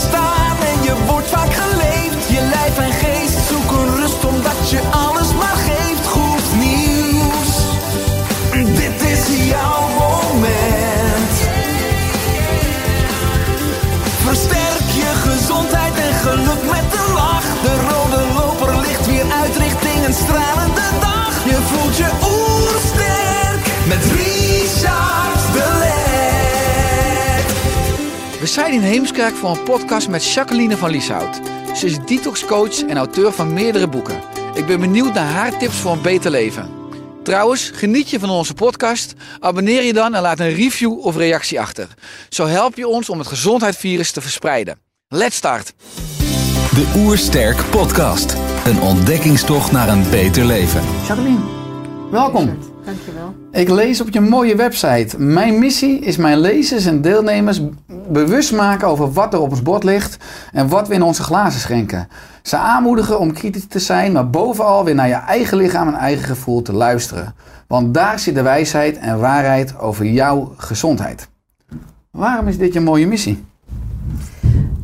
Bestaan 0.00 0.56
en 0.72 0.82
je 0.82 0.94
wordt 1.06 1.28
vaak 1.28 1.52
geleefd. 1.54 2.28
Je 2.28 2.40
lijf 2.54 2.78
en 2.78 2.92
geest 2.92 3.38
zoeken 3.48 3.94
rust 3.96 4.24
omdat 4.24 4.70
je 4.70 4.80
alles 4.90 5.34
maar 5.34 5.58
geeft. 5.68 6.06
Goed 6.06 6.48
nieuws, 6.64 7.52
dit 8.80 9.02
is 9.12 9.48
jouw 9.48 9.88
moment. 10.02 11.34
Versterk 14.24 14.88
je 15.00 15.10
gezondheid 15.28 15.94
en 16.06 16.14
geluk 16.14 16.62
met 16.76 16.88
een 17.00 17.12
lach. 17.14 17.46
De 17.62 17.74
rode 17.90 18.22
loper 18.38 18.80
ligt 18.80 19.06
weer 19.06 19.26
uit 19.42 19.56
richting 19.56 20.06
een 20.06 20.14
stralende 20.14 20.88
dag. 21.00 21.32
Je 21.44 21.58
voelt 21.70 21.96
je 21.96 22.27
zijn 28.48 28.72
in 28.72 28.80
Heemskerk 28.80 29.34
voor 29.34 29.50
een 29.50 29.62
podcast 29.62 30.08
met 30.08 30.32
Jacqueline 30.32 30.76
van 30.76 30.90
Lieshout. 30.90 31.40
Ze 31.76 31.86
is 31.86 31.98
detoxcoach 32.06 32.82
en 32.82 32.96
auteur 32.96 33.32
van 33.32 33.52
meerdere 33.52 33.88
boeken. 33.88 34.20
Ik 34.54 34.66
ben 34.66 34.80
benieuwd 34.80 35.14
naar 35.14 35.30
haar 35.30 35.58
tips 35.58 35.76
voor 35.76 35.92
een 35.92 36.02
beter 36.02 36.30
leven. 36.30 36.70
Trouwens, 37.22 37.70
geniet 37.74 38.10
je 38.10 38.18
van 38.18 38.30
onze 38.30 38.54
podcast? 38.54 39.14
Abonneer 39.40 39.82
je 39.82 39.92
dan 39.92 40.14
en 40.14 40.22
laat 40.22 40.40
een 40.40 40.54
review 40.54 41.06
of 41.06 41.16
reactie 41.16 41.60
achter. 41.60 41.88
Zo 42.28 42.46
help 42.46 42.76
je 42.76 42.88
ons 42.88 43.08
om 43.08 43.18
het 43.18 43.26
gezondheidsvirus 43.26 44.10
te 44.10 44.20
verspreiden. 44.20 44.78
Let's 45.08 45.36
start! 45.36 45.74
De 46.74 46.92
Oersterk 46.96 47.70
Podcast. 47.70 48.36
Een 48.64 48.80
ontdekkingstocht 48.80 49.72
naar 49.72 49.88
een 49.88 50.10
beter 50.10 50.44
leven. 50.44 50.82
Jacqueline, 51.06 51.40
welkom. 52.10 52.58
Dankjewel. 52.84 53.17
Ik 53.50 53.68
lees 53.68 54.00
op 54.00 54.08
je 54.08 54.20
mooie 54.20 54.56
website. 54.56 55.20
Mijn 55.20 55.58
missie 55.58 55.98
is 55.98 56.16
mijn 56.16 56.38
lezers 56.38 56.86
en 56.86 57.02
deelnemers 57.02 57.60
bewust 58.08 58.52
maken 58.52 58.88
over 58.88 59.12
wat 59.12 59.32
er 59.32 59.40
op 59.40 59.50
ons 59.50 59.62
bord 59.62 59.84
ligt 59.84 60.16
en 60.52 60.68
wat 60.68 60.88
we 60.88 60.94
in 60.94 61.02
onze 61.02 61.22
glazen 61.22 61.60
schenken. 61.60 62.08
Ze 62.42 62.56
aanmoedigen 62.56 63.18
om 63.18 63.32
kritisch 63.32 63.66
te 63.66 63.78
zijn, 63.78 64.12
maar 64.12 64.30
bovenal 64.30 64.84
weer 64.84 64.94
naar 64.94 65.08
je 65.08 65.14
eigen 65.14 65.56
lichaam 65.56 65.88
en 65.88 65.94
eigen 65.94 66.24
gevoel 66.24 66.62
te 66.62 66.72
luisteren. 66.72 67.34
Want 67.66 67.94
daar 67.94 68.18
zit 68.18 68.34
de 68.34 68.42
wijsheid 68.42 68.98
en 68.98 69.20
waarheid 69.20 69.78
over 69.78 70.04
jouw 70.04 70.54
gezondheid. 70.56 71.28
Waarom 72.10 72.48
is 72.48 72.58
dit 72.58 72.72
je 72.72 72.80
mooie 72.80 73.06
missie? 73.06 73.44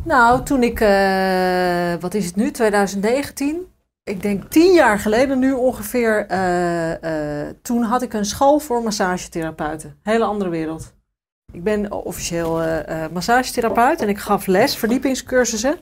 Nou, 0.03 0.43
toen 0.43 0.63
ik, 0.63 0.79
eh, 0.79 1.93
wat 1.99 2.13
is 2.13 2.25
het 2.25 2.35
nu, 2.35 2.51
2019? 2.51 3.73
Ik 4.05 4.21
denk 4.21 4.49
tien 4.49 4.73
jaar 4.73 4.99
geleden 4.99 5.39
nu 5.39 5.51
ongeveer. 5.53 6.25
eh, 6.27 7.47
eh, 7.47 7.55
toen 7.61 7.83
had 7.83 8.01
ik 8.01 8.13
een 8.13 8.25
school 8.25 8.59
voor 8.59 8.83
massagetherapeuten. 8.83 9.99
Hele 10.01 10.23
andere 10.23 10.49
wereld. 10.49 10.93
Ik 11.51 11.63
ben 11.63 11.91
officieel 11.91 12.61
eh, 12.61 13.07
massagetherapeut 13.13 14.01
en 14.01 14.09
ik 14.09 14.17
gaf 14.17 14.45
les, 14.45 14.77
verdiepingscursussen. 14.77 15.77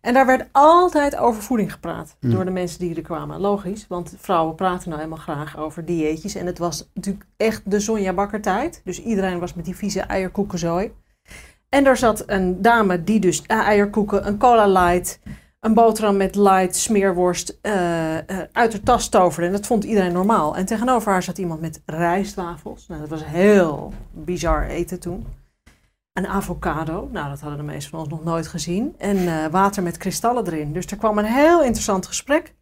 En 0.00 0.14
daar 0.14 0.26
werd 0.26 0.48
altijd 0.52 1.16
over 1.16 1.42
voeding 1.42 1.72
gepraat 1.72 2.16
door 2.20 2.44
de 2.44 2.50
mensen 2.50 2.78
die 2.78 2.94
er 2.94 3.02
kwamen. 3.02 3.40
Logisch, 3.40 3.86
want 3.88 4.14
vrouwen 4.18 4.54
praten 4.54 4.88
nou 4.88 5.00
helemaal 5.00 5.22
graag 5.22 5.58
over 5.58 5.84
dieetjes. 5.84 6.34
En 6.34 6.46
het 6.46 6.58
was 6.58 6.90
natuurlijk 6.94 7.26
echt 7.36 7.70
de 7.70 7.80
Sonja 7.80 8.12
Bakker 8.12 8.40
tijd. 8.40 8.80
Dus 8.84 9.02
iedereen 9.02 9.38
was 9.38 9.54
met 9.54 9.64
die 9.64 9.76
vieze 9.76 10.00
eierkoekenzooi. 10.00 10.92
En 11.68 11.84
daar 11.84 11.96
zat 11.96 12.22
een 12.26 12.62
dame 12.62 13.04
die 13.04 13.20
dus 13.20 13.42
eierkoeken, 13.46 14.26
een 14.26 14.38
cola 14.38 14.66
light, 14.66 15.18
een 15.66 15.74
boterham 15.74 16.16
met 16.16 16.34
light, 16.34 16.76
smeerworst 16.76 17.58
eh, 17.62 18.18
eh, 18.18 18.24
uit 18.52 18.72
haar 18.72 18.82
tas 18.82 19.08
toverde. 19.08 19.46
En 19.46 19.52
dat 19.52 19.66
vond 19.66 19.84
iedereen 19.84 20.12
normaal. 20.12 20.56
En 20.56 20.66
tegenover 20.66 21.12
haar 21.12 21.22
zat 21.22 21.38
iemand 21.38 21.60
met 21.60 21.82
rijstwafels. 21.86 22.86
Nou, 22.86 23.00
dat 23.00 23.10
was 23.10 23.24
heel 23.24 23.92
bizar 24.12 24.66
eten 24.66 25.00
toen. 25.00 25.26
Een 26.12 26.26
avocado, 26.26 27.08
nou 27.12 27.28
dat 27.28 27.40
hadden 27.40 27.58
de 27.58 27.64
meesten 27.64 27.90
van 27.90 28.00
ons 28.00 28.08
nog 28.08 28.24
nooit 28.24 28.46
gezien. 28.46 28.94
En 28.98 29.16
eh, 29.16 29.46
water 29.46 29.82
met 29.82 29.96
kristallen 29.96 30.46
erin. 30.46 30.72
Dus 30.72 30.86
er 30.86 30.96
kwam 30.96 31.18
een 31.18 31.24
heel 31.24 31.62
interessant 31.62 32.06
gesprek. 32.06 32.54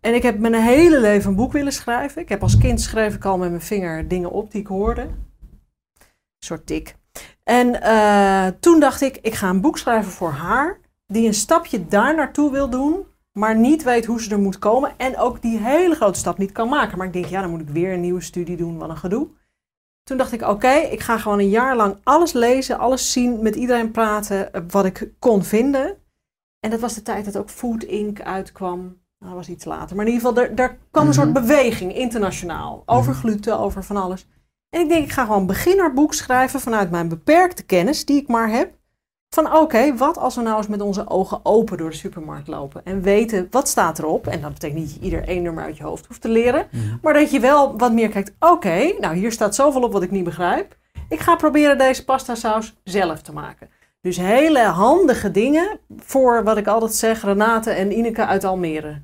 En 0.00 0.14
ik 0.14 0.22
heb 0.22 0.38
mijn 0.38 0.54
hele 0.54 1.00
leven 1.00 1.30
een 1.30 1.36
boek 1.36 1.52
willen 1.52 1.72
schrijven. 1.72 2.22
Ik 2.22 2.28
heb 2.28 2.42
als 2.42 2.58
kind 2.58 2.80
schreef 2.80 3.14
ik 3.14 3.24
al 3.24 3.38
met 3.38 3.50
mijn 3.50 3.62
vinger 3.62 4.08
dingen 4.08 4.30
op 4.30 4.50
die 4.50 4.60
ik 4.60 4.66
hoorde. 4.66 5.02
Een 5.02 6.46
soort 6.46 6.66
tik. 6.66 6.96
En 7.42 7.80
toen 8.60 8.80
dacht 8.80 9.00
ik, 9.00 9.18
ik 9.22 9.34
ga 9.34 9.48
een 9.48 9.60
boek 9.60 9.78
schrijven 9.78 10.12
voor 10.12 10.30
haar. 10.30 10.82
Die 11.14 11.26
een 11.26 11.34
stapje 11.34 11.86
daar 11.86 12.14
naartoe 12.14 12.50
wil 12.50 12.70
doen. 12.70 13.06
Maar 13.32 13.56
niet 13.56 13.82
weet 13.82 14.04
hoe 14.04 14.22
ze 14.22 14.30
er 14.30 14.38
moet 14.38 14.58
komen. 14.58 14.92
En 14.96 15.18
ook 15.18 15.42
die 15.42 15.58
hele 15.58 15.94
grote 15.94 16.18
stap 16.18 16.38
niet 16.38 16.52
kan 16.52 16.68
maken. 16.68 16.98
Maar 16.98 17.06
ik 17.06 17.12
denk, 17.12 17.26
ja, 17.26 17.40
dan 17.40 17.50
moet 17.50 17.60
ik 17.60 17.68
weer 17.68 17.92
een 17.92 18.00
nieuwe 18.00 18.20
studie 18.20 18.56
doen. 18.56 18.78
Wat 18.78 18.88
een 18.88 18.96
gedoe. 18.96 19.28
Toen 20.02 20.16
dacht 20.16 20.32
ik, 20.32 20.42
oké, 20.42 20.72
ik 20.72 21.00
ga 21.00 21.18
gewoon 21.18 21.38
een 21.38 21.48
jaar 21.48 21.76
lang 21.76 21.96
alles 22.02 22.32
lezen, 22.32 22.78
alles 22.78 23.12
zien, 23.12 23.42
met 23.42 23.54
iedereen 23.54 23.90
praten, 23.90 24.52
eh, 24.52 24.62
wat 24.68 24.84
ik 24.84 25.10
kon 25.18 25.44
vinden. 25.44 25.96
En 26.60 26.70
dat 26.70 26.80
was 26.80 26.94
de 26.94 27.02
tijd 27.02 27.24
dat 27.24 27.36
ook 27.36 27.50
Food 27.50 27.82
Inc. 27.82 28.20
uitkwam. 28.20 28.78
Nou, 28.78 28.96
dat 29.18 29.34
was 29.34 29.48
iets 29.48 29.64
later. 29.64 29.96
Maar 29.96 30.06
in 30.06 30.12
ieder 30.12 30.28
geval, 30.28 30.44
er, 30.44 30.54
daar 30.54 30.78
kwam 30.90 31.06
een 31.06 31.14
soort 31.14 31.32
beweging 31.32 31.94
internationaal. 31.94 32.82
Over 32.86 33.14
gluten, 33.14 33.58
over 33.58 33.84
van 33.84 33.96
alles. 33.96 34.26
En 34.68 34.80
ik 34.80 34.88
denk, 34.88 35.04
ik 35.04 35.12
ga 35.12 35.24
gewoon 35.24 35.40
een 35.40 35.46
beginnerboek 35.46 36.14
schrijven 36.14 36.60
vanuit 36.60 36.90
mijn 36.90 37.08
beperkte 37.08 37.64
kennis 37.64 38.04
die 38.04 38.20
ik 38.20 38.28
maar 38.28 38.50
heb. 38.50 38.82
Van 39.34 39.54
oké, 39.56 39.96
wat 39.96 40.18
als 40.18 40.34
we 40.34 40.42
nou 40.42 40.56
eens 40.56 40.66
met 40.66 40.80
onze 40.80 41.08
ogen 41.08 41.40
open 41.42 41.76
door 41.76 41.90
de 41.90 41.96
supermarkt 41.96 42.48
lopen 42.48 42.80
en 42.84 43.02
weten 43.02 43.46
wat 43.50 43.68
staat 43.68 43.98
erop. 43.98 44.26
En 44.26 44.40
dat 44.40 44.52
betekent 44.52 44.78
niet 44.78 44.88
dat 44.88 44.96
je 44.98 45.04
ieder 45.04 45.28
één 45.28 45.42
nummer 45.42 45.64
uit 45.64 45.76
je 45.76 45.82
hoofd 45.82 46.06
hoeft 46.06 46.20
te 46.20 46.28
leren. 46.28 46.66
Maar 47.02 47.12
dat 47.12 47.30
je 47.30 47.40
wel 47.40 47.78
wat 47.78 47.92
meer 47.92 48.08
kijkt, 48.08 48.32
oké, 48.38 48.92
nou 49.00 49.14
hier 49.14 49.32
staat 49.32 49.54
zoveel 49.54 49.82
op 49.82 49.92
wat 49.92 50.02
ik 50.02 50.10
niet 50.10 50.24
begrijp. 50.24 50.76
Ik 51.08 51.20
ga 51.20 51.36
proberen 51.36 51.78
deze 51.78 52.04
pasta 52.04 52.34
saus 52.34 52.74
zelf 52.84 53.22
te 53.22 53.32
maken. 53.32 53.68
Dus 54.00 54.16
hele 54.16 54.62
handige 54.62 55.30
dingen 55.30 55.78
voor 55.96 56.44
wat 56.44 56.56
ik 56.56 56.66
altijd 56.66 56.94
zeg, 56.94 57.24
Renate 57.24 57.70
en 57.70 57.98
Ineke 57.98 58.26
uit 58.26 58.44
Almere. 58.44 59.02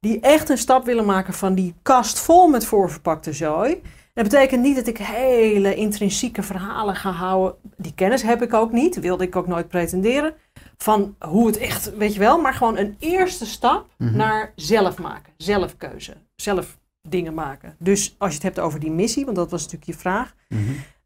Die 0.00 0.20
echt 0.20 0.48
een 0.48 0.58
stap 0.58 0.84
willen 0.84 1.06
maken 1.06 1.34
van 1.34 1.54
die 1.54 1.74
kast 1.82 2.18
vol 2.18 2.48
met 2.48 2.66
voorverpakte 2.66 3.32
zooi. 3.32 3.82
Dat 4.18 4.28
betekent 4.28 4.62
niet 4.62 4.76
dat 4.76 4.86
ik 4.86 4.98
hele 4.98 5.74
intrinsieke 5.74 6.42
verhalen 6.42 6.96
ga 6.96 7.10
houden. 7.10 7.54
Die 7.76 7.94
kennis 7.94 8.22
heb 8.22 8.42
ik 8.42 8.54
ook 8.54 8.72
niet, 8.72 9.00
wilde 9.00 9.24
ik 9.24 9.36
ook 9.36 9.46
nooit 9.46 9.68
pretenderen. 9.68 10.34
Van 10.76 11.16
hoe 11.18 11.46
het 11.46 11.56
echt, 11.56 11.96
weet 11.96 12.12
je 12.12 12.18
wel, 12.18 12.40
maar 12.40 12.54
gewoon 12.54 12.76
een 12.76 12.96
eerste 12.98 13.46
stap 13.46 13.86
naar 13.96 14.52
zelf 14.54 14.98
maken, 14.98 15.32
zelfkeuze, 15.36 16.16
zelf 16.36 16.78
dingen 17.08 17.34
maken. 17.34 17.76
Dus 17.78 18.14
als 18.18 18.28
je 18.28 18.34
het 18.34 18.42
hebt 18.42 18.58
over 18.58 18.80
die 18.80 18.90
missie, 18.90 19.24
want 19.24 19.36
dat 19.36 19.50
was 19.50 19.62
natuurlijk 19.62 19.90
je 19.90 19.98
vraag. 19.98 20.34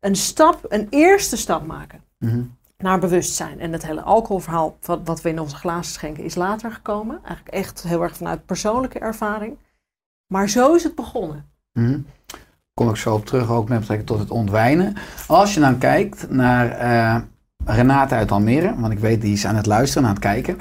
Een 0.00 0.16
stap, 0.16 0.64
een 0.68 0.86
eerste 0.90 1.36
stap 1.36 1.66
maken 1.66 2.00
naar 2.78 2.98
bewustzijn. 2.98 3.60
En 3.60 3.72
het 3.72 3.86
hele 3.86 4.02
alcoholverhaal, 4.02 4.76
wat, 4.80 5.00
wat 5.04 5.22
we 5.22 5.28
in 5.28 5.40
onze 5.40 5.56
glazen 5.56 5.92
schenken, 5.92 6.24
is 6.24 6.34
later 6.34 6.72
gekomen. 6.72 7.20
Eigenlijk 7.24 7.56
echt 7.56 7.82
heel 7.82 8.02
erg 8.02 8.16
vanuit 8.16 8.46
persoonlijke 8.46 8.98
ervaring. 8.98 9.58
Maar 10.26 10.48
zo 10.48 10.74
is 10.74 10.82
het 10.82 10.94
begonnen. 10.94 11.50
Mhm. 12.82 12.92
Kom 12.92 12.94
ik 12.94 13.02
zo 13.02 13.14
op 13.14 13.26
terug, 13.26 13.50
ook 13.50 13.68
met 13.68 13.78
betrekking 13.78 14.08
tot 14.08 14.18
het 14.18 14.30
ontwijnen. 14.30 14.96
Als 15.26 15.54
je 15.54 15.60
dan 15.60 15.78
kijkt 15.78 16.30
naar 16.30 16.70
eh, 16.70 17.16
Renate 17.64 18.14
uit 18.14 18.30
Almere, 18.30 18.74
want 18.78 18.92
ik 18.92 18.98
weet 18.98 19.20
die 19.20 19.32
is 19.32 19.46
aan 19.46 19.56
het 19.56 19.66
luisteren, 19.66 20.08
aan 20.08 20.14
het 20.14 20.22
kijken. 20.22 20.56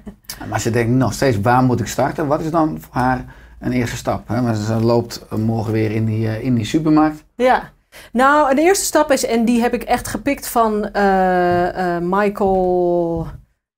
maar 0.50 0.60
ze 0.60 0.70
denkt 0.70 0.90
nog 0.90 1.12
steeds, 1.12 1.40
waar 1.40 1.62
moet 1.62 1.80
ik 1.80 1.86
starten? 1.86 2.26
Wat 2.26 2.40
is 2.40 2.50
dan 2.50 2.80
voor 2.80 2.94
haar 2.94 3.24
een 3.60 3.72
eerste 3.72 3.96
stap? 3.96 4.28
Hè? 4.28 4.42
Maar 4.42 4.54
ze 4.54 4.74
loopt 4.74 5.26
morgen 5.36 5.72
weer 5.72 5.90
in 5.90 6.04
die, 6.04 6.28
eh, 6.28 6.44
in 6.44 6.54
die 6.54 6.64
supermarkt. 6.64 7.24
Ja. 7.34 7.72
Nou, 8.12 8.54
de 8.54 8.60
eerste 8.60 8.84
stap 8.84 9.10
is, 9.10 9.26
en 9.26 9.44
die 9.44 9.60
heb 9.60 9.74
ik 9.74 9.82
echt 9.82 10.08
gepikt 10.08 10.48
van 10.48 10.84
eh, 10.84 11.96
eh, 11.96 12.02
Michael. 12.02 13.26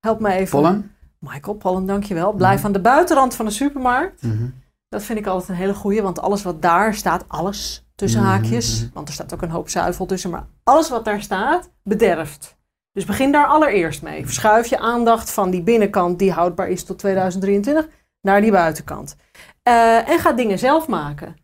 Help 0.01 0.21
me 0.21 0.33
even. 0.33 0.61
Pollen? 0.61 0.91
Michael 1.19 1.57
Pollen, 1.57 1.87
dankjewel. 1.87 2.33
Blijf 2.33 2.65
aan 2.65 2.73
de 2.73 2.81
buitenrand 2.81 3.35
van 3.35 3.45
de 3.45 3.51
supermarkt. 3.51 4.23
Mhm. 4.23 4.47
Dat 4.89 5.03
vind 5.03 5.19
ik 5.19 5.27
altijd 5.27 5.49
een 5.49 5.55
hele 5.55 5.75
goeie, 5.75 6.03
want 6.03 6.21
alles 6.21 6.43
wat 6.43 6.63
daar 6.63 6.95
staat, 6.95 7.25
alles 7.27 7.86
tussen 7.97 8.21
Mhm, 8.21 8.31
haakjes, 8.31 8.89
want 8.93 9.09
er 9.09 9.15
staat 9.15 9.35
ook 9.35 9.43
een 9.43 9.51
hoop 9.51 9.69
zuivel 9.69 10.07
tussen, 10.07 10.31
maar 10.31 10.47
alles 10.63 10.89
wat 10.89 11.05
daar 11.05 11.23
staat, 11.23 11.71
bederft. 11.83 12.57
Dus 12.93 13.05
begin 13.05 13.33
daar 13.33 13.47
allereerst 13.47 14.03
mee. 14.03 14.25
Verschuif 14.25 14.67
je 14.67 14.79
aandacht 14.79 15.31
van 15.31 15.51
die 15.51 15.63
binnenkant 15.63 16.19
die 16.19 16.33
houdbaar 16.33 16.69
is 16.69 16.85
tot 16.85 16.99
2023 16.99 17.89
naar 18.21 18.41
die 18.41 18.51
buitenkant. 18.51 19.17
Eh, 19.63 20.09
en 20.09 20.19
ga 20.19 20.33
dingen 20.33 20.59
zelf 20.59 20.89
maken. 20.89 21.37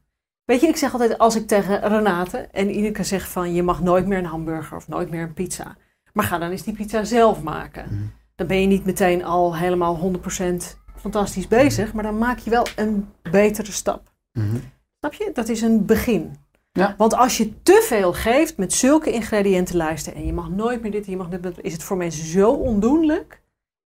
Weet 0.44 0.60
je, 0.60 0.66
ik 0.66 0.76
zeg 0.76 0.93
altijd 0.93 1.19
als 1.19 1.37
ik 1.37 1.46
tegen 1.46 1.88
Renate 1.88 2.38
en 2.38 2.76
Ineke 2.76 3.05
zeg 3.05 3.28
van 3.28 3.55
je 3.55 3.62
mag 3.62 3.81
nooit 3.81 4.06
meer 4.06 4.19
een 4.19 4.25
hamburger 4.25 4.76
of 4.76 4.88
nooit 4.88 5.10
meer 5.10 5.22
een 5.22 5.34
pizza. 5.34 5.76
Maar 6.12 6.25
ga 6.25 6.38
dan 6.38 6.50
eens 6.50 6.62
die 6.62 6.75
pizza 6.75 7.05
zelf 7.05 7.43
maken. 7.43 7.84
Mhm. 7.84 8.02
Dan 8.34 8.46
ben 8.46 8.60
je 8.60 8.66
niet 8.66 8.84
meteen 8.84 9.25
al 9.25 9.56
helemaal 9.56 9.96
100% 9.96 10.78
fantastisch 10.96 11.48
bezig, 11.48 11.93
maar 11.93 12.02
dan 12.02 12.19
maak 12.19 12.38
je 12.38 12.50
wel 12.50 12.66
een 12.76 13.08
betere 13.31 13.72
stap. 13.72 14.12
Mhm. 14.32 14.56
Snap 15.02 15.14
je? 15.14 15.31
Dat 15.34 15.49
is 15.49 15.60
een 15.62 15.84
begin. 15.87 16.37
Ja. 16.72 16.94
Want 16.99 17.14
als 17.14 17.37
je 17.37 17.62
te 17.62 17.84
veel 17.88 18.12
geeft 18.12 18.56
met 18.56 18.72
zulke 18.72 19.12
ingrediëntenlijsten 19.12 20.14
en 20.14 20.26
je 20.26 20.32
mag 20.32 20.49
nooit 20.49 20.82
meer 20.82 20.90
dit 20.90 21.06
je 21.06 21.16
mag 21.16 21.28
dit, 21.28 21.58
is 21.60 21.72
het 21.72 21.82
voor 21.82 21.96
mensen 21.96 22.25
zo 22.26 22.50
ondoenlijk 22.50 23.43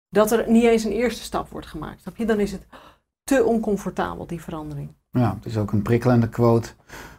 dat 0.08 0.32
er 0.32 0.50
niet 0.50 0.64
eens 0.64 0.84
een 0.84 0.92
eerste 0.92 1.22
stap 1.22 1.48
wordt 1.50 1.66
gemaakt. 1.66 2.00
Snap 2.00 2.16
je? 2.16 2.24
Dan 2.24 2.40
is 2.40 2.52
het 2.52 2.66
te 3.24 3.44
oncomfortabel, 3.44 4.26
die 4.26 4.42
verandering. 4.42 4.88
Ja, 5.10 5.34
het 5.34 5.46
is 5.46 5.56
ook 5.56 5.72
een 5.72 5.82
prikkelende 5.82 6.28
quote 6.28 6.68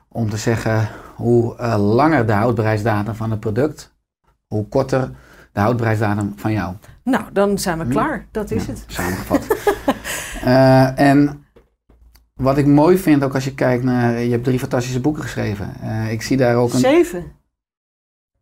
om 0.08 0.30
te 0.30 0.38
zeggen 0.38 0.90
hoe 1.16 1.56
eh, 1.58 1.94
langer 1.94 2.26
de 2.26 2.34
houdbaarheidsdatum 2.34 3.16
van 3.16 3.32
het 3.32 3.40
product, 3.40 3.94
hoe 4.48 4.68
korter 4.68 5.12
de 5.52 5.60
houdbaarheidsdatum 5.60 6.34
van 6.36 6.52
jou. 6.52 6.74
Nou, 7.04 7.24
dan 7.34 7.58
zijn 7.60 7.78
we 7.78 7.84
Hm. 7.84 7.90
klaar. 7.90 8.28
Dat 8.32 8.52
is 8.52 8.66
Ja, 8.66 8.72
het. 8.72 8.84
Samengevat. 8.88 9.48
Eh, 10.44 11.00
en 11.00 11.45
wat 12.42 12.58
ik 12.58 12.66
mooi 12.66 12.98
vind, 12.98 13.24
ook 13.24 13.34
als 13.34 13.44
je 13.46 13.54
kijkt 13.54 13.84
naar, 13.84 14.20
je 14.20 14.32
hebt 14.32 14.44
drie 14.44 14.60
fantastische 14.60 15.00
boeken 15.00 15.22
geschreven. 15.24 15.74
Eh, 15.82 16.12
ik 16.12 16.22
zie 16.22 16.38
daar 16.38 16.56
ook 16.56 16.74
een, 16.74 16.80
Zeven. 16.80 17.24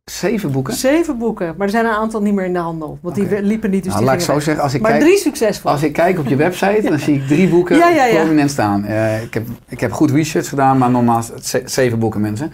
zeven 0.03 0.51
boeken. 0.51 0.73
Zeven 0.73 1.17
boeken. 1.17 1.53
Maar 1.57 1.65
er 1.67 1.73
zijn 1.73 1.85
een 1.85 1.91
aantal 1.91 2.21
niet 2.21 2.33
meer 2.33 2.45
in 2.45 2.53
de 2.53 2.59
handel. 2.59 2.97
Want 3.01 3.15
die 3.15 3.41
liepen 3.41 3.69
niet, 3.69 3.83
dus 3.83 3.91
Nou, 3.93 3.97
die 4.03 4.11
laat 4.11 4.19
ik 4.19 4.25
zo 4.25 4.33
weg. 4.33 4.43
zeggen, 4.43 4.63
als 4.63 4.73
ik 4.73 4.81
Maar 4.81 4.91
kijk, 4.91 5.03
drie 5.03 5.17
succesvol. 5.17 5.71
Als 5.71 5.83
ik 5.83 5.93
kijk 5.93 6.19
op 6.19 6.27
je 6.27 6.35
website, 6.45 6.81
dan 6.89 6.99
zie 6.99 7.15
ik 7.15 7.27
drie 7.27 7.47
boeken 7.49 7.77
Ja, 7.77 7.89
ja, 7.89 8.05
ja. 8.05 8.15
prominent 8.15 8.51
staan. 8.51 8.85
Eh, 8.85 9.21
ik, 9.23 9.33
heb, 9.33 9.45
ik 9.67 9.79
heb 9.79 9.91
goed 9.91 10.11
research 10.11 10.49
gedaan, 10.49 11.03
maar 11.05 11.23
ze- 11.41 11.61
zeven 11.65 11.99
boeken 11.99 12.21
mensen. 12.21 12.51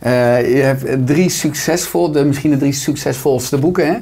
Eh, 0.00 0.54
je 0.56 0.62
hebt 0.62 1.06
drie 1.06 1.28
succesvol, 1.28 2.12
de, 2.12 2.24
misschien 2.24 2.50
de 2.50 2.56
drie 2.56 2.72
succesvolste 2.72 3.58
boeken. 3.58 3.86
Hè? 3.86 3.98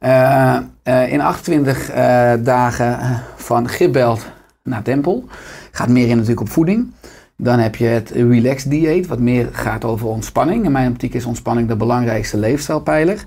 Ja, 0.00 0.64
in 1.06 1.20
28 1.20 1.90
eh, 1.90 2.32
dagen 2.40 2.98
van 3.36 3.68
Gibbelt 3.68 4.26
naar 4.70 4.82
Tempel. 4.82 5.24
Gaat 5.70 5.88
meer 5.88 6.08
in 6.08 6.14
natuurlijk 6.14 6.40
op 6.40 6.48
voeding. 6.48 6.92
Dan 7.36 7.58
heb 7.58 7.76
je 7.76 7.86
het 7.86 8.10
Relax 8.10 8.64
Dieet, 8.64 9.06
wat 9.06 9.18
meer 9.18 9.48
gaat 9.52 9.84
over 9.84 10.06
ontspanning. 10.06 10.64
In 10.64 10.72
mijn 10.72 10.90
optiek 10.90 11.14
is 11.14 11.24
ontspanning 11.24 11.68
de 11.68 11.76
belangrijkste 11.76 12.38
leefstijlpijler. 12.38 13.24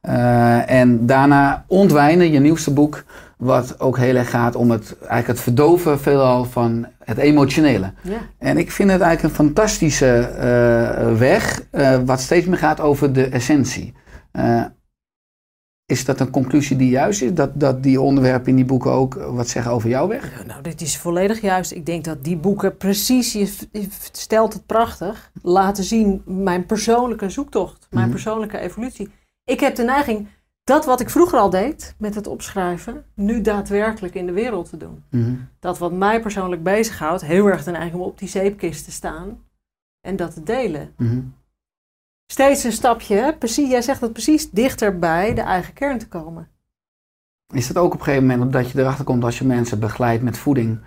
Eh, 0.00 0.70
en 0.70 1.06
daarna 1.06 1.64
Ontwijnen, 1.66 2.30
je 2.30 2.40
nieuwste 2.40 2.72
boek, 2.72 3.04
wat 3.36 3.80
ook 3.80 3.98
heel 3.98 4.14
erg 4.14 4.30
gaat 4.30 4.56
om 4.56 4.70
het, 4.70 4.96
eigenlijk 4.98 5.26
het 5.26 5.40
verdoven 5.40 6.00
veelal 6.00 6.44
van 6.44 6.86
het 7.04 7.18
emotionele. 7.18 7.92
ja. 8.02 8.18
En 8.38 8.58
ik 8.58 8.70
vind 8.70 8.90
het 8.90 9.00
eigenlijk 9.00 9.38
een 9.38 9.44
fantastische 9.44 10.18
eh, 10.18 11.18
weg, 11.18 11.62
eh, 11.70 11.98
wat 12.04 12.20
steeds 12.20 12.46
meer 12.46 12.58
gaat 12.58 12.80
over 12.80 13.12
de 13.12 13.24
essentie. 13.24 13.94
Eh, 15.86 15.96
is 15.96 16.04
dat 16.04 16.20
een 16.20 16.30
conclusie 16.30 16.76
die 16.76 16.90
juist 16.90 17.22
is? 17.22 17.34
Dat, 17.34 17.60
dat 17.60 17.82
die 17.82 18.00
onderwerpen 18.00 18.48
in 18.48 18.56
die 18.56 18.64
boeken 18.64 18.90
ook 18.90 19.14
wat 19.14 19.48
zeggen 19.48 19.72
over 19.72 19.88
jouw 19.88 20.08
weg? 20.08 20.44
Nou, 20.46 20.62
dit 20.62 20.80
is 20.80 20.98
volledig 20.98 21.40
juist. 21.40 21.72
Ik 21.72 21.86
denk 21.86 22.04
dat 22.04 22.24
die 22.24 22.36
boeken 22.36 22.76
precies, 22.76 23.32
je, 23.32 23.52
je 23.72 23.86
stelt 24.12 24.52
het 24.52 24.66
prachtig, 24.66 25.30
laten 25.42 25.84
zien 25.84 26.22
mijn 26.24 26.66
persoonlijke 26.66 27.30
zoektocht, 27.30 27.86
mijn 27.90 28.02
Mhm. 28.04 28.12
persoonlijke 28.14 28.58
evolutie. 28.58 29.08
Ik 29.44 29.60
heb 29.60 29.74
de 29.74 29.82
neiging 29.84 30.28
dat 30.64 30.84
wat 30.84 31.00
ik 31.00 31.10
vroeger 31.10 31.38
al 31.38 31.50
deed 31.50 31.94
met 31.98 32.14
het 32.14 32.26
opschrijven, 32.26 33.04
nu 33.14 33.40
daadwerkelijk 33.40 34.14
in 34.14 34.26
de 34.26 34.32
wereld 34.32 34.70
te 34.70 34.76
doen. 34.76 35.04
Mhm. 35.10 35.34
Dat 35.60 35.78
wat 35.78 35.92
mij 35.92 36.20
persoonlijk 36.20 36.62
bezighoudt, 36.62 37.24
heel 37.24 37.46
erg 37.46 37.64
de 37.64 37.70
neiging 37.70 37.94
om 37.94 38.00
op 38.00 38.18
die 38.18 38.28
zeepkist 38.28 38.84
te 38.84 38.90
staan 38.92 39.38
en 40.00 40.16
dat 40.16 40.34
te 40.34 40.42
delen. 40.42 40.92
Mhm. 40.96 41.20
Steeds 42.26 42.64
een 42.64 42.72
stapje, 42.72 43.36
precies, 43.38 43.70
jij 43.70 43.82
zegt 43.82 44.00
het 44.00 44.12
precies, 44.12 44.50
dichter 44.50 44.98
bij 44.98 45.34
de 45.34 45.40
eigen 45.40 45.72
kern 45.72 45.98
te 45.98 46.08
komen. 46.08 46.48
Is 47.54 47.66
dat 47.66 47.76
ook 47.76 47.92
op 47.92 47.98
een 47.98 48.04
gegeven 48.04 48.26
moment 48.26 48.44
omdat 48.44 48.70
je 48.70 48.78
erachter 48.78 49.04
komt 49.04 49.24
als 49.24 49.38
je 49.38 49.44
mensen 49.44 49.80
begeleidt 49.80 50.22
met 50.22 50.38
voeding, 50.38 50.80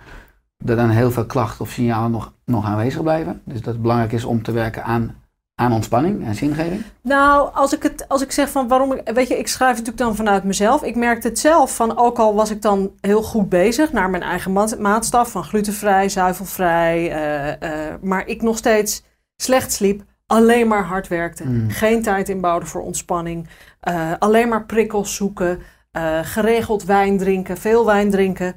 dat 0.58 0.76
dan 0.76 0.90
heel 0.90 1.10
veel 1.10 1.26
klachten 1.26 1.64
of 1.64 1.70
signalen 1.70 2.10
nog, 2.10 2.34
nog 2.44 2.64
aanwezig 2.64 3.02
blijven? 3.02 3.42
Dus 3.44 3.60
dat 3.60 3.72
het 3.72 3.82
belangrijk 3.82 4.12
is 4.12 4.24
om 4.24 4.42
te 4.42 4.52
werken 4.52 4.84
aan, 4.84 5.16
aan 5.54 5.72
ontspanning 5.72 6.24
en 6.24 6.34
zingeving? 6.34 6.82
Nou, 7.02 7.54
als 7.54 7.72
ik, 7.72 7.82
het, 7.82 8.08
als 8.08 8.22
ik 8.22 8.32
zeg 8.32 8.50
van 8.50 8.68
waarom 8.68 8.92
ik, 8.92 9.10
weet 9.14 9.28
je, 9.28 9.38
ik 9.38 9.48
schrijf 9.48 9.70
natuurlijk 9.70 9.98
dan 9.98 10.16
vanuit 10.16 10.44
mezelf. 10.44 10.82
Ik 10.82 10.96
merkte 10.96 11.28
het 11.28 11.38
zelf 11.38 11.74
van, 11.74 11.98
ook 11.98 12.18
al 12.18 12.34
was 12.34 12.50
ik 12.50 12.62
dan 12.62 12.90
heel 13.00 13.22
goed 13.22 13.48
bezig 13.48 13.92
naar 13.92 14.10
mijn 14.10 14.22
eigen 14.22 14.52
maat, 14.52 14.78
maatstaf 14.78 15.30
van 15.30 15.44
glutenvrij, 15.44 16.08
zuivelvrij, 16.08 17.10
eh, 17.10 17.88
eh, 17.88 17.94
maar 18.02 18.26
ik 18.26 18.42
nog 18.42 18.56
steeds 18.56 19.02
slecht 19.36 19.72
sliep, 19.72 20.02
alleen 20.30 20.68
maar 20.68 20.84
hard 20.84 21.08
werkte, 21.08 21.44
Mm. 21.44 21.70
geen 21.70 22.02
tijd 22.02 22.28
inbouwde 22.28 22.66
voor 22.66 22.82
ontspanning, 22.82 23.48
eh, 23.80 24.12
alleen 24.18 24.48
maar 24.48 24.64
prikkels 24.64 25.14
zoeken, 25.14 25.58
eh, 25.90 26.18
geregeld 26.22 26.84
wijn 26.84 27.18
drinken, 27.18 27.56
veel 27.56 27.86
wijn 27.86 28.10
drinken. 28.10 28.56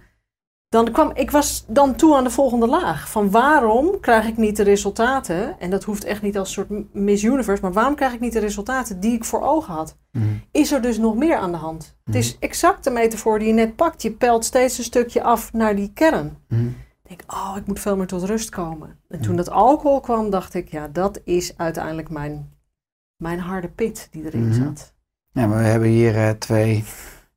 Dan 0.69 0.91
kwam, 0.91 1.11
ik 1.13 1.31
was 1.31 1.65
dan 1.67 1.95
toe 1.95 2.15
aan 2.15 2.23
de 2.23 2.29
volgende 2.29 2.67
laag. 2.67 3.09
Van 3.09 3.31
waarom 3.31 3.99
krijg 3.99 4.27
ik 4.27 4.37
niet 4.37 4.55
de 4.55 4.63
resultaten? 4.63 5.59
En 5.59 5.69
dat 5.69 5.83
hoeft 5.83 6.03
echt 6.03 6.21
niet 6.21 6.37
als 6.37 6.51
soort 6.51 6.93
Miss 6.93 7.23
Universe. 7.23 7.61
Maar 7.61 7.73
waarom 7.73 7.95
krijg 7.95 8.13
ik 8.13 8.19
niet 8.19 8.33
de 8.33 8.39
resultaten 8.39 8.99
die 8.99 9.13
ik 9.13 9.25
voor 9.25 9.41
ogen 9.41 9.73
had? 9.73 9.97
Mhm. 10.11 10.25
Is 10.51 10.71
er 10.71 10.81
dus 10.81 10.97
nog 10.97 11.15
meer 11.15 11.35
aan 11.37 11.51
de 11.51 11.57
hand? 11.57 11.97
Het 12.03 12.15
is 12.15 12.37
exact 12.39 12.83
de 12.83 12.89
metafoor 12.89 13.39
die 13.39 13.47
je 13.47 13.53
net 13.53 13.75
pakt. 13.75 14.01
Je 14.01 14.11
pelt 14.11 14.45
steeds 14.45 14.77
een 14.77 14.83
stukje 14.83 15.23
af 15.23 15.53
naar 15.53 15.75
die 15.75 15.91
kern. 15.93 16.37
Ik 17.03 17.09
denk, 17.09 17.33
oh, 17.33 17.53
ik 17.57 17.65
moet 17.67 17.79
veel 17.79 17.97
meer 17.97 18.07
tot 18.07 18.23
rust 18.23 18.49
komen. 18.49 18.97
En 19.09 19.21
toen 19.21 19.35
dat 19.35 19.49
alcohol 19.49 19.99
kwam, 19.99 20.29
dacht 20.29 20.53
ik, 20.53 20.67
ja, 20.69 20.87
dat 20.87 21.19
is 21.23 21.57
uiteindelijk 21.57 22.09
mijn, 22.09 22.49
mijn 23.17 23.39
harde 23.39 23.67
pit 23.67 24.07
die 24.11 24.25
erin 24.25 24.47
Mhm. 24.47 24.63
zat. 24.63 24.93
Ja, 25.31 25.47
maar 25.47 25.57
we 25.57 25.63
hebben 25.63 25.87
hier 25.89 26.15
eh, 26.17 26.29
twee 26.29 26.83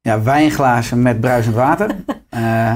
ja, 0.01 0.23
wijnglazen 0.23 1.03
met 1.03 1.21
bruisend 1.21 1.55
water. 1.55 1.91
Eh, 2.29 2.75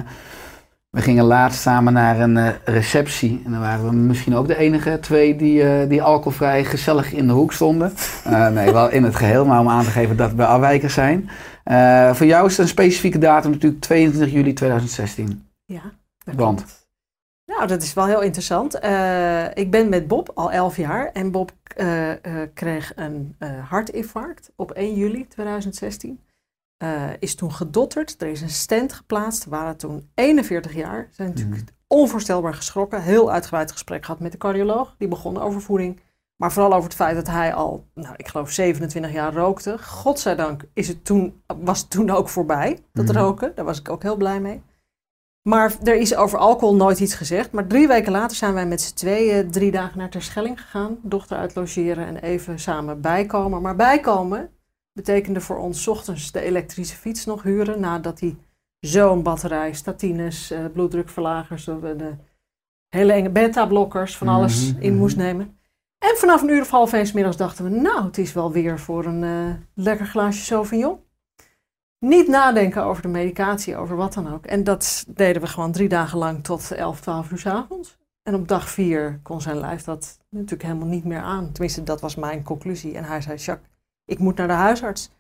we 0.90 1.00
gingen 1.00 1.24
laatst 1.24 1.60
samen 1.60 1.92
naar 1.92 2.20
een 2.20 2.36
eh, 2.36 2.48
receptie. 2.64 3.42
En 3.44 3.50
dan 3.50 3.60
waren 3.60 3.84
we 3.84 3.92
misschien 3.92 4.34
ook 4.36 4.46
de 4.46 4.56
enige 4.56 4.98
twee 5.00 5.36
die, 5.36 5.86
die 5.86 6.02
alcoholvrij 6.02 6.64
gezellig 6.64 7.12
in 7.12 7.26
de 7.26 7.32
hoek 7.32 7.52
stonden. 7.52 7.92
Nee, 8.52 8.72
wel 8.72 8.90
in 8.90 9.02
het 9.04 9.14
geheel, 9.16 9.44
maar 9.46 9.60
om 9.60 9.68
aan 9.68 9.84
te 9.84 9.90
geven 9.90 10.16
dat 10.16 10.32
we 10.32 10.46
afwijkers 10.46 10.94
zijn. 10.94 11.30
Voor 12.16 12.26
jou 12.26 12.46
is 12.46 12.52
het 12.52 12.58
een 12.60 12.68
specifieke 12.68 13.18
datum 13.18 13.50
natuurlijk 13.50 13.80
22 13.82 14.32
juli 14.32 14.52
2016. 14.52 15.46
Ja, 15.64 15.82
dat 16.24 16.34
Want? 16.34 16.64
Nou, 17.50 17.66
dat 17.66 17.82
is 17.82 17.92
wel 17.94 18.06
heel 18.06 18.22
interessant. 18.22 18.78
Eh, 18.78 19.44
ik 19.54 19.70
ben 19.70 19.88
met 19.88 20.06
Bob 20.08 20.30
al 20.34 20.52
11 20.52 20.76
jaar 20.76 21.10
en 21.12 21.30
Bob 21.30 21.52
eh, 21.76 22.10
eh, 22.10 22.48
kreeg 22.54 22.92
een 22.96 23.36
hartinfarct 23.68 24.52
op 24.56 24.70
1 24.70 24.94
juli 24.94 25.26
2016. 25.28 26.20
Eh, 26.76 27.02
is 27.18 27.34
toen 27.34 27.52
gedotterd, 27.52 28.22
er 28.22 28.28
is 28.28 28.40
een 28.40 28.48
stent 28.50 28.92
geplaatst. 28.92 29.44
We 29.44 29.50
waren 29.50 29.76
toen 29.76 30.10
41 30.14 30.74
jaar. 30.74 31.08
Zijn 31.10 31.28
natuurlijk 31.28 31.72
onvoorstelbaar 31.86 32.54
geschrokken. 32.54 33.02
Heel 33.02 33.30
uitgebreid 33.32 33.72
gesprek 33.72 34.04
gehad 34.04 34.20
met 34.20 34.32
de 34.32 34.38
cardioloog. 34.38 34.94
Die 34.98 35.08
begon 35.08 35.38
over 35.40 35.60
voeding. 35.60 36.00
Maar 36.36 36.52
vooral 36.52 36.72
over 36.72 36.84
het 36.84 36.94
feit 36.94 37.14
dat 37.14 37.26
hij 37.26 37.54
al, 37.54 37.84
nou, 37.94 38.14
ik 38.16 38.28
geloof 38.28 38.50
27 38.50 39.12
jaar 39.12 39.34
rookte. 39.34 39.78
Godzijdank 39.78 40.64
is 40.72 40.88
het 40.88 41.04
toen, 41.04 41.42
was 41.56 41.80
het 41.80 41.90
toen 41.90 42.10
ook 42.10 42.28
voorbij, 42.28 42.78
dat 42.92 43.04
Mhm. 43.04 43.16
roken. 43.18 43.52
Daar 43.54 43.64
was 43.64 43.78
ik 43.78 43.88
ook 43.88 44.02
heel 44.02 44.16
blij 44.16 44.40
mee. 44.40 44.62
Maar 45.42 45.76
er 45.82 45.94
is 45.94 46.14
over 46.14 46.38
alcohol 46.38 46.74
nooit 46.74 47.00
iets 47.00 47.14
gezegd. 47.14 47.52
Maar 47.52 47.66
drie 47.66 47.88
weken 47.88 48.12
later 48.12 48.36
zijn 48.36 48.54
wij 48.54 48.66
met 48.66 48.80
z'n 48.80 48.94
tweeën 48.94 49.50
drie 49.50 49.70
dagen 49.70 49.98
naar 49.98 50.10
Terschelling 50.10 50.60
gegaan. 50.60 50.98
Dochter 51.02 51.36
uit 51.36 51.54
logeren 51.54 52.06
en 52.06 52.16
even 52.16 52.58
samen 52.58 53.00
bijkomen. 53.00 53.62
Maar 53.62 53.76
bijkomen 53.76 54.50
betekende 54.92 55.40
voor 55.40 55.58
ons 55.58 55.82
's 55.82 55.86
ochtends 55.86 56.32
de 56.32 56.40
elektrische 56.40 56.96
fiets 56.96 57.24
nog 57.24 57.42
huren. 57.42 57.80
Nadat 57.80 58.20
hij 58.20 58.36
zo'n 58.80 59.22
batterij, 59.22 59.72
statines, 59.72 60.50
eh, 60.50 60.64
bloeddrukverlagers, 60.72 61.66
eh, 61.66 61.76
de 61.82 62.14
hele 62.88 63.12
enge 63.12 63.30
beta-blokkers, 63.30 64.16
van 64.16 64.28
alles 64.28 64.72
Mhm, 64.72 64.82
in 64.82 64.90
mhm. 64.90 65.00
moest 65.00 65.16
nemen. 65.16 65.58
En 65.98 66.16
vanaf 66.16 66.42
een 66.42 66.48
uur 66.48 66.60
of 66.60 66.70
half 66.70 66.92
één 66.92 67.06
's 67.06 67.12
middags 67.12 67.36
dachten 67.36 67.64
we, 67.64 67.70
nou, 67.70 68.04
het 68.04 68.18
is 68.18 68.32
wel 68.32 68.52
weer 68.52 68.78
voor 68.78 69.04
een 69.04 69.24
eh, 69.24 69.54
lekker 69.74 70.06
glaasje 70.06 70.44
Sauvignon. 70.44 70.98
Niet 72.00 72.28
nadenken 72.28 72.84
over 72.84 73.02
de 73.02 73.08
medicatie, 73.08 73.76
over 73.76 73.96
wat 73.96 74.14
dan 74.14 74.32
ook. 74.32 74.46
En 74.46 74.64
dat 74.64 75.04
deden 75.08 75.42
we 75.42 75.48
gewoon 75.48 75.72
drie 75.72 75.88
dagen 75.88 76.18
lang 76.18 76.44
tot 76.44 76.70
11, 76.70 77.00
12 77.00 77.30
uur 77.30 77.38
's 77.38 77.46
avonds. 77.46 77.98
En 78.22 78.34
op 78.34 78.48
dag 78.48 78.68
vier 78.68 79.20
kon 79.22 79.40
zijn 79.40 79.58
lijf 79.58 79.82
dat 79.82 80.18
natuurlijk 80.28 80.62
helemaal 80.62 80.86
niet 80.86 81.04
meer 81.04 81.20
aan. 81.20 81.52
Tenminste, 81.52 81.82
dat 81.82 82.00
was 82.00 82.14
mijn 82.14 82.42
conclusie. 82.42 82.96
En 82.96 83.04
hij 83.04 83.20
zei, 83.20 83.38
Jacques, 83.38 83.70
ik 84.04 84.18
moet 84.18 84.36
naar 84.36 84.46
de 84.46 84.52
huisarts. 84.52 85.10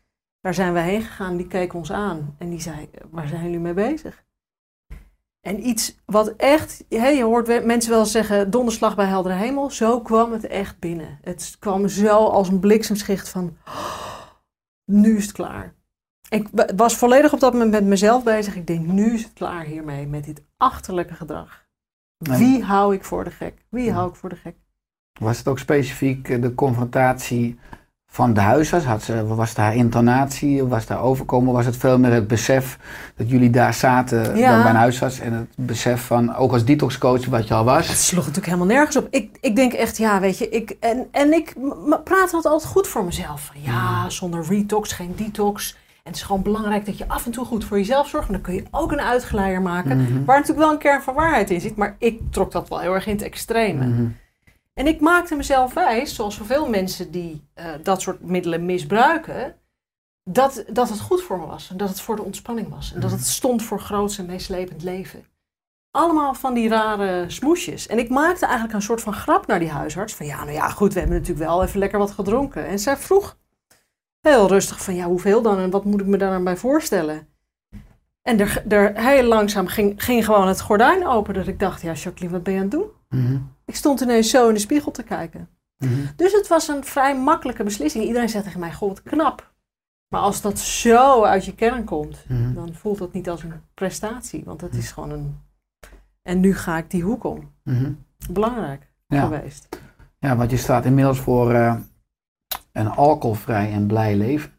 Daar 0.40 0.54
zijn 0.54 0.72
we 0.72 0.80
heen 0.80 1.02
gegaan, 1.02 1.36
die 1.36 1.46
keek 1.46 1.74
ons 1.74 1.92
aan. 1.92 2.34
En 2.38 2.50
die 2.50 2.60
zei, 2.60 2.90
waar 3.10 3.28
zijn 3.28 3.42
jullie 3.42 3.58
mee 3.58 3.74
bezig? 3.74 4.24
En 5.40 5.66
iets 5.66 5.96
wat 6.04 6.28
echt, 6.36 6.84
je 6.88 7.22
hoort 7.22 7.64
mensen 7.64 7.90
wel 7.90 8.04
zeggen, 8.04 8.50
donderslag 8.50 8.96
bij 8.96 9.06
heldere 9.06 9.34
hemel. 9.34 9.70
Zo 9.70 10.00
kwam 10.00 10.32
het 10.32 10.46
echt 10.46 10.78
binnen. 10.78 11.18
Het 11.22 11.56
kwam 11.58 11.88
zo 11.88 12.16
als 12.26 12.48
een 12.48 12.60
bliksemschicht 12.60 13.28
van, 13.28 13.56
"Oh, 13.64 14.22
nu 14.84 15.16
is 15.16 15.22
het 15.22 15.32
klaar. 15.32 15.74
Ik 16.30 16.48
wa- 16.52 16.68
was 16.76 16.96
volledig 16.96 17.32
op 17.32 17.40
dat 17.40 17.52
moment 17.52 17.70
met 17.70 17.84
mezelf 17.84 18.22
bezig. 18.24 18.56
Ik 18.56 18.66
denk, 18.66 18.86
nu 18.86 19.14
is 19.14 19.22
het 19.22 19.32
klaar 19.32 19.64
hiermee, 19.64 20.06
met 20.06 20.24
dit 20.24 20.42
achterlijke 20.56 21.14
gedrag. 21.14 21.64
Wie 22.18 22.62
hou 22.64 22.94
ik 22.94 23.04
voor 23.04 23.24
de 23.24 23.30
gek? 23.30 23.54
Wie 23.68 23.92
hou 23.92 24.08
ik 24.08 24.14
voor 24.16 24.28
de 24.28 24.36
gek? 24.36 24.54
Was 25.20 25.38
het 25.38 25.48
ook 25.48 25.58
specifiek 25.58 26.28
eh, 26.28 26.42
de 26.42 26.54
confrontatie 26.54 27.58
van 28.12 28.34
de 28.34 28.40
huisarts? 28.40 28.84
Had 28.86 29.02
ze, 29.02 29.26
was 29.26 29.54
daar 29.54 29.74
intonatie? 29.76 30.64
Was 30.64 30.86
daar 30.86 31.00
overkomen? 31.02 31.52
Was 31.52 31.66
het 31.66 31.76
veel 31.76 31.98
meer 31.98 32.12
het 32.12 32.26
besef 32.26 32.78
dat 33.16 33.30
jullie 33.30 33.50
daar 33.50 33.74
zaten 33.74 34.36
Ja. 34.36 34.50
dan 34.52 34.60
bij 34.62 34.70
een 34.70 34.76
huisarts? 34.76 35.18
En 35.20 35.32
het 35.32 35.48
besef 35.56 36.02
van, 36.04 36.34
ook 36.34 36.52
als 36.52 36.64
detoxcoach 36.64 37.26
wat 37.26 37.48
je 37.48 37.54
al 37.54 37.66
Het 37.66 37.86
was? 37.86 38.06
sloeg 38.06 38.26
natuurlijk 38.26 38.52
helemaal 38.52 38.74
nergens 38.76 38.96
op. 38.96 39.06
Ik, 39.10 39.38
ik 39.40 39.56
denk 39.56 39.72
echt, 39.72 39.96
ja, 39.96 40.20
weet 40.20 40.38
je, 40.38 40.48
ik, 40.48 40.70
en, 40.80 41.08
en 41.10 41.32
ik 41.32 41.54
praat 42.04 42.32
altijd, 42.32 42.44
altijd 42.52 42.70
goed 42.70 42.86
voor 42.88 43.04
mezelf. 43.04 43.40
Van, 43.44 43.62
ja, 43.62 44.08
zonder 44.10 44.44
retox, 44.48 44.92
geen 44.92 45.12
detox. 45.16 45.76
En 46.02 46.10
het 46.10 46.16
is 46.16 46.22
gewoon 46.22 46.42
belangrijk 46.42 46.86
dat 46.86 46.98
je 46.98 47.08
af 47.08 47.26
en 47.26 47.32
toe 47.32 47.44
goed 47.44 47.64
voor 47.64 47.76
jezelf 47.76 48.08
zorgt. 48.08 48.26
En 48.26 48.32
dan 48.32 48.42
kun 48.42 48.54
je 48.54 48.64
ook 48.70 48.92
een 48.92 49.00
uitgeleider 49.00 49.62
maken. 49.62 50.02
Mhm. 50.02 50.24
Waar 50.24 50.38
natuurlijk 50.38 50.66
wel 50.66 50.70
een 50.70 50.78
kern 50.78 51.02
van 51.02 51.14
waarheid 51.14 51.50
in 51.50 51.60
zit. 51.60 51.76
Maar 51.76 51.96
ik 51.98 52.20
trok 52.30 52.52
dat 52.52 52.68
wel 52.68 52.80
heel 52.80 52.94
erg 52.94 53.06
in 53.06 53.14
het 53.14 53.22
extreme. 53.22 53.86
Mhm. 53.86 54.08
En 54.74 54.86
ik 54.86 55.00
maakte 55.00 55.34
mezelf 55.34 55.74
wijs, 55.74 56.14
zoals 56.14 56.34
zoveel 56.34 56.68
mensen 56.68 57.10
die 57.10 57.48
eh, 57.54 57.66
dat 57.82 58.00
soort 58.00 58.22
middelen 58.22 58.64
misbruiken, 58.64 59.54
dat, 60.24 60.64
dat 60.72 60.88
het 60.88 61.00
goed 61.00 61.22
voor 61.22 61.38
me 61.38 61.46
was. 61.46 61.70
En 61.70 61.76
dat 61.76 61.88
het 61.88 62.00
voor 62.00 62.16
de 62.16 62.22
ontspanning 62.22 62.68
was. 62.68 62.92
En 62.94 63.00
dat 63.00 63.10
het 63.10 63.26
stond 63.26 63.62
voor 63.62 63.80
groots 63.80 64.18
en 64.18 64.26
meeslepend 64.26 64.82
leven. 64.82 65.24
Allemaal 65.90 66.34
van 66.34 66.54
die 66.54 66.68
rare 66.68 67.24
smoesjes. 67.26 67.86
En 67.86 67.98
ik 67.98 68.08
maakte 68.08 68.44
eigenlijk 68.44 68.74
een 68.74 68.82
soort 68.82 69.00
van 69.00 69.12
grap 69.12 69.46
naar 69.46 69.58
die 69.58 69.70
huisarts. 69.70 70.14
Van 70.14 70.26
ja, 70.26 70.38
nou 70.44 70.52
ja, 70.52 70.68
goed, 70.68 70.92
we 70.92 70.98
hebben 70.98 71.18
natuurlijk 71.18 71.46
wel 71.46 71.62
even 71.62 71.78
lekker 71.78 71.98
wat 71.98 72.10
gedronken. 72.10 72.66
En 72.66 72.78
zij 72.78 72.96
vroeg 72.96 73.36
heel 74.20 74.48
rustig 74.48 74.82
van 74.84 74.94
ja, 74.94 75.06
hoeveel 75.06 75.42
dan? 75.42 75.58
En 75.58 75.70
wat 75.70 75.84
moet 75.84 76.00
ik 76.00 76.06
me 76.06 76.16
daar 76.16 76.30
dan 76.30 76.44
bij 76.44 76.56
voorstellen? 76.56 77.28
En 78.22 78.40
er, 78.40 78.64
er, 78.68 79.00
heel 79.00 79.22
langzaam 79.22 79.66
ging, 79.66 80.04
ging 80.04 80.24
gewoon 80.24 80.48
het 80.48 80.60
gordijn 80.60 81.06
open. 81.06 81.34
Dat 81.34 81.46
ik 81.46 81.58
dacht, 81.58 81.82
ja, 81.82 81.92
Jacqueline, 81.92 82.32
wat 82.32 82.42
ben 82.42 82.52
je 82.52 82.58
aan 82.58 82.64
het 82.64 82.74
doen? 82.74 82.88
Mhm. 83.08 83.38
Ik 83.64 83.74
stond 83.76 84.00
ineens 84.00 84.30
zo 84.30 84.48
in 84.48 84.54
de 84.54 84.60
spiegel 84.60 84.90
te 84.90 85.02
kijken. 85.02 85.48
Mhm. 85.76 85.92
Dus 86.16 86.32
het 86.32 86.48
was 86.48 86.68
een 86.68 86.84
vrij 86.84 87.18
makkelijke 87.18 87.64
beslissing. 87.64 88.04
Iedereen 88.04 88.28
zegt 88.28 88.44
tegen 88.44 88.60
mij, 88.60 88.72
wat 88.80 89.02
knap. 89.02 89.52
Maar 90.08 90.20
als 90.20 90.40
dat 90.40 90.58
zo 90.58 91.22
uit 91.24 91.44
je 91.44 91.54
kern 91.54 91.84
komt, 91.84 92.24
Mhm. 92.28 92.54
dan 92.54 92.74
voelt 92.74 92.98
dat 92.98 93.12
niet 93.12 93.30
als 93.30 93.42
een 93.42 93.52
prestatie. 93.74 94.42
Want 94.44 94.60
het 94.60 94.74
is 94.74 94.92
gewoon 94.92 95.10
een... 95.10 95.40
En 96.22 96.40
nu 96.40 96.54
ga 96.54 96.76
ik 96.78 96.90
die 96.90 97.02
hoek 97.02 97.24
om. 97.24 97.50
Belangrijk 98.30 98.88
Ja. 99.06 99.22
geweest. 99.22 99.68
Ja, 100.18 100.36
want 100.36 100.50
je 100.50 100.56
staat 100.56 100.84
inmiddels 100.84 101.18
voor 101.20 101.54
eh, 101.54 101.74
een 102.72 102.88
alcoholvrij 102.88 103.72
en 103.72 103.86
blij 103.86 104.16
leven. 104.16 104.50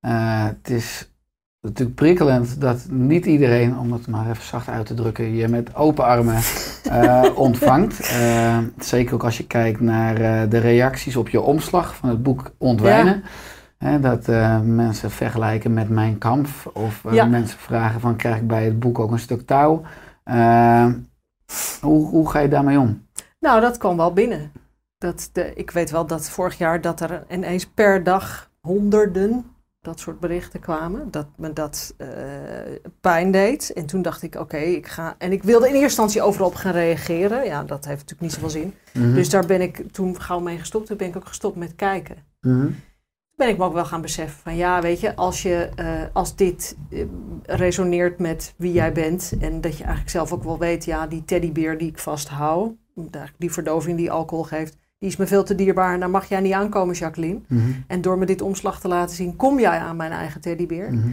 Eh, 0.00 0.44
het 0.44 0.70
is 0.70 1.12
natuurlijk 1.60 1.96
prikkelend 1.96 2.60
dat 2.60 2.86
niet 2.90 3.26
iedereen, 3.26 3.78
om 3.78 3.92
het 3.92 4.06
maar 4.06 4.30
even 4.30 4.42
zacht 4.42 4.68
uit 4.68 4.86
te 4.86 4.94
drukken, 4.94 5.34
je 5.34 5.48
met 5.48 5.74
open 5.74 6.04
armen 6.04 6.36
eh, 6.90 7.24
ontvangt. 7.34 8.00
Eh, 8.00 8.58
zeker 8.78 9.14
ook 9.14 9.24
als 9.24 9.36
je 9.36 9.46
kijkt 9.46 9.80
naar 9.80 10.48
de 10.48 10.58
reacties 10.58 11.16
op 11.16 11.28
je 11.28 11.40
omslag 11.40 11.96
van 11.96 12.08
het 12.08 12.22
boek 12.22 12.50
Ontwijnen. 12.58 13.22
Dat 14.00 14.26
mensen 14.64 15.10
vergelijken 15.10 15.74
met 15.74 15.88
Mijn 15.88 16.18
Kamp. 16.18 16.46
Of 16.72 17.02
Ja. 17.10 17.24
mensen 17.24 17.58
vragen 17.58 18.00
van 18.00 18.16
krijg 18.16 18.36
ik 18.36 18.46
bij 18.46 18.64
het 18.64 18.78
boek 18.78 18.98
ook 18.98 19.10
een 19.10 19.18
stuk 19.18 19.46
touw. 19.46 19.82
Hoe, 21.80 22.08
hoe 22.08 22.30
ga 22.30 22.38
je 22.38 22.48
daarmee 22.48 22.78
om? 22.78 23.06
Nou, 23.40 23.60
dat 23.60 23.78
kwam 23.78 23.96
wel 23.96 24.12
binnen. 24.12 24.52
Dat 25.00 25.30
de, 25.32 25.52
ik 25.54 25.70
weet 25.70 25.90
wel 25.90 26.06
dat 26.06 26.30
vorig 26.30 26.58
jaar 26.58 26.80
dat 26.80 27.00
er 27.00 27.24
ineens 27.28 27.66
per 27.66 28.04
dag 28.04 28.50
honderden 28.60 29.44
dat 29.80 30.00
soort 30.00 30.20
berichten 30.20 30.60
kwamen. 30.60 31.10
Dat 31.10 31.26
me 31.36 31.52
dat 31.52 31.94
eh, 31.96 32.08
pijn 33.00 33.30
deed. 33.30 33.72
En 33.72 33.86
toen 33.86 34.02
dacht 34.02 34.22
ik, 34.22 34.34
oké, 34.34 34.56
ik 34.56 34.86
ga... 34.86 35.14
En 35.18 35.32
ik 35.32 35.42
wilde 35.42 35.66
in 35.66 35.72
eerste 35.72 35.86
instantie 35.86 36.22
overal 36.22 36.46
op 36.46 36.54
gaan 36.54 36.72
reageren. 36.72 37.44
Ja, 37.44 37.64
dat 37.64 37.84
heeft 37.84 38.00
natuurlijk 38.00 38.20
niet 38.20 38.32
zoveel 38.32 38.50
zin. 38.50 38.74
Mhm. 38.92 39.14
Dus 39.14 39.30
daar 39.30 39.46
ben 39.46 39.60
ik 39.60 39.92
toen 39.92 40.20
gauw 40.20 40.40
mee 40.40 40.58
gestopt. 40.58 40.86
Toen 40.86 40.96
ben 40.96 41.08
ik 41.08 41.16
ook 41.16 41.26
gestopt 41.26 41.56
met 41.56 41.74
kijken. 41.74 42.16
Mhm. 42.40 42.70
ben 43.36 43.48
ik 43.48 43.58
me 43.58 43.64
ook 43.64 43.72
wel 43.72 43.84
gaan 43.84 44.00
beseffen 44.00 44.42
van 44.42 44.56
ja, 44.56 44.80
weet 44.80 45.00
je, 45.00 45.16
als, 45.16 45.42
je, 45.42 45.70
eh, 45.74 46.02
als 46.12 46.36
dit 46.36 46.76
eh, 46.90 47.04
resoneert 47.42 48.18
met 48.18 48.54
wie 48.56 48.72
jij 48.72 48.92
bent 48.92 49.32
en 49.40 49.60
dat 49.60 49.76
je 49.76 49.82
eigenlijk 49.82 50.10
zelf 50.10 50.32
ook 50.32 50.44
wel 50.44 50.58
weet, 50.58 50.84
ja, 50.84 51.06
die 51.06 51.24
teddybeer 51.24 51.78
die 51.78 51.88
ik 51.88 51.98
vasthoud, 51.98 52.72
die 53.38 53.52
verdoving 53.52 53.96
die 53.96 54.10
alcohol 54.10 54.44
geeft, 54.44 54.76
die 55.00 55.08
is 55.08 55.16
me 55.16 55.26
veel 55.26 55.44
te 55.44 55.54
dierbaar 55.54 55.94
en 55.94 56.00
daar 56.00 56.10
mag 56.10 56.28
jij 56.28 56.40
niet 56.40 56.52
aankomen, 56.52 56.94
Jacqueline. 56.94 57.40
Mhm. 57.48 57.70
En 57.86 58.00
door 58.00 58.18
me 58.18 58.26
dit 58.26 58.42
omslag 58.42 58.80
te 58.80 58.88
laten 58.88 59.16
zien, 59.16 59.36
kom 59.36 59.58
jij 59.60 59.78
aan 59.78 59.96
mijn 59.96 60.12
eigen 60.12 60.40
teddybeer. 60.40 60.92
Mhm. 60.92 61.08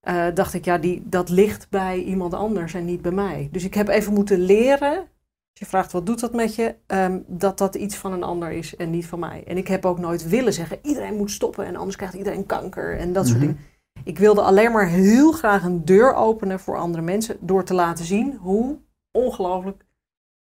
Eh, 0.00 0.26
dacht 0.34 0.54
ik, 0.54 0.64
ja, 0.64 0.78
die, 0.78 1.02
dat 1.04 1.28
ligt 1.28 1.70
bij 1.70 2.02
iemand 2.02 2.34
anders 2.34 2.74
en 2.74 2.84
niet 2.84 3.02
bij 3.02 3.12
mij. 3.12 3.48
Dus 3.52 3.64
ik 3.64 3.74
heb 3.74 3.88
even 3.88 4.12
moeten 4.12 4.40
leren, 4.40 4.96
als 4.98 5.58
je 5.60 5.66
vraagt 5.66 5.92
wat 5.92 6.06
doet 6.06 6.20
dat 6.20 6.32
met 6.34 6.54
je, 6.54 6.74
ehm, 6.86 7.18
dat 7.26 7.58
dat 7.58 7.74
iets 7.74 7.96
van 7.96 8.12
een 8.12 8.22
ander 8.22 8.50
is 8.50 8.76
en 8.76 8.90
niet 8.90 9.06
van 9.06 9.18
mij. 9.18 9.44
En 9.46 9.56
ik 9.56 9.68
heb 9.68 9.84
ook 9.84 9.98
nooit 9.98 10.28
willen 10.28 10.52
zeggen, 10.52 10.78
iedereen 10.82 11.16
moet 11.16 11.30
stoppen 11.30 11.66
en 11.66 11.76
anders 11.76 11.96
krijgt 11.96 12.14
iedereen 12.14 12.46
kanker 12.46 12.98
en 12.98 13.12
dat 13.12 13.26
soort 13.26 13.38
Mhm. 13.38 13.46
dingen. 13.46 13.62
Ik 14.04 14.18
wilde 14.18 14.40
alleen 14.42 14.72
maar 14.72 14.88
heel 14.88 15.32
graag 15.32 15.64
een 15.64 15.84
deur 15.84 16.14
openen 16.14 16.60
voor 16.60 16.76
andere 16.76 17.02
mensen 17.02 17.36
door 17.40 17.64
te 17.64 17.74
laten 17.74 18.04
zien 18.04 18.36
hoe 18.36 18.78
ongelooflijk 19.10 19.86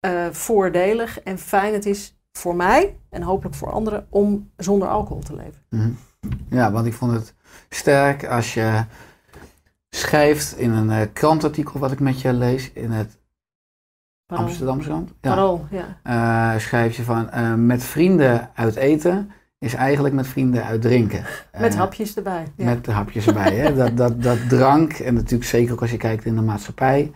eh, 0.00 0.26
voordelig 0.30 1.20
en 1.20 1.38
fijn 1.38 1.72
het 1.72 1.86
is 1.86 2.19
voor 2.32 2.56
mij 2.56 2.96
en 3.08 3.22
hopelijk 3.22 3.56
voor 3.56 3.70
anderen 3.70 4.06
om 4.08 4.50
zonder 4.56 4.88
alcohol 4.88 5.22
te 5.22 5.34
leven. 5.34 5.62
Mhm. 5.68 5.90
Ja, 6.48 6.72
want 6.72 6.86
ik 6.86 6.94
vond 6.94 7.12
het 7.12 7.34
sterk 7.68 8.26
als 8.26 8.54
je 8.54 8.84
schrijft 9.90 10.58
in 10.58 10.70
een 10.70 10.90
eh, 10.90 11.06
krantartikel 11.12 11.80
wat 11.80 11.92
ik 11.92 12.00
met 12.00 12.20
je 12.20 12.32
lees 12.32 12.72
in 12.72 12.90
het 12.90 13.18
Parool. 14.26 14.46
Amsterdamse 14.46 14.88
krant. 14.88 15.08
Ja. 15.20 15.34
Parool, 15.34 15.66
ja. 15.70 15.98
Eh, 16.02 16.60
schrijf 16.60 16.96
je 16.96 17.02
van 17.02 17.30
eh, 17.30 17.54
met 17.54 17.84
vrienden 17.84 18.50
uit 18.54 18.76
eten 18.76 19.30
is 19.58 19.74
eigenlijk 19.74 20.14
met 20.14 20.26
vrienden 20.26 20.64
uit 20.64 20.82
drinken. 20.82 21.24
Met 21.58 21.76
hapjes 21.76 22.16
erbij. 22.16 22.46
Ja. 22.56 22.64
Met 22.64 22.84
de 22.84 22.92
hapjes 22.92 23.26
erbij. 23.26 23.54
Hè? 23.54 23.74
Dat, 23.84 23.96
dat, 23.96 24.22
dat 24.22 24.48
drank, 24.48 24.92
en 24.92 25.14
natuurlijk 25.14 25.50
zeker 25.50 25.72
ook 25.72 25.80
als 25.80 25.90
je 25.90 25.96
kijkt 25.96 26.24
in 26.24 26.34
de 26.34 26.42
maatschappij. 26.42 27.12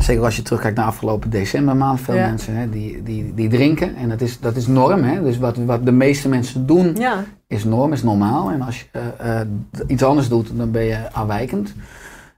Zeker 0.00 0.24
als 0.24 0.36
je 0.36 0.42
terugkijkt 0.42 0.76
naar 0.76 0.86
afgelopen 0.86 1.30
decembermaand. 1.30 2.00
Veel 2.00 2.14
Ja. 2.14 2.28
mensen 2.28 2.56
hè, 2.56 2.70
die, 2.70 3.02
die, 3.02 3.34
die 3.34 3.48
drinken. 3.48 3.96
En 3.96 4.08
dat 4.08 4.20
is, 4.20 4.40
dat 4.40 4.56
is 4.56 4.66
norm. 4.66 5.02
Hè? 5.02 5.22
Dus 5.22 5.38
wat, 5.38 5.56
wat 5.56 5.84
de 5.84 5.92
meeste 5.92 6.28
mensen 6.28 6.66
doen, 6.66 6.94
ja, 6.96 7.24
is 7.46 7.64
norm, 7.64 7.92
is 7.92 8.02
normaal. 8.02 8.50
En 8.50 8.62
als 8.62 8.80
je 8.80 8.86
eh, 8.92 9.40
eh, 9.40 9.46
iets 9.86 10.02
anders 10.02 10.28
doet, 10.28 10.56
dan 10.56 10.70
ben 10.70 10.84
je 10.84 11.12
afwijkend. 11.12 11.74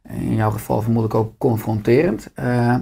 In 0.08 0.34
jouw 0.34 0.50
geval 0.50 0.82
vermoedelijk 0.82 1.14
ook 1.14 1.32
confronterend. 1.38 2.30
Eh, 2.34 2.74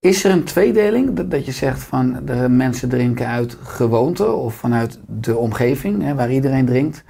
is 0.00 0.24
er 0.24 0.30
een 0.30 0.44
tweedeling? 0.44 1.14
Dat, 1.14 1.30
dat 1.30 1.44
je 1.46 1.52
zegt 1.52 1.82
van 1.82 2.20
de 2.24 2.48
mensen 2.48 2.88
drinken 2.88 3.26
uit 3.26 3.56
gewoonte 3.62 4.32
of 4.32 4.54
vanuit 4.54 4.98
de 5.06 5.36
omgeving 5.36 6.02
hè, 6.02 6.14
waar 6.14 6.32
iedereen 6.32 6.66
drinkt? 6.66 7.04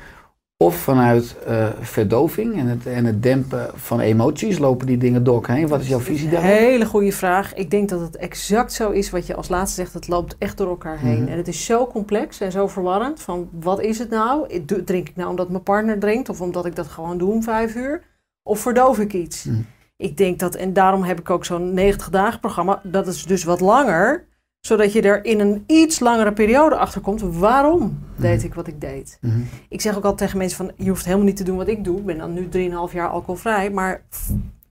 Of 0.63 0.77
vanuit 0.77 1.37
eh, 1.47 1.67
verdoving 1.81 2.57
en 2.57 2.67
het, 2.67 2.87
en 2.87 3.05
het 3.05 3.23
dempen 3.23 3.71
van 3.75 4.01
emoties? 4.01 4.59
Lopen 4.59 4.87
die 4.87 4.97
dingen 4.97 5.25
door 5.25 5.35
elkaar 5.35 5.57
heen? 5.57 5.69
Wat 5.69 5.81
is 5.81 5.89
jouw 5.89 5.99
visie 5.99 6.29
daarop? 6.31 6.51
hele 6.51 6.85
goede 6.87 7.13
vraag. 7.13 7.55
Ik 7.55 7.71
denk 7.71 7.89
dat 7.89 8.01
het 8.01 8.17
exact 8.17 8.73
zo 8.73 8.91
is 8.91 9.11
wat 9.11 9.27
je 9.27 9.35
als 9.35 9.49
laatste 9.49 9.81
zegt. 9.81 9.95
Het 9.95 10.09
loopt 10.09 10.37
echt 10.39 10.57
door 10.57 10.69
elkaar 10.69 10.99
heen. 10.99 11.23
Mhm. 11.23 11.29
En 11.29 11.37
het 11.37 11.49
is 11.49 11.65
zo 11.65 11.87
complex 11.87 12.41
en 12.41 12.53
zo 12.53 12.69
verwarrend. 12.69 13.21
Van 13.21 13.49
wat 13.53 13.81
is 13.81 13.99
het 13.99 14.11
nou? 14.11 14.65
Drink 14.65 15.09
ik 15.09 15.17
nou 15.17 15.31
omdat 15.31 15.51
mijn 15.51 15.63
partner 15.63 15.99
drinkt? 15.99 16.29
Of 16.29 16.41
omdat 16.41 16.67
ik 16.67 16.77
dat 16.77 16.87
gewoon 16.87 17.19
doe 17.19 17.33
om 17.33 17.43
vijf 17.43 17.75
uur? 17.75 18.03
Of 18.43 18.61
verdoof 18.61 18.99
ik 18.99 19.13
iets? 19.13 19.45
Mhm. 19.45 19.61
Ik 19.97 20.17
denk 20.17 20.39
dat, 20.39 20.55
en 20.55 20.73
daarom 20.73 21.03
heb 21.03 21.19
ik 21.19 21.31
ook 21.31 21.45
zo'n 21.45 21.75
90 21.75 22.11
dagen 22.11 22.41
programma. 22.41 22.81
Dat 22.85 23.07
is 23.07 23.25
dus 23.25 23.45
wat 23.45 23.61
langer. 23.61 24.29
Zodat 24.61 24.93
je 24.93 25.03
er 25.03 25.25
in 25.25 25.41
een 25.41 25.65
iets 25.67 25.99
langere 26.01 26.33
periode 26.33 26.77
achter 26.77 27.01
komt. 27.01 27.21
Waarom 27.21 27.99
deed 28.17 28.45
ik 28.45 28.55
wat 28.55 28.67
ik 28.67 28.81
deed? 28.81 29.19
Mhm. 29.21 29.41
Ik 29.69 29.81
zeg 29.81 29.97
ook 29.97 30.03
altijd 30.05 30.19
tegen 30.19 30.39
mensen 30.39 30.57
van, 30.57 30.73
je 30.77 30.89
hoeft 30.89 31.05
helemaal 31.05 31.27
niet 31.27 31.37
te 31.37 31.45
doen 31.45 31.57
wat 31.57 31.69
ik 31.69 31.85
doe. 31.85 31.99
Ik 31.99 32.05
ben 32.07 32.19
dan 32.19 32.33
nu 32.33 32.49
3,5 32.89 32.93
jaar 32.93 33.09
alcoholvrij. 33.09 33.71
Maar 33.71 34.03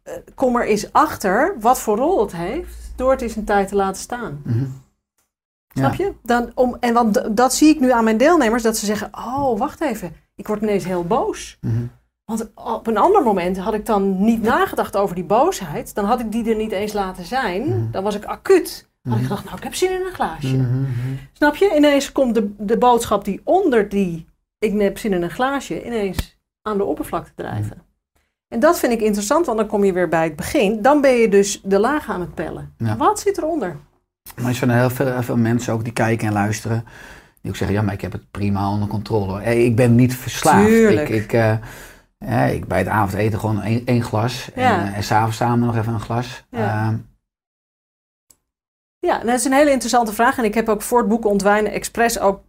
eh, 0.03 0.13
kom 0.35 0.55
er 0.55 0.65
eens 0.67 0.93
achter 0.93 1.55
wat 1.59 1.79
voor 1.79 1.97
rol 1.97 2.21
het 2.21 2.35
heeft 2.35 2.91
door 2.95 3.11
het 3.11 3.21
eens 3.21 3.35
een 3.35 3.43
tijd 3.45 3.67
te 3.67 3.75
laten 3.75 4.01
staan. 4.01 4.41
Mhm. 4.45 4.65
Snap 5.73 5.93
Ja. 5.93 6.05
je? 6.05 6.13
Dan, 6.23 6.51
om, 6.55 6.77
en 6.79 6.93
want 6.93 7.37
dat 7.37 7.53
zie 7.53 7.69
ik 7.69 7.79
nu 7.79 7.91
aan 7.91 8.03
mijn 8.03 8.17
deelnemers, 8.17 8.63
dat 8.63 8.77
ze 8.77 8.85
zeggen, 8.85 9.09
oh, 9.11 9.57
wacht 9.59 9.81
even. 9.81 10.13
Ik 10.35 10.47
word 10.47 10.61
ineens 10.61 10.85
heel 10.85 11.03
boos. 11.05 11.57
Mhm. 11.61 11.83
Want 12.25 12.49
op 12.55 12.87
een 12.87 12.97
ander 12.97 13.23
moment 13.23 13.57
had 13.57 13.73
ik 13.73 13.85
dan 13.85 14.23
niet 14.23 14.41
nagedacht 14.41 14.97
over 14.97 15.15
die 15.15 15.23
boosheid. 15.23 15.95
Dan 15.95 16.05
had 16.05 16.19
ik 16.19 16.31
die 16.31 16.49
er 16.49 16.55
niet 16.55 16.71
eens 16.71 16.93
laten 16.93 17.25
zijn. 17.25 17.61
Mhm. 17.67 17.91
Dan 17.91 18.03
was 18.03 18.15
ik 18.15 18.25
acuut. 18.25 18.88
Had 19.01 19.13
ik 19.13 19.19
Mhm. 19.19 19.21
gedacht, 19.23 19.43
nou, 19.43 19.57
ik 19.57 19.63
heb 19.63 19.75
zin 19.75 19.91
in 19.91 20.05
een 20.05 20.13
glaasje. 20.13 20.55
Mhm. 20.57 20.83
Snap 21.33 21.55
je? 21.55 21.73
Ineens 21.75 22.11
komt 22.11 22.35
de, 22.35 22.53
de 22.57 22.77
boodschap 22.77 23.25
die 23.25 23.41
onder 23.43 23.89
die 23.89 24.27
ik 24.59 24.79
heb 24.79 24.97
zin 24.97 25.13
in 25.13 25.21
een 25.21 25.29
glaasje 25.29 25.85
ineens 25.85 26.37
aan 26.61 26.77
de 26.77 26.83
oppervlakte 26.83 27.31
drijven. 27.35 27.81
En 28.47 28.59
dat 28.59 28.79
vind 28.79 28.93
ik 28.93 29.01
interessant, 29.01 29.45
want 29.45 29.57
dan 29.57 29.67
kom 29.67 29.83
je 29.83 29.93
weer 29.93 30.07
bij 30.09 30.23
het 30.23 30.35
begin. 30.35 30.81
Dan 30.81 31.01
ben 31.01 31.11
je 31.11 31.29
dus 31.29 31.61
de 31.63 31.79
laag 31.79 32.09
aan 32.09 32.21
het 32.21 32.33
pellen. 32.35 32.73
Ja. 32.77 32.97
Wat 32.97 33.19
zit 33.19 33.37
eronder? 33.37 33.75
Maar 34.35 34.45
er 34.49 34.55
zijn 34.55 34.69
heel 34.69 34.89
veel, 34.89 35.11
heel 35.11 35.23
veel 35.23 35.37
mensen 35.37 35.73
ook 35.73 35.83
die 35.83 35.93
kijken 35.93 36.27
en 36.27 36.33
luisteren. 36.33 36.83
Die 37.41 37.51
ook 37.51 37.57
zeggen, 37.57 37.77
ja, 37.77 37.83
maar 37.83 37.93
ik 37.93 38.01
heb 38.01 38.11
het 38.11 38.31
prima 38.31 38.69
onder 38.71 38.87
controle. 38.87 39.41
Hey, 39.41 39.65
ik 39.65 39.75
ben 39.75 39.95
niet 39.95 40.15
verslaafd. 40.15 40.67
Tuurlijk. 40.67 41.09
Ik, 41.09 41.23
ik, 41.23 41.33
eh, 41.33 41.53
ja, 42.17 42.43
ik 42.43 42.67
bij 42.67 42.77
het 42.77 42.87
avondeten 42.87 43.39
gewoon 43.39 43.61
één, 43.61 43.85
één 43.85 44.03
glas. 44.03 44.49
Ja. 44.55 44.79
En, 44.81 44.87
eh, 44.91 44.97
en 44.97 45.03
s'avonds 45.03 45.37
samen 45.37 45.59
nog 45.65 45.77
even 45.77 45.93
een 45.93 45.99
glas. 45.99 46.45
Ja. 46.49 46.87
Ehm, 46.87 46.95
Ja, 48.99 49.19
dat 49.19 49.33
is 49.33 49.45
een 49.45 49.53
hele 49.53 49.71
interessante 49.71 50.13
vraag. 50.13 50.37
En 50.37 50.43
ik 50.43 50.53
heb 50.53 50.69
ook 50.69 50.81
voor 50.81 50.99
het 50.99 51.07
boek 51.07 51.25
Ontwijnen 51.25 51.71
Express 51.71 52.19
ook 52.19 52.41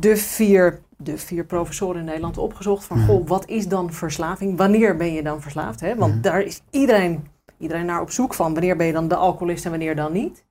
de 0.00 0.16
vier, 0.16 0.80
de 0.96 1.18
vier 1.18 1.44
professoren 1.44 1.98
in 1.98 2.04
Nederland 2.04 2.38
opgezocht. 2.38 2.84
Van, 2.84 2.98
Mhm. 2.98 3.06
goh, 3.06 3.26
wat 3.28 3.48
is 3.48 3.68
dan 3.68 3.92
verslaving? 3.92 4.56
Wanneer 4.56 4.96
ben 4.96 5.12
je 5.12 5.22
dan 5.22 5.40
verslaafd? 5.42 5.80
Hè? 5.80 5.96
Want 5.96 6.12
Mhm. 6.12 6.22
daar 6.22 6.40
is 6.42 6.60
iedereen, 6.70 7.26
iedereen 7.58 7.86
naar 7.86 8.00
op 8.00 8.10
zoek 8.10 8.34
van. 8.34 8.52
Wanneer 8.52 8.76
ben 8.76 8.86
je 8.86 8.92
dan 8.92 9.08
de 9.08 9.16
alcoholist 9.16 9.64
en 9.64 9.70
wanneer 9.70 9.96
dan 9.96 10.12
niet? 10.12 10.44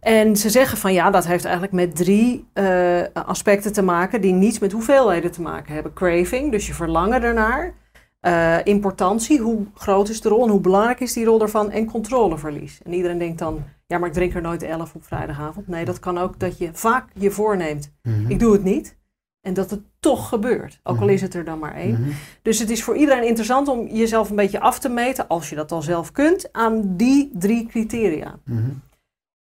En 0.00 0.36
ze 0.36 0.50
zeggen 0.50 0.78
van 0.78 0.92
ja, 0.92 1.10
dat 1.10 1.26
heeft 1.26 1.44
eigenlijk 1.44 1.74
met 1.74 1.96
drie 1.96 2.48
eh, 2.52 3.02
aspecten 3.12 3.72
te 3.72 3.82
maken 3.82 4.20
die 4.20 4.32
niets 4.32 4.58
met 4.58 4.72
hoeveelheden 4.72 5.30
te 5.30 5.42
maken 5.42 5.74
hebben. 5.74 5.92
Craving, 5.92 6.50
dus 6.50 6.66
je 6.66 6.74
verlangen 6.74 7.22
ernaar. 7.22 7.74
Eh, 8.20 8.56
importantie, 8.64 9.38
hoe 9.38 9.66
groot 9.74 10.08
is 10.08 10.20
de 10.20 10.28
rol 10.28 10.44
en 10.44 10.50
hoe 10.50 10.60
belangrijk 10.60 11.00
is 11.00 11.12
die 11.12 11.24
rol 11.24 11.38
daarvan? 11.38 11.70
En 11.70 11.86
controleverlies. 11.86 12.80
En 12.84 12.92
iedereen 12.92 13.18
denkt 13.18 13.38
dan, 13.38 13.64
ja, 13.90 13.98
maar 13.98 14.08
ik 14.08 14.14
drink 14.14 14.34
er 14.34 14.40
nooit 14.42 14.62
elf 14.62 14.94
op 14.94 15.04
vrijdagavond. 15.04 15.68
Nee, 15.68 15.84
dat 15.84 15.98
kan 15.98 16.18
ook 16.18 16.38
dat 16.38 16.58
je 16.58 16.70
vaak 16.72 17.08
je 17.14 17.30
voorneemt, 17.30 17.92
Mhm. 18.02 18.30
ik 18.30 18.38
doe 18.38 18.52
het 18.52 18.64
niet. 18.64 18.98
En 19.40 19.54
dat 19.54 19.70
het 19.70 19.80
toch 20.00 20.28
gebeurt, 20.28 20.80
ook 20.82 20.96
al 20.98 21.04
Mhm. 21.04 21.12
is 21.12 21.20
het 21.20 21.34
er 21.34 21.44
dan 21.44 21.58
maar 21.58 21.74
één. 21.74 22.00
Mhm. 22.00 22.10
Dus 22.42 22.58
het 22.58 22.70
is 22.70 22.82
voor 22.84 22.96
iedereen 22.96 23.26
interessant 23.26 23.68
om 23.68 23.86
jezelf 23.86 24.30
een 24.30 24.36
beetje 24.36 24.60
af 24.60 24.78
te 24.78 24.88
meten, 24.88 25.28
als 25.28 25.48
je 25.48 25.56
dat 25.56 25.72
al 25.72 25.82
zelf 25.82 26.12
kunt, 26.12 26.52
aan 26.52 26.96
die 26.96 27.30
drie 27.34 27.66
criteria. 27.66 28.38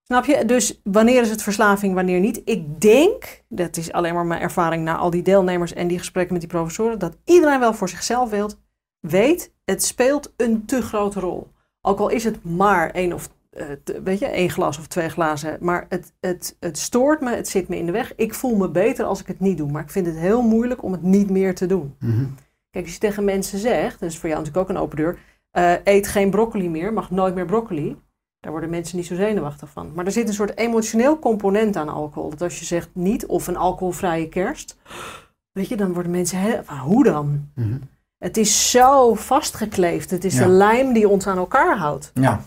Snap 0.03 0.25
je? 0.25 0.45
Dus 0.45 0.79
wanneer 0.83 1.21
is 1.21 1.29
het 1.29 1.41
verslaving, 1.43 1.93
wanneer 1.93 2.19
niet? 2.19 2.41
Ik 2.45 2.81
denk, 2.81 3.43
dat 3.49 3.77
is 3.77 3.91
alleen 3.91 4.13
maar 4.13 4.25
mijn 4.25 4.41
ervaring 4.41 4.83
na 4.83 4.95
al 4.97 5.09
die 5.09 5.21
deelnemers 5.21 5.73
en 5.73 5.87
die 5.87 5.97
gesprekken 5.97 6.33
met 6.33 6.41
die 6.41 6.51
professoren, 6.51 6.99
dat 6.99 7.17
iedereen 7.25 7.59
wel 7.59 7.73
voor 7.73 7.89
zichzelf 7.89 8.29
wilt, 8.29 8.59
weet, 8.99 9.53
het 9.65 9.83
speelt 9.83 10.33
een 10.37 10.65
te 10.65 10.81
grote 10.81 11.19
rol. 11.19 11.47
Ook 11.81 11.99
al 11.99 12.09
is 12.09 12.23
het 12.23 12.43
maar 12.43 12.89
één 12.91 13.13
of 13.13 13.29
weet 14.03 14.19
je, 14.19 14.25
één 14.25 14.49
glas 14.49 14.77
of 14.77 14.87
twee 14.87 15.09
glazen, 15.09 15.57
maar 15.61 15.85
het, 15.89 16.13
het, 16.19 16.55
het 16.59 16.77
stoort 16.77 17.21
me, 17.21 17.35
het 17.35 17.47
zit 17.47 17.67
me 17.67 17.77
in 17.77 17.85
de 17.85 17.91
weg. 17.91 18.15
Ik 18.15 18.33
voel 18.33 18.55
me 18.55 18.69
beter 18.69 19.05
als 19.05 19.19
ik 19.19 19.27
het 19.27 19.39
niet 19.39 19.57
doe, 19.57 19.71
maar 19.71 19.81
ik 19.83 19.89
vind 19.89 20.05
het 20.05 20.17
heel 20.17 20.41
moeilijk 20.41 20.83
om 20.83 20.91
het 20.91 21.01
niet 21.01 21.29
meer 21.29 21.55
te 21.55 21.65
doen. 21.65 21.95
Mhm. 21.99 22.25
Kijk, 22.69 22.85
als 22.85 22.93
je 22.93 22.99
tegen 22.99 23.23
mensen 23.25 23.59
zegt, 23.59 23.99
dat 23.99 24.09
is 24.09 24.17
voor 24.17 24.29
jou 24.29 24.41
natuurlijk 24.41 24.69
ook 24.69 24.75
een 24.75 24.81
open 24.83 24.97
deur, 24.97 25.17
eh, 25.51 25.73
eet 25.83 26.07
geen 26.07 26.29
broccoli 26.29 26.69
meer, 26.69 26.93
mag 26.93 27.11
nooit 27.11 27.35
meer 27.35 27.45
broccoli. 27.45 27.97
Daar 28.39 28.51
worden 28.51 28.69
mensen 28.69 28.97
niet 28.97 29.05
zo 29.05 29.15
zenuwachtig 29.15 29.69
van. 29.69 29.91
Maar 29.95 30.05
er 30.05 30.11
zit 30.11 30.27
een 30.27 30.33
soort 30.33 30.57
emotioneel 30.57 31.19
component 31.19 31.75
aan 31.75 31.89
alcohol. 31.89 32.29
Dat 32.29 32.41
als 32.41 32.59
je 32.59 32.65
zegt 32.65 32.89
niet 32.93 33.25
of 33.25 33.47
een 33.47 33.57
alcoholvrije 33.57 34.29
kerst, 34.29 34.77
weet 35.51 35.67
je, 35.67 35.75
dan 35.77 35.93
worden 35.93 36.11
mensen, 36.11 36.39
"Maar 36.67 36.77
hoe 36.79 37.03
dan? 37.03 37.49
Mhm. 37.55 37.77
Het 38.17 38.37
is 38.37 38.71
zo 38.71 39.13
vastgekleefd. 39.13 40.09
Het 40.11 40.23
is 40.23 40.37
Ja. 40.37 40.43
de 40.43 40.49
lijm 40.49 40.93
die 40.93 41.09
ons 41.09 41.27
aan 41.27 41.37
elkaar 41.37 41.77
houdt. 41.77 42.11
Ja. 42.13 42.41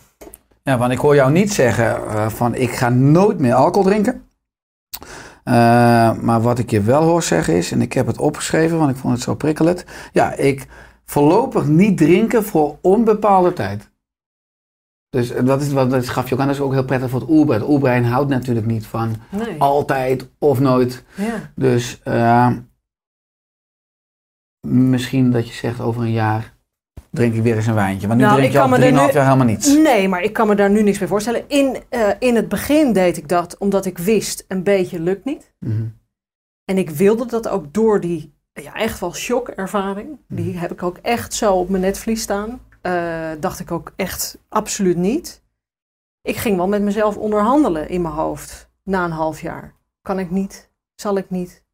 Ja, 0.70 0.78
want 0.78 0.92
ik 0.92 0.98
hoor 0.98 1.14
jou 1.14 1.32
niet 1.32 1.52
zeggen 1.52 1.96
eh, 1.96 2.28
van 2.28 2.54
ik 2.54 2.70
ga 2.70 2.88
nooit 2.88 3.38
meer 3.38 3.54
alcohol 3.54 3.88
drinken. 3.90 4.24
Eh, 5.44 5.54
maar 6.18 6.40
wat 6.40 6.58
ik 6.58 6.70
je 6.70 6.80
wel 6.80 7.02
hoor 7.02 7.22
zeggen 7.22 7.54
is, 7.54 7.72
en 7.72 7.80
ik 7.82 7.92
heb 7.92 8.06
het 8.06 8.18
opgeschreven, 8.18 8.78
want 8.78 8.90
ik 8.90 8.96
vond 8.96 9.14
het 9.14 9.22
zo 9.22 9.34
prikkelend. 9.34 9.84
Ja, 10.12 10.32
ik 10.32 10.66
voorlopig 11.04 11.66
niet 11.66 11.98
drinken 11.98 12.44
voor 12.44 12.78
onbepaalde 12.80 13.52
tijd. 13.52 13.90
Dus 15.08 15.30
eh, 15.30 15.44
dat, 15.44 15.62
is, 15.62 15.72
wat, 15.72 15.90
dat 15.90 16.08
gaf 16.08 16.28
je 16.28 16.34
ook 16.34 16.40
aan, 16.40 16.46
dat 16.46 16.56
is 16.56 16.62
ook 16.62 16.72
heel 16.72 16.84
prettig 16.84 17.10
voor 17.10 17.20
het 17.20 17.30
oerbrein. 17.30 17.60
Het 17.60 17.70
oerbrein 17.70 18.04
houdt 18.04 18.30
natuurlijk 18.30 18.66
niet 18.66 18.86
van 18.86 19.16
Nee. 19.30 19.60
altijd 19.60 20.30
of 20.38 20.60
nooit. 20.60 21.04
Ja. 21.14 21.52
Dus 21.54 22.00
misschien 24.66 25.30
dat 25.30 25.48
je 25.48 25.54
zegt 25.54 25.80
over 25.80 26.02
een 26.02 26.12
jaar 26.12 26.58
drink 27.10 27.34
ik 27.34 27.42
weer 27.42 27.56
eens 27.56 27.66
een 27.66 27.74
wijntje. 27.74 28.06
Want 28.06 28.18
nu 28.20 28.24
Nou, 28.26 28.36
drink 28.36 28.52
je 28.52 28.60
al 28.60 28.68
kan 28.68 28.78
me 28.78 28.84
er 28.86 28.92
3,5 28.92 29.06
nu- 29.08 29.14
jaar 29.14 29.24
helemaal 29.24 29.46
niets. 29.46 29.74
Nee, 29.76 30.08
maar 30.08 30.22
ik 30.22 30.32
kan 30.32 30.46
me 30.48 30.54
daar 30.54 30.70
nu 30.70 30.82
niks 30.82 30.98
bij 30.98 31.08
voorstellen. 31.08 31.48
In, 31.48 31.76
eh, 31.88 32.08
in 32.18 32.36
het 32.36 32.48
begin 32.48 32.92
deed 32.92 33.16
ik 33.16 33.28
dat 33.28 33.58
omdat 33.58 33.86
ik 33.86 33.98
wist, 33.98 34.44
een 34.48 34.62
beetje 34.62 35.00
lukt 35.00 35.24
niet. 35.24 35.52
Mhm. 35.58 35.86
En 36.64 36.78
ik 36.78 36.90
wilde 36.90 37.26
dat 37.26 37.48
ook 37.48 37.72
door 37.74 38.00
die 38.00 38.32
ja, 38.52 38.74
echt 38.74 39.00
wel 39.00 39.14
shock-ervaring. 39.14 40.18
Die 40.28 40.58
heb 40.58 40.72
ik 40.72 40.82
ook 40.82 40.96
echt 41.02 41.34
zo 41.34 41.54
op 41.54 41.68
mijn 41.68 41.82
netvlies 41.82 42.22
staan. 42.22 42.60
Eh, 42.80 43.30
dacht 43.40 43.60
ik 43.60 43.70
ook 43.70 43.92
echt 43.96 44.38
absoluut 44.48 44.96
niet. 44.96 45.42
Ik 46.22 46.36
ging 46.36 46.56
wel 46.56 46.68
met 46.68 46.82
mezelf 46.82 47.16
onderhandelen 47.16 47.88
in 47.88 48.02
mijn 48.02 48.14
hoofd. 48.14 48.70
Na 48.84 49.04
een 49.04 49.10
half 49.10 49.40
jaar. 49.40 49.74
Kan 50.02 50.18
ik 50.18 50.30
niet? 50.30 50.70
Zal 50.94 51.16
ik 51.16 51.30
niet? 51.30 51.64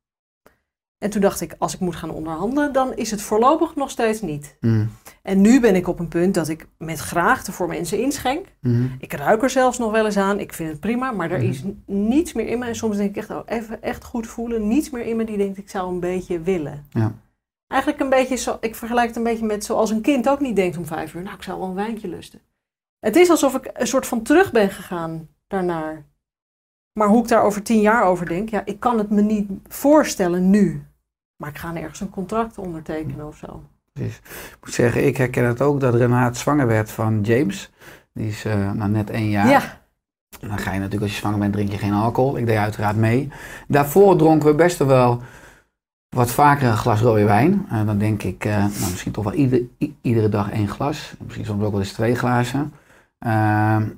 En 1.07 1.13
toen 1.13 1.21
dacht 1.21 1.41
ik, 1.41 1.55
als 1.59 1.75
ik 1.75 1.81
moet 1.81 1.97
gaan 1.97 2.11
onderhandelen, 2.11 2.73
dan 2.73 2.95
is 2.95 3.11
het 3.11 3.23
voorlopig 3.23 3.75
nog 3.75 3.91
steeds 3.91 4.21
niet. 4.21 4.57
Mhm. 4.61 4.87
En 5.23 5.41
nu 5.41 5.61
ben 5.61 5.75
ik 5.75 5.89
op 5.89 5.99
een 5.99 6.09
punt 6.09 6.35
dat 6.35 6.49
ik 6.49 6.67
met 6.79 6.99
graagte 6.99 7.53
voor 7.53 7.69
mensen 7.69 8.01
inschenk. 8.03 8.47
Mhm. 8.61 8.87
Ik 8.99 9.13
ruik 9.13 9.43
er 9.43 9.51
zelfs 9.51 9.79
nog 9.79 9.91
wel 9.93 10.05
eens 10.05 10.17
aan. 10.17 10.41
Ik 10.41 10.53
vind 10.53 10.71
het 10.71 10.81
prima, 10.81 11.13
maar 11.13 11.31
er 11.31 11.39
Mhm. 11.39 11.49
is 11.49 11.65
niets 11.87 12.33
meer 12.33 12.47
in 12.47 12.59
me. 12.59 12.67
En 12.67 12.77
soms 12.77 12.97
denk 12.97 13.11
ik 13.11 13.17
echt, 13.17 13.31
oh, 13.31 13.41
even 13.47 13.83
echt 13.83 14.05
goed 14.05 14.27
voelen. 14.27 14.69
Niets 14.69 14.91
meer 14.91 15.05
in 15.07 15.17
me 15.17 15.25
die 15.25 15.37
denkt, 15.37 15.59
ik 15.59 15.71
zou 15.71 15.89
een 15.93 16.01
beetje 16.01 16.41
willen. 16.41 16.87
Ja. 16.91 17.13
Eigenlijk 17.67 18.01
een 18.03 18.11
beetje 18.11 18.37
zo, 18.37 18.57
ik 18.61 18.75
vergelijk 18.75 19.07
het 19.07 19.17
een 19.17 19.23
beetje 19.23 19.47
met 19.47 19.65
zoals 19.65 19.91
een 19.91 20.01
kind 20.01 20.29
ook 20.29 20.41
niet 20.41 20.57
denkt 20.57 20.77
om 20.77 20.87
vijf 20.87 21.15
uur. 21.15 21.23
Nou, 21.23 21.37
ik 21.37 21.43
zou 21.43 21.59
wel 21.59 21.69
een 21.69 21.75
wijntje 21.75 22.09
lusten. 22.09 22.41
Het 22.99 23.17
is 23.17 23.31
alsof 23.31 23.55
ik 23.55 23.71
een 23.73 23.87
soort 23.87 24.07
van 24.07 24.23
terug 24.23 24.53
ben 24.53 24.71
gegaan 24.71 25.29
daarnaar. 25.47 26.07
Maar 26.93 27.09
hoe 27.09 27.23
ik 27.23 27.29
daar 27.29 27.43
over 27.43 27.63
tien 27.63 27.81
jaar 27.81 28.05
over 28.05 28.27
denk, 28.27 28.49
ja, 28.49 28.63
ik 28.65 28.81
kan 28.81 28.99
het 28.99 29.11
me 29.11 29.23
niet 29.23 29.51
voorstellen 29.69 30.51
nu. 30.51 30.87
Maar 31.37 31.49
ik 31.49 31.59
ga 31.59 31.73
nergens 31.73 32.01
een 32.01 32.11
contract 32.11 32.59
ondertekenen 32.59 33.27
of 33.27 33.37
zo. 33.37 33.63
Precies. 33.93 34.17
Ik 34.27 34.57
moet 34.61 34.75
zeggen, 34.75 35.07
ik 35.07 35.17
herken 35.17 35.45
het 35.45 35.63
ook 35.63 35.81
dat 35.81 35.95
Renaat 35.95 36.37
zwanger 36.37 36.67
werd 36.67 36.91
van 36.91 37.21
James. 37.21 37.71
Die 38.13 38.29
is 38.29 38.45
eh, 38.45 38.73
nou, 38.73 38.91
net 38.91 39.11
één 39.11 39.31
jaar. 39.31 39.49
Ja, 39.49 39.81
En 40.41 40.49
dan 40.49 40.59
ga 40.59 40.73
je 40.73 40.79
natuurlijk, 40.79 41.03
als 41.03 41.13
je 41.13 41.19
zwanger 41.19 41.39
bent, 41.39 41.53
drink 41.53 41.71
je 41.71 41.79
geen 41.79 41.93
alcohol. 41.93 42.37
Ik 42.37 42.47
deed 42.47 42.57
uiteraard 42.57 42.97
mee. 42.97 43.31
Daarvoor 43.69 44.17
dronken 44.17 44.49
we 44.49 44.55
best 44.55 44.79
wel 44.79 45.23
wat 46.09 46.31
vaker 46.31 46.69
een 46.69 46.77
glas 46.77 47.01
rode 47.01 47.25
wijn. 47.25 47.67
En 47.69 47.87
dan 47.87 47.99
denk 47.99 48.23
ik, 48.23 48.45
eh, 48.45 48.57
nou, 48.57 48.91
misschien 48.91 49.13
toch 49.13 49.25
wel 49.25 49.33
ieder, 49.33 49.63
iedere 50.01 50.29
dag 50.29 50.51
één 50.51 50.69
glas. 50.69 51.15
Misschien 51.25 51.45
soms 51.45 51.65
ook 51.65 51.71
wel 51.71 51.81
eens 51.81 51.93
twee 51.93 52.15
glazen. 52.15 52.73
Ehm, 53.19 53.89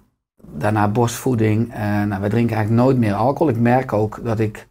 daarna 0.53 0.89
borstvoeding. 0.89 1.75
Nou, 2.07 2.21
wij 2.21 2.29
drinken 2.29 2.57
eigenlijk 2.57 2.85
nooit 2.85 2.99
meer 2.99 3.15
alcohol. 3.15 3.49
Ik 3.49 3.61
merk 3.61 3.93
ook 3.93 4.21
dat 4.25 4.39
ik 4.39 4.68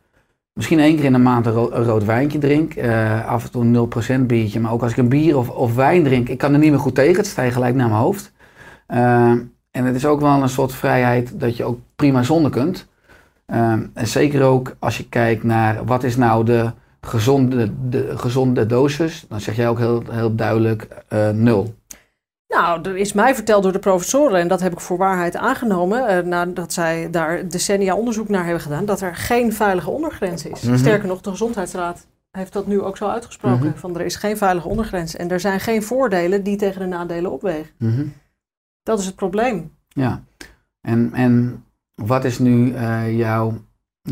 misschien 0.57 0.79
één 0.79 0.95
keer 0.95 1.05
in 1.05 1.13
de 1.13 1.17
maand 1.17 1.45
een, 1.45 1.51
ro- 1.51 1.71
een 1.71 1.83
rood 1.83 2.05
wijntje 2.05 2.37
drink. 2.39 2.73
Eh, 2.73 3.27
af 3.27 3.43
en 3.43 3.51
toe 3.51 3.63
een 3.63 4.23
0% 4.23 4.25
biertje. 4.25 4.59
Maar 4.59 4.71
ook 4.71 4.81
als 4.81 4.91
ik 4.91 4.97
een 4.97 5.09
bier 5.09 5.37
of, 5.37 5.49
of 5.49 5.75
wijn 5.75 6.03
drink, 6.03 6.29
ik 6.29 6.37
kan 6.37 6.53
er 6.53 6.59
niet 6.59 6.69
meer 6.69 6.79
goed 6.79 6.95
tegen. 6.95 7.15
Het 7.17 7.27
stijgt 7.27 7.53
gelijk 7.53 7.75
naar 7.75 7.89
mijn 7.89 8.01
hoofd. 8.01 8.31
Ehm, 8.87 9.37
en 9.71 9.85
het 9.85 9.95
is 9.95 10.05
ook 10.05 10.19
wel 10.19 10.41
een 10.41 10.49
soort 10.49 10.73
vrijheid 10.73 11.39
dat 11.39 11.57
je 11.57 11.63
ook 11.63 11.79
prima 11.95 12.23
zonder 12.23 12.51
kunt. 12.51 12.87
Ehm, 13.45 13.81
en 13.93 14.07
zeker 14.07 14.43
ook 14.43 14.75
als 14.79 14.97
je 14.97 15.09
kijkt 15.09 15.43
naar 15.43 15.85
wat 15.85 16.03
is 16.03 16.15
nou 16.17 16.45
de 16.45 16.71
gezonde, 17.01 17.71
de 17.89 18.13
gezonde 18.17 18.65
dosis. 18.65 19.25
Dan 19.29 19.41
zeg 19.41 19.55
jij 19.55 19.69
ook 19.69 19.77
heel, 19.77 20.03
heel 20.09 20.35
duidelijk 20.35 20.87
eh, 21.07 21.29
nul. 21.29 21.75
Nou, 22.47 22.81
er 22.81 22.97
is 22.97 23.13
mij 23.13 23.35
verteld 23.35 23.63
door 23.63 23.71
de 23.71 23.79
professoren, 23.79 24.39
en 24.39 24.47
dat 24.47 24.61
heb 24.61 24.71
ik 24.71 24.79
voor 24.79 24.97
waarheid 24.97 25.35
aangenomen, 25.35 26.07
eh, 26.07 26.23
nadat 26.23 26.73
zij 26.73 27.07
daar 27.11 27.49
decennia 27.49 27.95
onderzoek 27.95 28.29
naar 28.29 28.43
hebben 28.43 28.61
gedaan, 28.61 28.85
dat 28.85 29.01
er 29.01 29.15
geen 29.15 29.53
veilige 29.53 29.89
ondergrens 29.89 30.45
is. 30.45 30.61
Mhm. 30.61 30.77
Sterker 30.77 31.07
nog, 31.07 31.21
de 31.21 31.29
Gezondheidsraad 31.29 32.07
heeft 32.31 32.53
dat 32.53 32.67
nu 32.67 32.81
ook 32.81 32.97
zo 32.97 33.07
uitgesproken, 33.07 33.67
Mhm. 33.67 33.77
van 33.77 33.95
er 33.95 34.05
is 34.05 34.15
geen 34.15 34.37
veilige 34.37 34.67
ondergrens. 34.67 35.15
En 35.15 35.29
er 35.31 35.39
zijn 35.39 35.59
geen 35.59 35.83
voordelen 35.83 36.43
die 36.43 36.55
tegen 36.57 36.79
de 36.81 36.87
nadelen 36.87 37.31
opwegen. 37.31 37.71
Mhm. 37.77 38.05
Dat 38.83 38.99
is 38.99 39.05
het 39.05 39.15
probleem. 39.15 39.71
Ja. 39.87 40.23
En, 40.81 41.09
en 41.13 41.63
wat 41.95 42.25
is 42.25 42.39
nu 42.39 42.73
eh, 42.73 43.17
jouw 43.17 43.53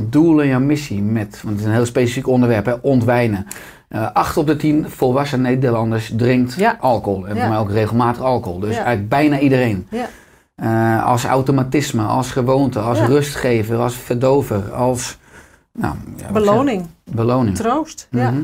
doel 0.01 0.41
en 0.41 0.47
jouw 0.47 0.59
missie 0.59 1.01
met, 1.01 1.41
want 1.41 1.53
het 1.55 1.59
is 1.59 1.65
een 1.65 1.75
heel 1.75 1.85
specifiek 1.85 2.27
onderwerp, 2.27 2.65
hè, 2.65 2.73
ontwijnen. 2.73 3.47
Eh 3.95 4.12
acht 4.13 4.38
op 4.38 4.47
de 4.47 4.55
tien 4.55 4.89
volwassen 4.89 5.41
Nederlanders 5.41 6.12
drinkt 6.17 6.53
Ja. 6.53 6.77
alcohol. 6.79 7.27
En 7.27 7.36
Ja. 7.36 7.41
voor 7.41 7.49
mij 7.49 7.60
ook 7.60 7.71
regelmatig 7.71 8.21
alcohol. 8.21 8.60
Dus 8.60 8.69
Ja. 8.69 8.75
eigenlijk 8.75 9.10
bijna 9.10 9.39
iedereen. 9.39 9.88
Ja. 9.89 10.08
Eh, 10.55 11.05
als 11.05 11.25
automatisme, 11.25 12.03
als 12.03 12.31
gewoonte, 12.31 12.79
als 12.79 12.99
rustgever, 12.99 13.77
als 13.77 13.95
verdover, 13.95 14.71
als 14.73 15.17
nou, 15.73 15.95
Beloning, 16.34 16.86
beloning. 17.03 17.55
troost. 17.55 18.08
Ja. 18.12 18.31
Mhm. 18.31 18.41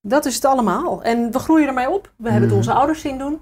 Dat 0.00 0.24
is 0.24 0.34
het 0.34 0.44
allemaal. 0.44 1.02
En 1.02 1.32
we 1.32 1.38
groeien 1.38 1.66
ermee 1.68 1.90
op. 1.90 2.12
We 2.16 2.22
hebben 2.30 2.40
het 2.40 2.48
Mhm. 2.50 2.58
onze 2.58 2.72
ouders 2.72 3.00
zien 3.00 3.18
doen. 3.18 3.32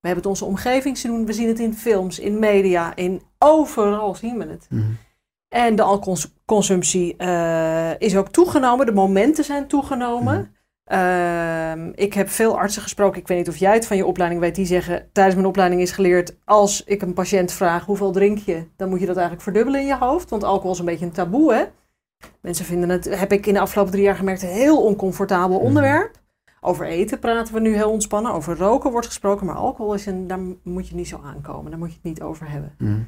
We 0.00 0.06
hebben 0.08 0.22
het 0.22 0.26
onze 0.32 0.44
omgeving 0.44 0.98
zien 0.98 1.10
doen. 1.12 1.26
We 1.26 1.32
zien 1.32 1.48
het 1.48 1.58
in 1.58 1.74
films, 1.74 2.18
in 2.18 2.38
media, 2.38 2.96
in 2.96 3.22
overal 3.38 4.14
zien 4.14 4.38
we 4.38 4.46
het. 4.46 4.66
Mhm. 4.70 4.82
En 5.48 5.76
de 5.76 5.82
alcoholconsumptie 5.82 7.16
eh, 7.16 7.90
is 8.00 8.16
ook 8.16 8.28
toegenomen. 8.28 8.86
De 8.86 8.92
momenten 8.92 9.44
zijn 9.44 9.66
toegenomen. 9.66 10.54
Ehm, 10.90 11.90
ik 11.94 12.14
heb 12.14 12.28
veel 12.28 12.58
artsen 12.58 12.82
gesproken. 12.82 13.20
Ik 13.20 13.28
weet 13.28 13.38
niet 13.38 13.48
of 13.48 13.56
jij 13.56 13.74
het 13.74 13.86
van 13.86 13.96
je 13.96 14.06
opleiding 14.06 14.40
weet. 14.40 14.54
Die 14.54 14.66
zeggen 14.66 15.08
tijdens 15.12 15.34
mijn 15.34 15.48
opleiding 15.48 15.80
is 15.80 15.90
geleerd. 15.90 16.36
Als 16.44 16.84
ik 16.84 17.02
een 17.02 17.12
patiënt 17.12 17.52
vraag 17.52 17.84
hoeveel 17.84 18.12
drink 18.12 18.38
je. 18.38 18.64
Dan 18.76 18.88
moet 18.88 19.00
je 19.00 19.06
dat 19.06 19.16
eigenlijk 19.16 19.44
verdubbelen 19.44 19.80
in 19.80 19.86
je 19.86 19.96
hoofd. 19.96 20.30
Want 20.30 20.44
alcohol 20.44 20.72
is 20.72 20.78
een 20.78 20.84
beetje 20.84 21.04
een 21.04 21.12
taboe 21.12 21.54
hè. 21.54 21.64
Mensen 22.40 22.64
vinden 22.64 22.88
het, 22.88 23.18
heb 23.18 23.32
ik 23.32 23.46
in 23.46 23.54
de 23.54 23.60
afgelopen 23.60 23.92
drie 23.92 24.04
jaar 24.04 24.16
gemerkt, 24.16 24.42
een 24.42 24.48
heel 24.48 24.82
oncomfortabel 24.82 25.58
onderwerp. 25.58 26.18
Over 26.60 26.86
eten 26.86 27.18
praten 27.18 27.54
we 27.54 27.60
nu 27.60 27.74
heel 27.74 27.90
ontspannen. 27.90 28.32
Over 28.32 28.56
roken 28.56 28.90
wordt 28.90 29.06
gesproken. 29.06 29.46
Maar 29.46 29.54
alcohol 29.54 29.94
is 29.94 30.06
een, 30.06 30.26
daar 30.26 30.40
moet 30.62 30.88
je 30.88 30.94
niet 30.94 31.08
zo 31.08 31.20
aankomen. 31.24 31.70
Daar 31.70 31.80
moet 31.80 31.88
je 31.88 31.94
het 31.94 32.04
niet 32.04 32.22
over 32.22 32.50
hebben. 32.50 32.74
Mhm. 32.78 33.00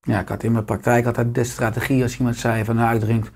Ja, 0.00 0.20
ik 0.20 0.28
had 0.28 0.42
in 0.42 0.52
mijn 0.52 0.64
praktijk 0.64 1.06
altijd 1.06 1.34
de 1.34 1.44
strategie 1.44 2.02
als 2.02 2.18
iemand 2.18 2.36
zei 2.36 2.64
van 2.64 2.76
nou 2.76 2.94
ik 2.94 3.00
drink 3.00 3.30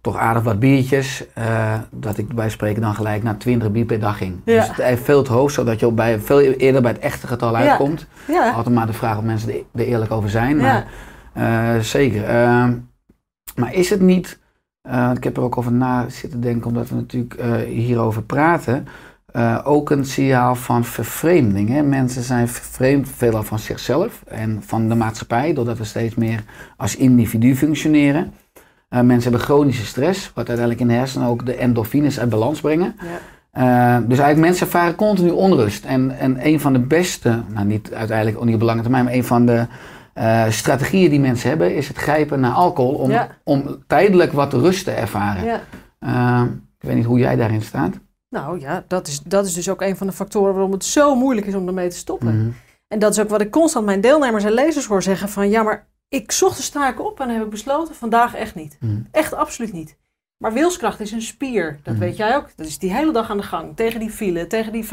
toch 0.00 0.16
aardig 0.16 0.42
wat 0.42 0.58
biertjes, 0.58 1.24
eh, 1.34 1.74
dat 1.90 2.18
ik 2.18 2.34
bij 2.34 2.50
spreken 2.50 2.82
dan 2.82 2.94
gelijk 2.94 3.22
naar 3.22 3.36
20 3.36 3.70
bier 3.70 3.84
per 3.84 4.00
dag 4.00 4.16
ging. 4.16 4.40
Ja. 4.44 4.54
Dus 4.54 4.76
het 4.76 4.98
is 4.98 5.04
veel 5.04 5.22
te 5.22 5.32
hoog, 5.32 5.50
zodat 5.50 5.80
je 5.80 5.86
ook 5.86 5.94
bij, 5.94 6.20
veel 6.20 6.40
eerder 6.40 6.82
bij 6.82 6.90
het 6.90 7.00
echte 7.00 7.26
getal 7.26 7.56
uitkomt. 7.56 8.06
Ja, 8.28 8.50
Altijd 8.50 8.74
maar 8.74 8.86
de 8.86 8.92
vraag 8.92 9.16
of 9.18 9.24
mensen 9.24 9.52
er, 9.52 9.62
er 9.74 9.86
eerlijk 9.86 10.10
over 10.10 10.30
zijn. 10.30 10.58
ja. 10.58 10.84
Eh, 11.32 11.78
zeker. 11.80 12.24
Ehm, 12.24 12.72
maar 13.56 13.74
is 13.74 13.90
het 13.90 14.00
niet, 14.00 14.38
eh, 14.82 15.10
ik 15.16 15.24
heb 15.24 15.36
er 15.36 15.42
ook 15.42 15.58
over 15.58 15.72
na 15.72 16.08
zitten 16.08 16.40
denken, 16.40 16.66
omdat 16.66 16.88
we 16.88 16.94
natuurlijk 16.94 17.34
eh, 17.34 17.52
hierover 17.54 18.22
praten, 18.22 18.86
eh, 19.32 19.58
ook 19.64 19.90
een 19.90 20.04
signaal 20.04 20.54
van 20.54 20.84
vervreemding. 20.84 21.68
Hè? 21.68 21.82
Mensen 21.82 22.22
zijn 22.22 22.48
vervreemd 22.48 23.08
veelal 23.16 23.42
van 23.42 23.58
zichzelf 23.58 24.22
en 24.26 24.62
van 24.66 24.88
de 24.88 24.94
maatschappij, 24.94 25.52
doordat 25.54 25.78
we 25.78 25.84
steeds 25.84 26.14
meer 26.14 26.42
als 26.76 26.96
individu 26.96 27.56
functioneren. 27.56 28.32
Eh, 28.90 29.00
mensen 29.00 29.30
hebben 29.30 29.40
chronische 29.48 29.86
stress, 29.86 30.26
wat 30.34 30.48
uiteindelijk 30.48 30.80
in 30.80 30.88
de 30.88 30.94
hersenen 30.94 31.28
ook 31.28 31.46
de 31.46 31.54
endorfines 31.54 32.20
uit 32.20 32.28
balans 32.28 32.60
brengen. 32.60 32.96
ja. 33.02 33.18
Eh, 33.50 33.96
dus 33.96 34.18
eigenlijk 34.18 34.38
mensen 34.38 34.66
ervaren 34.66 34.94
continu 34.94 35.30
onrust. 35.30 35.84
En, 35.84 36.18
en 36.18 36.46
een 36.46 36.60
van 36.60 36.72
de 36.72 36.78
beste, 36.78 37.42
nou 37.48 37.66
niet 37.66 37.92
uiteindelijk 37.94 38.38
ook 38.38 38.44
niet 38.44 38.54
op 38.54 38.60
lange 38.62 38.82
termijn, 38.82 39.04
maar 39.04 39.12
een 39.12 39.24
van 39.24 39.46
de 39.46 39.66
eh, 40.14 40.44
strategieën 40.48 41.10
die 41.10 41.20
mensen 41.20 41.48
hebben, 41.48 41.74
is 41.76 41.88
het 41.88 41.96
grijpen 41.96 42.40
naar 42.40 42.52
alcohol 42.52 42.94
om, 42.94 43.10
Ja. 43.10 43.28
om 43.44 43.82
tijdelijk 43.86 44.32
wat 44.32 44.52
rust 44.52 44.84
te 44.84 44.90
ervaren. 44.90 45.44
ja. 45.44 45.60
Ik 46.80 46.86
weet 46.86 46.96
niet 46.96 47.04
hoe 47.04 47.18
jij 47.18 47.36
daarin 47.36 47.62
staat. 47.62 47.94
Nou 48.28 48.60
ja, 48.60 48.84
dat 48.88 49.06
is, 49.08 49.20
dat 49.20 49.46
is 49.46 49.54
dus 49.54 49.68
ook 49.68 49.80
een 49.82 49.96
van 49.96 50.06
de 50.06 50.12
factoren 50.12 50.52
waarom 50.52 50.72
het 50.72 50.84
zo 50.84 51.14
moeilijk 51.14 51.46
is 51.46 51.54
om 51.54 51.66
ermee 51.66 51.88
te 51.88 51.96
stoppen. 51.96 52.36
Mhm. 52.38 52.48
En 52.88 52.98
dat 52.98 53.12
is 53.12 53.20
ook 53.20 53.28
wat 53.28 53.40
ik 53.40 53.50
constant 53.50 53.84
mijn 53.86 54.00
deelnemers 54.00 54.44
en 54.44 54.52
lezers 54.52 54.86
hoor 54.86 55.02
zeggen 55.02 55.28
van 55.28 55.50
ja, 55.50 55.62
maar 55.62 55.86
ik 56.10 56.32
zocht 56.32 56.56
de 56.56 56.62
sta 56.62 56.88
ik 56.88 57.00
op 57.00 57.20
en 57.20 57.28
heb 57.28 57.42
ik 57.42 57.50
besloten 57.50 57.94
vandaag 57.94 58.34
echt 58.34 58.54
niet. 58.54 58.76
Mhm. 58.80 59.00
Echt 59.10 59.34
absoluut 59.34 59.72
niet. 59.72 59.96
Maar 60.36 60.52
wilskracht 60.52 61.00
is 61.00 61.12
een 61.12 61.22
spier, 61.22 61.78
dat 61.82 61.94
Mhm. 61.94 62.02
weet 62.02 62.16
jij 62.16 62.36
ook. 62.36 62.48
Dat 62.56 62.66
is 62.66 62.78
die 62.78 62.92
hele 62.92 63.12
dag 63.12 63.30
aan 63.30 63.36
de 63.36 63.42
gang, 63.42 63.76
tegen 63.76 64.00
die 64.00 64.10
file, 64.10 64.46
tegen 64.46 64.72
die... 64.72 64.84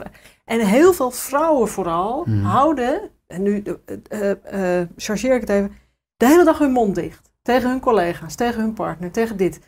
En 0.46 0.60
heel 0.60 0.94
veel 0.94 1.12
vrouwen 1.12 1.68
vooral 1.68 2.24
Mhm. 2.26 2.44
houden, 2.44 3.02
en 3.28 3.42
nu 3.44 3.64
eh, 4.10 4.82
chargeer 4.98 5.36
ik 5.36 5.42
het 5.42 5.50
even, 5.50 5.72
de 6.18 6.26
hele 6.26 6.44
dag 6.44 6.58
hun 6.60 6.72
mond 6.72 6.96
dicht. 6.96 7.32
Tegen 7.42 7.70
hun 7.70 7.80
collega's, 7.80 8.36
tegen 8.36 8.62
hun 8.62 8.74
partner, 8.74 9.12
tegen 9.12 9.38
dit. 9.38 9.60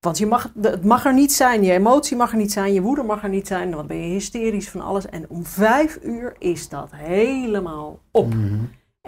Want 0.00 0.18
je 0.18 0.26
mag, 0.26 0.52
het 0.62 0.84
mag 0.84 1.04
er 1.04 1.14
niet 1.14 1.32
zijn, 1.32 1.62
je 1.64 1.72
emotie 1.72 2.16
mag 2.16 2.30
er 2.30 2.36
niet 2.36 2.52
zijn, 2.52 2.72
je 2.72 2.82
woede 2.82 3.02
mag 3.02 3.22
er 3.22 3.28
niet 3.28 3.46
zijn. 3.46 3.70
Dan 3.70 3.86
ben 3.86 3.96
je 3.96 4.12
hysterisch 4.12 4.68
van 4.70 4.80
alles. 4.80 5.06
En 5.06 5.24
om 5.28 5.44
vijf 5.44 5.98
uur 6.02 6.34
is 6.38 6.68
dat 6.68 6.90
helemaal 6.94 7.98
op. 8.10 8.32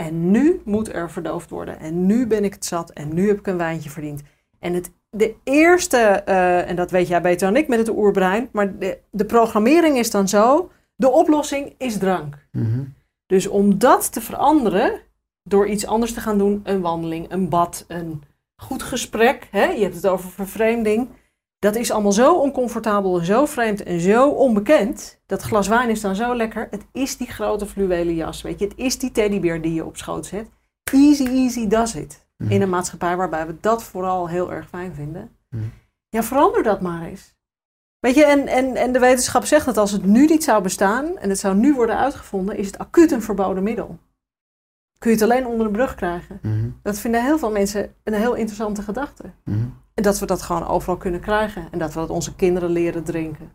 En 0.01 0.31
nu 0.31 0.61
moet 0.65 0.93
er 0.93 1.11
verdoofd 1.11 1.51
worden. 1.51 1.79
En 1.79 2.07
nu 2.07 2.27
ben 2.27 2.45
ik 2.45 2.55
het 2.55 2.65
zat. 2.65 2.91
En 2.91 3.15
nu 3.15 3.29
heb 3.29 3.39
ik 3.39 3.47
een 3.47 3.57
wijntje 3.57 3.91
verdiend. 3.91 4.23
En 4.59 4.75
het, 4.75 4.93
de 5.11 5.35
eerste, 5.45 5.97
eh, 5.97 6.69
en 6.69 6.77
dat 6.77 6.91
weet 6.91 7.09
jij 7.09 7.21
beter 7.21 7.47
dan 7.47 7.57
ik 7.57 7.69
met 7.69 7.79
het 7.79 7.89
oerbrein, 7.89 8.49
maar 8.53 8.79
de, 8.79 8.99
de 9.11 9.25
programmering 9.25 9.99
is 9.99 10.11
dan 10.11 10.29
zo: 10.29 10.71
de 10.97 11.11
oplossing 11.11 11.75
is 11.79 11.99
drank. 11.99 12.47
Mhm. 12.53 12.85
Dus 13.27 13.47
om 13.47 13.79
dat 13.79 14.13
te 14.13 14.21
veranderen, 14.21 15.01
door 15.43 15.67
iets 15.67 15.87
anders 15.87 16.13
te 16.13 16.21
gaan 16.21 16.39
doen, 16.39 16.61
een 16.65 16.81
wandeling, 16.81 17.33
een 17.33 17.49
bad, 17.49 17.85
een 17.89 18.23
goed 18.57 18.83
gesprek, 18.83 19.49
hè? 19.51 19.65
je 19.65 19.83
hebt 19.83 19.95
het 19.95 20.07
over 20.07 20.31
vervreemding. 20.31 21.09
Dat 21.61 21.77
is 21.77 21.91
allemaal 21.91 22.13
zo 22.13 22.35
oncomfortabel 22.35 23.19
en 23.19 23.25
zo 23.25 23.47
vreemd 23.47 23.83
en 23.83 24.01
zo 24.01 24.29
onbekend. 24.29 25.21
Dat 25.27 25.43
glas 25.43 25.69
wijn 25.69 25.89
is 25.89 26.01
dan 26.01 26.15
zo 26.15 26.37
lekker. 26.37 26.69
Het 26.71 26.85
is 26.93 27.17
die 27.17 27.27
grote 27.27 27.67
fluwelen 27.67 28.15
jas, 28.15 28.43
weet 28.43 28.59
je. 28.59 28.65
Het 28.65 28.77
is 28.77 28.99
die 28.99 29.13
teddybeer 29.13 29.63
die 29.63 29.75
je 29.75 29.85
op 29.85 29.97
schoot 29.97 30.27
zet. 30.27 30.49
Easy, 30.93 31.27
easy 31.27 31.67
does 31.67 31.95
it. 31.95 32.27
Mhm. 32.37 32.53
In 32.53 32.63
een 32.63 32.69
maatschappij 32.69 33.17
waarbij 33.17 33.47
we 33.47 33.57
dat 33.61 33.83
vooral 33.83 34.29
heel 34.29 34.53
erg 34.53 34.69
fijn 34.69 34.95
vinden. 34.95 35.37
Mhm. 35.49 35.65
Ja, 36.09 36.23
verander 36.23 36.63
dat 36.63 36.81
maar 36.81 37.03
eens. 37.03 37.35
Weet 37.99 38.15
je, 38.15 38.25
en, 38.25 38.47
en, 38.47 38.77
en 38.77 38.93
de 38.93 38.99
wetenschap 38.99 39.45
zegt 39.45 39.65
dat 39.65 39.77
als 39.77 39.91
het 39.91 40.05
nu 40.05 40.27
niet 40.27 40.45
zou 40.45 40.63
bestaan 40.63 41.19
en 41.19 41.29
het 41.29 41.39
zou 41.39 41.57
nu 41.57 41.75
worden 41.75 41.97
uitgevonden, 41.97 42.57
is 42.57 42.67
het 42.67 42.79
acuut 42.79 43.13
een 43.13 43.23
verboden 43.23 43.63
middel. 43.63 43.99
Kun 44.99 45.11
je 45.11 45.17
het 45.17 45.25
alleen 45.25 45.47
onder 45.47 45.67
de 45.67 45.73
brug 45.73 45.95
krijgen. 45.95 46.39
Mhm. 46.43 46.71
Dat 46.83 46.99
vinden 46.99 47.25
heel 47.25 47.39
veel 47.39 47.51
mensen 47.51 47.95
een 48.05 48.15
heel 48.15 48.35
interessante 48.35 48.83
gedachte. 48.83 49.31
En 50.01 50.07
dat 50.07 50.19
we 50.19 50.27
dat 50.27 50.43
gewoon 50.43 50.67
overal 50.67 50.97
kunnen 50.97 51.21
krijgen. 51.21 51.69
En 51.71 51.79
dat 51.79 51.93
we 51.95 52.01
dat 52.01 52.11
onze 52.11 52.35
kinderen 52.35 52.71
leren 52.71 53.05
drinken. 53.05 53.51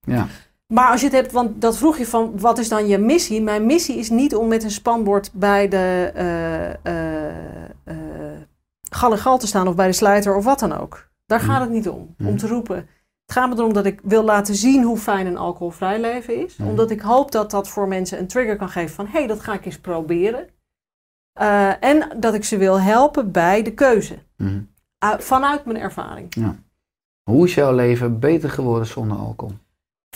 Ja. 0.00 0.26
Maar 0.66 0.90
als 0.90 1.00
je 1.00 1.06
het 1.06 1.16
hebt, 1.16 1.32
want 1.32 1.60
dat 1.60 1.76
vroeg 1.76 1.98
je 1.98 2.06
van, 2.06 2.32
wat 2.40 2.58
is 2.58 2.68
dan 2.68 2.86
je 2.86 2.98
missie? 2.98 3.42
Mijn 3.42 3.66
missie 3.66 3.96
is 3.98 4.10
niet 4.10 4.34
om 4.34 4.48
met 4.48 4.62
een 4.64 4.70
spanbord 4.70 5.30
bij 5.32 5.68
de 5.68 6.10
eh 6.14 6.70
eh 6.86 7.34
eh, 7.84 7.94
gal 8.90 9.12
en 9.12 9.18
gal 9.18 9.38
te 9.38 9.46
staan 9.46 9.68
of 9.68 9.74
bij 9.74 9.86
de 9.86 9.92
slijter 9.92 10.36
of 10.36 10.44
wat 10.44 10.58
dan 10.58 10.78
ook. 10.78 11.08
Daar 11.26 11.40
gaat 11.40 11.60
het 11.60 11.70
niet 11.70 11.88
om, 11.88 11.98
om 12.18 12.26
Mhm. 12.26 12.36
te 12.36 12.46
roepen. 12.48 12.76
Het 13.26 13.32
gaat 13.36 13.48
me 13.48 13.54
erom 13.56 13.72
dat 13.72 13.86
ik 13.86 14.00
wil 14.02 14.22
laten 14.24 14.54
zien 14.54 14.82
hoe 14.82 14.96
fijn 14.98 15.26
een 15.26 15.36
alcoholvrij 15.36 16.00
leven 16.00 16.44
is. 16.44 16.56
Mhm. 16.56 16.68
Omdat 16.68 16.90
ik 16.90 17.00
hoop 17.00 17.32
dat 17.32 17.50
dat 17.50 17.68
voor 17.68 17.88
mensen 17.88 18.18
een 18.18 18.26
trigger 18.26 18.56
kan 18.56 18.68
geven 18.68 18.94
van, 18.94 19.06
hé, 19.06 19.18
hey, 19.18 19.26
dat 19.26 19.40
ga 19.40 19.52
ik 19.52 19.64
eens 19.66 19.78
proberen. 19.80 20.48
En 21.80 22.08
dat 22.16 22.34
ik 22.34 22.44
ze 22.44 22.56
wil 22.56 22.80
helpen 22.80 23.30
bij 23.30 23.62
de 23.62 23.74
keuze. 23.74 24.18
Mhm. 24.36 24.60
Uh, 25.04 25.14
vanuit 25.18 25.64
mijn 25.64 25.78
ervaring. 25.78 26.34
Hoe 27.30 27.46
is 27.46 27.54
jouw 27.54 27.74
leven 27.74 28.18
beter 28.18 28.50
geworden 28.50 28.86
zonder 28.86 29.18
alcohol? 29.18 29.54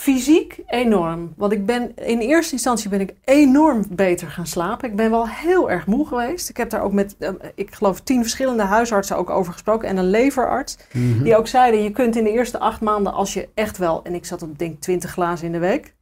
Fysiek 0.01 0.62
enorm. 0.66 1.33
Want 1.37 1.53
ik 1.53 1.66
ben 1.66 1.96
in 1.96 2.18
eerste 2.18 2.53
instantie 2.53 2.90
ben 2.90 3.01
ik 3.01 3.14
enorm 3.24 3.85
beter 3.90 4.29
gaan 4.29 4.46
slapen. 4.46 4.88
Ik 4.88 4.96
ben 4.96 5.11
wel 5.11 5.29
heel 5.29 5.70
erg 5.70 5.87
moe 5.87 6.07
geweest. 6.07 6.48
Ik 6.48 6.57
heb 6.57 6.70
daar 6.70 6.83
ook 6.83 6.92
met, 6.92 7.16
eh, 7.18 7.31
ik 7.55 7.74
geloof, 7.74 8.01
tien 8.01 8.20
verschillende 8.20 8.62
huisartsen 8.62 9.16
ook 9.16 9.31
over 9.31 9.53
gesproken. 9.53 9.88
En 9.88 9.96
een 9.96 10.11
leverarts. 10.11 10.79
Mhm. 10.92 11.22
Die 11.22 11.37
ook 11.37 11.46
zeiden, 11.46 11.83
je 11.83 11.90
kunt 11.90 12.16
in 12.16 12.24
de 12.24 12.33
eerste 12.33 12.59
acht 12.59 12.81
maanden, 12.81 13.12
als 13.12 13.35
je 13.35 13.48
echt 13.55 13.79
wel, 13.79 14.05
en 14.05 14.14
ik 14.14 14.24
zat 14.24 14.42
op 14.42 14.59
denk 14.59 14.81
20 14.81 15.11
glazen 15.11 15.46
in 15.46 15.53
de 15.53 15.59
week, 15.59 15.94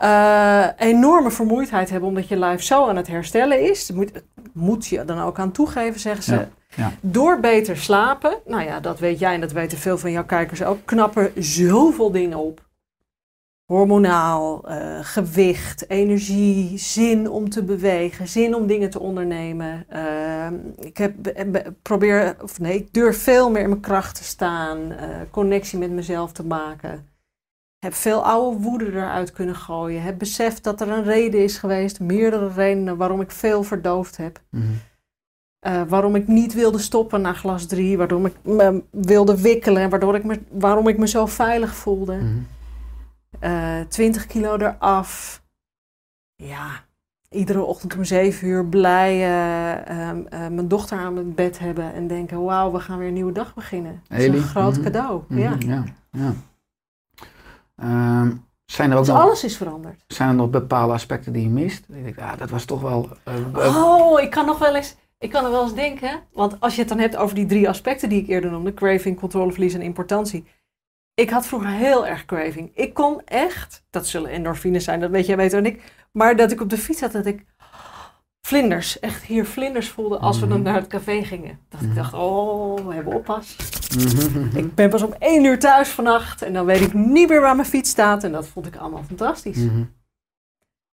eh, 0.00 0.66
enorme 0.76 1.30
vermoeidheid 1.30 1.90
hebben 1.90 2.08
omdat 2.08 2.28
je 2.28 2.36
lijf 2.36 2.62
zo 2.62 2.86
aan 2.88 2.96
het 2.96 3.06
herstellen 3.06 3.70
is. 3.70 3.90
Moet, 3.92 4.10
moet 4.52 4.86
je 4.86 5.04
dan 5.04 5.20
ook 5.20 5.38
aan 5.38 5.50
toegeven, 5.52 6.00
zeggen 6.00 6.22
ze. 6.22 6.34
Ja, 6.34 6.48
ja. 6.74 6.92
Door 7.00 7.40
beter 7.40 7.76
slapen, 7.76 8.38
nou 8.46 8.62
ja, 8.62 8.80
dat 8.80 8.98
weet 8.98 9.18
jij 9.18 9.34
en 9.34 9.40
dat 9.40 9.52
weten 9.52 9.78
veel 9.78 9.98
van 9.98 10.10
jouw 10.10 10.24
kijkers 10.24 10.62
ook, 10.62 10.78
knappen 10.84 11.30
zoveel 11.36 12.10
dingen 12.10 12.38
op. 12.38 12.68
Hormonaal, 13.64 14.68
eh, 14.68 14.98
gewicht, 15.02 15.90
energie, 15.90 16.78
zin 16.78 17.30
om 17.30 17.48
te 17.50 17.62
bewegen, 17.64 18.28
zin 18.28 18.54
om 18.54 18.66
dingen 18.66 18.90
te 18.90 19.00
ondernemen. 19.00 19.84
Ehm, 19.88 20.54
ik 20.78 20.96
heb, 20.96 21.12
be- 21.22 21.74
probeer, 21.82 22.36
of 22.42 22.58
nee, 22.60 22.74
ik 22.74 22.92
durf 22.92 23.22
veel 23.22 23.50
meer 23.50 23.62
in 23.62 23.68
mijn 23.68 23.80
kracht 23.80 24.14
te 24.14 24.24
staan, 24.24 24.92
eh, 24.92 25.08
connectie 25.30 25.78
met 25.78 25.90
mezelf 25.90 26.32
te 26.32 26.44
maken. 26.44 27.08
Heb 27.80 27.94
veel 27.94 28.24
oude 28.24 28.60
woede 28.62 28.86
eruit 28.92 29.32
kunnen 29.32 29.54
gooien. 29.54 30.02
Heb 30.02 30.18
beseft 30.18 30.64
dat 30.64 30.80
er 30.80 30.88
een 30.88 31.02
reden 31.04 31.42
is 31.42 31.58
geweest, 31.58 32.00
meerdere 32.00 32.48
redenen 32.54 32.96
waarom 32.96 33.20
ik 33.20 33.30
veel 33.30 33.62
verdoofd 33.62 34.16
heb. 34.16 34.40
Mhm. 34.50 34.64
Eh, 35.58 35.82
waarom 35.88 36.14
ik 36.14 36.26
niet 36.28 36.54
wilde 36.54 36.78
stoppen 36.78 37.20
na 37.20 37.32
glas 37.32 37.66
3, 37.66 37.96
waarom 37.96 38.26
ik 38.26 38.34
me 38.42 38.82
wilde 38.90 39.40
wikkelen, 39.40 39.90
waardoor 39.90 40.14
ik 40.14 40.24
me, 40.24 40.40
waarom 40.50 40.88
ik 40.88 40.98
me 40.98 41.08
zo 41.08 41.26
veilig 41.26 41.74
voelde. 41.74 42.16
Mhm. 42.16 42.38
Eh 43.40 43.80
20 43.88 44.26
kilo 44.26 44.56
eraf. 44.56 45.42
Ja, 46.36 46.66
iedere 47.28 47.62
ochtend 47.62 47.96
om 47.96 48.04
7 48.04 48.48
uur 48.48 48.66
blij 48.66 49.12
eh, 49.12 50.08
ehm, 50.08 50.20
eh, 50.28 50.38
mijn 50.40 50.68
dochter 50.68 50.98
aan 50.98 51.14
mijn 51.14 51.34
bed 51.34 51.58
hebben 51.58 51.94
en 51.94 52.06
denken: 52.06 52.42
wauw, 52.44 52.72
we 52.72 52.80
gaan 52.80 52.98
weer 52.98 53.08
een 53.08 53.14
nieuwe 53.14 53.32
dag 53.32 53.54
beginnen. 53.54 54.02
Dat 54.08 54.18
is 54.18 54.26
een 54.26 54.40
groot 54.42 54.74
Mhm. 54.74 54.82
cadeau. 54.82 55.22
Mhm. 55.28 55.40
Ja. 55.40 55.56
ja. 55.58 55.84
ja. 56.10 56.32
Ehm, 57.80 58.32
zijn 58.64 58.90
er 58.90 58.96
ook 58.96 59.04
Dus 59.04 59.14
nog 59.14 59.22
alles 59.22 59.44
is 59.44 59.56
veranderd. 59.56 60.04
Zijn 60.06 60.28
er 60.28 60.34
nog 60.34 60.50
bepaalde 60.50 60.92
aspecten 60.92 61.32
die 61.32 61.42
je 61.42 61.48
mist? 61.48 61.84
Ik 61.88 62.04
denk, 62.04 62.18
ah, 62.18 62.38
dat 62.38 62.50
was 62.50 62.64
toch 62.64 62.80
wel. 62.80 63.08
eh, 63.24 63.36
eh, 63.66 63.76
Oh, 63.76 64.20
ik 64.20 64.30
kan 64.30 64.46
nog 64.46 64.58
wel 64.58 64.74
eens. 64.74 64.96
Ik 65.18 65.30
kan 65.30 65.44
er 65.44 65.50
wel 65.50 65.62
eens 65.62 65.74
denken, 65.74 66.20
want 66.32 66.60
als 66.60 66.74
je 66.74 66.80
het 66.80 66.88
dan 66.88 66.98
hebt 66.98 67.16
over 67.16 67.34
die 67.34 67.46
drie 67.46 67.68
aspecten 67.68 68.08
die 68.08 68.22
ik 68.22 68.28
eerder 68.28 68.50
noemde: 68.50 68.74
craving, 68.74 69.18
controleverlies 69.18 69.74
en 69.74 69.82
importantie. 69.82 70.44
Ik 71.14 71.30
had 71.30 71.46
vroeger 71.46 71.68
heel 71.70 72.06
erg 72.06 72.24
craving. 72.24 72.70
Ik 72.74 72.94
kon 72.94 73.22
echt, 73.24 73.84
dat 73.90 74.06
zullen 74.06 74.30
endorfines 74.30 74.84
zijn, 74.84 75.00
dat 75.00 75.10
weet 75.10 75.26
jij 75.26 75.36
beter 75.36 75.62
dan 75.62 75.72
ik. 75.72 75.92
Maar 76.12 76.36
dat 76.36 76.50
ik 76.52 76.60
op 76.60 76.70
de 76.70 76.78
fiets 76.78 76.98
zat, 76.98 77.12
dat 77.12 77.26
ik 77.26 77.44
vlinders, 78.50 78.98
echt 79.00 79.22
hier 79.24 79.46
vlinders 79.46 79.88
voelde 79.88 80.18
als 80.18 80.40
we 80.40 80.46
dan 80.46 80.56
Mhm. 80.60 80.66
naar 80.66 80.74
het 80.80 80.86
café 80.86 81.24
gingen. 81.24 81.58
Dat 81.68 81.80
ik 81.82 81.94
dacht, 81.94 82.14
oh, 82.14 82.86
we 82.86 82.94
hebben 82.94 83.14
oppas. 83.14 83.56
mhm. 83.96 84.56
Ik 84.56 84.74
ben 84.74 84.90
pas 84.90 85.02
om 85.02 85.12
één 85.18 85.44
uur 85.44 85.58
thuis 85.58 85.88
vannacht 85.88 86.42
en 86.42 86.52
dan 86.52 86.64
weet 86.66 86.80
ik 86.80 86.94
niet 86.94 87.28
meer 87.28 87.40
waar 87.40 87.56
mijn 87.56 87.68
fiets 87.68 87.90
staat. 87.90 88.24
En 88.24 88.32
dat 88.32 88.48
vond 88.48 88.66
ik 88.66 88.76
allemaal 88.76 89.02
fantastisch. 89.02 89.56
Mhm. 89.56 89.82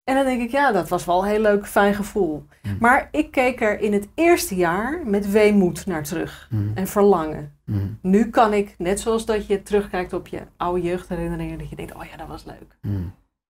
En 0.04 0.16
dan 0.16 0.26
denk 0.26 0.42
ik, 0.42 0.52
ja, 0.52 0.72
dat 0.72 0.90
was 0.90 1.06
wel 1.06 1.24
een 1.24 1.30
heel 1.30 1.40
leuk, 1.42 1.68
fijn 1.68 1.94
gevoel. 1.94 2.46
Mhm. 2.64 2.76
Maar 2.80 3.08
ik 3.12 3.32
keek 3.32 3.62
er 3.62 3.80
in 3.80 3.94
het 3.94 4.08
eerste 4.16 4.56
jaar 4.56 5.02
met 5.06 5.32
weemoed 5.32 5.86
naar 5.86 6.04
terug 6.04 6.48
Mhm. 6.52 6.62
en 6.74 6.88
verlangen. 6.88 7.58
Mhm. 7.66 7.88
Nu 8.02 8.30
kan 8.30 8.54
ik, 8.54 8.76
net 8.78 9.00
zoals 9.00 9.26
dat 9.26 9.48
je 9.48 9.64
terugkijkt 9.64 10.14
op 10.14 10.28
je 10.28 10.42
oude 10.58 10.82
jeugdherinneringen, 10.82 11.58
dat 11.58 11.70
je 11.70 11.76
denkt, 11.76 11.96
oh 11.96 12.04
ja, 12.12 12.18
dat 12.18 12.28
was 12.28 12.44
leuk. 12.46 12.78
Mhm. 12.82 13.02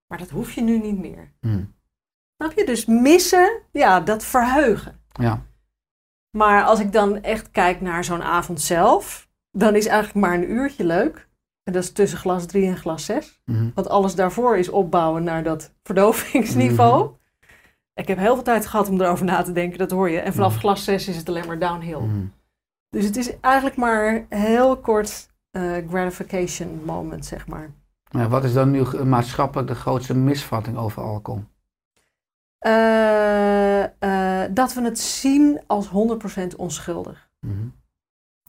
Maar 0.07 0.17
dat 0.17 0.29
hoef 0.29 0.51
je 0.51 0.61
nu 0.61 0.77
niet 0.79 0.99
meer. 0.99 1.31
Mhm. 2.37 2.49
Snap 2.49 2.57
je? 2.57 2.65
Dus 2.65 2.85
missen, 2.85 3.59
ja, 3.71 3.99
dat 3.99 4.23
verheugen. 4.25 4.99
Ja. 5.11 5.41
Maar 6.37 6.63
als 6.63 6.79
ik 6.79 6.91
dan 6.91 7.21
echt 7.21 7.51
kijk 7.51 7.81
naar 7.81 8.03
zo'n 8.03 8.23
avond 8.23 8.61
zelf, 8.61 9.27
dan 9.51 9.75
is 9.75 9.85
eigenlijk 9.85 10.25
maar 10.27 10.35
een 10.37 10.51
uurtje 10.51 10.83
leuk. 10.85 11.27
En 11.63 11.73
dat 11.73 11.83
is 11.83 11.91
tussen 11.91 12.17
glas 12.17 12.45
3 12.45 12.67
en 12.67 12.77
glas 12.77 13.05
6. 13.05 13.41
Mhm. 13.45 13.69
Want 13.75 13.89
alles 13.89 14.15
daarvoor 14.15 14.57
is 14.57 14.69
opbouwen 14.69 15.23
naar 15.23 15.43
dat 15.43 15.73
verdovingsniveau. 15.83 17.11
Ik 17.93 18.07
heb 18.07 18.17
heel 18.17 18.33
veel 18.33 18.43
tijd 18.43 18.65
gehad 18.65 18.89
om 18.89 19.01
erover 19.01 19.25
na 19.25 19.41
te 19.41 19.51
denken, 19.51 19.77
dat 19.77 19.91
hoor 19.91 20.09
je. 20.09 20.19
En 20.19 20.33
vanaf 20.33 20.51
Mhm. 20.51 20.59
glas 20.59 20.83
6 20.83 21.07
is 21.07 21.15
het 21.17 21.29
alleen 21.29 21.47
maar 21.47 21.59
downhill. 21.59 21.99
Mhm. 21.99 22.25
Dus 22.89 23.05
het 23.05 23.15
is 23.17 23.39
eigenlijk 23.39 23.75
maar 23.75 24.25
heel 24.29 24.77
kort 24.77 25.31
eh, 25.51 25.71
gratification 25.89 26.81
moment, 26.85 27.25
zeg 27.25 27.47
maar. 27.47 27.71
Ja, 28.03 28.27
wat 28.27 28.43
is 28.43 28.53
dan 28.53 28.71
nu 28.71 29.03
maatschappelijk 29.03 29.67
de 29.67 29.75
grootste 29.75 30.13
misvatting 30.15 30.77
over 30.77 31.01
alcohol? 31.03 31.43
Eh, 32.63 33.83
eh, 33.83 34.49
dat 34.51 34.73
we 34.73 34.81
het 34.81 34.99
zien 34.99 35.61
als 35.67 35.87
100% 35.87 36.55
onschuldig. 36.55 37.29
Mhm. 37.39 37.67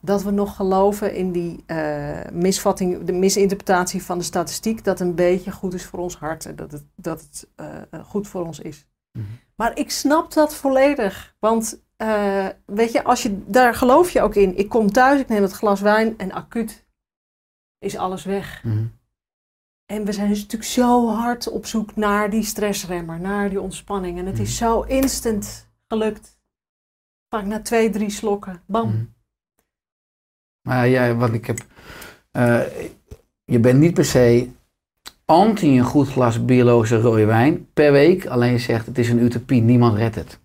Dat 0.01 0.23
we 0.23 0.31
nog 0.31 0.55
geloven 0.55 1.13
in 1.13 1.31
die 1.31 1.63
eh, 1.65 2.19
misvatting, 2.33 3.03
de 3.03 3.11
misinterpretatie 3.11 4.03
van 4.03 4.17
de 4.17 4.23
statistiek, 4.23 4.83
dat 4.83 4.99
een 4.99 5.15
beetje 5.15 5.51
goed 5.51 5.73
is 5.73 5.85
voor 5.85 5.99
ons 5.99 6.17
hart 6.17 6.45
en 6.45 6.55
dat 6.55 6.71
het, 6.71 6.83
dat 6.95 7.21
het 7.21 7.47
goed 8.05 8.27
voor 8.27 8.45
ons 8.45 8.59
is. 8.59 8.87
Mhm. 9.11 9.25
Maar 9.55 9.77
ik 9.77 9.91
snap 9.91 10.33
dat 10.33 10.55
volledig. 10.55 11.35
Want 11.39 11.83
weet 12.65 12.91
je, 12.91 13.03
als 13.03 13.23
je, 13.23 13.43
daar 13.45 13.75
geloof 13.75 14.09
je 14.09 14.21
ook 14.21 14.35
in. 14.35 14.57
Ik 14.57 14.69
kom 14.69 14.91
thuis, 14.91 15.19
ik 15.19 15.27
neem 15.27 15.41
het 15.41 15.51
glas 15.51 15.81
wijn 15.81 16.17
en 16.17 16.31
acuut 16.31 16.85
is 17.79 17.97
alles 17.97 18.23
weg. 18.23 18.63
Mhm. 18.63 18.85
En 19.85 20.05
we 20.05 20.11
zijn 20.11 20.29
dus 20.29 20.41
natuurlijk 20.41 20.71
zo 20.71 21.09
hard 21.09 21.49
op 21.49 21.65
zoek 21.65 21.95
naar 21.95 22.29
die 22.29 22.43
stressremmer, 22.43 23.19
naar 23.19 23.49
die 23.49 23.61
ontspanning. 23.61 24.19
En 24.19 24.25
het 24.25 24.39
is 24.39 24.57
zo 24.57 24.81
instant 24.81 25.69
gelukt. 25.87 26.37
Vaak 27.29 27.45
na 27.45 27.61
twee, 27.61 27.89
drie 27.89 28.09
slokken. 28.09 28.61
Bam. 28.65 28.87
Mhm. 28.89 29.03
Maar 30.67 30.89
jij, 30.89 31.15
wat 31.15 31.33
ik 31.33 31.45
heb. 31.45 31.65
eh, 32.31 32.61
je 33.45 33.59
bent 33.59 33.79
niet 33.79 33.93
per 33.93 34.05
se 34.05 34.49
anti 35.25 35.77
een 35.77 35.83
goed 35.85 36.07
glas 36.07 36.45
biologische 36.45 36.99
rode 37.01 37.25
wijn 37.25 37.71
per 37.73 37.91
week. 37.91 38.25
Alleen 38.25 38.51
je 38.51 38.59
zegt 38.59 38.85
het 38.85 38.97
is 38.97 39.09
een 39.09 39.19
utopie, 39.23 39.61
niemand 39.61 39.97
redt 39.97 40.15
het. 40.15 40.39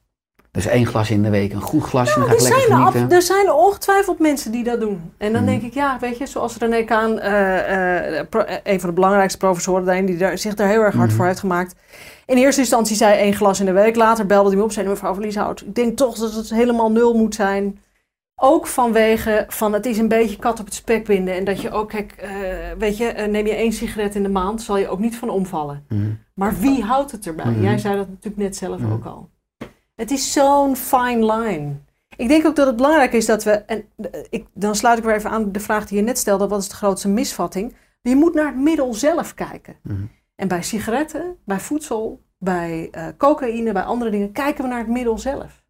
Dus 0.53 0.67
één 0.67 0.87
glas 0.87 1.11
in 1.11 1.23
de 1.23 1.31
week, 1.31 1.53
een 1.53 1.61
goed 1.61 1.83
glasje, 1.83 2.15
dan 2.19 2.25
ga 2.29 2.31
Er 2.31 2.37
ik 2.37 2.43
lekker 2.43 2.61
zijn, 2.61 2.79
er, 2.81 2.85
af- 2.87 3.13
er 3.13 3.23
zijn 3.23 3.53
ongetwijfeld 3.53 4.19
mensen 4.19 4.53
die 4.53 4.65
dat 4.65 4.81
doen. 4.81 5.13
En 5.19 5.33
dan 5.33 5.43
Mhm. 5.43 5.51
denk 5.51 5.63
ik, 5.63 5.75
ja, 5.75 5.97
weet 6.01 6.19
je, 6.19 6.27
zoals 6.27 6.57
René 6.57 6.85
Kaan, 6.85 7.15
pro- 8.29 8.41
eh, 8.41 8.57
een 8.63 8.81
van 8.81 8.89
de 8.89 8.95
belangrijkste 8.95 9.39
professoren 9.39 9.85
daarin, 9.85 10.07
die 10.07 10.17
daar, 10.17 10.39
zich 10.39 10.55
daar 10.55 10.69
heel 10.69 10.83
erg 10.83 10.95
hard 10.95 11.07
Mhm. 11.09 11.17
voor 11.17 11.27
heeft 11.27 11.41
gemaakt. 11.41 11.75
In 12.27 12.37
eerste 12.37 12.61
instantie 12.61 12.97
zei 12.97 13.19
één 13.19 13.35
glas 13.35 13.61
in 13.61 13.67
de 13.67 13.73
week. 13.73 13.97
Later 13.97 14.27
belde 14.27 14.49
hij 14.49 14.59
me 14.59 14.63
op, 14.65 14.73
zei 14.73 14.89
mevrouw 14.89 15.15
Verlieshout, 15.15 15.61
ik 15.61 15.75
denk 15.75 15.97
toch 15.97 16.17
dat 16.19 16.35
het 16.35 16.51
helemaal 16.51 16.91
nul 16.93 17.15
moet 17.15 17.35
zijn. 17.35 17.79
Ook 18.43 18.67
vanwege 18.67 19.45
van 19.49 19.73
het 19.73 19.87
is 19.87 19.99
een 19.99 20.09
beetje 20.09 20.37
kat 20.37 20.61
op 20.61 20.65
het 20.65 20.75
spek 20.75 21.05
binden. 21.07 21.35
En 21.35 21.45
dat 21.45 21.61
je 21.61 21.71
ook, 21.71 21.89
kijk, 21.89 22.15
weet 22.79 22.97
je, 22.97 23.27
neem 23.31 23.47
je 23.47 23.55
één 23.55 23.73
sigaret 23.73 24.15
in 24.15 24.23
de 24.23 24.29
maand, 24.29 24.63
zal 24.63 24.77
je 24.77 24.89
ook 24.89 24.99
niet 24.99 25.17
van 25.17 25.29
omvallen. 25.31 25.85
Mhm. 25.89 26.01
Maar 26.35 26.55
wie 26.59 26.83
houdt 26.83 27.13
het 27.13 27.27
erbij? 27.27 27.55
Jij 27.61 27.79
zei 27.79 27.97
dat 27.97 28.09
natuurlijk 28.09 28.37
net 28.43 28.57
zelf 28.57 28.81
ook 28.93 29.05
al. 29.05 29.29
Het 30.01 30.11
is 30.11 30.33
zo'n 30.33 30.77
fine 30.77 31.33
line. 31.33 31.75
Ik 32.17 32.29
denk 32.29 32.47
ook 32.47 32.57
dat 32.57 32.67
het 32.67 32.77
belangrijk 32.77 33.13
is 33.13 33.27
dat 33.27 33.45
we, 33.45 33.51
en 33.51 33.85
ik, 34.31 34.47
dan 34.53 34.75
sluit 34.75 34.99
ik 34.99 35.05
weer 35.05 35.15
even 35.15 35.31
aan 35.31 35.53
de 35.53 35.61
vraag 35.61 35.87
die 35.87 35.97
je 35.97 36.03
net 36.03 36.19
stelde, 36.19 36.49
wat 36.49 36.61
is 36.61 36.69
de 36.69 36.75
grootste 36.75 37.09
misvatting? 37.09 37.77
Je 38.03 38.17
moet 38.17 38.35
naar 38.35 38.47
het 38.47 38.57
middel 38.57 38.95
zelf 38.95 39.35
kijken. 39.35 39.77
Mhm. 39.83 40.05
En 40.35 40.49
bij 40.49 40.63
sigaretten, 40.63 41.37
bij 41.45 41.61
voedsel, 41.61 42.23
bij 42.39 42.89
eh, 42.91 43.07
cocaïne, 43.17 43.73
bij 43.73 43.83
andere 43.83 44.11
dingen, 44.11 44.33
kijken 44.33 44.65
we 44.65 44.71
naar 44.71 44.79
het 44.79 44.89
middel 44.89 45.19
zelf. 45.19 45.65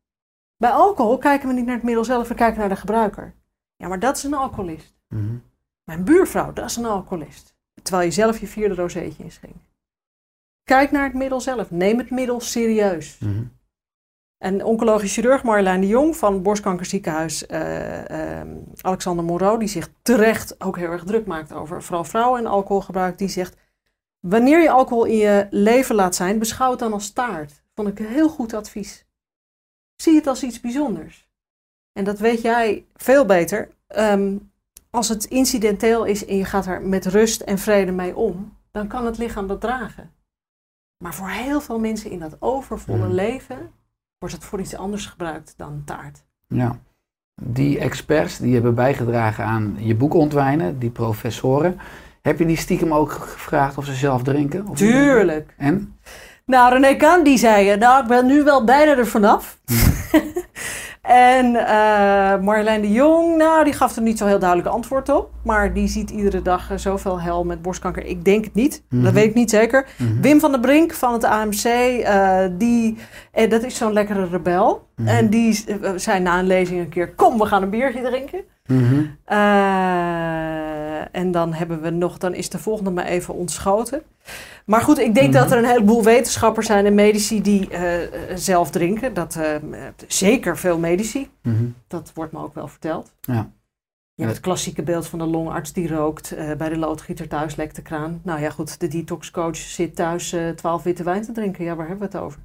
Bij 0.57 0.71
alcohol 0.71 1.19
kijken 1.19 1.49
we 1.49 1.55
niet 1.55 1.67
naar 1.67 1.75
het 1.75 1.85
middel 1.85 2.05
zelf, 2.05 2.29
we 2.29 2.35
kijken 2.35 2.61
naar 2.61 2.69
de 2.69 2.77
gebruiker. 2.77 3.35
Ja, 3.77 3.89
maar 3.89 3.99
dat 3.99 4.17
is 4.17 4.23
een 4.23 4.35
alcoholist. 4.35 4.97
Mhm. 5.09 5.37
Mijn 5.85 6.05
buurvrouw, 6.05 6.53
dat 6.53 6.71
is 6.71 6.77
een 6.77 6.85
alcoholist. 6.85 7.55
Terwijl 7.83 8.05
je 8.05 8.15
zelf 8.15 8.41
je 8.41 8.47
vierde 8.47 8.75
rozeetje 8.75 9.23
inschenkt. 9.23 9.69
Kijk 10.65 10.91
naar 10.91 11.05
het 11.05 11.15
middel 11.15 11.41
zelf. 11.41 11.71
Neem 11.71 11.99
het 11.99 12.11
middel 12.11 12.41
serieus. 12.41 13.19
Mhm. 13.19 13.43
En 14.41 14.65
oncologisch 14.65 15.13
chirurg 15.13 15.43
Marjolein 15.43 15.81
de 15.81 15.87
Jong 15.87 16.17
van 16.17 16.43
borstkankerziekenhuis 16.43 17.47
eh, 17.47 18.39
ehm, 18.41 18.57
Alexander 18.81 19.25
Moreau, 19.25 19.59
die 19.59 19.69
zich 19.69 19.89
terecht 20.03 20.61
ook 20.65 20.77
heel 20.77 20.91
erg 20.91 21.05
druk 21.05 21.27
maakt 21.27 21.53
over 21.53 21.83
vooral 21.83 22.05
vrouwen 22.05 22.41
en 22.41 22.47
alcoholgebruik, 22.47 23.19
die 23.19 23.29
zegt: 23.29 23.57
Wanneer 24.21 24.63
je 24.63 24.71
alcohol 24.71 25.05
in 25.05 25.17
je 25.17 25.47
leven 25.51 25.95
laat 25.95 26.15
zijn, 26.15 26.39
beschouw 26.39 26.71
het 26.71 26.79
dan 26.79 26.93
als 26.93 27.13
taart. 27.13 27.63
Vond 27.75 27.89
ik 27.89 27.99
een 27.99 28.07
heel 28.07 28.29
goed 28.29 28.55
advies. 28.55 29.07
Zie 29.97 30.15
het 30.15 30.27
als 30.27 30.43
iets 30.43 30.61
bijzonders. 30.61 31.29
En 31.93 32.05
dat 32.05 32.19
weet 32.19 32.43
jij 32.43 32.87
veel 32.95 33.25
beter. 33.27 33.69
Ehm, 33.87 34.37
als 34.91 35.09
het 35.09 35.25
incidenteel 35.25 36.05
is 36.05 36.25
en 36.25 36.37
je 36.37 36.45
gaat 36.45 36.67
er 36.67 36.83
met 36.83 37.07
rust 37.07 37.41
en 37.41 37.59
vrede 37.59 37.93
mee 37.93 38.17
om, 38.17 38.57
dan 38.71 38.89
kan 38.89 39.07
het 39.07 39.19
lichaam 39.19 39.47
dat 39.47 39.61
dragen. 39.61 40.13
Maar 41.05 41.15
voor 41.15 41.29
heel 41.29 41.61
veel 41.61 41.79
mensen 41.79 42.11
in 42.11 42.19
dat 42.19 42.37
overvolle 42.39 43.07
Mhm. 43.07 43.15
leven 43.15 43.73
wordt 44.21 44.35
het 44.35 44.45
voor 44.45 44.61
iets 44.61 44.77
anders 44.77 45.07
gebruikt 45.07 45.55
dan 45.57 45.83
taart. 45.85 46.25
Ja. 46.49 46.79
Die 47.43 47.79
experts 47.79 48.39
die 48.39 48.53
hebben 48.53 48.75
bijgedragen 48.75 49.45
aan 49.45 49.77
je 49.79 49.95
boek 49.95 50.15
ontwijnen, 50.15 50.79
die 50.79 50.91
professoren. 50.91 51.81
Heb 52.23 52.39
je 52.39 52.47
die 52.47 52.57
stiekem 52.57 52.95
ook 52.95 53.11
gevraagd 53.11 53.79
of 53.79 53.85
ze 53.85 53.95
zelf 53.95 54.23
drinken? 54.23 54.67
Of? 54.67 54.77
Tuurlijk. 54.77 55.55
En? 55.57 55.99
Nou, 56.45 56.73
René 56.73 56.97
Kaan 56.97 57.25
die 57.25 57.39
zei, 57.39 57.77
nou, 57.77 58.03
ik 58.03 58.09
ben 58.09 58.27
nu 58.27 58.43
wel 58.43 58.65
bijna 58.65 58.97
er 58.97 59.07
vanaf. 59.07 59.59
en 61.03 61.57
eh 61.67 62.39
Marjolein 62.41 62.81
de 62.81 62.93
Jong, 62.93 63.37
nou, 63.37 63.65
die 63.65 63.73
gaf 63.73 63.97
er 63.97 64.03
niet 64.03 64.19
zo 64.19 64.27
heel 64.27 64.39
duidelijk 64.39 64.69
antwoord 64.69 65.09
op. 65.09 65.31
Maar 65.45 65.73
die 65.73 65.89
ziet 65.89 66.11
iedere 66.11 66.43
dag 66.43 66.71
eh, 66.71 66.77
zoveel 66.77 67.21
hel 67.21 67.45
met 67.45 67.63
borstkanker. 67.63 68.05
Ik 68.05 68.25
denk 68.25 68.45
het 68.45 68.55
niet, 68.55 68.83
Mhm. 68.89 69.05
dat 69.05 69.13
weet 69.13 69.25
ik 69.25 69.35
niet 69.35 69.51
zeker. 69.51 69.87
Mhm. 69.99 70.21
Wim 70.21 70.41
van 70.41 70.51
der 70.51 70.61
Brink 70.61 70.93
van 70.93 71.13
het 71.13 71.25
AMC, 71.25 71.65
eh, 71.65 72.39
die, 72.53 72.97
eh, 73.33 73.51
dat 73.51 73.63
is 73.65 73.77
zo'n 73.77 73.93
lekkere 73.93 74.27
rebel. 74.27 74.89
Mhm. 74.97 75.09
En 75.09 75.31
die 75.31 75.65
zei 75.97 76.21
na 76.21 76.39
een 76.39 76.47
lezing 76.47 76.81
een 76.81 76.89
keer, 76.89 77.15
kom, 77.15 77.39
we 77.39 77.47
gaan 77.47 77.63
een 77.63 77.71
biertje 77.71 78.03
drinken. 78.03 78.41
Mhm. 78.67 79.01
Eh, 81.01 81.21
en 81.21 81.31
dan 81.31 81.53
hebben 81.53 81.81
we 81.83 81.91
nog, 81.91 82.19
dan 82.19 82.35
is 82.35 82.49
de 82.49 82.59
volgende 82.59 82.91
maar 82.91 83.05
even 83.05 83.35
ontschoten. 83.35 84.03
Maar 84.65 84.81
goed, 84.81 84.99
ik 84.99 85.15
denk 85.15 85.33
Mhm. 85.33 85.43
dat 85.43 85.51
er 85.53 85.59
een 85.59 85.65
heleboel 85.65 86.03
wetenschappers 86.05 86.67
zijn 86.67 86.87
en 86.87 86.95
medici 86.95 87.43
die 87.43 87.69
eh, 87.69 88.09
zelf 88.35 88.71
drinken. 88.71 89.15
Dat, 89.15 89.37
eh, 89.37 89.55
zeker 90.07 90.59
veel 90.59 90.79
medici. 90.79 91.31
Mhm. 91.43 91.65
Dat 91.87 92.13
wordt 92.15 92.33
me 92.33 92.39
ook 92.43 92.55
wel 92.55 92.69
verteld. 92.69 93.13
Ja. 93.21 93.51
Je 94.15 94.27
hebt 94.27 94.37
het 94.37 94.47
klassieke 94.47 94.83
beeld 94.83 95.07
van 95.07 95.19
de 95.19 95.25
longarts 95.25 95.73
die 95.73 95.89
rookt. 95.89 96.35
bij 96.59 96.69
de 96.69 96.79
loodgieter 96.79 97.29
thuis 97.29 97.57
lekt 97.57 97.77
de 97.77 97.83
kraan. 97.83 98.21
Nou 98.23 98.41
ja, 98.41 98.51
goed, 98.51 98.81
de 98.81 98.89
detoxcoach 98.89 99.57
zit 99.57 99.97
thuis 99.97 100.35
12 100.57 100.83
witte 100.83 101.03
wijn 101.03 101.23
te 101.23 101.33
drinken. 101.33 101.65
Ja, 101.65 101.75
waar 101.77 101.89
hebben 101.89 102.11
we 102.11 102.17
het 102.17 102.25
over? 102.25 102.39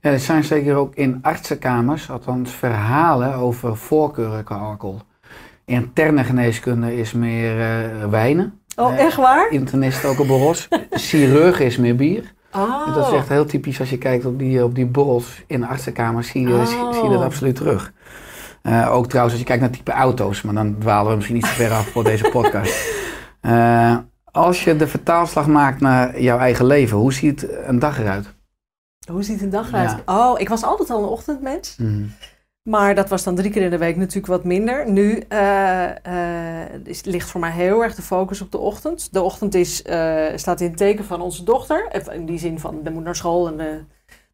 Ja, 0.00 0.10
er 0.10 0.20
zijn 0.20 0.44
zeker 0.44 0.74
ook 0.76 0.94
in 0.94 1.18
artsenkamers, 1.22 2.10
althans 2.10 2.50
verhalen 2.50 3.34
over 3.34 3.76
voorkeuren 3.76 4.44
qua 4.44 4.56
alcohol. 4.56 5.00
Interne 5.68 6.24
geneeskunde 6.24 6.96
is 6.96 7.12
meer 7.12 7.60
eh, 7.60 8.08
wijnen. 8.10 8.60
Oh, 8.76 8.88
Nee. 8.90 8.98
echt 8.98 9.16
waar? 9.16 9.50
Internist 9.50 10.04
ook 10.04 10.18
op 10.20 10.26
borrels. 10.26 10.68
Chirurg 10.90 11.60
is 11.60 11.76
meer 11.76 11.96
bier. 11.96 12.32
Oh. 12.52 12.94
Dat 12.94 13.06
is 13.06 13.12
echt 13.12 13.28
heel 13.28 13.44
typisch 13.46 13.80
als 13.80 13.90
je 13.90 13.98
kijkt 13.98 14.24
op 14.24 14.38
die, 14.38 14.64
op 14.64 14.74
die 14.74 14.86
borrels 14.86 15.42
in 15.46 15.60
de 15.60 15.66
artsenkamers, 15.66 16.28
zie 16.28 16.48
je, 16.48 16.54
Oh. 16.54 16.66
zie, 16.92 17.02
je 17.02 17.08
dat 17.10 17.22
absoluut 17.22 17.54
terug. 17.56 17.92
Eh, 18.62 18.94
ook 18.94 19.06
trouwens 19.06 19.32
als 19.34 19.42
je 19.42 19.48
kijkt 19.48 19.62
naar 19.62 19.70
type 19.72 19.92
auto's, 19.92 20.42
maar 20.42 20.54
dan 20.54 20.76
dwalen 20.78 21.10
we 21.10 21.14
misschien 21.16 21.36
iets 21.36 21.48
te 21.48 21.54
ver 21.54 21.70
af 21.72 21.86
voor 21.88 22.04
deze 22.04 22.28
podcast. 22.30 22.86
Eh, 23.40 23.96
als 24.24 24.64
je 24.64 24.76
de 24.76 24.86
vertaalslag 24.86 25.46
maakt 25.46 25.80
naar 25.80 26.20
jouw 26.20 26.38
eigen 26.38 26.66
leven, 26.66 26.96
hoe 26.98 27.12
ziet 27.12 27.46
een 27.66 27.78
dag 27.78 27.98
eruit? 27.98 28.34
Hoe 29.10 29.22
ziet 29.22 29.42
een 29.42 29.50
dag 29.50 29.68
eruit? 29.68 29.96
Oh, 30.06 30.40
ik 30.40 30.48
was 30.48 30.62
altijd 30.64 30.90
al 30.90 31.02
een 31.02 31.08
ochtendmens. 31.08 31.76
Mhm. 31.78 32.02
Maar 32.68 32.94
dat 32.94 33.08
was 33.08 33.24
dan 33.24 33.34
drie 33.34 33.50
keer 33.50 33.62
in 33.62 33.70
de 33.70 33.78
week 33.78 33.96
natuurlijk 33.96 34.26
wat 34.26 34.44
minder. 34.44 34.90
Nu 34.90 35.22
eh, 35.28 36.06
eh, 36.62 36.74
is, 36.84 37.04
ligt 37.04 37.30
voor 37.30 37.40
mij 37.40 37.50
heel 37.50 37.82
erg 37.82 37.94
de 37.94 38.02
focus 38.02 38.40
op 38.40 38.52
de 38.52 38.58
ochtend. 38.58 39.12
De 39.12 39.22
ochtend 39.22 39.54
is, 39.54 39.82
eh, 39.82 40.26
staat 40.34 40.60
in 40.60 40.68
het 40.68 40.76
teken 40.76 41.04
van 41.04 41.20
onze 41.20 41.44
dochter. 41.44 42.10
In 42.12 42.26
die 42.26 42.38
zin 42.38 42.58
van, 42.58 42.82
de 42.82 42.90
moet 42.90 43.04
naar 43.04 43.16
school 43.16 43.48
en 43.48 43.56
de 43.56 43.84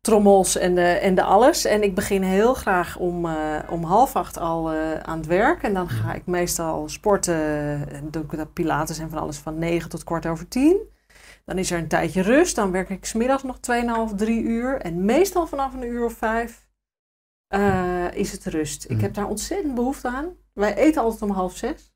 trommels 0.01 0.57
en 0.57 0.75
de, 0.75 0.87
en 0.87 1.15
de 1.15 1.23
alles. 1.23 1.65
En 1.65 1.83
ik 1.83 1.95
begin 1.95 2.23
heel 2.23 2.55
graag 2.55 2.99
om, 2.99 3.29
om 3.71 3.85
half 3.85 4.17
acht 4.17 4.39
al 4.39 4.73
aan 5.03 5.19
het 5.19 5.27
werk. 5.27 5.63
En 5.63 5.75
dan 5.75 5.89
ga 5.89 6.15
ik 6.15 6.27
meestal 6.27 6.89
sporten. 6.89 7.35
En 7.89 8.09
doe 8.11 8.23
ik 8.23 8.37
dat 8.37 8.53
pilates 8.53 8.99
en 8.99 9.11
van 9.11 9.19
alles 9.19 9.39
van 9.39 9.59
negen 9.59 9.91
tot 9.91 10.05
kwart 10.05 10.27
over 10.27 10.49
tien. 10.49 10.77
Dan 11.45 11.59
is 11.59 11.71
er 11.71 11.79
een 11.79 11.89
tijdje 11.89 12.23
rust. 12.23 12.57
Dan 12.57 12.71
werk 12.71 12.91
ik 12.91 13.05
smiddags 13.05 13.43
nog 13.43 13.57
2,5, 14.11 14.15
3 14.17 14.43
uur. 14.43 14.81
En 14.81 15.05
meestal 15.05 15.47
vanaf 15.47 15.75
een 15.75 15.87
uur 15.87 16.05
of 16.05 16.13
vijf 16.13 16.64
eh, 17.55 18.15
is 18.15 18.33
het 18.33 18.45
rust. 18.45 18.91
Ik 18.91 19.01
heb 19.01 19.15
daar 19.15 19.27
ontzettend 19.27 19.75
behoefte 19.75 20.09
aan. 20.09 20.27
Wij 20.53 20.77
eten 20.77 21.03
altijd 21.03 21.23
om 21.23 21.31
half 21.31 21.57
zes. 21.57 21.93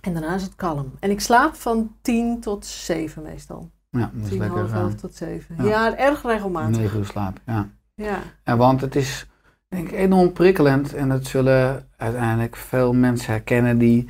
En 0.00 0.12
daarna 0.12 0.34
is 0.34 0.42
het 0.42 0.54
kalm. 0.54 0.92
En 1.00 1.10
ik 1.10 1.20
slaap 1.20 1.54
van 1.54 1.96
10 2.02 2.40
tot 2.40 2.66
7 2.66 3.22
meestal. 3.22 3.70
Ja, 3.90 4.10
dat 4.14 4.22
is 4.22 4.28
10, 4.28 4.38
lekker. 4.38 4.58
half 4.58 4.72
eh, 4.72 4.80
11 4.80 4.94
tot 4.94 5.14
7. 5.14 5.56
ja. 5.56 5.64
Ja, 5.64 5.96
erg 5.96 6.22
regelmatig. 6.22 6.76
9 6.76 6.98
uur 6.98 7.04
slaap, 7.04 7.40
ja. 7.46 7.68
Ja. 7.94 8.18
ja. 8.44 8.56
Want 8.56 8.80
het 8.80 8.96
is 8.96 9.26
denk 9.68 9.88
ik 9.88 9.94
enorm 9.94 10.32
prikkelend. 10.32 10.94
En 10.94 11.08
dat 11.08 11.26
zullen 11.26 11.88
uiteindelijk 11.96 12.56
veel 12.56 12.92
mensen 12.92 13.32
herkennen 13.32 13.78
die 13.78 14.08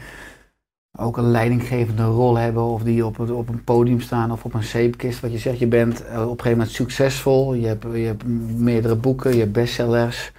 ook 1.01 1.17
een 1.17 1.31
leidinggevende 1.31 2.05
rol 2.05 2.37
hebben. 2.37 2.63
Of 2.63 2.83
die 2.83 3.07
op, 3.07 3.19
het, 3.19 3.31
op 3.31 3.49
een 3.49 3.65
podium 3.65 4.01
staan 4.01 4.33
of 4.33 4.45
op 4.45 4.55
een 4.55 4.63
zeepkist. 4.63 5.21
Wat 5.21 5.33
je 5.33 5.39
zegt, 5.39 5.59
je 5.59 5.67
bent 5.67 6.05
eh, 6.05 6.15
op 6.15 6.23
een 6.23 6.29
gegeven 6.29 6.51
moment 6.51 6.71
succesvol. 6.71 7.55
Je 7.55 7.67
hebt, 7.67 7.85
je 7.93 8.07
hebt 8.07 8.27
meerdere 8.57 8.97
boeken, 8.97 9.33
je 9.33 9.39
hebt 9.39 9.53
bestsellers. 9.53 10.33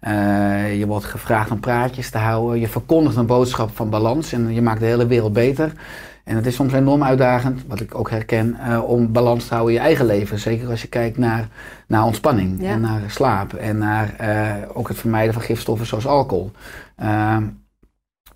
Eh, 0.00 0.78
je 0.78 0.86
wordt 0.86 1.04
gevraagd 1.04 1.50
om 1.50 1.60
praatjes 1.60 2.10
te 2.10 2.18
houden. 2.18 2.60
Je 2.60 2.68
verkondigt 2.68 3.16
een 3.16 3.26
boodschap 3.26 3.76
van 3.76 3.90
balans 3.90 4.32
en 4.32 4.54
je 4.54 4.62
maakt 4.62 4.80
de 4.80 4.86
hele 4.86 5.06
wereld 5.06 5.32
beter. 5.32 5.72
En 6.24 6.36
het 6.36 6.46
is 6.46 6.54
soms 6.54 6.72
enorm 6.72 7.02
uitdagend, 7.02 7.64
wat 7.66 7.80
ik 7.80 7.98
ook 7.98 8.10
herken, 8.10 8.54
eh, 8.54 8.82
om 8.84 9.12
balans 9.12 9.46
te 9.46 9.54
houden 9.54 9.74
in 9.74 9.80
je 9.80 9.86
eigen 9.86 10.06
leven. 10.06 10.38
Zeker 10.38 10.68
als 10.68 10.82
je 10.82 10.88
kijkt 10.88 11.18
naar, 11.18 11.48
naar 11.86 12.04
ontspanning 12.04 12.62
Ja. 12.62 12.70
en 12.70 12.80
naar 12.80 13.00
slaap 13.06 13.52
en 13.52 13.78
naar 13.78 14.14
ook 14.74 14.88
het 14.88 14.96
vermijden 14.96 15.34
van 15.34 15.42
gifstoffen 15.42 15.86
zoals 15.86 16.06
alcohol. 16.06 16.50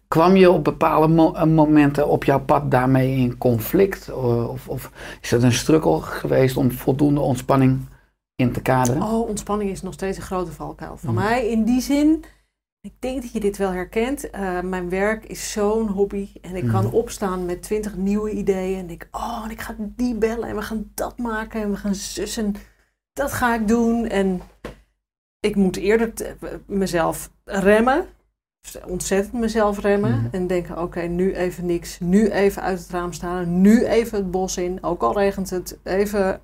Kwam 0.08 0.36
je 0.36 0.50
op 0.50 0.64
bepaalde 0.64 1.08
mo- 1.08 1.32
eh, 1.34 1.44
momenten 1.44 2.08
op 2.08 2.24
jouw 2.24 2.40
pad 2.40 2.70
daarmee 2.70 3.16
in 3.16 3.38
conflict? 3.38 4.12
Of, 4.12 4.68
of 4.68 4.90
is 5.20 5.30
het 5.30 5.42
een 5.42 5.52
struggle 5.52 6.00
geweest 6.00 6.56
om 6.56 6.70
voldoende 6.72 7.20
ontspanning 7.20 7.80
in 8.34 8.52
te 8.52 8.62
kaderen? 8.62 9.02
Oh, 9.02 9.28
ontspanning 9.28 9.70
is 9.70 9.82
nog 9.82 9.92
steeds 9.92 10.16
een 10.16 10.22
grote 10.22 10.52
valkuil. 10.52 10.96
Voor 10.96 11.12
Mhm. 11.12 11.22
mij 11.24 11.48
in 11.48 11.64
die 11.64 11.80
zin, 11.80 12.24
ik 12.80 12.92
denk 12.98 13.22
dat 13.22 13.32
je 13.32 13.40
dit 13.40 13.56
wel 13.56 13.70
herkent. 13.70 14.30
eh, 14.30 14.60
mijn 14.60 14.88
werk 14.88 15.24
is 15.24 15.52
zo'n 15.52 15.88
hobby. 15.88 16.28
En 16.40 16.56
ik 16.56 16.68
kan 16.68 16.84
Mhm. 16.84 16.94
opstaan 16.94 17.44
met 17.46 17.62
twintig 17.62 17.96
nieuwe 17.96 18.30
ideeën. 18.30 18.78
En 18.78 18.90
ik, 18.90 19.08
oh, 19.10 19.40
en 19.44 19.50
ik 19.50 19.60
ga 19.60 19.74
die 19.78 20.14
bellen. 20.14 20.48
En 20.48 20.54
we 20.56 20.62
gaan 20.62 20.90
dat 20.94 21.18
maken. 21.18 21.62
En 21.62 21.70
we 21.70 21.76
gaan 21.76 21.94
zussen. 21.94 22.54
Dat 23.12 23.32
ga 23.32 23.54
ik 23.54 23.68
doen. 23.68 24.06
En 24.06 24.40
ik 25.40 25.56
moet 25.56 25.76
eerder 25.76 26.12
mezelf 26.66 27.30
remmen. 27.44 28.06
Ontzettend 28.86 29.40
mezelf 29.40 29.80
remmen. 29.80 30.18
Mhm. 30.18 30.28
En 30.30 30.46
denken, 30.46 30.82
oké, 30.82 31.00
nu 31.00 31.34
even 31.34 31.66
niks. 31.66 31.98
Nu 32.00 32.30
even 32.30 32.62
uit 32.62 32.78
het 32.78 32.90
raam 32.90 33.12
staan. 33.12 33.60
Nu 33.60 33.84
even 33.84 34.18
het 34.18 34.30
bos 34.30 34.56
in. 34.56 34.82
Ook 34.82 35.02
al 35.02 35.12
regent 35.18 35.50
het. 35.50 35.78
Even 35.82 36.40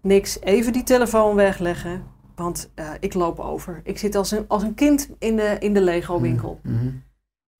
niks. 0.00 0.40
Even 0.40 0.72
die 0.72 0.82
telefoon 0.82 1.34
wegleggen. 1.34 2.02
Want 2.34 2.70
eh, 2.74 2.90
ik 3.00 3.14
loop 3.14 3.38
over. 3.38 3.80
Ik 3.84 3.98
zit 3.98 4.14
als 4.14 4.30
een, 4.30 4.44
als 4.48 4.62
een 4.62 4.74
kind 4.74 5.10
in 5.18 5.36
de, 5.36 5.56
in 5.58 5.74
de 5.74 5.80
Lego 5.80 6.20
winkel. 6.20 6.60
Mhm. 6.62 6.88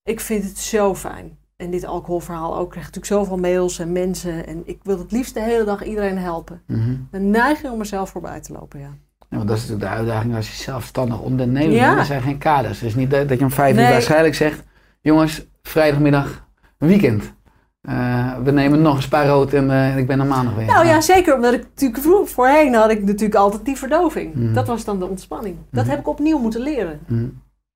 Ik 0.03 0.19
vind 0.19 0.43
het 0.43 0.57
zo 0.57 0.95
fijn. 0.95 1.37
En 1.55 1.69
dit 1.71 1.85
alcoholverhaal 1.85 2.57
ook. 2.57 2.63
Ik 2.63 2.69
krijg 2.69 2.85
natuurlijk 2.85 3.13
zoveel 3.13 3.37
mails 3.37 3.79
en 3.79 3.91
mensen. 3.91 4.47
En 4.47 4.61
ik 4.65 4.79
wil 4.83 4.99
het 4.99 5.11
liefst 5.11 5.33
de 5.33 5.41
hele 5.41 5.63
dag 5.63 5.83
iedereen 5.83 6.17
helpen. 6.17 6.61
Mhm. 6.67 6.95
Een 7.11 7.29
neiging 7.29 7.71
om 7.71 7.77
mezelf 7.77 8.09
voorbij 8.09 8.41
te 8.41 8.53
lopen, 8.53 8.79
ja. 8.79 8.93
Ja, 9.35 9.41
want 9.41 9.47
dat 9.47 9.57
is 9.57 9.67
natuurlijk 9.69 9.91
de 9.91 9.97
uitdaging 9.97 10.35
als 10.35 10.47
je 10.49 10.63
zelfstandig 10.63 11.19
ondernemer 11.19 11.75
Ja. 11.75 11.87
bent. 11.87 11.99
Er 11.99 12.05
zijn 12.05 12.21
geen 12.21 12.37
kaders. 12.37 12.79
Het 12.79 12.89
is 12.89 12.95
niet 12.95 13.11
dat 13.11 13.29
dat 13.29 13.37
je 13.39 13.43
om 13.43 13.51
vijf 13.51 13.75
uur 13.77 13.81
waarschijnlijk 13.89 14.35
zegt... 14.35 14.63
jongens, 15.01 15.45
vrijdagmiddag, 15.61 16.47
weekend. 16.77 17.33
Eh, 17.81 18.37
we 18.43 18.51
nemen 18.51 18.81
nog 18.81 18.95
een 18.95 19.01
spa 19.01 19.25
rood 19.25 19.53
en 19.53 19.71
eh, 19.71 19.97
ik 19.97 20.07
ben 20.07 20.19
er 20.19 20.25
maandag 20.25 20.55
weer. 20.55 20.65
Nou 20.65 20.85
ja, 20.85 21.01
zeker. 21.01 21.35
Omdat 21.35 21.53
ik 21.53 21.63
natuurlijk 21.63 22.01
vroeg, 22.01 22.29
voorheen 22.29 22.73
had 22.73 22.89
ik 22.89 23.03
natuurlijk 23.03 23.35
altijd 23.35 23.65
die 23.65 23.75
verdoving. 23.77 24.33
Mhm. 24.35 24.53
Dat 24.53 24.67
was 24.67 24.85
dan 24.85 24.99
de 24.99 25.05
ontspanning. 25.07 25.55
Dat 25.71 25.81
Mhm. 25.83 25.91
heb 25.91 25.99
ik 25.99 26.07
opnieuw 26.07 26.37
moeten 26.39 26.61
leren. 26.61 26.99
Mhm. 27.07 27.27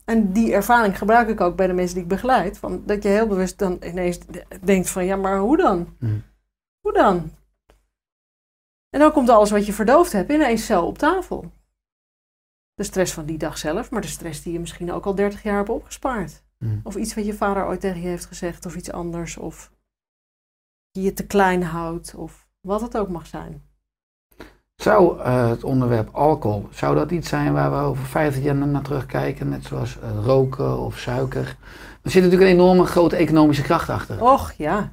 En 0.05 0.31
die 0.31 0.53
ervaring 0.53 0.97
gebruik 0.97 1.29
ik 1.29 1.41
ook 1.41 1.55
bij 1.55 1.67
de 1.67 1.73
mensen 1.73 1.93
die 1.93 2.03
ik 2.03 2.09
begeleid. 2.09 2.57
Van 2.57 2.81
dat 2.85 3.03
je 3.03 3.09
heel 3.09 3.27
bewust 3.27 3.57
dan 3.59 3.77
ineens 3.85 4.19
denkt 4.63 4.89
van, 4.89 5.05
ja, 5.05 5.15
maar 5.15 5.37
hoe 5.37 5.57
dan? 5.57 5.87
Hoe 6.81 6.93
dan? 6.93 7.31
En 8.89 8.99
dan 8.99 9.11
komt 9.11 9.29
alles 9.29 9.51
wat 9.51 9.65
je 9.65 9.73
verdoofd 9.73 10.11
hebt 10.11 10.31
ineens 10.31 10.65
zo 10.65 10.81
op 10.81 10.97
tafel. 10.97 11.51
De 12.73 12.83
stress 12.83 13.13
van 13.13 13.25
die 13.25 13.37
dag 13.37 13.57
zelf, 13.57 13.91
maar 13.91 14.01
de 14.01 14.07
stress 14.07 14.43
die 14.43 14.53
je 14.53 14.59
misschien 14.59 14.91
ook 14.91 15.05
al 15.05 15.15
30 15.15 15.43
jaar 15.43 15.57
hebt 15.57 15.69
opgespaard. 15.69 16.43
Mhm. 16.57 16.79
Of 16.83 16.95
iets 16.95 17.15
wat 17.15 17.25
je 17.25 17.33
vader 17.33 17.65
ooit 17.65 17.81
tegen 17.81 18.01
je 18.01 18.07
heeft 18.07 18.25
gezegd, 18.25 18.65
of 18.65 18.75
iets 18.75 18.91
anders. 18.91 19.37
Of 19.37 19.71
je 20.91 21.01
je 21.01 21.13
te 21.13 21.25
klein 21.25 21.63
houdt, 21.63 22.15
of 22.15 22.47
wat 22.61 22.81
het 22.81 22.97
ook 22.97 23.09
mag 23.09 23.27
zijn. 23.27 23.63
Zou 24.75 25.19
eh, 25.19 25.49
het 25.49 25.63
onderwerp 25.63 26.09
alcohol, 26.11 26.67
zou 26.71 26.95
dat 26.95 27.11
iets 27.11 27.29
zijn 27.29 27.53
waar 27.53 27.71
we 27.71 27.77
over 27.77 28.05
50 28.05 28.43
jaar 28.43 28.55
naar 28.55 28.81
terugkijken? 28.81 29.49
Net 29.49 29.63
zoals 29.65 29.99
eh, 29.99 30.25
roken 30.25 30.79
of 30.79 30.97
suiker. 30.97 31.57
Er 32.01 32.11
zit 32.11 32.23
natuurlijk 32.23 32.51
een 32.51 32.57
enorme 32.57 32.85
grote 32.85 33.15
economische 33.15 33.63
kracht 33.63 33.89
achter. 33.89 34.21
Och 34.21 34.51
ja, 34.51 34.91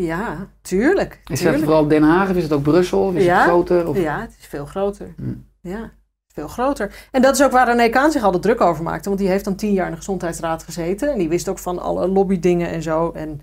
ja, 0.00 0.48
tuurlijk. 0.62 1.12
is 1.12 1.26
dat 1.28 1.38
tuurlijk. 1.38 1.62
vooral 1.64 1.88
Den 1.88 2.02
Haag 2.02 2.30
of 2.30 2.36
is 2.36 2.42
het 2.42 2.52
ook 2.52 2.62
Brussel? 2.62 3.00
Of 3.00 3.14
is 3.14 3.24
Ja. 3.24 3.34
het 3.38 3.44
groter? 3.48 3.88
Of... 3.88 3.98
Ja, 3.98 4.20
het 4.20 4.36
is 4.38 4.46
veel 4.46 4.66
groter. 4.66 5.14
Hmm. 5.16 5.46
Ja, 5.60 5.90
veel 6.34 6.48
groter. 6.48 7.08
En 7.10 7.22
dat 7.22 7.34
is 7.34 7.42
ook 7.44 7.50
waar 7.52 7.66
René 7.66 7.88
Kaan 7.88 8.10
zich 8.10 8.22
altijd 8.22 8.42
druk 8.42 8.60
over 8.60 8.82
maakte. 8.84 9.08
Want 9.08 9.20
die 9.20 9.28
heeft 9.28 9.44
dan 9.44 9.54
tien 9.56 9.72
jaar 9.72 9.84
in 9.86 9.90
de 9.90 9.96
gezondheidsraad 9.96 10.62
gezeten. 10.62 11.12
En 11.12 11.18
die 11.18 11.28
wist 11.28 11.48
ook 11.48 11.58
van 11.58 11.78
alle 11.78 12.08
lobbydingen 12.08 12.68
en 12.68 12.82
zo. 12.82 13.10
En 13.14 13.40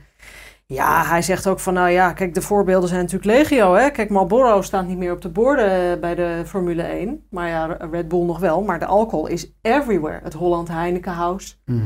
ja, 0.65 1.04
hij 1.06 1.22
zegt 1.22 1.48
ook 1.48 1.60
van, 1.60 1.74
nou 1.74 1.89
ja, 1.89 2.13
kijk, 2.13 2.34
de 2.34 2.41
voorbeelden 2.41 2.89
zijn 2.89 3.02
natuurlijk 3.02 3.32
legio. 3.38 3.74
Hè? 3.74 3.89
Kijk, 3.89 4.10
Marlboro 4.10 4.62
staat 4.62 4.88
niet 4.88 4.98
meer 4.98 5.12
op 5.12 5.22
de 5.22 5.30
borden 5.30 5.91
eh, 5.93 6.00
bij 6.00 6.15
de 6.15 6.41
Formule 6.46 6.82
1. 6.84 7.26
Maar 7.30 7.48
ja, 7.48 7.65
Red 7.91 8.08
Bull 8.08 8.24
nog 8.26 8.39
wel. 8.39 8.62
Maar 8.62 8.80
de 8.80 8.86
alcohol 8.86 9.28
is 9.28 9.52
everywhere. 9.62 10.20
Het 10.24 10.34
Holland 10.34 10.67
Heineken 10.67 11.12
House. 11.12 11.54
Mhm. 11.65 11.82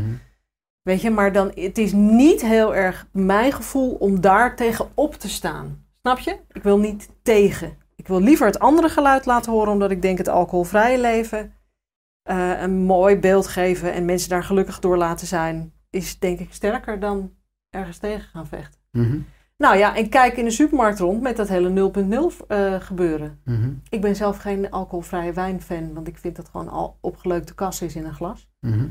Weet 0.82 1.02
je, 1.02 1.10
maar 1.10 1.32
dan, 1.32 1.52
het 1.56 1.78
is 1.78 1.92
niet 1.92 2.42
heel 2.42 2.76
erg 2.76 3.08
mijn 3.12 3.52
gevoel 3.52 3.94
om 3.94 4.22
daar 4.22 4.56
tegenop 4.56 5.16
te 5.16 5.30
staan. 5.30 5.86
Snap 6.02 6.20
je? 6.20 6.38
Ik 6.52 6.64
wil 6.64 6.78
niet 6.78 7.10
tegen. 7.22 7.78
Ik 7.96 8.08
wil 8.08 8.20
liever 8.20 8.46
het 8.46 8.60
andere 8.60 8.90
geluid 8.90 9.26
laten 9.26 9.52
horen, 9.52 9.72
omdat 9.72 9.92
ik 9.92 10.02
denk 10.02 10.18
het 10.18 10.28
alcoholvrije 10.28 11.00
leven 11.00 11.54
eh, 12.22 12.62
een 12.62 12.78
mooi 12.78 13.18
beeld 13.18 13.48
geven 13.48 13.94
en 13.94 14.06
mensen 14.06 14.30
daar 14.30 14.44
gelukkig 14.44 14.80
door 14.80 14.98
laten 14.98 15.28
zijn, 15.28 15.74
is 15.90 16.20
denk 16.20 16.40
ik 16.40 16.54
sterker 16.54 17.00
dan 17.00 17.32
ergens 17.70 17.98
tegen 17.98 18.30
gaan 18.30 18.48
vechten. 18.48 18.80
Mhm. 18.92 19.20
Nou 19.58 19.78
ja, 19.78 19.96
en 19.96 20.10
kijk 20.10 20.38
in 20.38 20.46
de 20.46 20.52
supermarkt 20.52 21.00
rond 21.00 21.22
met 21.22 21.36
dat 21.38 21.48
hele 21.48 21.70
0.0 21.70 22.46
eh, 22.48 22.76
gebeuren. 22.80 23.40
Mhm. 23.46 23.74
Ik 23.90 24.02
ben 24.02 24.16
zelf 24.16 24.38
geen 24.38 24.70
alcoholvrije 24.70 25.34
wijnfan, 25.34 25.94
want 25.94 26.08
ik 26.08 26.18
vind 26.18 26.36
dat 26.36 26.50
gewoon 26.50 26.70
al 26.70 26.98
opgeleukte 27.02 27.56
kas 27.56 27.82
is 27.82 27.96
in 27.96 28.06
een 28.06 28.14
glas. 28.14 28.50
Mhm. 28.60 28.88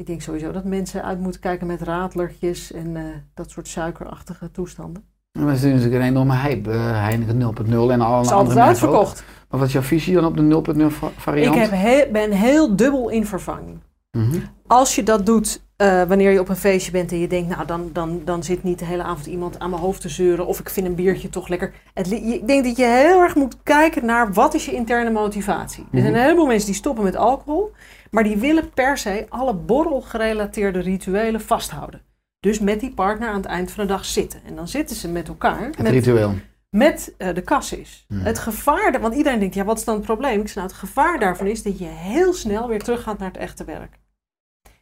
Ik 0.00 0.06
denk 0.06 0.22
sowieso 0.22 0.52
dat 0.52 0.64
mensen 0.64 1.02
uit 1.04 1.18
moeten 1.20 1.40
kijken 1.40 1.66
met 1.66 1.82
radlertjes 1.82 2.72
en 2.72 2.96
eh, 2.96 3.02
dat 3.34 3.50
soort 3.50 3.68
suikerachtige 3.68 4.50
toestanden. 4.50 5.04
Maar 5.32 5.54
is 5.54 5.62
natuurlijk 5.62 5.94
een 5.94 6.02
enorme 6.02 6.34
hype, 6.36 6.70
eh, 6.70 6.78
Heineken 7.02 7.38
0.0 7.38 7.90
en 7.90 8.00
alle 8.00 8.20
is 8.24 8.30
andere 8.30 8.32
altijd 8.32 8.46
merken 8.54 8.58
ook. 8.58 8.66
uitverkocht. 8.68 9.24
Maar 9.48 9.58
wat 9.58 9.68
is 9.68 9.72
jouw 9.74 9.82
visie 9.82 10.14
dan 10.14 10.24
op 10.24 10.36
de 10.36 10.42
0.0 10.42 10.90
va- 10.90 11.10
variant? 11.16 11.54
Ik 11.54 11.60
heb 11.60 11.70
he- 11.70 12.08
ben 12.12 12.30
heel 12.30 12.76
dubbel 12.76 13.08
in 13.08 13.26
vervanging. 13.26 13.78
Mhm. 14.10 14.38
Als 14.66 14.94
je 14.94 15.02
dat 15.02 15.26
doet 15.26 15.62
eh, 15.80 16.02
wanneer 16.02 16.30
je 16.30 16.40
op 16.40 16.48
een 16.48 16.56
feestje 16.56 16.92
bent 16.92 17.12
en 17.12 17.18
je 17.18 17.26
denkt, 17.26 17.48
nou 17.48 17.66
dan, 17.66 17.90
dan, 17.92 18.22
dan 18.24 18.42
zit 18.42 18.62
niet 18.62 18.78
de 18.78 18.84
hele 18.84 19.02
avond 19.02 19.26
iemand 19.26 19.58
aan 19.58 19.70
mijn 19.70 19.82
hoofd 19.82 20.00
te 20.00 20.08
zeuren 20.08 20.46
of 20.46 20.60
ik 20.60 20.70
vind 20.70 20.86
een 20.86 20.94
biertje 20.94 21.28
toch 21.28 21.48
lekker. 21.48 21.72
Het, 21.94 22.10
ik 22.10 22.46
denk 22.46 22.64
dat 22.64 22.76
je 22.76 22.84
heel 22.84 23.20
erg 23.20 23.34
moet 23.34 23.56
kijken 23.62 24.04
naar 24.04 24.32
wat 24.32 24.54
is 24.54 24.64
je 24.64 24.72
interne 24.72 25.10
motivatie. 25.10 25.82
Er 25.82 25.88
zijn 25.98 26.04
Mhm. 26.04 26.14
een 26.14 26.22
heleboel 26.22 26.46
mensen 26.46 26.66
die 26.66 26.74
stoppen 26.76 27.04
met 27.04 27.16
alcohol, 27.16 27.72
maar 28.10 28.24
die 28.24 28.36
willen 28.36 28.70
per 28.70 28.98
se 28.98 29.26
alle 29.28 29.54
borrelgerelateerde 29.54 30.78
rituelen 30.80 31.40
vasthouden. 31.40 32.00
Dus 32.40 32.58
met 32.58 32.80
die 32.80 32.92
partner 32.94 33.28
aan 33.28 33.36
het 33.36 33.44
eind 33.46 33.70
van 33.70 33.86
de 33.86 33.92
dag 33.92 34.04
zitten. 34.04 34.40
En 34.46 34.54
dan 34.56 34.68
zitten 34.68 34.96
ze 34.96 35.08
met 35.08 35.28
elkaar. 35.28 35.66
Het 35.66 35.78
met, 35.82 35.92
ritueel. 35.92 36.34
met 36.70 37.14
eh, 37.18 37.34
de 37.34 37.42
kassis. 37.42 38.04
Hmm. 38.08 38.20
Het 38.20 38.38
gevaar, 38.38 39.00
want 39.00 39.14
iedereen 39.14 39.38
denkt, 39.38 39.54
ja, 39.54 39.64
wat 39.64 39.78
is 39.78 39.84
dan 39.84 39.94
het 39.94 40.04
probleem? 40.04 40.40
Ik 40.40 40.46
zeg, 40.46 40.54
nou, 40.54 40.66
het 40.66 40.76
gevaar 40.76 41.18
daarvan 41.18 41.46
is 41.46 41.62
dat 41.62 41.78
je 41.78 41.86
heel 41.86 42.32
snel 42.32 42.68
weer 42.68 42.82
teruggaat 42.82 43.18
naar 43.18 43.28
het 43.28 43.36
echte 43.40 43.64
werk. 43.64 43.98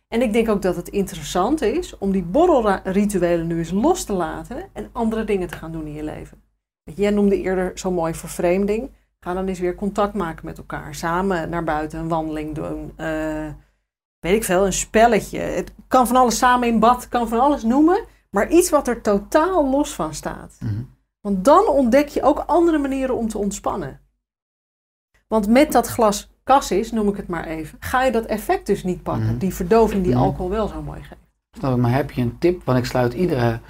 En 0.08 0.22
ik 0.22 0.32
denk 0.32 0.48
ook 0.48 0.62
dat 0.62 0.76
het 0.76 0.88
interessant 0.88 1.62
is 1.62 1.98
om 1.98 2.12
die 2.12 2.22
borrelrituelen 2.22 3.46
nu 3.46 3.58
eens 3.58 3.70
los 3.70 4.04
te 4.04 4.12
laten 4.12 4.68
en 4.72 4.88
andere 4.92 5.24
dingen 5.24 5.48
te 5.48 5.56
gaan 5.56 5.72
doen 5.72 5.86
in 5.86 5.92
je 5.92 6.02
leven. 6.02 6.42
Jij 6.94 7.10
noemde 7.10 7.40
eerder 7.40 7.78
zo 7.78 7.90
mooi 7.90 8.14
vervreemding. 8.14 8.90
Ga 9.20 9.34
dan 9.34 9.48
eens 9.48 9.58
weer 9.58 9.74
contact 9.74 10.14
maken 10.14 10.44
met 10.44 10.58
elkaar. 10.58 10.94
Samen 10.94 11.50
naar 11.50 11.64
buiten 11.64 11.98
een 11.98 12.08
wandeling 12.08 12.54
doen. 12.54 12.92
eh, 12.96 13.48
weet 14.18 14.34
ik 14.34 14.44
veel, 14.44 14.66
een 14.66 14.72
spelletje. 14.72 15.38
Het 15.38 15.72
kan 15.88 16.06
van 16.06 16.16
alles 16.16 16.38
samen 16.38 16.68
in 16.68 16.78
bad, 16.78 17.08
kan 17.08 17.28
van 17.28 17.40
alles 17.40 17.62
noemen. 17.62 18.04
Maar 18.30 18.48
iets 18.50 18.70
wat 18.70 18.88
er 18.88 19.00
totaal 19.00 19.68
los 19.70 19.94
van 19.94 20.14
staat. 20.14 20.56
Mhm. 20.60 20.82
Want 21.20 21.44
dan 21.44 21.66
ontdek 21.66 22.08
je 22.08 22.22
ook 22.22 22.38
andere 22.38 22.78
manieren 22.78 23.16
om 23.16 23.28
te 23.28 23.38
ontspannen. 23.38 24.00
Want 25.28 25.48
met 25.48 25.72
dat 25.72 25.86
glas 25.86 26.30
cassis, 26.54 26.92
noem 26.92 27.08
ik 27.08 27.16
het 27.16 27.28
maar 27.28 27.44
even, 27.46 27.78
ga 27.80 28.04
je 28.04 28.12
dat 28.12 28.24
effect 28.26 28.66
dus 28.66 28.84
niet 28.84 29.02
pakken. 29.02 29.26
Mhm. 29.26 29.38
Die 29.38 29.54
verdoving 29.54 30.02
die 30.02 30.12
Mhm. 30.14 30.22
alcohol 30.22 30.50
wel 30.50 30.68
zo 30.68 30.82
mooi 30.82 31.00
geeft. 31.00 31.20
Snap 31.58 31.72
ik, 31.76 31.80
maar 31.82 31.92
heb 31.94 32.10
je 32.10 32.22
een 32.22 32.36
tip? 32.38 32.62
Want 32.64 32.78
ik 32.78 32.84
sluit 32.84 33.12
iedere 33.14 33.60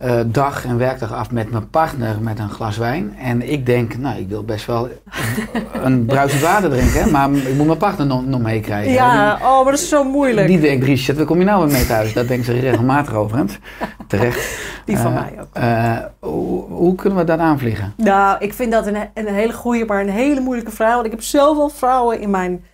eh, 0.00 0.20
dag 0.26 0.64
en 0.64 0.78
werkdag 0.78 1.12
af 1.12 1.30
met 1.30 1.50
mijn 1.50 1.70
partner 1.70 2.16
met 2.20 2.38
een 2.38 2.50
glas 2.50 2.76
wijn. 2.76 3.16
En 3.18 3.52
ik 3.52 3.66
denk, 3.66 3.96
nou, 3.96 4.18
ik 4.18 4.28
wil 4.28 4.44
best 4.44 4.66
wel 4.66 4.88
een 5.84 6.04
bruisend 6.04 6.42
water 6.42 6.70
drinken, 6.70 7.10
maar 7.10 7.30
ik 7.32 7.54
moet 7.56 7.66
mijn 7.66 7.78
partner 7.78 8.06
nog, 8.06 8.26
nog 8.26 8.40
meekrijgen. 8.40 8.92
Ja, 8.92 9.38
oh, 9.42 9.62
maar 9.62 9.72
dat 9.72 9.80
is 9.80 9.88
zo 9.88 10.02
Die, 10.02 10.12
moeilijk. 10.12 10.46
die 10.46 10.58
Die, 10.60 10.68
denkt, 10.68 10.84
Richard, 10.84 11.16
waar 11.16 11.26
kom 11.26 11.38
je 11.38 11.44
nou 11.44 11.64
weer 11.64 11.72
mee 11.72 11.86
thuis? 11.86 12.12
Dat 12.12 12.28
denkt 12.28 12.44
ze 12.44 12.52
regelmatig 12.52 13.14
overigens. 13.14 13.58
Terecht. 14.06 14.58
van 14.86 14.96
Eh, 14.96 15.14
mij 15.14 15.34
ook. 15.40 15.48
Eh, 15.52 15.96
hoe, 16.30 16.64
hoe 16.64 16.94
kunnen 16.94 17.18
we 17.18 17.24
dat 17.24 17.38
aanvliegen? 17.38 17.92
Nou, 17.96 18.36
ik 18.38 18.54
vind 18.54 18.72
dat 18.72 18.86
een, 18.86 18.96
een 19.14 19.34
hele 19.34 19.52
goede, 19.52 19.84
maar 19.84 20.00
een 20.00 20.08
hele 20.10 20.40
moeilijke 20.40 20.72
vraag. 20.72 20.94
Want 20.94 21.06
ik 21.06 21.12
heb 21.12 21.22
zoveel 21.22 21.68
vrouwen 21.68 22.20
in 22.20 22.30
mijn 22.30 22.64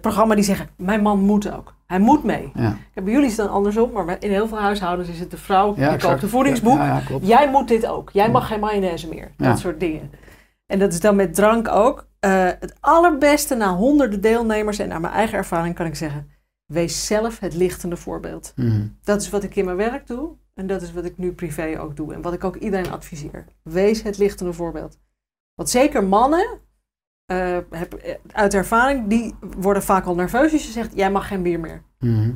programma 0.00 0.34
die 0.34 0.44
zeggen, 0.44 0.68
mijn 0.76 1.02
man 1.02 1.18
moet 1.20 1.52
ook. 1.52 1.74
Hij 1.94 2.02
moet 2.02 2.24
mee. 2.24 2.52
Ja. 2.54 2.76
Bij 2.94 3.12
jullie 3.12 3.26
is 3.26 3.36
het 3.36 3.46
dan 3.46 3.54
andersom, 3.54 3.92
maar 3.92 4.16
in 4.20 4.30
heel 4.30 4.48
veel 4.48 4.58
huishoudens 4.58 5.08
is 5.08 5.20
het 5.20 5.30
de 5.30 5.36
vrouw, 5.36 5.74
die 5.74 5.96
koopt 5.96 6.22
een 6.22 6.28
voedingsboek. 6.28 6.80
Jij 7.20 7.50
moet 7.50 7.68
dit 7.68 7.86
ook. 7.86 8.10
Jij 8.10 8.30
mag 8.30 8.46
geen 8.46 8.60
mayonaise 8.60 9.08
meer. 9.08 9.32
Dat 9.36 9.58
soort 9.58 9.80
dingen. 9.80 10.10
En 10.66 10.78
dat 10.78 10.92
is 10.92 11.00
dan 11.00 11.16
met 11.16 11.34
drank 11.34 11.68
ook. 11.68 12.06
Eh, 12.20 12.44
het 12.60 12.74
allerbeste 12.80 13.54
na 13.54 13.74
honderden 13.74 14.20
deelnemers 14.20 14.78
en 14.78 14.88
naar 14.88 15.00
mijn 15.00 15.12
eigen 15.12 15.38
ervaring 15.38 15.74
kan 15.74 15.86
ik 15.86 15.94
zeggen, 15.94 16.30
wees 16.66 17.06
zelf 17.06 17.40
het 17.40 17.54
lichtende 17.54 17.96
voorbeeld. 17.96 18.52
Mhm. 18.56 18.86
Dat 19.02 19.20
is 19.20 19.30
wat 19.30 19.42
ik 19.42 19.56
in 19.56 19.64
mijn 19.64 19.76
werk 19.76 20.06
doe. 20.06 20.30
En 20.54 20.66
dat 20.66 20.82
is 20.82 20.92
wat 20.92 21.04
ik 21.04 21.18
nu 21.18 21.32
privé 21.32 21.80
ook 21.80 21.96
doe. 21.96 22.14
En 22.14 22.22
wat 22.22 22.32
ik 22.32 22.44
ook 22.44 22.56
iedereen 22.56 22.90
adviseer. 22.90 23.44
Wees 23.62 24.02
het 24.02 24.18
lichtende 24.18 24.52
voorbeeld. 24.52 24.98
Want 25.54 25.70
zeker 25.70 26.04
mannen, 26.04 26.58
eh, 27.26 27.58
heb, 27.70 27.94
eh, 27.94 28.14
uit 28.32 28.54
ervaring, 28.54 29.08
die 29.08 29.34
worden 29.40 29.82
vaak 29.82 30.04
al 30.04 30.14
nerveus 30.14 30.52
als 30.52 30.64
je 30.64 30.72
zegt, 30.72 30.94
jij 30.94 31.10
mag 31.10 31.28
geen 31.28 31.42
bier 31.42 31.60
meer. 31.60 31.82
Mhm. 31.98 32.32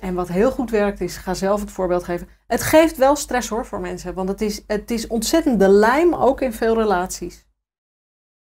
En 0.00 0.14
wat 0.14 0.28
heel 0.28 0.50
goed 0.50 0.70
werkt 0.70 1.00
is, 1.00 1.16
ga 1.16 1.34
zelf 1.34 1.60
het 1.60 1.70
voorbeeld 1.70 2.04
geven. 2.04 2.28
Het 2.46 2.62
geeft 2.62 2.96
wel 2.96 3.16
stress 3.16 3.48
hoor 3.48 3.66
voor 3.66 3.80
mensen. 3.80 4.14
Want 4.14 4.28
het 4.28 4.40
is, 4.40 4.64
het 4.66 4.90
is 4.90 5.06
ontzettend 5.06 5.58
de 5.58 5.68
lijm 5.68 6.14
ook 6.14 6.40
in 6.40 6.52
veel 6.52 6.74
relaties. 6.74 7.46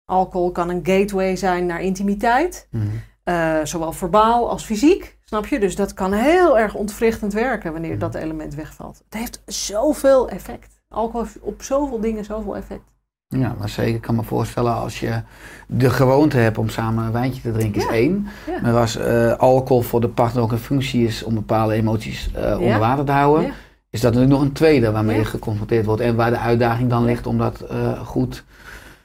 Alcohol 0.04 0.52
kan 0.52 0.68
een 0.68 0.86
gateway 0.86 1.36
zijn 1.36 1.66
naar 1.66 1.80
intimiteit. 1.80 2.68
Mhm. 2.70 2.86
Eh, 3.24 3.58
zowel 3.64 3.92
verbaal 3.92 4.50
als 4.50 4.64
fysiek, 4.64 5.18
snap 5.24 5.46
je? 5.46 5.58
Dus 5.58 5.76
dat 5.76 5.94
kan 5.94 6.12
heel 6.12 6.58
erg 6.58 6.74
ontwrichtend 6.74 7.32
werken 7.32 7.72
wanneer 7.72 7.98
dat 7.98 8.14
element 8.14 8.54
wegvalt. 8.54 9.02
Het 9.04 9.14
heeft 9.14 9.42
zoveel 9.46 10.28
effect. 10.28 10.82
Alcohol 10.88 11.22
heeft 11.22 11.38
op 11.40 11.62
zoveel 11.62 12.00
dingen 12.00 12.24
zoveel 12.24 12.56
effect. 12.56 12.91
Ja, 13.40 13.54
maar 13.58 13.68
zeker. 13.68 13.94
Ik 13.94 14.00
kan 14.00 14.14
me 14.14 14.22
voorstellen 14.22 14.74
als 14.74 15.00
je 15.00 15.20
de 15.66 15.90
gewoonte 15.90 16.36
hebt 16.36 16.58
om 16.58 16.68
samen 16.68 17.04
een 17.04 17.12
wijntje 17.12 17.42
te 17.42 17.52
drinken, 17.52 17.80
Ja. 17.80 17.86
is 17.88 17.94
één. 17.94 18.26
Ja. 18.46 18.60
Maar 18.62 18.76
als 18.80 18.96
eh, 18.96 19.32
alcohol 19.32 19.82
voor 19.82 20.00
de 20.00 20.08
partner 20.08 20.42
ook 20.42 20.52
een 20.52 20.58
functie 20.58 21.06
is 21.06 21.22
om 21.22 21.34
bepaalde 21.34 21.74
emoties 21.74 22.30
eh, 22.34 22.60
onder 22.60 22.78
water 22.78 23.04
te 23.04 23.12
houden, 23.12 23.52
is 23.90 24.00
dat 24.00 24.12
natuurlijk 24.12 24.40
nog 24.40 24.48
een 24.48 24.54
tweede 24.54 24.90
waarmee 24.90 25.18
je 25.18 25.24
geconfronteerd 25.24 25.84
wordt. 25.86 26.00
En 26.02 26.16
waar 26.16 26.30
de 26.30 26.38
uitdaging 26.38 26.90
dan 26.90 27.04
ligt 27.04 27.26
om 27.26 27.38
dat 27.38 27.60
eh, 27.60 28.00
goed 28.00 28.44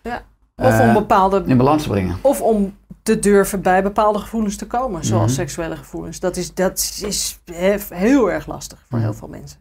Ja. 0.04 0.22
Of 0.56 0.80
om 0.80 0.94
bepaalde 0.94 1.44
in 1.46 1.58
balans 1.58 1.84
te 1.84 1.90
brengen. 1.90 2.16
Of 2.22 2.42
om 2.42 2.76
te 3.04 3.20
durven 3.20 3.62
bij 3.62 3.84
bepaalde 3.84 4.20
gevoelens 4.20 4.56
te 4.56 4.68
komen, 4.68 5.06
zoals 5.06 5.24
Mhm. 5.32 5.34
seksuele 5.34 5.76
gevoelens. 5.76 6.20
Dat 6.20 6.38
is, 6.38 6.54
dat 6.54 6.78
is 7.06 7.40
he- 7.46 7.78
heel 7.90 8.32
erg 8.32 8.48
lastig 8.48 8.86
voor 8.90 9.00
heel 9.00 9.14
veel 9.14 9.28
mensen. 9.28 9.60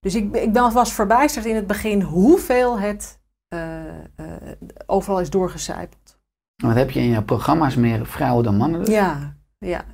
Dus 0.00 0.14
ik, 0.14 0.34
ik 0.36 0.54
was 0.72 0.92
verbijsterd 0.92 1.44
in 1.44 1.54
het 1.54 1.66
begin 1.66 2.02
hoeveel 2.02 2.78
het 2.78 3.18
overal 4.86 5.20
is 5.20 5.30
doorgecijpeld. 5.30 6.18
Wat 6.56 6.74
heb 6.74 6.90
je 6.90 7.00
in 7.00 7.10
je 7.10 7.22
programma's 7.22 7.74
meer 7.74 8.06
vrouwen 8.06 8.44
dan 8.44 8.56
mannen? 8.56 8.80
Dus? 8.80 8.94
Ja, 8.94 9.36
ja, 9.58 9.84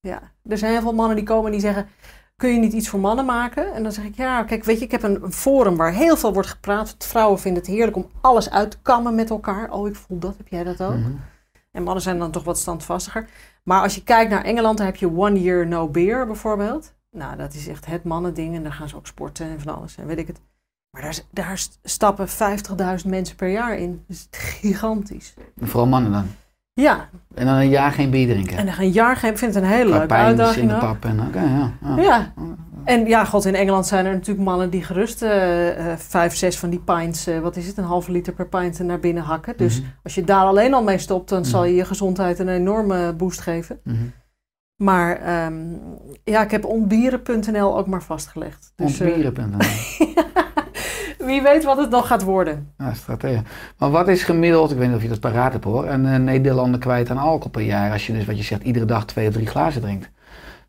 ja. 0.00 0.20
Er 0.44 0.58
zijn 0.58 0.72
heel 0.72 0.80
veel 0.80 0.94
mannen 0.94 1.16
die 1.16 1.24
komen 1.24 1.44
en 1.44 1.52
die 1.52 1.60
zeggen... 1.60 1.88
Kun 2.36 2.52
je 2.52 2.58
niet 2.58 2.72
iets 2.72 2.88
voor 2.88 3.00
mannen 3.00 3.24
maken? 3.24 3.74
En 3.74 3.82
dan 3.82 3.92
zeg 3.92 4.04
ik, 4.04 4.14
ja, 4.14 4.42
kijk, 4.42 4.64
weet 4.64 4.78
je, 4.78 4.84
ik 4.84 4.90
heb 4.90 5.02
een, 5.02 5.32
forum 5.32 5.76
waar 5.76 5.92
heel 5.92 6.16
veel 6.16 6.32
wordt 6.32 6.48
gepraat. 6.48 6.94
Vrouwen 6.98 7.38
vinden 7.38 7.62
het 7.62 7.70
heerlijk 7.70 7.96
om 7.96 8.10
alles 8.20 8.50
uit 8.50 8.70
te 8.70 8.78
kammen 8.82 9.14
met 9.14 9.30
elkaar. 9.30 9.70
Oh, 9.72 9.88
ik 9.88 9.94
voel 9.94 10.18
dat, 10.18 10.36
heb 10.36 10.48
jij 10.48 10.64
dat 10.64 10.82
ook? 10.82 10.94
Mhm. 10.94 11.12
En 11.70 11.82
mannen 11.82 12.02
zijn 12.02 12.18
dan 12.18 12.30
toch 12.30 12.44
wat 12.44 12.58
standvastiger. 12.58 13.28
Maar 13.64 13.82
als 13.82 13.94
je 13.94 14.02
kijkt 14.02 14.30
naar 14.30 14.44
Engeland, 14.44 14.76
dan 14.76 14.86
heb 14.86 14.96
je 14.96 15.16
One 15.16 15.42
Year 15.42 15.66
No 15.66 15.88
Beer 15.88 16.26
bijvoorbeeld. 16.26 16.94
Nou, 17.10 17.36
dat 17.36 17.54
is 17.54 17.68
echt 17.68 17.86
het 17.86 18.04
mannending. 18.04 18.54
En 18.54 18.62
daar 18.62 18.72
gaan 18.72 18.88
ze 18.88 18.96
ook 18.96 19.06
sporten 19.06 19.46
en 19.46 19.60
van 19.60 19.76
alles. 19.76 19.96
En 19.96 20.06
weet 20.06 20.18
ik 20.18 20.26
het. 20.26 20.40
Maar 20.90 21.02
daar, 21.02 21.18
daar 21.30 21.58
st- 21.58 21.78
stappen 21.82 22.28
50.000 22.28 23.06
mensen 23.06 23.36
per 23.36 23.48
jaar 23.48 23.78
in. 23.78 24.04
Dus 24.06 24.28
gigantisch. 24.30 25.34
Vooral 25.60 25.86
mannen 25.86 26.12
dan. 26.12 26.24
Ja, 26.72 27.08
En 27.34 27.46
dan 27.46 27.54
een 27.54 27.68
jaar 27.68 27.92
geen 27.92 28.10
bier 28.10 28.28
drinken. 28.28 28.56
en 28.56 28.66
dan 28.66 28.74
een 28.78 28.90
jaar 28.90 29.16
geen. 29.16 29.30
Ik 29.30 29.38
vind 29.38 29.54
het 29.54 29.62
een 29.64 29.70
hele 29.70 29.90
leuke 29.90 30.06
pijn, 30.06 30.20
in 30.20 30.26
uitdaging. 30.26 30.70
de 30.70 30.76
pap 30.78 31.04
en 31.04 31.20
oké, 31.20 31.40
ja. 31.40 31.72
ja. 31.96 32.02
Ja. 32.02 32.32
En 32.84 33.06
ja, 33.06 33.24
god, 33.24 33.44
in 33.44 33.54
Engeland 33.54 33.86
zijn 33.86 34.06
er 34.06 34.12
natuurlijk 34.12 34.46
mannen 34.48 34.70
die 34.70 34.82
gerust 34.84 35.22
eh, 35.22 35.92
eh, 35.92 35.98
vijf, 35.98 36.36
zes 36.36 36.58
van 36.58 36.70
die 36.70 36.78
pints, 36.80 37.26
eh, 37.26 37.38
wat 37.38 37.56
is 37.56 37.66
het, 37.66 37.76
een 37.76 37.84
halve 37.84 38.12
liter 38.12 38.32
per 38.32 38.48
pint 38.48 38.78
naar 38.78 39.00
binnen 39.00 39.22
hakken. 39.22 39.56
Dus 39.56 39.80
Mhm. 39.80 39.88
als 40.02 40.14
je 40.14 40.24
daar 40.24 40.44
alleen 40.44 40.74
al 40.74 40.82
mee 40.82 40.98
stopt, 40.98 41.28
dan 41.28 41.44
zal 41.44 41.60
Mhm. 41.60 41.68
je 41.70 41.74
je 41.76 41.84
gezondheid 41.84 42.38
een 42.38 42.48
enorme 42.48 43.12
boost 43.12 43.40
geven. 43.40 43.80
Mhm. 43.84 43.96
Maar 44.76 45.16
ehm, 45.16 45.54
ja, 46.24 46.42
ik 46.42 46.50
heb 46.50 46.64
ontbieren.nl 46.64 47.78
ook 47.78 47.86
maar 47.86 48.02
vastgelegd. 48.02 48.72
Dus 48.76 48.86
Ontbieren.nl. 49.00 49.58
wie 51.30 51.42
weet 51.42 51.64
wat 51.64 51.78
het 51.78 51.90
nog 51.90 52.06
gaat 52.06 52.22
worden. 52.22 52.72
Ja, 52.78 52.94
strategie. 52.94 53.42
Maar 53.78 53.90
wat 53.90 54.08
is 54.08 54.22
gemiddeld, 54.22 54.70
ik 54.70 54.78
weet 54.78 54.86
niet 54.86 54.96
of 54.96 55.02
je 55.02 55.08
dat 55.08 55.20
paraat 55.20 55.52
hebt 55.52 55.64
hoor, 55.64 55.88
een 55.88 56.06
eh, 56.06 56.18
Nederlander 56.18 56.80
kwijt 56.80 57.10
aan 57.10 57.18
alcohol 57.18 57.50
per 57.50 57.62
jaar 57.62 57.92
als 57.92 58.06
je 58.06 58.12
dus 58.12 58.24
wat 58.24 58.36
je 58.36 58.42
zegt 58.42 58.62
iedere 58.62 58.84
dag 58.84 59.04
twee 59.04 59.28
of 59.28 59.34
drie 59.34 59.46
glazen 59.46 59.80
drinkt? 59.80 60.10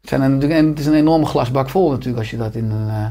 Het, 0.02 0.10
zijn 0.10 0.22
natuurlijk, 0.22 0.54
en 0.54 0.68
het 0.68 0.80
is 0.80 0.86
een 0.86 0.94
enorme 0.94 1.26
glasbak 1.26 1.70
vol 1.70 1.90
natuurlijk 1.90 2.18
als 2.18 2.30
je 2.30 2.38
dat 2.38 2.56
in 2.56 2.72
een, 2.72 2.90
eh, 2.90 3.06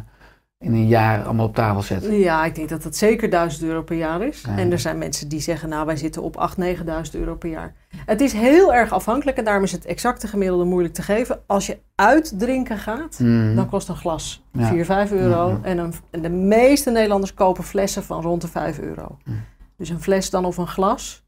in 0.61 0.73
een 0.75 0.87
jaar 0.89 1.25
allemaal 1.25 1.47
op 1.47 1.55
tafel 1.55 1.83
zet. 1.83 2.07
Ja, 2.11 2.45
ik 2.45 2.55
denk 2.55 2.69
dat 2.69 2.83
dat 2.83 2.97
zeker 2.97 3.31
1000 3.31 3.63
euro 3.65 3.83
per 3.83 3.97
jaar 3.97 4.23
is. 4.23 4.41
Ja. 4.47 4.57
En 4.59 4.73
er 4.73 4.79
zijn 4.79 4.99
mensen 4.99 5.29
die 5.29 5.41
zeggen, 5.41 5.69
nou 5.69 5.87
wij 5.87 5.97
zitten 5.97 6.23
op 6.23 6.37
8.000, 6.37 6.59
9.000 6.59 7.21
euro 7.21 7.35
per 7.35 7.51
jaar. 7.51 7.75
Het 8.07 8.21
is 8.21 8.33
heel 8.33 8.75
erg 8.75 8.93
afhankelijk 8.93 9.37
en 9.37 9.45
daarom 9.45 9.65
is 9.65 9.73
het 9.73 9.85
exacte 9.85 10.27
gemiddelde 10.29 10.65
moeilijk 10.65 10.95
te 10.95 11.03
geven. 11.03 11.41
Als 11.47 11.67
je 11.67 11.79
uitdrinken 11.95 12.79
gaat, 12.79 13.19
Mhm. 13.19 13.55
dan 13.55 13.69
kost 13.69 13.89
een 13.89 13.97
glas 13.97 14.45
Ja. 14.53 14.67
4, 14.67 14.85
5 14.85 15.13
euro. 15.13 15.59
En, 15.63 15.79
een, 15.79 15.95
en 16.11 16.23
de 16.23 16.29
meeste 16.31 16.91
Nederlanders 16.91 17.35
kopen 17.35 17.65
flessen 17.65 18.05
van 18.05 18.23
rond 18.23 18.41
de 18.41 18.49
5 18.49 18.79
euro. 18.79 19.17
Mhm. 19.25 19.37
Dus 19.77 19.89
een 19.89 20.03
fles 20.03 20.31
dan 20.31 20.45
of 20.45 20.57
een 20.57 20.67
glas. 20.69 21.25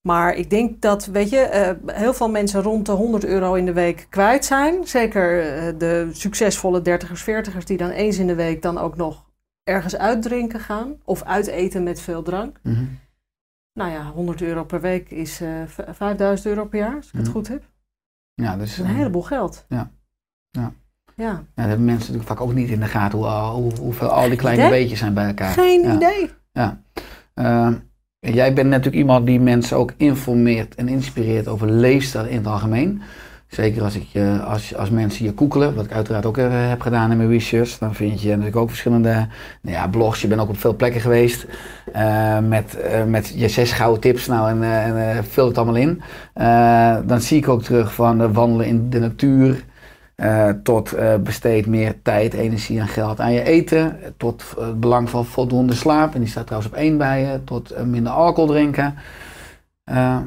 Maar 0.00 0.34
ik 0.34 0.50
denk 0.50 0.80
dat, 0.82 1.06
weet 1.06 1.30
je, 1.30 1.38
eh, 1.38 1.96
heel 1.96 2.14
veel 2.14 2.30
mensen 2.30 2.62
rond 2.62 2.86
de 2.86 2.92
100 2.92 3.24
euro 3.24 3.54
in 3.54 3.64
de 3.64 3.72
week 3.72 4.06
kwijt 4.10 4.44
zijn. 4.44 4.86
Zeker 4.86 5.40
eh, 5.56 5.78
de 5.78 6.08
succesvolle 6.12 6.82
30ers, 6.82 7.22
40ers 7.22 7.64
die 7.64 7.76
dan 7.76 7.90
eens 7.90 8.18
in 8.18 8.26
de 8.26 8.34
week 8.34 8.62
dan 8.62 8.78
ook 8.78 8.96
nog 8.96 9.24
ergens 9.64 9.96
uitdrinken 9.96 10.60
gaan. 10.60 10.94
Of 11.04 11.22
uiteten 11.22 11.82
met 11.82 12.00
veel 12.00 12.22
drank. 12.22 12.58
Mhm. 12.62 12.84
Nou 13.72 13.90
ja, 13.90 14.10
100 14.10 14.40
euro 14.42 14.64
per 14.64 14.80
week 14.80 15.10
is 15.10 15.40
eh, 15.40 15.48
v- 15.66 15.78
5000 15.96 16.48
euro 16.48 16.64
per 16.64 16.78
jaar, 16.78 16.94
als 16.96 17.06
ik 17.06 17.12
het 17.12 17.22
Mhm. 17.22 17.30
goed 17.30 17.48
heb. 17.48 17.62
Ja, 18.34 18.50
Dat 18.50 18.58
dus 18.58 18.70
is 18.70 18.78
een 18.78 18.84
eh, 18.86 18.94
heleboel 18.94 19.22
geld. 19.22 19.64
Ja. 19.68 19.90
Ja. 20.50 20.72
Ja, 21.14 21.24
ja, 21.24 21.36
dat 21.54 21.64
hebben 21.66 21.84
mensen 21.84 21.98
natuurlijk 22.12 22.28
vaak 22.38 22.40
ook 22.40 22.54
niet 22.54 22.68
in 22.68 22.80
de 22.80 22.86
gaten 22.86 23.18
hoe, 23.18 23.28
hoe, 23.28 23.72
hoeveel 23.80 24.08
al 24.08 24.28
die 24.28 24.36
kleine 24.38 24.66
idee. 24.66 24.78
beetjes 24.80 24.98
zijn 24.98 25.14
bij 25.14 25.26
elkaar. 25.26 25.52
geen 25.52 25.82
Ja. 25.82 25.94
idee. 25.94 26.30
Ehm, 28.20 28.34
jij 28.34 28.52
bent 28.52 28.68
natuurlijk 28.68 28.96
iemand 28.96 29.26
die 29.26 29.40
mensen 29.40 29.76
ook 29.76 29.92
informeert 29.96 30.74
en 30.74 30.88
inspireert 30.88 31.48
over 31.48 31.70
leefstijl 31.70 32.24
in 32.26 32.36
het 32.36 32.46
algemeen. 32.46 33.00
Zeker 33.48 33.82
als, 33.82 33.94
ik, 33.96 34.02
je- 34.12 34.40
als, 34.44 34.74
als 34.76 34.90
mensen 34.90 35.24
je 35.24 35.32
koekelen, 35.32 35.74
wat 35.74 35.84
ik 35.84 35.92
uiteraard 35.92 36.26
ook 36.26 36.38
eh, 36.38 36.68
heb 36.68 36.80
gedaan 36.80 37.10
in 37.10 37.16
mijn 37.16 37.28
research, 37.30 37.78
dan 37.78 37.94
vind 37.94 38.22
je 38.22 38.28
natuurlijk 38.28 38.56
ook 38.56 38.68
verschillende 38.68 39.10
nou 39.62 39.76
ja, 39.76 39.88
blogs. 39.88 40.20
Je 40.22 40.28
bent 40.28 40.40
ook 40.40 40.48
op 40.48 40.58
veel 40.58 40.76
plekken 40.76 41.00
geweest 41.00 41.46
eh, 41.92 42.38
met, 42.38 42.76
eh, 42.80 43.04
met 43.04 43.32
je 43.36 43.48
zes 43.48 43.72
gouden 43.72 44.00
tips. 44.00 44.26
Nou, 44.26 44.50
en, 44.50 44.62
eh, 44.62 44.84
en 44.86 45.10
eh, 45.16 45.22
vul 45.22 45.46
het 45.46 45.56
allemaal 45.56 45.76
in. 45.76 46.02
Eh, 46.34 46.96
dan 47.06 47.20
zie 47.20 47.38
ik 47.38 47.48
ook 47.48 47.62
terug 47.62 47.94
van 47.94 48.22
eh, 48.22 48.28
wandelen 48.32 48.66
in 48.66 48.90
de 48.90 48.98
natuur. 48.98 49.64
Eh, 50.18 50.48
tot 50.62 50.92
eh, 50.92 51.16
besteed 51.16 51.66
meer 51.66 52.02
tijd, 52.02 52.32
energie 52.32 52.80
en 52.80 52.88
geld 52.88 53.20
aan 53.20 53.32
je 53.32 53.42
eten. 53.42 53.98
Tot 54.16 54.44
eh, 54.58 54.66
het 54.66 54.80
belang 54.80 55.10
van 55.10 55.24
voldoende 55.24 55.74
slaap. 55.74 56.14
En 56.14 56.20
die 56.20 56.28
staat 56.28 56.46
trouwens 56.46 56.72
op 56.72 56.78
één 56.78 56.98
bij 56.98 57.20
je. 57.20 57.44
Tot 57.44 57.84
minder 57.84 58.12
alcohol 58.12 58.50
drinken. 58.50 58.94
Nou 59.84 60.26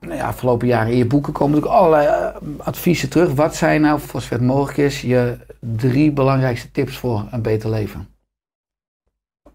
ja, 0.00 0.26
afgelopen 0.26 0.66
jaren 0.66 0.92
in 0.92 0.98
je 0.98 1.06
boeken 1.06 1.32
komen 1.32 1.54
natuurlijk 1.54 1.80
allerlei 1.80 2.32
adviezen 2.58 3.08
terug. 3.08 3.34
Wat 3.34 3.54
zijn 3.54 3.80
nou, 3.80 4.00
voor 4.00 4.20
zover 4.20 4.36
het 4.36 4.46
mogelijk 4.46 4.78
is, 4.78 5.00
je 5.00 5.38
drie 5.60 6.12
belangrijkste 6.12 6.70
tips 6.70 6.98
voor 6.98 7.26
een 7.30 7.42
beter 7.42 7.70
leven? 7.70 8.08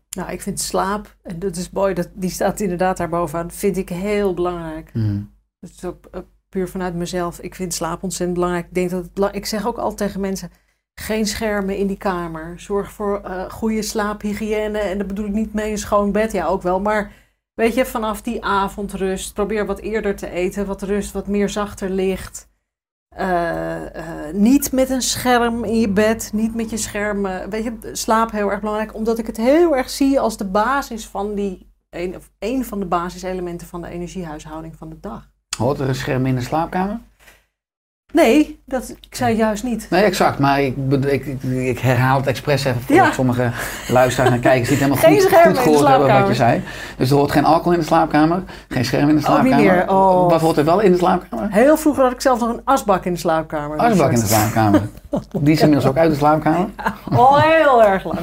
Nou, 0.09 0.31
ik 0.31 0.41
vind 0.41 0.59
slaap, 0.59 1.15
en 1.21 1.39
dat 1.39 1.55
is 1.55 1.69
mooi, 1.69 1.93
dat, 1.93 2.09
die 2.13 2.29
staat 2.29 2.59
inderdaad 2.59 2.97
daar 2.97 3.09
bovenaan, 3.09 3.51
vind 3.51 3.77
ik 3.77 3.89
heel 3.89 4.33
belangrijk. 4.33 4.91
Dat 5.59 5.69
is 5.69 5.85
ook 5.85 6.09
puur 6.51 6.69
vanuit 6.69 6.95
mezelf. 6.95 7.39
Ik 7.39 7.55
vind 7.55 7.73
slaap 7.73 8.03
ontzettend 8.03 8.33
belangrijk. 8.33 8.67
Ik, 8.67 8.73
denk 8.73 8.89
dat 8.89 9.09
het, 9.13 9.35
ik 9.35 9.45
zeg 9.45 9.67
ook 9.67 9.77
altijd 9.77 9.97
tegen 9.97 10.21
mensen, 10.21 10.51
geen 10.93 11.25
schermen 11.27 11.77
in 11.77 11.87
die 11.87 11.97
kamer. 11.97 12.59
Zorg 12.59 12.91
voor 12.91 13.21
eh, 13.21 13.49
goede 13.49 13.81
slaaphygiëne. 13.81 14.79
En 14.79 14.97
daar 14.97 15.07
bedoel 15.07 15.25
ik 15.25 15.33
niet 15.33 15.53
mee 15.53 15.71
een 15.71 15.77
schoon 15.77 16.11
bed, 16.11 16.31
ja 16.31 16.45
ook 16.45 16.61
wel. 16.61 16.79
Maar 16.79 17.11
weet 17.53 17.73
je, 17.75 17.85
vanaf 17.85 18.21
die 18.21 18.43
avondrust, 18.43 19.33
probeer 19.33 19.65
wat 19.65 19.79
eerder 19.79 20.15
te 20.15 20.29
eten. 20.29 20.65
Wat 20.65 20.81
rust, 20.81 21.11
wat 21.11 21.27
meer 21.27 21.49
zachter 21.49 21.89
licht. 21.89 22.49
Eh, 23.15 23.95
eh, 23.95 24.35
niet 24.35 24.71
met 24.71 24.89
een 24.89 25.01
scherm 25.01 25.63
in 25.63 25.79
je 25.79 25.89
bed, 25.89 26.29
niet 26.33 26.55
met 26.55 26.69
je 26.69 26.77
scherm. 26.77 27.25
eh, 27.25 27.45
weet 27.47 27.63
je, 27.63 27.89
slaap 27.91 28.31
heel 28.31 28.51
erg 28.51 28.59
belangrijk, 28.59 28.93
omdat 28.95 29.17
ik 29.17 29.27
het 29.27 29.37
heel 29.37 29.75
erg 29.75 29.89
zie 29.89 30.19
als 30.19 30.37
de 30.37 30.45
basis 30.45 31.07
van 31.07 31.35
die, 31.35 31.71
een 32.39 32.65
van 32.65 32.79
de 32.79 32.85
basiselementen 32.85 33.67
van 33.67 33.81
de 33.81 33.87
energiehuishouding 33.87 34.75
van 34.75 34.89
de 34.89 34.99
dag. 34.99 35.30
Hoort 35.61 35.79
er 35.79 35.87
een 35.87 35.95
scherm 35.95 36.25
in 36.25 36.35
de 36.35 36.41
slaapkamer? 36.41 36.99
Nee, 38.13 38.59
dat, 38.65 38.89
ik 39.09 39.15
zei 39.15 39.35
juist 39.35 39.63
niet. 39.63 39.87
Nee, 39.89 40.03
exact. 40.03 40.39
Maar 40.39 40.61
ik, 40.61 40.75
ik, 41.07 41.25
ik, 41.43 41.79
herhaal 41.79 42.17
het 42.17 42.27
expres 42.27 42.63
even 42.65 42.81
voor 42.81 42.95
Ja. 42.95 43.11
sommige 43.11 43.51
luisteraars 43.87 44.31
en 44.33 44.39
kijkers 44.39 44.69
niet 44.69 44.79
helemaal 44.79 44.99
Geen 45.05 45.13
goed, 45.13 45.21
scherm 45.21 45.49
in 45.49 45.55
goed 45.55 45.55
de 45.55 45.61
gehoord 45.61 45.87
hebben 45.87 46.07
wat 46.07 46.27
je 46.27 46.33
slaapkamer. 46.33 46.63
zei. 46.65 46.95
Dus 46.97 47.09
er 47.09 47.15
hoort 47.15 47.31
geen 47.31 47.45
alcohol 47.45 47.71
in 47.73 47.79
de 47.79 47.85
slaapkamer, 47.85 48.43
geen 48.69 48.85
scherm 48.85 49.09
in 49.09 49.15
de 49.15 49.27
Ook 49.27 49.41
niet 49.43 49.51
slaapkamer. 49.53 49.75
meer. 49.75 49.89
Oh. 49.89 50.29
Wat 50.29 50.41
hoort 50.41 50.57
er 50.57 50.65
wel 50.65 50.79
in 50.79 50.91
de 50.91 50.97
slaapkamer? 50.97 51.51
Heel 51.51 51.77
vroeger 51.77 52.03
had 52.03 52.11
ik 52.11 52.21
zelf 52.21 52.39
nog 52.39 52.49
een 52.49 52.61
asbak 52.63 53.05
in 53.05 53.13
de 53.13 53.19
slaapkamer. 53.19 53.77
Asbak 53.77 54.11
in 54.11 54.19
de 54.19 54.25
slaapkamer. 54.25 54.81
Die 55.39 55.53
is 55.53 55.59
inmiddels 55.61 55.89
ook 55.89 55.97
uit 55.97 56.11
de 56.11 56.17
slaapkamer. 56.17 56.69
Al 57.15 57.39
heel 57.39 57.83
erg 57.83 58.03
lang. 58.03 58.19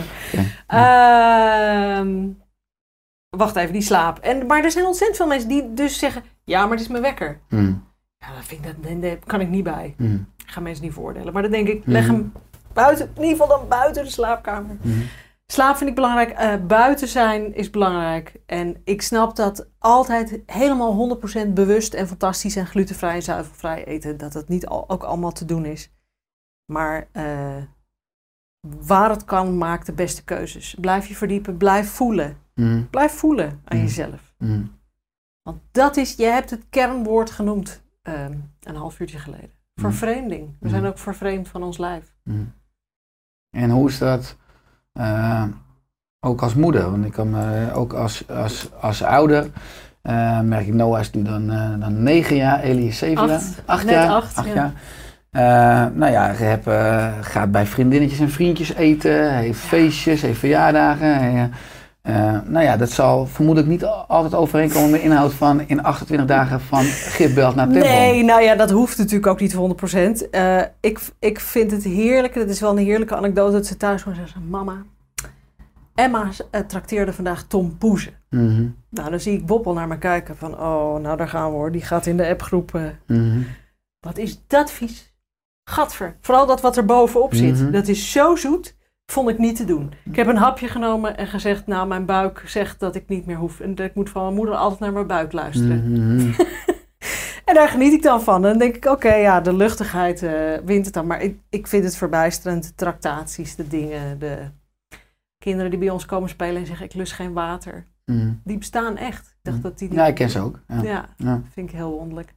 Ehm, 0.66 2.09
wacht 3.36 3.57
even, 3.57 3.72
die 3.72 3.82
slaap. 3.82 4.18
En, 4.18 4.47
maar 4.47 4.64
er 4.64 4.70
zijn 4.70 4.84
ontzettend 4.86 5.16
veel 5.18 5.26
mensen 5.28 5.49
die 5.49 5.74
dus 5.74 5.99
zeggen... 5.99 6.22
Ja, 6.49 6.62
maar 6.62 6.70
het 6.70 6.80
is 6.80 6.88
mijn 6.88 7.03
wekker. 7.03 7.40
Hmm, 7.49 7.84
Ja, 8.18 8.34
dat, 8.34 8.44
vind 8.44 8.64
ik, 8.66 8.82
dat, 8.82 9.03
daar 9.03 9.16
kan 9.26 9.40
ik 9.40 9.49
niet 9.49 9.64
bij. 9.64 9.94
hmm, 9.96 10.26
Ik 10.36 10.51
ga 10.51 10.61
mensen 10.61 10.84
niet 10.84 10.92
voordelen. 10.92 11.32
Maar 11.32 11.42
dan 11.42 11.51
denk 11.51 11.68
ik, 11.68 11.82
leg 11.86 12.07
Mhm. 12.07 12.14
hem 12.14 12.32
buiten, 12.72 13.07
in 13.14 13.22
ieder 13.22 13.30
geval 13.38 13.59
dan 13.59 13.68
buiten 13.68 14.05
de 14.05 14.11
slaapkamer. 14.11 14.76
hmm. 14.80 15.03
Slaap 15.46 15.76
vind 15.76 15.88
ik 15.90 15.94
belangrijk. 15.96 16.30
eh, 16.30 16.55
buiten 16.66 17.09
zijn 17.09 17.55
is 17.55 17.70
belangrijk. 17.70 18.40
En 18.46 18.80
ik 18.84 19.03
snap 19.03 19.36
dat 19.36 19.68
altijd 19.78 20.40
helemaal 20.46 20.92
100% 20.94 21.55
bewust 21.55 21.94
en 21.94 22.07
fantastisch 22.09 22.57
en 22.57 22.66
glutenvrij 22.66 23.14
en 23.14 23.22
zuivelvrij 23.22 23.84
eten, 23.84 24.16
dat 24.16 24.32
dat 24.32 24.49
niet 24.49 24.66
al, 24.66 24.88
ook 24.88 25.03
allemaal 25.03 25.32
te 25.32 25.44
doen 25.44 25.64
is. 25.64 25.92
Maar 26.72 27.09
eh, 27.12 27.57
waar 28.86 29.11
het 29.11 29.24
kan, 29.24 29.59
maak 29.59 29.84
de 29.84 29.92
beste 29.92 30.24
keuzes. 30.24 30.76
Blijf 30.80 31.07
je 31.07 31.14
verdiepen, 31.14 31.57
blijf 31.57 31.90
voelen. 31.90 32.36
Hmm, 32.55 32.88
Blijf 32.90 33.12
voelen 33.12 33.61
aan 33.64 33.78
jezelf. 33.78 34.34
hmm. 34.38 34.76
Want 35.49 35.61
dat 35.72 35.96
is, 35.96 36.14
je 36.16 36.24
hebt 36.24 36.51
het 36.51 36.64
kernwoord 36.70 37.30
genoemd 37.30 37.80
ehm, 38.03 38.32
een 38.62 38.76
half 38.76 39.01
uurtje 39.01 39.18
geleden. 39.18 39.51
Vervreemding. 39.74 40.57
We 40.61 40.68
zijn 40.68 40.80
Mhm. 40.82 40.90
ook 40.90 40.99
vervreemd 40.99 41.49
van 41.49 41.62
ons 41.62 41.78
lijf. 41.78 42.12
Hmm. 42.24 42.53
En 43.57 43.70
hoe 43.70 43.88
is 43.88 43.99
dat 43.99 44.36
eh, 44.92 45.44
ook 46.20 46.42
als 46.42 46.55
moeder? 46.55 46.90
Want 46.90 47.05
ik 47.05 47.12
kan 47.12 47.30
me 47.30 47.72
ook 47.72 47.92
als, 47.92 48.28
als, 48.28 48.68
als 48.80 49.03
ouder 49.03 49.51
eh, 50.03 50.40
merk 50.40 50.66
ik, 50.66 50.74
Noah 50.74 51.01
is 51.01 51.11
nu 51.11 51.22
dan, 51.22 51.51
eh, 51.51 51.80
dan 51.80 52.03
negen 52.03 52.36
jaar, 52.36 52.61
Elie 52.61 52.88
is 52.88 52.99
zeven 52.99 53.18
Acht. 53.22 53.30
jaar. 53.30 53.62
Acht 53.64 53.84
Net 53.84 53.94
jaar. 53.94 54.11
acht, 54.11 54.44
ja. 54.44 54.55
jaar. 54.55 54.72
Eh, 55.30 55.96
nou 55.96 56.12
ja, 56.12 56.30
je 56.30 56.36
hebt, 56.44 56.66
eh, 56.66 57.12
gaat 57.20 57.51
bij 57.51 57.66
vriendinnetjes 57.66 58.20
en 58.20 58.30
vriendjes 58.30 58.72
eten, 58.74 59.34
heeft 59.34 59.61
feestjes, 59.61 60.22
heeft 60.22 60.38
verjaardagen. 60.38 61.14
Hij, 61.18 61.51
eh, 62.09 62.38
nou 62.44 62.64
ja, 62.64 62.76
dat 62.76 62.90
zal 62.90 63.26
vermoedelijk 63.26 63.72
niet 63.72 63.84
altijd 63.84 64.34
overeenkomen 64.34 64.90
met 64.90 65.00
de 65.00 65.06
inhoud 65.06 65.34
van 65.34 65.61
in 65.61 65.82
28 65.82 66.26
dagen 66.26 66.61
van 66.61 66.84
Gitbelt 66.84 67.54
naar 67.54 67.68
Tempel. 67.68 67.90
Nee, 67.90 68.24
nou 68.24 68.42
ja, 68.42 68.54
dat 68.54 68.70
hoeft 68.70 68.98
natuurlijk 68.98 69.26
ook 69.26 69.40
niet 69.40 69.54
100%. 70.26 70.30
Eh 70.30 70.61
ik, 70.80 71.00
ik 71.18 71.40
vind 71.40 71.70
het 71.70 71.84
heerlijk, 71.84 72.34
het 72.34 72.50
is 72.50 72.61
wel 72.61 72.70
een 72.70 72.84
heerlijke 72.84 73.16
anekdote 73.16 73.52
dat 73.52 73.66
ze 73.66 73.76
thuis 73.76 74.02
gewoon 74.02 74.18
zeggen, 74.18 74.48
mama, 74.48 74.82
Emma 75.94 76.28
eh, 76.50 76.61
trakteerde 76.61 77.12
vandaag 77.12 77.42
Tom 77.42 77.78
Poezen. 77.78 78.12
Mhm, 78.30 78.66
Nou, 78.90 79.11
dan 79.11 79.20
zie 79.20 79.32
ik 79.32 79.46
Bob 79.46 79.66
al 79.66 79.72
naar 79.72 79.88
me 79.88 79.98
kijken 79.98 80.36
van, 80.36 80.54
oh, 80.54 81.00
nou 81.00 81.16
daar 81.16 81.28
gaan 81.28 81.50
we 81.50 81.56
hoor. 81.56 81.72
Die 81.72 81.82
gaat 81.82 82.06
in 82.06 82.16
de 82.16 82.28
appgroep, 82.28 82.80
mhm, 83.06 83.40
wat 84.00 84.18
is 84.18 84.42
dat 84.46 84.70
vies? 84.70 85.12
Gadver. 85.64 86.16
Vooral 86.20 86.46
dat 86.46 86.61
wat 86.61 86.76
er 86.76 86.84
bovenop 86.84 87.34
zit. 87.34 87.61
Mhm. 87.61 87.70
Dat 87.70 87.88
is 87.88 88.12
zo 88.12 88.36
zoet, 88.36 88.76
vond 89.12 89.28
ik 89.28 89.38
niet 89.38 89.56
te 89.56 89.64
doen. 89.64 89.92
Ik 90.04 90.16
heb 90.16 90.26
een 90.26 90.36
hapje 90.36 90.68
genomen 90.68 91.16
en 91.16 91.26
gezegd, 91.26 91.66
nou 91.66 91.86
mijn 91.86 92.04
buik 92.04 92.42
zegt 92.46 92.80
dat 92.80 92.94
ik 92.94 93.09
niet 93.09 93.26
meer 93.26 93.36
hoef. 93.36 93.61
En 93.61 93.74
dat 93.74 93.86
ik 93.86 93.94
moet 93.94 94.11
van 94.11 94.22
mijn 94.22 94.34
moeder 94.34 94.54
altijd 94.54 94.80
naar 94.80 94.92
mijn 94.92 95.06
buik 95.06 95.32
luisteren. 95.32 95.92
mhm. 95.92 96.30
En 97.44 97.54
daar 97.54 97.68
geniet 97.68 97.92
ik 97.92 98.02
dan 98.02 98.22
van. 98.22 98.34
En 98.34 98.50
dan 98.50 98.59
denk 98.59 98.76
ik, 98.76 98.84
oké, 98.84 99.14
ja, 99.14 99.40
de 99.40 99.52
luchtigheid 99.52 100.22
eh, 100.22 100.32
wint 100.64 100.84
het 100.84 100.94
dan. 100.94 101.06
Maar 101.06 101.22
ik, 101.22 101.38
ik 101.50 101.66
vind 101.66 101.84
het 101.84 101.96
verbijsterend. 101.96 102.62
De 102.64 102.74
tractaties, 102.74 103.56
de 103.56 103.68
dingen, 103.68 104.18
de 104.18 104.38
kinderen 105.38 105.70
die 105.70 105.78
bij 105.78 105.90
ons 105.90 106.06
komen 106.06 106.28
spelen 106.28 106.61
en 106.61 106.66
zeggen, 106.66 106.86
ik 106.86 106.94
lust 106.94 107.12
geen 107.12 107.32
water. 107.32 107.86
Mhm. 108.04 108.32
Die 108.44 108.59
bestaan 108.59 108.96
echt. 108.96 109.26
Ik 109.26 109.50
dacht 109.50 109.62
dat 109.62 109.78
die... 109.78 109.92
Ja, 109.94 110.06
ik 110.06 110.14
ken 110.14 110.30
ze 110.30 110.40
ook. 110.40 110.61
Ja. 110.66 110.82
Ja, 110.82 111.09
Ja. 111.16 111.42
vind 111.52 111.68
ik 111.70 111.76
heel 111.76 111.90
wonderlijk. 111.90 112.34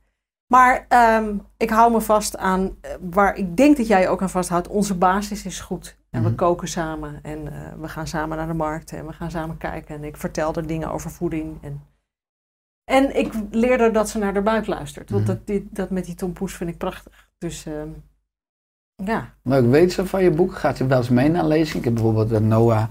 Maar 0.48 0.86
ehm, 0.88 1.36
ik 1.58 1.70
hou 1.70 1.92
me 1.92 2.02
vast 2.02 2.38
aan, 2.38 2.76
eh, 2.82 2.92
waar 3.10 3.36
ik 3.36 3.58
denk 3.58 3.78
dat 3.78 3.88
jij 3.88 4.10
ook 4.10 4.22
aan 4.22 4.30
vasthoudt, 4.30 4.68
onze 4.68 4.96
basis 4.96 5.46
is 5.46 5.60
goed. 5.60 5.98
En 6.16 6.22
we 6.22 6.28
Mhm. 6.28 6.36
koken 6.38 6.68
samen 6.68 7.20
en 7.24 7.48
eh, 7.54 7.74
we 7.80 7.88
gaan 7.88 8.08
samen 8.08 8.38
naar 8.38 8.48
de 8.48 8.54
markt 8.54 8.92
en 8.94 9.06
we 9.06 9.14
gaan 9.14 9.32
samen 9.32 9.58
kijken. 9.58 9.96
En 9.96 10.04
ik 10.04 10.18
vertel 10.18 10.54
er 10.54 10.68
dingen 10.68 10.92
over 10.92 11.12
voeding. 11.12 11.58
En, 11.64 11.82
en 12.84 13.18
ik 13.18 13.34
leer 13.52 13.80
er 13.82 13.94
dat 13.94 14.10
ze 14.10 14.18
naar 14.18 14.34
de 14.34 14.42
buik 14.42 14.68
luistert. 14.68 15.10
Want 15.10 15.24
Mhm. 15.24 15.32
dat, 15.36 15.48
die, 15.48 15.68
dat 15.72 15.90
met 15.90 16.06
die 16.06 16.16
tompoes 16.16 16.54
vind 16.54 16.70
ik 16.70 16.78
prachtig. 16.78 17.30
Dus 17.38 17.66
ehm, 17.66 17.90
ja, 18.96 19.34
Leuk, 19.44 19.66
weet 19.66 19.92
ze 19.94 20.06
van 20.06 20.24
je 20.24 20.32
boek? 20.32 20.56
Gaat 20.56 20.78
ze 20.78 20.88
wel 20.88 20.98
eens 20.98 21.10
mee 21.10 21.30
naar 21.30 21.46
lezing? 21.46 21.78
Ik 21.78 21.84
heb 21.84 21.94
bijvoorbeeld 21.94 22.30
dat 22.30 22.42
Noah, 22.42 22.90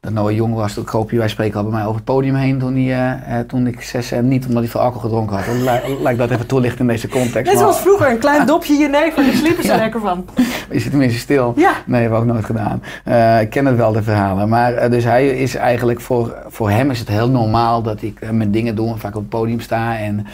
dat 0.00 0.12
Noah 0.12 0.32
jong 0.34 0.54
was, 0.54 0.74
toen 0.74 0.84
kroop 0.84 1.10
je, 1.10 1.18
wij 1.18 1.28
spreken 1.28 1.56
al 1.56 1.62
bij 1.62 1.72
mij 1.72 1.82
over 1.82 1.94
het 1.94 2.04
podium 2.04 2.34
heen 2.34 2.58
toen, 2.58 2.74
hij, 2.74 2.92
eh, 2.92 3.38
eh, 3.38 3.46
toen 3.46 3.66
ik 3.66 3.80
zes 3.82 4.12
en 4.12 4.28
niet 4.28 4.46
omdat 4.46 4.62
hij 4.62 4.70
veel 4.70 4.80
alcohol 4.80 5.00
gedronken 5.08 5.36
had. 5.36 5.46
Lijkt 6.02 6.18
dat 6.18 6.30
even 6.30 6.46
toelicht 6.46 6.78
in 6.78 6.86
deze 6.86 7.08
context. 7.08 7.50
net 7.52 7.58
zoals 7.60 7.78
vroeger, 7.80 8.10
een 8.10 8.18
klein 8.18 8.46
dopje 8.52 8.76
jenever, 8.76 9.22
daar 9.24 9.32
sliepen 9.32 9.62
ze 9.64 9.68
Ja. 9.72 9.76
lekker 9.76 10.00
van. 10.00 10.24
Je 10.72 10.78
zit 10.80 10.90
tenminste 10.90 11.18
stil. 11.18 11.52
Ja, 11.56 11.72
Nee, 11.86 12.00
hebben 12.00 12.18
we 12.20 12.24
ook 12.26 12.32
nooit 12.32 12.44
gedaan. 12.44 12.82
Eh, 13.04 13.40
ik 13.40 13.50
ken 13.50 13.66
het 13.66 13.76
wel, 13.76 13.92
de 13.92 14.02
verhalen. 14.02 14.48
Maar 14.48 14.90
dus 14.90 15.04
hij 15.04 15.28
is 15.28 15.54
eigenlijk, 15.54 16.00
voor, 16.00 16.34
voor 16.48 16.70
hem 16.70 16.90
is 16.90 16.98
het 16.98 17.08
heel 17.08 17.28
normaal 17.30 17.82
dat 17.82 18.02
ik 18.02 18.32
mijn 18.32 18.50
dingen 18.50 18.74
doe 18.74 18.88
en 18.92 18.98
vaak 18.98 19.14
op 19.14 19.20
het 19.20 19.28
podium 19.30 19.60
sta. 19.60 19.96
En, 19.98 20.26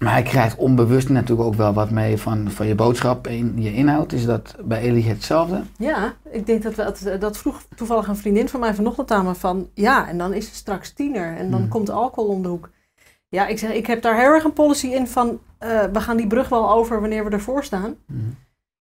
maar 0.00 0.12
hij 0.12 0.22
krijgt 0.22 0.56
onbewust 0.56 1.08
natuurlijk 1.08 1.48
ook 1.48 1.54
wel 1.54 1.72
wat 1.72 1.90
mee 1.90 2.16
van, 2.16 2.50
van 2.50 2.66
je 2.66 2.74
boodschap 2.74 3.26
en 3.26 3.62
je 3.62 3.72
inhoud. 3.74 4.12
Is 4.12 4.24
dat 4.24 4.56
bij 4.64 4.80
Elie 4.80 5.08
hetzelfde? 5.08 5.62
Ja, 5.78 6.14
ik 6.30 6.46
denk 6.46 6.62
dat, 6.62 6.74
we, 6.74 6.82
dat, 6.84 7.20
dat 7.20 7.38
vroeg 7.38 7.62
toevallig 7.76 8.08
een 8.08 8.16
vriendin 8.16 8.48
van 8.48 8.60
mij 8.60 8.74
vanochtend 8.74 9.10
aan 9.10 9.24
me 9.24 9.34
van... 9.34 9.68
Ja, 9.74 10.08
en 10.08 10.18
dan 10.18 10.32
is 10.32 10.46
het 10.46 10.54
straks 10.54 10.92
tiener 10.92 11.36
en 11.36 11.50
dan 11.50 11.60
Mhm. 11.60 11.68
komt 11.68 11.90
alcohol 11.90 12.30
om 12.30 12.42
de 12.42 12.48
hoek. 12.48 12.70
Ja, 13.28 13.46
ik 13.46 13.58
zeg, 13.58 13.72
ik 13.72 13.86
heb 13.86 14.02
daar 14.02 14.16
heel 14.20 14.30
erg 14.32 14.44
een 14.44 14.52
policy 14.52 14.86
in 14.86 15.06
van... 15.06 15.40
eh, 15.58 15.84
we 15.92 16.00
gaan 16.00 16.16
die 16.16 16.26
brug 16.26 16.48
wel 16.48 16.70
over 16.70 17.00
wanneer 17.00 17.24
we 17.24 17.30
ervoor 17.30 17.64
staan. 17.64 17.94
Mhm. 18.06 18.20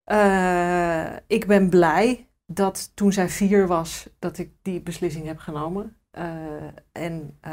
Eh, 0.04 1.06
ik 1.26 1.46
ben 1.46 1.68
blij 1.68 2.26
dat 2.46 2.90
toen 2.94 3.12
zij 3.12 3.28
vier 3.28 3.66
was, 3.66 4.08
dat 4.18 4.38
ik 4.38 4.50
die 4.62 4.80
beslissing 4.82 5.26
heb 5.26 5.38
genomen. 5.38 5.96
Eh, 6.10 6.24
en 6.92 7.36
eh, 7.40 7.52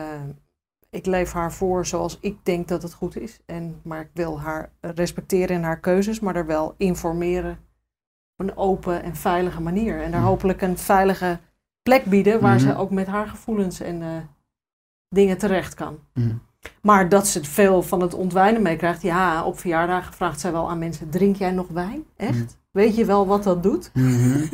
ik 0.90 1.06
leef 1.06 1.32
haar 1.32 1.54
voor 1.54 1.86
zoals 1.86 2.18
ik 2.22 2.38
denk 2.44 2.68
dat 2.68 2.82
het 2.84 2.94
goed 2.94 3.18
is. 3.18 3.40
En, 3.46 3.80
maar 3.84 4.02
ik 4.02 4.10
wil 4.14 4.40
haar 4.40 4.72
respecteren 4.82 5.56
in 5.56 5.64
haar 5.64 5.80
keuzes, 5.80 6.20
maar 6.20 6.36
er 6.36 6.46
wel 6.46 6.74
informeren 6.78 7.52
op 8.38 8.48
een 8.48 8.58
open 8.58 9.04
en 9.04 9.16
veilige 9.16 9.62
manier. 9.62 10.02
En 10.02 10.12
daar 10.12 10.20
Mhm. 10.20 10.30
hopelijk 10.30 10.62
een 10.62 10.78
veilige 10.78 11.40
plek 11.82 12.06
bieden 12.06 12.40
waar 12.42 12.60
ze 12.60 12.78
ook 12.78 12.92
met 12.92 13.08
haar 13.08 13.28
gevoelens 13.28 13.80
en 13.80 14.02
eh, 14.02 14.08
dingen 15.10 15.38
terecht 15.38 15.74
kan. 15.74 16.00
Mhm. 16.14 16.36
Maar 16.82 17.10
dat 17.10 17.28
ze 17.28 17.44
veel 17.44 17.82
van 17.82 18.02
het 18.02 18.14
ontwijnen 18.14 18.62
meekrijgt. 18.62 19.02
Ja, 19.02 19.44
op 19.46 19.60
verjaardagen 19.60 20.14
vraagt 20.14 20.40
zij 20.40 20.52
wel 20.52 20.70
aan 20.70 20.80
mensen: 20.80 21.10
drink 21.10 21.36
jij 21.36 21.52
nog 21.52 21.68
wijn? 21.68 22.04
Echt? 22.16 22.32
Mhm. 22.34 22.46
Weet 22.72 22.96
je 22.96 23.06
wel 23.06 23.28
wat 23.28 23.44
dat 23.44 23.64
doet? 23.64 23.92
En 23.94 24.50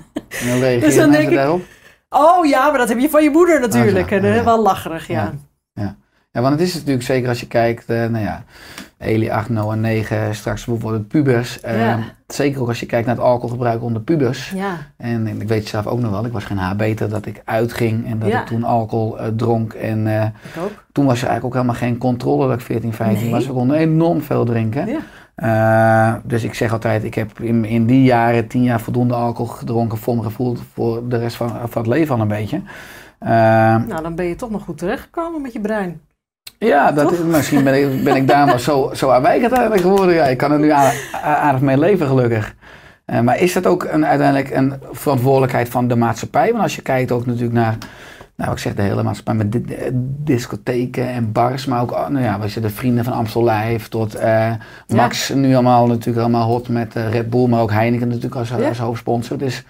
dan 0.59 0.59
Dus 0.79 0.95
dan 0.95 1.11
denk 1.11 1.29
ik- 1.29 1.35
daarop? 1.35 1.61
Oh 2.09 2.45
ja, 2.45 2.69
maar 2.69 2.77
dat 2.77 2.89
heb 2.89 2.99
je 2.99 3.09
van 3.09 3.23
je 3.23 3.29
moeder 3.29 3.59
natuurlijk. 3.59 4.11
en 4.11 4.23
eh, 4.23 4.35
ja. 4.35 4.43
wel 4.43 4.61
lacherig, 4.61 5.07
ja. 5.07 5.23
Ja. 5.23 5.33
Ja, 6.35 6.41
want 6.41 6.53
het 6.59 6.67
is 6.67 6.73
natuurlijk 6.73 7.03
zeker 7.05 7.29
als 7.29 7.39
je 7.39 7.47
kijkt, 7.47 7.85
eh, 7.89 7.97
nou 7.97 8.23
ja, 8.23 8.43
Eli 8.97 9.29
8, 9.31 9.49
Noah 9.49 9.77
9, 9.77 10.35
straks 10.35 10.65
bijvoorbeeld 10.65 11.07
pubers. 11.07 11.59
Eh, 11.61 11.79
Ja. 11.79 11.99
Zeker 12.27 12.61
ook 12.61 12.67
als 12.67 12.79
je 12.79 12.85
kijkt 12.85 13.05
naar 13.07 13.15
het 13.15 13.23
alcoholgebruik 13.23 13.81
onder 13.83 14.01
pubers. 14.01 14.49
Ja, 14.49 14.77
En, 14.97 15.27
en 15.27 15.41
ik 15.41 15.47
weet 15.47 15.67
zelf 15.67 15.85
ook 15.87 15.99
nog 15.99 16.11
wel, 16.11 16.25
ik 16.25 16.31
was 16.31 16.43
geen 16.43 16.57
haarbeter, 16.57 17.09
dat 17.09 17.25
ik 17.25 17.41
uitging 17.45 18.05
en 18.07 18.19
dat 18.19 18.29
Ja. 18.29 18.39
ik 18.41 18.45
toen 18.47 18.63
alcohol 18.63 19.19
eh, 19.19 19.27
dronk. 19.27 19.73
En 19.73 20.07
eh, 20.07 20.23
ik 20.23 20.61
ook. 20.63 20.71
toen 20.91 21.05
was 21.05 21.21
er 21.21 21.27
eigenlijk 21.27 21.45
ook 21.45 21.53
helemaal 21.53 21.75
geen 21.89 21.97
controle 21.97 22.47
dat 22.47 22.59
ik 22.59 22.65
14, 22.65 22.93
15 22.93 23.23
Nee. 23.23 23.31
was. 23.31 23.47
We 23.47 23.53
konden 23.53 23.77
enorm 23.77 24.21
veel 24.21 24.45
drinken. 24.45 24.87
Ja. 25.35 26.21
Dus 26.23 26.43
ik 26.43 26.53
zeg 26.53 26.71
altijd, 26.71 27.03
ik 27.03 27.13
heb 27.15 27.39
in, 27.39 27.65
in 27.65 27.85
die 27.85 28.03
jaren, 28.03 28.47
10 28.47 28.63
jaar 28.63 28.79
voldoende 28.81 29.13
alcohol 29.13 29.53
gedronken 29.53 29.97
voor 29.97 30.13
mijn 30.15 30.27
gevoel 30.27 30.55
voor 30.73 31.09
de 31.09 31.17
rest 31.17 31.35
van, 31.35 31.49
van 31.49 31.81
het 31.81 31.87
leven 31.91 32.15
al 32.15 32.21
een 32.21 32.27
beetje. 32.27 32.61
Eh, 33.19 33.29
Nou, 33.87 34.01
dan 34.01 34.15
ben 34.15 34.25
je 34.25 34.35
toch 34.35 34.49
nog 34.49 34.63
goed 34.63 34.77
terechtgekomen 34.77 35.41
met 35.41 35.53
je 35.53 35.59
brein. 35.59 36.01
Ja, 36.59 36.91
dat 36.91 37.11
is, 37.11 37.17
misschien 37.19 37.63
ben 37.63 37.73
ik, 37.81 38.03
ben 38.03 38.15
ik 38.15 38.27
daar 38.27 38.45
maar 38.45 38.59
zo, 38.59 38.91
zo 38.93 39.09
aanwijkend 39.09 39.51
eigenlijk 39.51 39.81
geworden. 39.81 40.15
Ja, 40.15 40.23
ik 40.25 40.37
kan 40.37 40.51
er 40.51 40.59
nu 40.59 40.71
aardig 41.23 41.61
mee 41.61 41.77
leven, 41.77 42.07
gelukkig. 42.07 42.55
Eh, 43.05 43.19
maar 43.19 43.39
is 43.39 43.53
dat 43.53 43.65
ook 43.65 43.83
een, 43.91 44.05
uiteindelijk 44.05 44.49
een 44.55 44.73
verantwoordelijkheid 44.91 45.69
van 45.69 45.87
de 45.87 45.95
maatschappij? 45.95 46.49
Want 46.51 46.63
als 46.63 46.75
je 46.75 46.81
kijkt 46.81 47.11
ook 47.11 47.25
natuurlijk 47.25 47.53
naar, 47.53 47.77
nou 48.35 48.51
ik 48.51 48.57
zeg 48.57 48.75
de 48.75 48.81
hele 48.81 49.03
maatschappij, 49.03 49.33
met 49.33 49.51
di- 49.51 49.73
eh, 49.73 49.89
discotheken 50.23 51.07
en 51.07 51.31
bars, 51.31 51.65
maar 51.65 51.81
ook, 51.81 51.91
nou 51.91 52.23
ja, 52.23 52.39
we 52.39 52.43
zitten 52.47 52.61
de 52.71 52.77
vrienden 52.77 53.03
van 53.03 53.13
Amstel 53.13 53.43
Live 53.49 53.89
tot 53.89 54.15
eh, 54.15 54.51
Max, 54.87 55.29
nu 55.29 55.53
allemaal 55.53 55.87
natuurlijk 55.87 56.17
allemaal 56.19 56.47
hot 56.47 56.67
met 56.69 56.93
Red 57.11 57.29
Bull, 57.29 57.47
maar 57.47 57.61
ook 57.61 57.71
Heineken 57.71 58.07
natuurlijk 58.07 58.35
als, 58.35 58.49
Ja. 58.49 58.67
als 58.67 58.77
hoofdsponsor. 58.79 59.37
Dus 59.37 59.63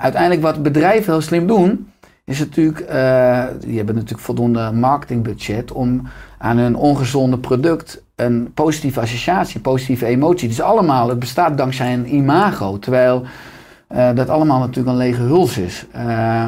uiteindelijk 0.00 0.42
wat 0.42 0.62
bedrijven 0.62 1.12
heel 1.12 1.22
slim 1.22 1.46
doen, 1.46 1.90
is 2.30 2.38
natuurlijk, 2.38 2.80
eh, 2.80 3.44
die 3.60 3.76
hebben 3.76 3.94
natuurlijk 3.94 4.22
voldoende 4.22 4.70
marketingbudget 4.72 5.72
om 5.72 6.02
aan 6.38 6.56
hun 6.58 6.76
ongezonde 6.76 7.38
product 7.38 8.02
een 8.16 8.50
positieve 8.54 9.00
associatie, 9.00 9.56
een 9.56 9.62
positieve 9.62 10.06
emotie. 10.06 10.48
Is 10.48 10.60
allemaal, 10.60 11.08
het 11.08 11.18
bestaat 11.18 11.58
dankzij 11.58 11.92
een 11.92 12.14
imago, 12.14 12.78
terwijl 12.78 13.22
eh, 13.86 14.14
dat 14.14 14.28
allemaal 14.28 14.58
natuurlijk 14.58 14.88
een 14.88 14.96
lege 14.96 15.22
huls 15.22 15.58
is. 15.58 15.86
Eh, 15.92 16.46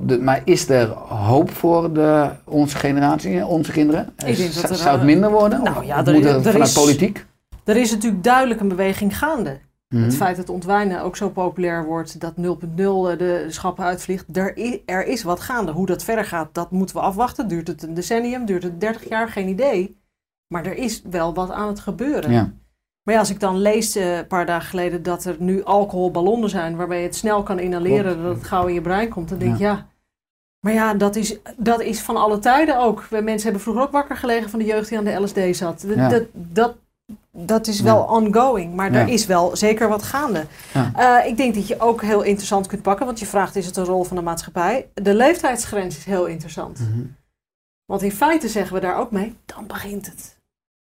de, 0.00 0.18
maar 0.20 0.40
is 0.44 0.68
er 0.68 0.88
hoop 1.08 1.50
voor 1.50 1.92
de, 1.92 2.28
onze 2.44 2.76
generatie, 2.76 3.46
onze 3.46 3.72
kinderen? 3.72 4.08
Ik 4.26 4.36
denk 4.36 4.38
dat 4.38 4.52
Zou- 4.52 4.72
er, 4.72 4.78
Zou 4.78 4.96
het 4.96 5.04
minder 5.04 5.30
worden? 5.30 5.62
nou 5.62 5.76
Of 5.78 5.84
ja, 5.84 5.96
moet 5.96 6.06
er- 6.08 6.14
er, 6.26 6.34
er 6.34 6.42
vanuit 6.42 6.68
is- 6.68 6.72
politiek? 6.72 7.24
Er 7.64 7.76
is 7.76 7.90
natuurlijk 7.92 8.24
duidelijk 8.24 8.60
een 8.60 8.68
beweging 8.68 9.18
gaande. 9.18 9.58
Mhm. 9.94 10.04
Het 10.04 10.16
feit 10.16 10.36
dat 10.36 10.48
ontwijnen 10.48 11.02
ook 11.02 11.16
zo 11.16 11.28
populair 11.28 11.84
wordt, 11.84 12.20
dat 12.20 12.32
0.0 12.36 12.36
de, 12.76 13.16
de 13.16 13.46
schappen 13.48 13.84
uitvliegt, 13.84 14.36
er 14.36 14.56
is, 14.56 14.78
er 14.86 15.06
is 15.06 15.22
wat 15.22 15.40
gaande. 15.40 15.72
Hoe 15.72 15.86
dat 15.86 16.04
verder 16.04 16.24
gaat, 16.24 16.48
dat 16.52 16.70
moeten 16.70 16.96
we 16.96 17.02
afwachten. 17.02 17.48
Duurt 17.48 17.68
het 17.68 17.82
een 17.82 17.94
decennium, 17.94 18.44
duurt 18.44 18.62
het 18.62 18.80
30 18.80 19.08
jaar, 19.08 19.28
geen 19.28 19.48
idee. 19.48 19.96
Maar 20.54 20.64
er 20.66 20.76
is 20.76 21.02
wel 21.10 21.34
wat 21.34 21.50
aan 21.50 21.68
het 21.68 21.80
gebeuren. 21.80 22.30
Ja. 22.32 22.52
Maar 23.02 23.14
ja, 23.14 23.20
als 23.20 23.30
ik 23.30 23.40
dan 23.40 23.58
lees 23.58 23.96
eh, 23.96 24.16
een 24.16 24.26
paar 24.26 24.46
dagen 24.46 24.68
geleden 24.68 25.02
dat 25.02 25.24
er 25.24 25.36
nu 25.38 25.64
alcoholballonnen 25.64 26.50
zijn 26.50 26.76
waarbij 26.76 26.98
je 26.98 27.06
het 27.06 27.16
snel 27.16 27.42
kan 27.42 27.58
inhaleren, 27.58 28.12
Klopt. 28.12 28.22
dat 28.22 28.34
het 28.36 28.44
gauw 28.46 28.66
in 28.66 28.74
je 28.74 28.80
brein 28.80 29.08
komt, 29.08 29.28
dan 29.28 29.38
denk 29.38 29.52
ik 29.52 29.58
ja. 29.58 29.86
Maar 30.60 30.72
ja, 30.72 30.94
dat 30.94 31.16
is, 31.16 31.36
dat 31.56 31.80
is 31.80 32.00
van 32.00 32.16
alle 32.16 32.38
tijden 32.38 32.78
ook. 32.78 33.06
Mensen 33.10 33.42
hebben 33.42 33.60
vroeger 33.60 33.82
ook 33.82 33.90
wakker 33.92 34.16
gelegen 34.16 34.50
van 34.50 34.58
de 34.58 34.64
jeugd 34.64 34.88
die 34.88 34.98
aan 34.98 35.04
de 35.04 35.20
LSD 35.20 35.56
zat. 35.56 35.84
Dat, 35.86 35.96
Ja. 35.96 36.08
dat, 36.08 36.22
dat, 36.32 36.74
dat 37.36 37.66
is 37.66 37.78
Ja. 37.78 37.84
wel 37.84 38.02
ongoing, 38.02 38.74
maar 38.74 38.92
Ja. 38.92 38.98
er 39.00 39.08
is 39.08 39.26
wel 39.26 39.56
zeker 39.56 39.88
wat 39.88 40.02
gaande. 40.02 40.46
Ja. 40.74 40.92
Eh, 41.22 41.28
ik 41.30 41.36
denk 41.36 41.54
dat 41.54 41.66
je 41.68 41.80
ook 41.80 42.02
heel 42.02 42.22
interessant 42.22 42.66
kunt 42.66 42.82
pakken, 42.82 43.06
want 43.06 43.18
je 43.18 43.26
vraagt 43.26 43.56
is 43.56 43.66
het 43.66 43.76
een 43.76 43.84
rol 43.84 44.04
van 44.04 44.16
de 44.16 44.22
maatschappij. 44.22 44.88
De 44.94 45.14
leeftijdsgrens 45.14 45.96
is 45.96 46.04
heel 46.04 46.26
interessant. 46.26 46.78
Mhm. 46.80 47.00
Want 47.84 48.02
in 48.02 48.12
feite 48.12 48.48
zeggen 48.48 48.74
we 48.74 48.80
daar 48.80 48.96
ook 48.98 49.10
mee, 49.10 49.36
dan 49.46 49.66
begint 49.66 50.06
het. 50.06 50.36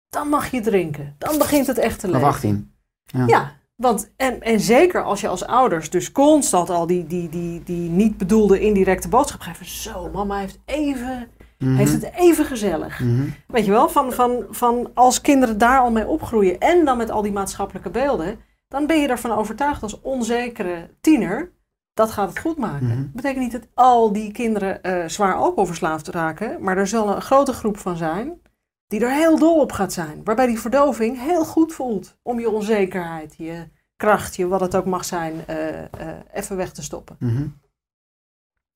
Dan 0.09 0.27
mag 0.27 0.51
je 0.51 0.61
drinken. 0.61 1.15
Dan 1.17 1.37
begint 1.37 1.67
het 1.67 1.77
echt 1.77 1.99
te 1.99 2.07
leven. 2.07 2.27
18. 2.27 2.71
Ja. 3.03 3.25
Ja, 3.27 3.51
want 3.75 4.09
en, 4.15 4.41
en 4.41 4.59
zeker 4.59 5.03
als 5.03 5.21
je 5.21 5.27
als 5.27 5.45
ouders 5.45 5.89
dus 5.89 6.11
constant 6.11 6.69
al 6.69 6.87
die, 6.87 7.07
die, 7.07 7.29
die, 7.29 7.63
die 7.63 7.89
niet 7.89 8.17
bedoelde 8.17 8.59
indirecte 8.59 9.07
boodschap 9.07 9.41
geeft. 9.41 9.65
Zo, 9.69 10.09
mama 10.13 10.37
heeft, 10.37 10.59
even, 10.65 11.27
Mhm. 11.61 11.75
heeft 11.75 11.91
het 11.91 12.11
even 12.15 12.45
gezellig. 12.45 12.99
Mhm. 12.99 13.27
Weet 13.47 13.65
je 13.65 13.71
wel, 13.71 13.89
van, 13.89 14.11
van, 14.11 14.45
van 14.49 14.91
als 14.93 15.21
kinderen 15.21 15.57
daar 15.57 15.79
al 15.79 15.91
mee 15.91 16.07
opgroeien 16.07 16.59
en 16.59 16.85
dan 16.85 16.97
met 16.97 17.11
al 17.11 17.21
die 17.21 17.31
maatschappelijke 17.31 17.89
beelden, 17.89 18.39
dan 18.67 18.87
ben 18.87 19.01
je 19.01 19.07
ervan 19.07 19.31
overtuigd 19.31 19.83
als 19.83 20.01
onzekere 20.01 20.89
tiener, 21.01 21.51
dat 21.93 22.11
gaat 22.11 22.29
het 22.29 22.39
goed 22.39 22.57
maken. 22.57 22.87
Mhm. 22.87 23.01
Dat 23.01 23.13
betekent 23.13 23.43
niet 23.43 23.51
dat 23.51 23.67
al 23.73 24.13
die 24.13 24.31
kinderen 24.31 24.83
eh, 24.83 25.07
zwaar 25.07 25.35
alcoholverslaafd 25.35 26.07
raken, 26.07 26.63
maar 26.63 26.77
er 26.77 26.87
zal 26.87 27.15
een 27.15 27.21
grote 27.21 27.53
groep 27.53 27.77
van 27.77 27.97
zijn 27.97 28.41
die 28.87 28.99
er 28.99 29.13
heel 29.13 29.39
dol 29.39 29.59
op 29.59 29.71
gaat 29.71 29.93
zijn. 29.93 30.21
Waarbij 30.23 30.47
die 30.47 30.59
verdoving 30.59 31.21
heel 31.21 31.45
goed 31.45 31.73
voelt 31.73 32.17
om 32.21 32.39
je 32.39 32.49
onzekerheid, 32.49 33.35
je 33.37 33.67
kracht, 33.95 34.35
je 34.35 34.47
wat 34.47 34.61
het 34.61 34.75
ook 34.75 34.85
mag 34.85 35.05
zijn, 35.05 35.33
eh, 35.47 35.81
eh, 35.81 35.87
even 36.33 36.57
weg 36.57 36.71
te 36.71 36.83
stoppen. 36.83 37.15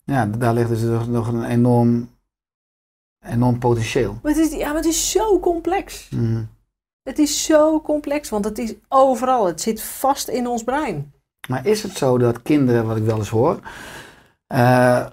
Ja, 0.04 0.26
daar 0.26 0.54
ligt 0.54 0.70
dus 0.70 1.08
nog 1.08 1.28
een 1.28 1.44
enorm, 1.44 2.10
enorm 3.26 3.60
potentieel. 3.60 4.20
Maar 4.24 4.32
het 4.32 4.42
is, 4.42 4.58
ja, 4.58 4.68
maar 4.68 4.76
het 4.76 4.86
is 4.86 5.12
zo 5.12 5.40
complex. 5.40 6.10
Mhm. 6.10 6.44
Het 7.04 7.20
is 7.20 7.46
zo 7.46 7.82
complex, 7.82 8.30
want 8.30 8.46
het 8.46 8.58
is 8.58 8.74
overal. 8.88 9.46
Het 9.46 9.62
zit 9.62 9.84
vast 9.84 10.28
in 10.28 10.48
ons 10.48 10.64
brein. 10.64 11.14
Maar 11.48 11.66
is 11.66 11.84
het 11.84 11.98
zo 11.98 12.18
dat 12.18 12.42
kinderen, 12.42 12.86
wat 12.86 12.98
ik 12.98 13.04
wel 13.04 13.18
eens 13.18 13.30
hoor, 13.30 13.60
eh, 14.48 15.06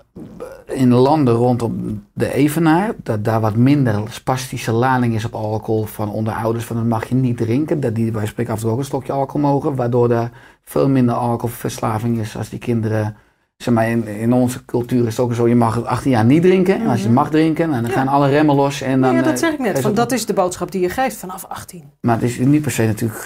in 0.67 0.93
landen 0.93 1.35
rondom 1.35 2.05
de 2.13 2.33
Evenaar, 2.33 2.95
dat 3.03 3.25
daar 3.25 3.41
wat 3.41 3.57
minder 3.57 4.03
spastische 4.13 4.73
lading 4.73 5.15
is 5.15 5.25
op 5.25 5.35
alcohol 5.35 5.85
van 5.85 6.11
onder 6.11 6.35
ouders 6.35 6.65
van 6.65 6.77
dat 6.77 6.85
mag 6.85 7.09
je 7.09 7.15
niet 7.15 7.37
drinken, 7.37 7.81
dat 7.81 7.95
die 7.95 8.11
bij 8.11 8.27
spreken 8.27 8.53
af 8.53 8.59
en 8.59 8.65
toe 8.65 8.73
ook 8.73 8.79
een 8.79 8.85
stokje 8.85 9.13
alcohol 9.13 9.41
mogen, 9.41 9.75
waardoor 9.75 10.11
er 10.11 10.31
veel 10.63 10.89
minder 10.89 11.15
alcoholverslaving 11.15 12.19
is 12.19 12.37
als 12.37 12.49
die 12.49 12.59
kinderen, 12.59 13.17
zeg 13.63 13.75
maar 13.75 13.89
in, 13.89 14.07
in 14.07 14.33
onze 14.33 14.65
cultuur 14.65 15.07
is 15.07 15.17
het 15.17 15.25
ook 15.27 15.35
zo, 15.35 15.49
je 15.49 15.55
mag 15.55 15.75
het 15.75 15.85
18 15.87 16.11
jaar 16.11 16.25
niet 16.25 16.43
drinken, 16.43 16.81
en 16.81 16.87
als 16.87 16.99
je 17.01 17.05
Mhm. 17.07 17.15
mag 17.15 17.31
drinken, 17.31 17.69
nou, 17.71 17.81
dan 17.83 17.91
Ja. 17.91 17.97
gaan 17.97 18.09
alle 18.09 18.29
remmen 18.29 18.55
los 18.55 18.81
en 18.81 19.01
dan... 19.01 19.15
ja, 19.15 19.23
dat 19.23 19.33
eh, 19.33 19.39
zeg 19.39 19.53
ik 19.53 19.59
net. 19.59 19.75
is 19.77 19.81
Van, 19.81 19.91
het- 19.91 19.97
dat 19.99 20.13
is 20.13 20.27
de 20.27 20.33
boodschap 20.33 20.71
die 20.73 20.81
je 20.81 20.89
geeft 20.89 21.17
vanaf 21.17 21.45
18. 21.49 21.83
maar 22.01 22.15
het 22.15 22.25
is 22.25 22.39
niet 22.39 22.63
per 22.63 22.71
se 22.71 22.87
natuurlijk 22.87 23.21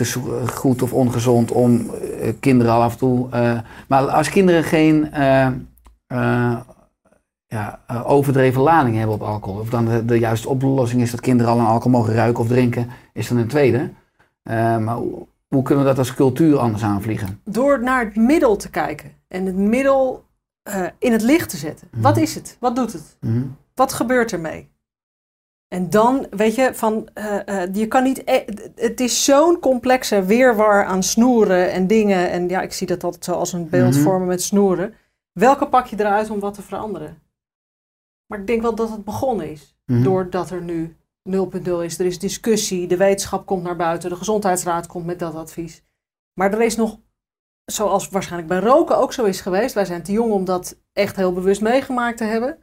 goed 0.54 0.82
of 0.82 0.92
ongezond 0.92 1.50
om 1.52 1.90
eh, 2.20 2.32
kinderen 2.40 2.72
al 2.72 2.82
af 2.82 2.92
en 2.92 2.98
toe. 2.98 3.26
eh, 3.30 3.58
maar 3.88 4.06
als 4.06 4.28
kinderen 4.30 4.64
geen 4.64 5.12
eh, 5.12 5.46
eh, 6.06 6.56
ja, 7.46 7.80
eh, 7.86 8.10
overdreven 8.10 8.62
lading 8.62 8.96
hebben 8.96 9.14
op 9.14 9.22
alcohol, 9.22 9.60
of 9.60 9.68
dan 9.70 9.84
de, 9.84 10.04
de 10.04 10.18
juiste 10.18 10.48
oplossing 10.48 11.02
is 11.02 11.10
dat 11.10 11.20
kinderen 11.20 11.52
al 11.52 11.58
aan 11.60 11.66
alcohol 11.66 11.98
mogen 11.98 12.14
ruiken 12.14 12.42
of 12.42 12.48
drinken, 12.48 12.88
is 13.12 13.28
dan 13.28 13.38
een 13.38 13.46
tweede. 13.46 13.90
Eh, 14.42 14.78
maar 14.78 14.94
hoe, 14.96 15.26
hoe 15.48 15.62
kunnen 15.62 15.84
we 15.84 15.90
dat 15.90 15.98
als 15.98 16.14
cultuur 16.14 16.58
anders 16.58 16.82
aanvliegen? 16.82 17.40
Door 17.44 17.82
naar 17.82 18.04
het 18.04 18.16
middel 18.16 18.56
te 18.56 18.70
kijken 18.70 19.10
en 19.28 19.46
het 19.46 19.56
middel 19.56 20.24
eh, 20.66 20.86
in 20.98 21.12
het 21.12 21.22
licht 21.22 21.48
te 21.50 21.56
zetten. 21.56 21.88
Mhm. 21.90 22.02
Wat 22.02 22.16
is 22.16 22.34
het? 22.34 22.56
Wat 22.60 22.76
doet 22.76 22.92
het? 22.92 23.16
Mhm. 23.20 23.42
Wat 23.74 23.92
gebeurt 23.92 24.32
ermee? 24.32 24.74
En 25.68 25.90
dan, 25.90 26.26
weet 26.30 26.54
je, 26.54 26.74
van, 26.74 27.08
eh, 27.14 27.62
eh, 27.62 27.74
je 27.74 27.86
kan 27.88 28.02
niet, 28.02 28.22
e- 28.24 28.44
het 28.74 29.00
is 29.00 29.24
zo'n 29.24 29.58
complexe 29.60 30.24
weerwar 30.24 30.84
aan 30.84 31.02
snoeren 31.02 31.72
en 31.72 31.86
dingen. 31.86 32.30
En 32.30 32.48
ja, 32.48 32.60
ik 32.60 32.72
zie 32.72 32.86
dat 32.86 33.04
altijd 33.04 33.24
zo 33.24 33.32
als 33.32 33.52
een 33.52 33.68
beeld 33.68 33.94
Mhm. 33.94 34.02
vormen 34.02 34.26
met 34.28 34.42
snoeren. 34.42 34.94
Welke 35.32 35.68
pak 35.68 35.86
je 35.86 36.00
eruit 36.00 36.30
om 36.30 36.40
wat 36.40 36.54
te 36.54 36.62
veranderen? 36.62 37.18
Maar 38.26 38.38
ik 38.40 38.46
denk 38.46 38.62
wel 38.62 38.74
dat 38.74 38.90
het 38.90 39.04
begonnen 39.04 39.50
is. 39.50 39.74
Doordat 39.84 40.50
er 40.50 40.62
nu 40.62 40.96
0.0 41.22 41.82
is. 41.82 41.98
Er 41.98 42.06
is 42.06 42.18
discussie, 42.18 42.86
de 42.86 42.96
wetenschap 42.96 43.46
komt 43.46 43.62
naar 43.62 43.76
buiten, 43.76 44.10
de 44.10 44.16
gezondheidsraad 44.16 44.86
komt 44.86 45.06
met 45.06 45.18
dat 45.18 45.34
advies. 45.34 45.84
Maar 46.34 46.52
er 46.52 46.62
is 46.62 46.76
nog, 46.76 46.98
zoals 47.66 48.08
waarschijnlijk 48.08 48.48
bij 48.52 48.58
roken 48.60 48.98
ook 48.98 49.12
zo 49.12 49.24
is 49.24 49.40
geweest. 49.40 49.74
Wij 49.74 49.84
zijn 49.84 50.02
te 50.02 50.12
jong 50.12 50.32
om 50.32 50.44
dat 50.44 50.76
echt 50.92 51.16
heel 51.16 51.32
bewust 51.32 51.60
meegemaakt 51.60 52.16
te 52.18 52.24
hebben. 52.24 52.56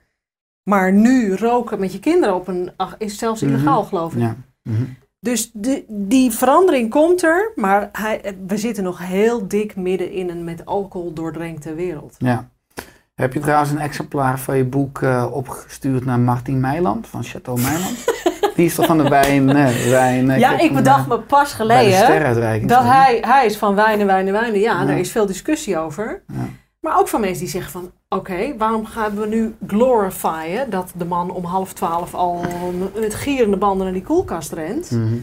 Maar 0.63 0.91
nu 0.93 1.35
roken 1.35 1.79
met 1.79 1.91
je 1.93 1.99
kinderen 1.99 2.35
op 2.35 2.47
een, 2.47 2.71
ach, 2.77 2.95
is 2.97 3.17
zelfs 3.17 3.41
Mhm. 3.41 3.53
illegaal 3.53 3.83
geloof 3.83 4.13
ik. 4.13 4.19
Ja. 4.19 4.35
Mhm. 4.63 4.83
Dus 5.19 5.49
de, 5.53 5.83
die 5.87 6.31
verandering 6.31 6.89
komt 6.89 7.23
er, 7.23 7.51
maar 7.55 7.89
hij, 7.91 8.35
we 8.47 8.57
zitten 8.57 8.83
nog 8.83 8.99
heel 9.07 9.47
dik 9.47 9.75
midden 9.75 10.11
in 10.11 10.29
een 10.29 10.43
met 10.43 10.65
alcohol 10.65 11.13
doordrenkte 11.13 11.73
wereld. 11.73 12.15
ja. 12.17 12.51
Heb 13.13 13.33
je 13.33 13.39
trouwens 13.39 13.71
een 13.71 13.79
exemplaar 13.79 14.39
van 14.39 14.57
je 14.57 14.63
boek 14.63 15.01
eh, 15.01 15.27
opgestuurd 15.31 16.05
naar 16.05 16.19
Martin 16.19 16.59
Meiland 16.59 17.07
van 17.07 17.23
Chateau 17.23 17.61
Meiland? 17.61 17.97
Die 18.55 18.65
is 18.65 18.75
toch 18.75 18.85
van 18.85 18.97
de 18.97 19.09
wijn... 19.09 19.49
eh, 19.49 19.89
wijn 19.89 20.29
eh, 20.29 20.39
ja, 20.39 20.59
ik 20.59 20.73
bedacht 20.73 21.03
eh, 21.03 21.07
me 21.07 21.19
pas 21.19 21.53
geleden 21.53 22.67
dat 22.67 22.83
hij, 22.83 23.17
hij 23.21 23.45
is 23.45 23.57
van 23.57 23.75
wijnen, 23.75 24.05
wijnen, 24.05 24.33
wijnen. 24.33 24.59
Ja, 24.59 24.79
Ja. 24.79 24.85
daar 24.85 24.99
is 24.99 25.11
veel 25.11 25.25
discussie 25.25 25.77
over. 25.77 26.23
Ja. 26.27 26.47
Maar 26.79 26.99
ook 26.99 27.07
van 27.07 27.21
mensen 27.21 27.39
die 27.39 27.49
zeggen 27.49 27.71
van, 27.71 27.91
oké, 28.09 28.57
waarom 28.57 28.85
gaan 28.85 29.15
we 29.15 29.27
nu 29.27 29.55
glorifyen 29.67 30.69
dat 30.69 30.91
de 30.97 31.05
man 31.05 31.31
om 31.31 31.43
half 31.45 31.73
twaalf 31.73 32.13
al 32.13 32.41
met 32.99 33.15
gierende 33.15 33.57
banden 33.57 33.83
naar 33.85 33.93
die 33.93 34.03
koelkast 34.03 34.51
rent. 34.51 34.91
Mhm. 34.91 35.13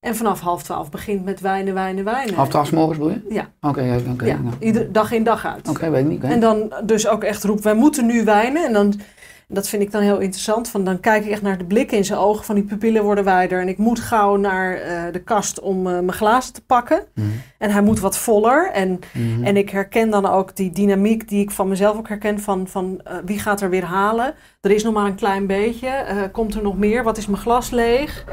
En 0.00 0.16
vanaf 0.16 0.40
half 0.40 0.62
twaalf 0.62 0.90
begint 0.90 1.24
met 1.24 1.40
wijnen, 1.40 1.74
wijnen, 1.74 2.04
wijnen. 2.04 2.34
Half 2.34 2.48
twaalf 2.48 2.72
morgens 2.72 2.98
bedoel 2.98 3.12
je? 3.12 3.34
Ja. 3.34 3.48
Oké, 3.60 3.80
ja, 3.82 3.96
oké. 4.12 4.24
ja, 4.24 4.38
ja. 4.44 4.50
ieder, 4.58 4.92
dag 4.92 5.12
in 5.12 5.24
dag 5.24 5.46
uit. 5.46 5.68
Oké, 5.68 5.90
weet 5.90 6.00
ik 6.04 6.08
niet. 6.10 6.22
En 6.22 6.40
dan 6.40 6.72
dus 6.84 7.08
ook 7.08 7.24
echt 7.24 7.44
roept, 7.44 7.64
wij 7.64 7.74
moeten 7.74 8.06
nu 8.06 8.24
wijnen. 8.24 8.64
En 8.66 8.72
dan, 8.72 9.00
dat 9.48 9.68
vind 9.68 9.82
ik 9.82 9.90
dan 9.90 10.02
heel 10.02 10.18
interessant. 10.18 10.68
Van, 10.68 10.84
dan 10.84 11.00
kijk 11.00 11.24
ik 11.24 11.30
echt 11.30 11.42
naar 11.42 11.58
de 11.58 11.64
blikken 11.64 11.96
in 11.96 12.04
zijn 12.04 12.18
ogen. 12.18 12.44
Van 12.44 12.54
die 12.54 12.64
pupillen 12.64 13.02
worden 13.02 13.24
wijder. 13.24 13.60
En 13.60 13.68
ik 13.68 13.78
moet 13.78 14.00
gauw 14.00 14.36
naar 14.36 14.74
eh, 14.74 15.12
de 15.12 15.22
kast 15.22 15.60
om 15.60 15.76
eh, 15.86 15.92
mijn 15.92 16.12
glazen 16.12 16.52
te 16.52 16.64
pakken. 16.64 17.02
Mhm. 17.14 17.26
En 17.58 17.70
hij 17.70 17.82
moet 17.82 18.00
wat 18.00 18.18
voller. 18.18 18.70
En, 18.70 19.00
Mhm. 19.12 19.44
en 19.44 19.56
ik 19.56 19.70
herken 19.70 20.10
dan 20.10 20.26
ook 20.26 20.56
die 20.56 20.70
dynamiek 20.70 21.28
die 21.28 21.42
ik 21.42 21.50
van 21.50 21.68
mezelf 21.68 21.96
ook 21.96 22.08
herken. 22.08 22.40
Van, 22.40 22.68
van 22.68 23.00
eh, 23.04 23.16
wie 23.24 23.38
gaat 23.38 23.60
er 23.60 23.70
weer 23.70 23.84
halen? 23.84 24.34
Er 24.60 24.70
is 24.70 24.82
nog 24.84 24.94
maar 24.94 25.06
een 25.06 25.14
klein 25.14 25.46
beetje. 25.46 26.04
Komt 26.32 26.54
er 26.54 26.62
nog 26.62 26.78
meer? 26.78 27.02
Wat 27.02 27.16
is 27.16 27.26
mijn 27.26 27.42
glas 27.42 27.70
leeg? 27.70 28.24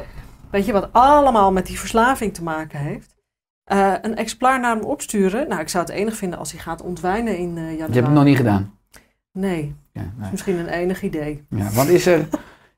Weet 0.51 0.65
je, 0.65 0.71
wat 0.71 0.89
allemaal 0.91 1.51
met 1.51 1.65
die 1.65 1.79
verslaving 1.79 2.33
te 2.33 2.43
maken 2.43 2.79
heeft. 2.79 3.15
Een 4.01 4.15
exemplaar 4.15 4.59
naar 4.59 4.75
hem 4.75 4.83
opsturen. 4.85 5.47
Nou, 5.47 5.61
ik 5.61 5.69
zou 5.69 5.85
het 5.85 5.93
enig 5.93 6.15
vinden 6.15 6.39
als 6.39 6.51
hij 6.51 6.61
gaat 6.61 6.81
ontwijnen 6.81 7.37
in 7.37 7.53
januari. 7.53 7.75
Je 7.75 7.81
hebt 7.81 7.95
het 7.95 8.11
nog 8.15 8.23
niet 8.23 8.37
gedaan. 8.37 8.77
Nee, 9.31 9.75
Ja, 9.93 10.01
nee. 10.17 10.31
misschien 10.31 10.57
een 10.57 10.67
enig 10.67 11.01
idee. 11.01 11.45
ja, 11.49 11.69
want 11.73 11.89
is 11.89 12.05
er, 12.05 12.27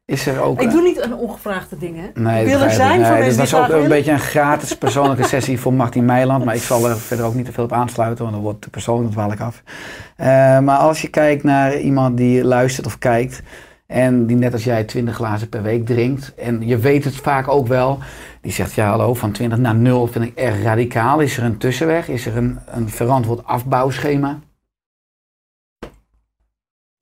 is 0.05 0.27
er 0.27 0.41
ook... 0.41 0.61
Ik 0.61 0.71
doe 0.71 0.81
niet 0.81 1.03
een 1.03 1.13
ongevraagde 1.13 1.77
dingen. 1.77 2.11
Nee, 2.13 2.41
ik 2.41 2.47
wil 2.47 2.59
dat 2.59 2.67
er 2.67 2.73
zijn 2.73 2.99
Nee, 2.99 3.09
voor 3.09 3.17
mensen 3.19 3.37
was 3.39 3.49
die 3.49 3.59
ook 3.59 3.83
een 3.83 3.89
beetje 3.89 4.11
een 4.11 4.19
gratis 4.19 4.77
persoonlijke 4.77 5.23
sessie 5.23 5.59
voor 5.59 5.73
Martin 5.73 6.05
Meiland. 6.05 6.45
Maar 6.45 6.55
ik 6.55 6.61
zal 6.61 6.89
er 6.89 6.97
verder 6.97 7.25
ook 7.25 7.33
niet 7.33 7.45
te 7.45 7.51
veel 7.51 7.63
op 7.63 7.71
aansluiten, 7.71 8.23
want 8.23 8.35
dan 8.35 8.43
wordt 8.43 8.67
dat 8.71 9.11
dwaal 9.11 9.31
ik 9.31 9.39
af. 9.39 9.63
Eh, 10.15 10.59
maar 10.59 10.77
als 10.77 11.01
je 11.01 11.07
kijkt 11.07 11.43
naar 11.43 11.79
iemand 11.79 12.17
die 12.17 12.43
luistert 12.43 12.85
of 12.85 12.97
kijkt 12.97 13.41
en 13.87 14.25
die 14.25 14.35
net 14.35 14.53
als 14.53 14.63
jij 14.63 14.83
20 14.83 15.15
glazen 15.15 15.49
per 15.49 15.61
week 15.61 15.85
drinkt. 15.85 16.33
En 16.33 16.67
je 16.67 16.77
weet 16.77 17.03
het 17.03 17.15
vaak 17.15 17.47
ook 17.47 17.67
wel. 17.67 17.99
Die 18.41 18.51
zegt, 18.51 18.73
ja 18.73 18.89
hallo, 18.89 19.13
van 19.13 19.31
20 19.31 19.57
naar 19.57 19.75
0 19.75 20.07
vind 20.07 20.25
ik 20.25 20.35
erg 20.35 20.63
radicaal. 20.63 21.19
Is 21.19 21.37
er 21.37 21.43
een 21.43 21.57
tussenweg? 21.57 22.07
Is 22.07 22.25
er 22.25 22.37
een, 22.37 22.59
een 22.65 22.89
verantwoord 22.89 23.45
afbouwschema? 23.45 24.39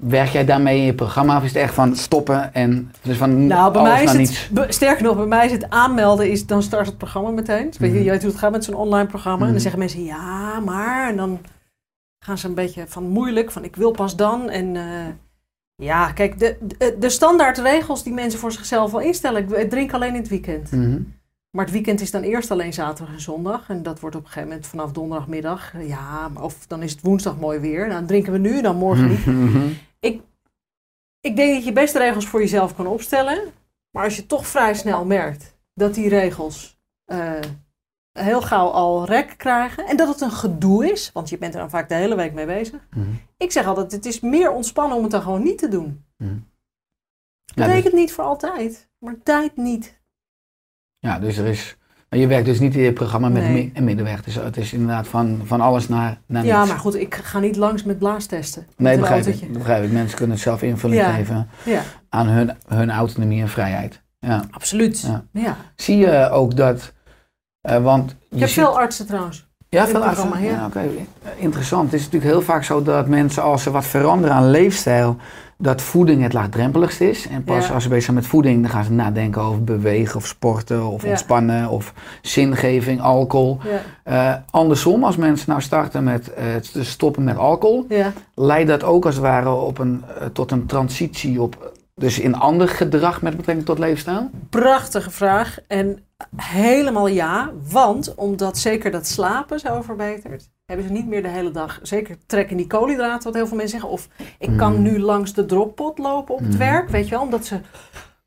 Werk 0.08 0.30
jij 0.30 0.46
daarmee 0.46 0.78
in 0.78 0.86
je 0.86 0.94
programma 0.94 1.38
of 1.38 1.44
is 1.44 1.54
het 1.54 1.62
echt 1.62 1.74
van 1.74 1.96
stoppen 1.96 2.54
en 2.54 2.92
dus 3.02 3.18
van 3.18 3.48
Nou, 3.48 3.74
bij 3.74 3.82
mij 3.82 4.04
is 4.04 4.10
het, 4.12 4.20
niets? 4.20 4.50
sterker 4.76 5.04
nog, 5.04 5.16
bij 5.18 5.26
mij 5.26 5.46
is 5.46 5.52
het 5.52 5.70
aanmelden, 5.70 6.32
is, 6.32 6.46
dan 6.46 6.64
start 6.64 6.86
het 6.86 6.98
programma 6.98 7.30
meteen. 7.30 7.68
Dus 7.68 7.78
weet 7.78 7.90
je, 7.90 7.96
Mhm. 7.96 8.06
je 8.06 8.12
weet 8.12 8.22
hoe 8.22 8.32
het 8.32 8.40
gaat 8.40 8.52
met 8.52 8.64
zo'n 8.64 8.76
online 8.76 9.08
programma. 9.08 9.38
En 9.38 9.44
Mhm. 9.44 9.52
dan 9.52 9.62
zeggen 9.62 9.80
mensen, 9.80 10.04
ja, 10.04 10.60
maar. 10.60 11.10
En 11.10 11.18
dan 11.18 11.40
gaan 12.26 12.38
ze 12.38 12.48
een 12.48 12.54
beetje 12.54 12.86
van 12.88 13.04
moeilijk, 13.08 13.52
van 13.52 13.64
ik 13.64 13.76
wil 13.76 13.92
pas 13.92 14.16
dan. 14.16 14.50
En 14.50 14.76
eh, 14.76 14.84
ja, 15.76 16.12
kijk, 16.12 16.40
de, 16.40 16.58
de, 16.78 16.96
de 17.00 17.10
standaard 17.10 17.58
regels 17.58 18.04
die 18.04 18.14
mensen 18.14 18.40
voor 18.40 18.52
zichzelf 18.52 18.92
wel 18.92 19.02
instellen. 19.02 19.50
Ik 19.60 19.70
drink 19.70 19.94
alleen 19.94 20.14
in 20.16 20.20
het 20.22 20.30
weekend. 20.30 20.72
Mhm. 20.72 21.00
Maar 21.52 21.66
het 21.66 21.74
weekend 21.74 22.02
is 22.02 22.12
dan 22.12 22.22
eerst 22.22 22.52
alleen 22.52 22.74
zaterdag 22.74 23.14
en 23.14 23.22
zondag. 23.22 23.70
En 23.70 23.84
dat 23.84 24.00
wordt 24.00 24.16
op 24.16 24.22
een 24.22 24.28
gegeven 24.28 24.48
moment 24.50 24.68
vanaf 24.68 24.92
donderdagmiddag. 24.92 25.74
eh, 25.74 25.88
Ja, 25.88 26.30
of 26.40 26.56
dan 26.68 26.82
is 26.82 26.92
het 26.92 27.02
woensdag 27.02 27.38
mooi 27.40 27.60
weer. 27.60 27.80
Nou, 27.80 27.92
dan 27.92 28.06
drinken 28.06 28.32
we 28.32 28.38
nu, 28.40 28.62
dan 28.62 28.76
morgen 28.76 29.08
niet. 29.10 29.26
Mhm. 30.12 30.22
Ik 31.20 31.36
denk 31.36 31.54
dat 31.54 31.64
je 31.66 31.72
best 31.74 31.96
regels 31.96 32.28
voor 32.28 32.40
jezelf 32.40 32.76
kan 32.76 32.88
opstellen. 32.88 33.54
Maar 33.92 34.04
als 34.04 34.16
je 34.16 34.26
toch 34.26 34.48
vrij 34.48 34.74
snel 34.74 35.06
merkt 35.06 35.58
dat 35.74 35.94
die 35.94 36.10
regels 36.10 36.80
eh, 37.06 37.40
heel 38.12 38.42
gauw 38.42 38.68
al 38.70 39.06
rek 39.06 39.34
krijgen. 39.38 39.86
En 39.86 39.98
dat 39.98 40.08
het 40.08 40.22
een 40.22 40.32
gedoe 40.32 40.92
is, 40.92 41.12
want 41.12 41.30
je 41.30 41.38
bent 41.38 41.54
er 41.54 41.60
dan 41.60 41.70
vaak 41.70 41.90
de 41.90 41.96
hele 41.96 42.16
week 42.16 42.34
mee 42.34 42.46
bezig. 42.46 42.88
Mhm. 42.90 43.12
Ik 43.38 43.52
zeg 43.52 43.66
altijd, 43.66 43.92
het 43.92 44.06
is 44.06 44.20
meer 44.20 44.52
ontspannen 44.52 44.96
om 44.98 45.04
het 45.04 45.12
dan 45.12 45.22
gewoon 45.22 45.44
niet 45.44 45.58
te 45.58 45.68
doen. 45.68 46.06
Mhm. 46.18 46.40
Dat 47.46 47.56
Ja, 47.56 47.66
betekent 47.66 47.92
dus, 47.94 48.02
niet 48.02 48.14
voor 48.14 48.24
altijd, 48.24 48.90
maar 49.00 49.16
tijd 49.24 49.56
niet. 49.58 50.02
ja, 50.98 51.20
dus 51.20 51.38
er 51.38 51.46
is. 51.46 51.78
Maar 52.14 52.22
je 52.22 52.28
werkt 52.28 52.46
dus 52.46 52.60
niet 52.60 52.76
in 52.76 52.82
je 52.82 52.94
programma 52.94 53.30
met 53.30 53.44
Nee. 53.44 53.72
een 53.74 53.84
middenweg. 53.84 54.24
Dus 54.24 54.36
het 54.36 54.58
is 54.58 54.74
inderdaad 54.74 55.08
van, 55.08 55.42
van 55.44 55.62
alles 55.62 55.88
naar, 55.88 56.18
naar 56.28 56.46
Ja, 56.46 56.58
niets. 56.58 56.70
maar 56.72 56.80
goed, 56.80 56.96
ik 56.96 57.16
ga 57.16 57.40
niet 57.40 57.56
langs 57.56 57.84
met 57.84 57.98
blaastesten. 58.00 58.68
Nee, 58.78 58.98
begrijp 58.98 59.24
autootje. 59.24 59.46
ik, 59.46 59.54
begrijp 59.54 59.84
ik. 59.84 59.92
Mensen 59.92 60.18
kunnen 60.18 60.36
het 60.36 60.44
zelf 60.46 60.62
invulling 60.62 61.02
Ja. 61.02 61.12
geven 61.12 61.48
Ja, 61.64 61.82
aan 62.10 62.28
hun, 62.28 62.52
hun 62.68 62.92
autonomie 62.92 63.42
en 63.42 63.50
vrijheid. 63.50 64.02
Ja. 64.20 64.44
absoluut. 64.52 65.10
Ja. 65.32 65.56
Zie 65.76 65.98
je 65.98 66.30
ook 66.30 66.56
dat, 66.56 66.94
eh, 67.62 67.84
want 67.84 68.10
je 68.10 68.36
Ik 68.36 68.40
heb 68.40 68.50
ziet- 68.50 68.58
veel 68.64 68.80
artsen 68.80 69.08
trouwens. 69.08 69.48
ja, 69.70 69.88
veel 69.88 70.04
artsen. 70.04 70.42
Ja, 70.44 70.66
oké. 70.66 70.80
Eh, 70.80 70.86
Interessant. 71.38 71.84
Het 71.92 72.00
is 72.00 72.06
natuurlijk 72.06 72.32
heel 72.32 72.42
vaak 72.42 72.64
zo 72.64 72.84
dat 72.84 73.08
mensen 73.08 73.44
als 73.44 73.64
ze 73.64 73.72
wat 73.72 73.86
veranderen 73.86 74.36
aan 74.36 74.50
leefstijl, 74.50 75.18
dat 75.64 75.82
voeding 75.82 76.22
het 76.22 76.34
laagdrempeligst 76.34 77.02
is. 77.02 77.28
En 77.28 77.44
pas 77.44 77.68
Ja. 77.68 77.74
als 77.74 77.84
ze 77.84 77.90
bezig 77.90 78.04
zijn 78.04 78.16
met 78.16 78.28
voeding, 78.28 78.62
dan 78.62 78.72
gaan 78.72 78.84
ze 78.84 78.92
nadenken 78.92 79.42
over 79.42 79.64
bewegen 79.64 80.16
of 80.16 80.26
sporten 80.28 80.86
of 80.86 81.04
Ja. 81.04 81.10
ontspannen 81.10 81.70
of 81.70 81.94
zingeving, 82.22 83.02
alcohol. 83.02 83.60
Ja. 83.64 83.82
Eh, 84.04 84.40
andersom, 84.50 85.04
als 85.04 85.16
mensen 85.16 85.50
nou 85.50 85.62
starten 85.62 86.04
met 86.04 86.34
eh, 86.34 86.56
te 86.56 86.84
stoppen 86.84 87.24
met 87.24 87.38
alcohol, 87.38 87.88
leidt 88.36 88.70
dat 88.70 88.84
ook 88.84 89.06
als 89.06 89.16
het 89.16 89.24
ware 89.24 89.50
op 89.52 89.78
een, 89.78 90.04
eh, 90.20 90.26
tot 90.34 90.52
een 90.52 90.66
transitie 90.66 91.42
op, 91.42 91.72
dus 91.96 92.20
in 92.20 92.36
ander 92.36 92.68
gedrag 92.70 93.22
met 93.22 93.36
betrekking 93.38 93.68
tot 93.68 93.80
leefstijl? 93.80 94.30
Prachtige 94.50 95.12
vraag. 95.12 95.58
En 95.68 96.00
helemaal 96.36 97.08
ja. 97.08 97.50
Want 97.72 98.16
omdat 98.16 98.58
zeker 98.58 98.92
dat 98.92 99.08
slapen 99.08 99.60
zo 99.60 99.82
verbetert, 99.82 100.50
hebben 100.66 100.86
ze 100.88 100.92
niet 100.92 101.08
meer 101.08 101.22
de 101.22 101.28
hele 101.28 101.52
dag. 101.52 101.80
Zeker 101.82 102.18
trekken 102.26 102.58
die 102.58 102.68
koolhydraten, 102.68 103.24
wat 103.24 103.34
heel 103.34 103.48
veel 103.48 103.58
mensen 103.58 103.80
zeggen. 103.80 103.98
Of 103.98 104.08
ik 104.40 104.58
kan 104.58 104.74
Mhm. 104.74 104.82
nu 104.82 105.00
langs 105.00 105.34
de 105.34 105.46
droppot 105.46 105.98
lopen 105.98 106.34
op 106.34 106.40
het 106.40 106.50
Mhm. 106.50 106.58
werk. 106.58 106.90
Weet 106.90 107.04
je 107.06 107.10
wel, 107.10 107.22
omdat 107.22 107.46
ze 107.46 107.60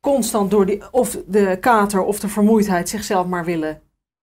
constant 0.00 0.50
door 0.50 0.66
die, 0.66 0.82
of 0.92 1.18
de 1.26 1.56
kater 1.60 2.02
of 2.02 2.20
de 2.20 2.28
vermoeidheid 2.28 2.88
zichzelf 2.88 3.26
maar 3.26 3.44
willen 3.44 3.80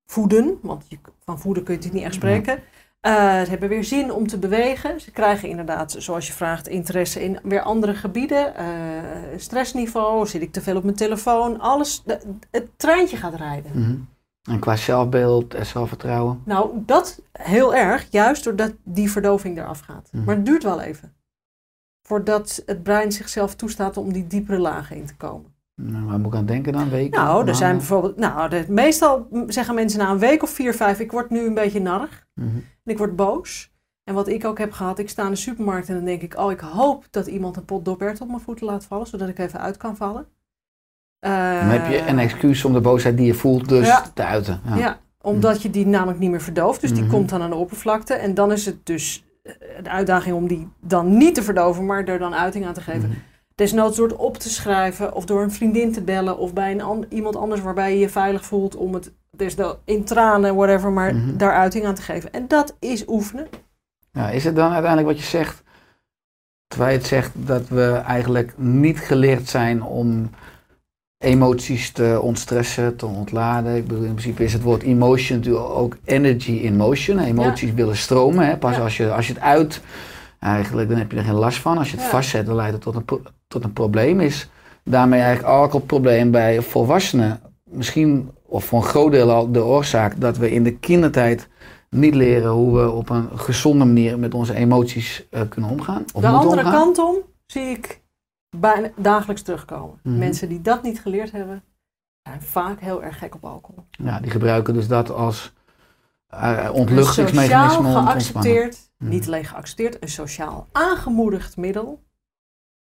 voeden. 0.05 0.59
Want 0.61 0.83
je, 0.87 0.97
van 1.23 1.39
voeden 1.39 1.63
kun 1.63 1.77
je 1.81 1.89
niet 1.91 2.03
echt 2.03 2.13
spreken. 2.13 2.59
Eh, 3.01 3.13
ze 3.41 3.49
hebben 3.49 3.69
weer 3.69 3.83
zin 3.83 4.11
om 4.13 4.27
te 4.27 4.37
bewegen. 4.39 5.01
Ze 5.01 5.11
krijgen 5.11 5.49
inderdaad, 5.49 5.95
zoals 5.97 6.27
je 6.27 6.33
vraagt, 6.33 6.67
interesse 6.67 7.23
in 7.23 7.39
weer 7.43 7.61
andere 7.61 7.93
gebieden. 7.93 8.55
Eh, 8.55 8.65
stressniveau, 9.37 10.27
zit 10.27 10.41
ik 10.41 10.51
te 10.51 10.61
veel 10.61 10.75
op 10.75 10.83
mijn 10.83 10.95
telefoon. 10.95 11.59
Alles, 11.59 12.01
de- 12.05 12.19
het 12.51 12.67
treintje 12.77 13.17
gaat 13.17 13.35
rijden. 13.35 13.71
Mhm. 13.73 13.95
En 14.45 14.59
qua 14.59 14.75
zelfbeeld 14.75 15.53
en 15.53 15.65
zelfvertrouwen? 15.65 16.41
Nou, 16.43 16.83
dat 16.85 17.21
heel 17.31 17.75
erg, 17.75 18.07
juist 18.09 18.43
doordat 18.43 18.73
die 18.83 19.11
verdoving 19.11 19.57
eraf 19.57 19.79
gaat. 19.79 20.09
Mhm. 20.11 20.23
Maar 20.23 20.35
het 20.35 20.45
duurt 20.45 20.63
wel 20.63 20.81
even. 20.81 21.13
Voordat 22.07 22.63
het 22.65 22.83
brein 22.83 23.11
zichzelf 23.11 23.55
toestaat 23.55 23.97
om 23.97 24.13
die 24.13 24.27
diepere 24.27 24.59
lagen 24.59 24.95
in 24.95 25.05
te 25.05 25.15
komen. 25.15 25.53
Nou, 25.81 26.05
waar 26.05 26.19
moet 26.19 26.33
ik 26.33 26.39
aan 26.39 26.45
denken 26.45 26.73
dan? 26.73 26.89
Weken? 26.89 27.19
Nou, 27.19 27.47
er 27.47 27.55
zijn 27.55 27.77
bijvoorbeeld, 27.77 28.17
nou, 28.17 28.49
de, 28.49 28.65
meestal 28.69 29.27
zeggen 29.47 29.75
mensen 29.75 29.99
na 29.99 30.09
een 30.09 30.19
week 30.19 30.43
of 30.43 30.49
vier, 30.49 30.73
vijf, 30.73 30.99
ik 30.99 31.11
word 31.11 31.29
nu 31.29 31.45
een 31.45 31.53
beetje 31.53 31.81
narrig. 31.81 32.27
Mhm. 32.33 32.55
En 32.55 32.91
ik 32.91 32.97
word 32.97 33.15
boos. 33.15 33.73
En 34.03 34.13
wat 34.13 34.27
ik 34.27 34.45
ook 34.45 34.57
heb 34.57 34.71
gehad, 34.71 34.99
ik 34.99 35.09
sta 35.09 35.23
in 35.23 35.29
de 35.29 35.35
supermarkt 35.35 35.89
en 35.89 35.95
dan 35.95 36.05
denk 36.05 36.21
ik, 36.21 36.37
oh, 36.37 36.51
ik 36.51 36.59
hoop 36.59 37.07
dat 37.09 37.27
iemand 37.27 37.57
een 37.57 37.65
pot 37.65 37.85
dopert 37.85 38.21
op 38.21 38.27
mijn 38.27 38.39
voeten 38.39 38.65
laat 38.65 38.85
vallen, 38.85 39.07
zodat 39.07 39.29
ik 39.29 39.39
even 39.39 39.59
uit 39.59 39.77
kan 39.77 39.95
vallen. 39.95 40.27
Dan 41.25 41.33
Eh, 41.33 41.69
heb 41.71 41.87
je 41.89 42.07
een 42.07 42.19
excuus 42.19 42.65
om 42.65 42.73
de 42.73 42.81
boosheid 42.81 43.17
die 43.17 43.25
je 43.25 43.33
voelt 43.33 43.69
dus 43.69 43.87
Ja. 43.87 44.03
te 44.13 44.23
uiten. 44.23 44.61
Ja. 44.67 44.75
Ja. 44.77 44.97
omdat 45.21 45.61
je 45.61 45.69
die 45.69 45.85
namelijk 45.87 46.19
niet 46.19 46.29
meer 46.31 46.41
verdooft. 46.41 46.81
Dus 46.81 46.93
die 46.93 47.01
Mhm. 47.03 47.11
komt 47.11 47.29
dan 47.29 47.41
aan 47.41 47.49
de 47.49 47.55
oppervlakte. 47.55 48.13
En 48.13 48.33
dan 48.33 48.51
is 48.51 48.65
het 48.65 48.85
dus 48.85 49.23
eh, 49.43 49.51
de 49.83 49.89
uitdaging 49.89 50.35
om 50.35 50.47
die 50.47 50.67
dan 50.81 51.17
niet 51.17 51.35
te 51.35 51.43
verdoven, 51.43 51.85
maar 51.85 52.03
er 52.03 52.19
dan 52.19 52.35
uiting 52.35 52.65
aan 52.65 52.73
te 52.73 52.81
geven. 52.81 53.09
Mhm. 53.09 53.17
Desnoods 53.55 53.97
door 53.97 54.07
het 54.07 54.17
op 54.17 54.37
te 54.37 54.49
schrijven 54.49 55.13
of 55.13 55.25
door 55.25 55.41
een 55.41 55.51
vriendin 55.51 55.91
te 55.93 56.01
bellen 56.01 56.37
of 56.37 56.53
bij 56.53 56.71
een 56.71 56.81
an- 56.81 57.05
iemand 57.09 57.35
anders 57.35 57.61
waarbij 57.61 57.93
je 57.93 57.99
je 57.99 58.09
veilig 58.09 58.45
voelt 58.45 58.75
om 58.75 58.93
het, 58.93 59.11
dus 59.31 59.55
in 59.85 60.03
tranen, 60.03 60.55
whatever, 60.55 60.91
maar 60.91 61.15
Mhm. 61.15 61.37
daar 61.37 61.53
uiting 61.53 61.85
aan 61.85 61.95
te 61.95 62.01
geven. 62.01 62.33
En 62.33 62.47
dat 62.47 62.75
is 62.79 63.03
oefenen. 63.07 63.47
Ja, 64.11 64.29
is 64.29 64.43
het 64.43 64.55
dan 64.55 64.71
uiteindelijk 64.71 65.07
wat 65.07 65.19
je 65.19 65.29
zegt, 65.29 65.63
terwijl 66.67 66.91
je 66.91 66.97
het 66.97 67.07
zegt 67.07 67.31
dat 67.33 67.67
we 67.67 67.91
eigenlijk 68.07 68.53
niet 68.57 68.99
geleerd 68.99 69.49
zijn 69.49 69.83
om 69.83 70.29
emoties 71.17 71.91
te 71.91 72.19
ontstressen, 72.21 72.95
te 72.95 73.05
ontladen. 73.05 73.75
Ik 73.75 73.87
bedoel, 73.87 74.03
in 74.03 74.13
principe 74.13 74.43
is 74.43 74.53
het 74.53 74.61
woord 74.61 74.83
emotion 74.83 75.37
natuurlijk 75.37 75.65
ook 75.69 75.97
energy 76.05 76.51
in 76.51 76.75
motion. 76.75 77.19
Emoties 77.19 77.73
willen 77.73 77.97
stromen. 77.97 78.47
Hè? 78.47 78.57
Pas 78.57 78.75
Ja. 78.75 78.81
als, 78.81 78.97
je, 78.97 79.11
als 79.13 79.27
je 79.27 79.33
het 79.33 79.41
uit, 79.41 79.81
eigenlijk, 80.39 80.89
dan 80.89 80.97
heb 80.97 81.11
je 81.11 81.17
er 81.17 81.23
geen 81.23 81.33
last 81.33 81.57
van. 81.59 81.77
Als 81.77 81.89
je 81.89 81.95
het 81.95 82.05
Ja. 82.05 82.11
vastzet, 82.11 82.45
dan 82.45 82.55
leidt 82.55 82.73
het 82.73 82.81
tot 82.81 82.95
een, 82.95 83.19
tot 83.47 83.63
een 83.63 83.73
probleem. 83.73 84.19
Is 84.19 84.49
daarmee 84.83 85.19
eigenlijk 85.21 85.53
alcoholprobleem 85.53 86.31
bij 86.31 86.61
volwassenen 86.61 87.39
misschien, 87.63 88.29
of 88.45 88.63
voor 88.65 88.79
een 88.79 88.85
groot 88.87 89.11
deel 89.11 89.31
al, 89.31 89.51
de 89.51 89.63
oorzaak 89.63 90.19
dat 90.21 90.37
we 90.37 90.51
in 90.51 90.63
de 90.63 90.77
kindertijd 90.77 91.47
niet 91.89 92.15
leren 92.15 92.51
hoe 92.51 92.77
we 92.79 92.89
op 92.91 93.09
een 93.09 93.29
gezonde 93.35 93.85
manier 93.85 94.19
met 94.19 94.33
onze 94.33 94.53
emoties 94.55 95.27
eh, 95.29 95.41
kunnen 95.49 95.69
omgaan. 95.69 96.03
Of 96.13 96.21
de 96.21 96.27
andere 96.27 96.61
omgaan. 96.61 96.71
kant 96.73 96.97
om 96.97 97.15
zie 97.45 97.63
ik 97.63 98.01
bijna 98.59 98.89
dagelijks 98.95 99.41
terugkomen. 99.41 99.99
Mhm. 100.03 100.17
Mensen 100.17 100.49
die 100.49 100.61
dat 100.61 100.83
niet 100.83 100.99
geleerd 101.01 101.31
hebben, 101.31 101.63
zijn 102.23 102.41
vaak 102.41 102.79
heel 102.79 103.03
erg 103.03 103.17
gek 103.17 103.35
op 103.35 103.45
alcohol. 103.45 103.85
Ja, 103.91 104.19
die 104.19 104.31
gebruiken 104.31 104.73
dus 104.73 104.87
dat 104.87 105.09
als 105.11 105.53
uh, 106.33 106.69
ontluchtingsmechanisme 106.73 107.83
sociaal 107.83 108.05
geaccepteerd, 108.05 108.83
Mhm. 108.97 109.09
niet 109.09 109.25
alleen 109.25 109.45
geaccepteerd, 109.45 110.01
een 110.03 110.09
sociaal 110.09 110.67
aangemoedigd 110.71 111.57
middel 111.57 112.03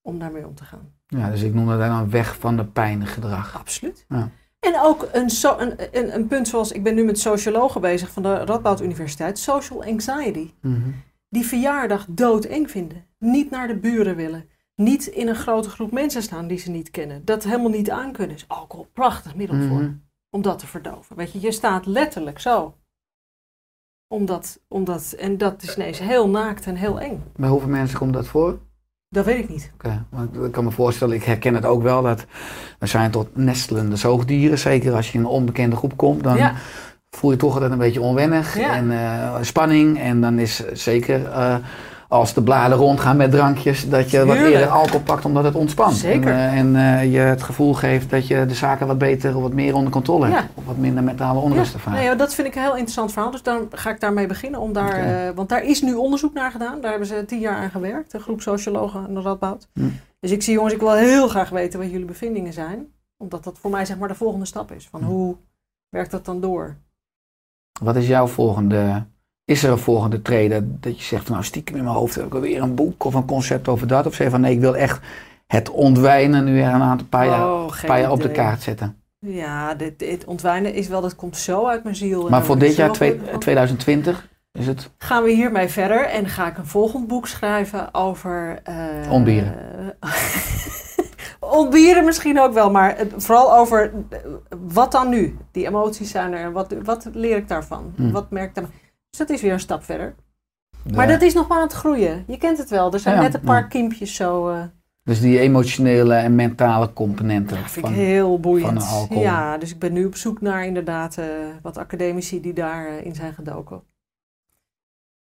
om 0.02 0.20
daarmee 0.20 0.48
om 0.48 0.56
te 0.56 0.64
gaan. 0.64 0.92
Ja, 1.08 1.30
dus 1.30 1.42
ik 1.42 1.54
noem 1.54 1.68
dat 1.68 1.80
dan 1.80 2.10
weg 2.10 2.36
van 2.40 2.58
de 2.58 2.66
pijngedrag. 2.66 3.58
Absoluut. 3.60 4.06
Ja. 4.08 4.30
En 4.60 4.80
ook 4.82 5.08
een, 5.12 5.30
so, 5.30 5.60
een, 5.60 5.74
een, 5.92 6.16
een 6.16 6.28
punt 6.28 6.48
zoals, 6.48 6.72
ik 6.72 6.84
ben 6.84 6.96
nu 6.96 7.04
met 7.04 7.20
sociologen 7.20 7.82
bezig 7.82 8.12
van 8.12 8.24
de 8.24 8.36
Radboud 8.36 8.82
Universiteit, 8.82 9.40
social 9.40 9.84
anxiety. 9.84 10.54
Mhm. 10.62 10.90
Die 11.30 11.46
verjaardag 11.46 12.06
doodeng 12.10 12.72
vinden. 12.72 13.06
Niet 13.20 13.50
naar 13.50 13.68
de 13.68 13.76
buren 13.76 14.16
willen. 14.16 14.50
Niet 14.82 15.06
in 15.06 15.28
een 15.28 15.36
grote 15.36 15.70
groep 15.70 15.92
mensen 15.92 16.22
staan 16.22 16.48
die 16.48 16.58
ze 16.58 16.70
niet 16.72 16.92
kennen. 16.92 17.26
Dat 17.26 17.44
helemaal 17.44 17.70
niet 17.70 17.90
aankunnen. 17.92 18.36
Is 18.36 18.46
alcohol 18.48 18.88
prachtig 18.94 19.36
middel 19.36 19.56
voor. 19.68 19.78
Mhm. 19.82 19.92
Om 20.30 20.42
dat 20.42 20.60
te 20.60 20.68
verdoven. 20.68 21.16
Weet 21.16 21.32
je, 21.32 21.42
je 21.42 21.52
staat 21.52 21.86
letterlijk 21.86 22.40
zo. 22.40 22.74
Omdat, 24.08 24.60
omdat, 24.68 25.12
en 25.20 25.38
dat 25.38 25.62
is 25.64 25.76
ineens 25.76 26.00
heel 26.00 26.30
naakt 26.30 26.66
en 26.66 26.76
heel 26.76 27.00
eng. 27.00 27.24
Bij 27.36 27.50
hoeveel 27.50 27.70
mensen 27.70 27.98
komt 27.98 28.14
dat 28.14 28.28
voor? 28.28 28.60
Dat 29.10 29.26
weet 29.26 29.44
ik 29.44 29.50
niet. 29.50 29.72
Oké, 29.74 30.06
want 30.10 30.36
ik 30.36 30.52
kan 30.52 30.64
me 30.64 30.72
voorstellen, 30.72 31.16
ik 31.16 31.24
herken 31.24 31.54
het 31.56 31.66
ook 31.66 31.82
wel, 31.82 32.02
dat 32.02 32.26
we 32.80 32.86
zijn 32.88 33.12
tot 33.12 33.36
nestelende 33.36 33.96
zoogdieren. 33.96 34.60
Zeker 34.60 34.94
als 34.94 35.12
je 35.12 35.18
in 35.18 35.24
een 35.24 35.30
onbekende 35.30 35.76
groep 35.76 35.98
komt, 35.98 36.24
dan 36.24 36.38
Ja. 36.38 36.54
voel 37.10 37.32
je 37.32 37.38
toch 37.38 37.54
altijd 37.54 37.72
een 37.72 37.78
beetje 37.78 38.02
onwennig 38.02 38.58
Ja. 38.58 38.76
en 38.76 38.92
eh, 38.92 39.38
spanning. 39.42 40.00
En 40.00 40.22
dan 40.22 40.40
is 40.40 40.72
zeker 40.74 41.26
eh, 41.26 41.56
als 42.12 42.34
de 42.34 42.44
bladen 42.44 42.78
rondgaan 42.78 43.18
met 43.18 43.32
drankjes, 43.32 43.90
dat 43.90 44.12
je 44.12 44.26
wat 44.26 44.36
eerder 44.38 44.68
alcohol 44.68 45.02
pakt 45.02 45.26
omdat 45.26 45.44
het 45.44 45.56
ontspant. 45.56 45.96
Zeker. 45.96 46.32
En, 46.32 46.36
eh, 46.38 46.58
en 46.58 46.76
eh, 47.00 47.12
je 47.14 47.20
het 47.20 47.44
gevoel 47.44 47.74
geeft 47.74 48.10
dat 48.10 48.28
je 48.28 48.46
de 48.46 48.54
zaken 48.54 48.88
wat 48.88 48.98
beter 48.98 49.36
of 49.36 49.42
wat 49.42 49.54
meer 49.54 49.76
onder 49.76 49.92
controle 49.92 50.28
hebt. 50.28 50.50
Of 50.54 50.66
wat 50.66 50.78
minder 50.78 51.04
mentale 51.04 51.40
onrust 51.40 51.72
Ja, 51.72 51.78
ervaart. 51.78 51.98
nee, 51.98 52.16
dat 52.16 52.34
vind 52.34 52.48
ik 52.48 52.56
een 52.56 52.62
heel 52.62 52.72
interessant 52.72 53.12
verhaal. 53.12 53.32
Dus 53.32 53.44
dan 53.44 53.68
ga 53.72 53.90
ik 53.90 54.00
daarmee 54.00 54.28
beginnen. 54.28 54.60
Om 54.60 54.74
daar, 54.74 54.94
eh, 55.28 55.36
want 55.36 55.50
daar 55.50 55.64
is 55.64 55.82
nu 55.82 55.94
onderzoek 55.94 56.34
naar 56.34 56.52
gedaan. 56.52 56.82
Daar 56.82 56.90
hebben 56.90 57.08
ze 57.08 57.24
tien 57.28 57.40
jaar 57.40 57.56
aan 57.56 57.70
gewerkt. 57.72 58.14
Een 58.14 58.20
groep 58.20 58.42
sociologen 58.42 59.00
aan 59.08 59.14
de 59.14 59.22
Radboud. 59.22 59.68
Hm. 59.74 59.90
Dus 60.20 60.32
ik 60.32 60.42
zie 60.42 60.54
jongens, 60.54 60.74
ik 60.74 60.80
wil 60.80 60.94
heel 60.94 61.28
graag 61.28 61.50
weten 61.50 61.80
wat 61.80 61.92
jullie 61.92 62.06
bevindingen 62.06 62.54
zijn. 62.54 62.88
Omdat 63.18 63.44
dat 63.44 63.58
voor 63.60 63.72
mij 63.72 63.86
zeg 63.86 63.98
maar 63.98 64.08
de 64.08 64.16
volgende 64.16 64.46
stap 64.46 64.72
is. 64.72 64.88
Van 64.88 65.00
Hm. 65.00 65.06
hoe 65.08 65.36
werkt 65.90 66.12
dat 66.12 66.26
dan 66.26 66.42
door? 66.42 66.76
Wat 67.82 67.96
is 67.96 68.08
jouw 68.08 68.28
volgende 68.28 69.06
is 69.50 69.64
er 69.64 69.72
een 69.72 69.78
volgende 69.78 70.22
treden 70.22 70.78
dat 70.82 71.00
je 71.00 71.04
zegt 71.06 71.24
van 71.24 71.32
nou 71.32 71.46
stiekem 71.46 71.76
in 71.76 71.84
mijn 71.84 71.96
hoofd 71.96 72.16
heb 72.16 72.26
ik 72.26 72.34
alweer 72.34 72.62
een 72.62 72.76
boek 72.76 73.04
of 73.04 73.14
een 73.14 73.26
concept 73.26 73.68
over 73.68 73.88
dat? 73.88 74.06
Of 74.06 74.14
zeg 74.14 74.26
je 74.26 74.32
van 74.32 74.42
nee, 74.42 74.54
ik 74.54 74.60
wil 74.60 74.76
echt 74.76 75.00
het 75.48 75.70
ontwijnen 75.70 76.44
nu 76.44 76.54
weer 76.54 76.68
een 76.68 76.82
aantal 76.82 77.08
paar 77.08 77.26
jaar, 77.26 77.46
Oh, 77.54 77.72
paar 77.86 78.00
jaar 78.00 78.12
op 78.12 78.22
de 78.22 78.32
kaart 78.32 78.62
zetten. 78.62 78.96
Ja, 79.20 79.74
dit, 79.74 80.00
dit 80.00 80.26
ontwijnen 80.26 80.74
is 80.74 80.88
wel, 80.88 81.02
dat 81.02 81.16
komt 81.16 81.38
zo 81.38 81.68
uit 81.68 81.84
mijn 81.84 81.96
ziel. 81.96 82.26
En 82.26 82.32
Maar 82.32 82.44
voor 82.44 82.58
dit 82.58 82.76
jaar 82.76 82.92
twee- 82.92 83.10
gelukkig 83.10 83.32
van. 83.32 83.40
2020 83.40 84.28
is 84.52 84.68
het 84.68 84.90
gaan 84.98 85.24
we 85.24 85.32
hiermee 85.32 85.68
verder 85.68 86.06
en 86.06 86.28
ga 86.28 86.48
ik 86.48 86.58
een 86.58 86.66
volgend 86.66 87.08
boek 87.08 87.28
schrijven 87.28 87.94
over... 87.94 88.60
eh, 88.64 89.12
Ontbieren. 89.12 89.54
ontbieren 91.40 92.06
misschien 92.06 92.40
ook 92.40 92.54
wel, 92.54 92.72
maar 92.72 92.98
vooral 93.18 93.58
over 93.58 93.92
eh, 94.10 94.18
wat 94.68 94.92
dan 94.92 95.10
nu? 95.10 95.38
Die 95.52 95.68
emoties 95.68 96.12
zijn 96.12 96.34
er, 96.34 96.52
wat, 96.52 96.76
wat 96.84 97.08
leer 97.14 97.38
ik 97.38 97.48
daarvan? 97.48 97.94
Hm. 97.96 98.12
Wat 98.12 98.30
merk 98.32 98.50
ik 98.50 98.56
daarvan? 98.56 98.74
Dus 99.10 99.20
dat 99.20 99.30
is 99.30 99.42
weer 99.42 99.54
een 99.54 99.60
stap 99.60 99.84
verder. 99.84 100.16
Maar 100.94 101.08
dat 101.08 101.22
is 101.22 101.34
nog 101.34 101.48
maar 101.48 101.58
aan 101.58 101.64
het 101.64 101.74
groeien. 101.74 102.24
Je 102.28 102.38
kent 102.38 102.58
het 102.58 102.70
wel. 102.70 102.94
Er 102.94 103.00
zijn 103.00 103.16
Ja, 103.16 103.22
net 103.22 103.34
een 103.34 103.42
paar 103.42 103.62
ja. 103.62 103.68
kiempjes 103.68 104.16
zo. 104.16 104.50
eh 104.50 104.64
Dus 105.04 105.20
die 105.20 105.40
emotionele 105.40 106.14
en 106.16 106.36
mentale 106.36 106.94
componenten 106.94 107.58
ja, 107.58 107.64
vind 107.68 107.86
van, 107.86 107.96
ik 107.96 108.02
heel 108.02 108.40
boeiend. 108.40 108.86
van. 108.86 109.20
Ja, 109.20 109.58
dus 109.58 109.72
ik 109.72 109.80
ben 109.80 109.94
nu 109.94 110.06
op 110.06 110.16
zoek 110.16 110.42
naar 110.42 110.66
inderdaad 110.66 111.18
eh, 111.18 111.26
wat 111.62 111.78
academici 111.78 112.42
die 112.42 112.54
daarin 112.54 113.04
in 113.04 113.16
zijn 113.16 113.34
gedoken. 113.34 113.82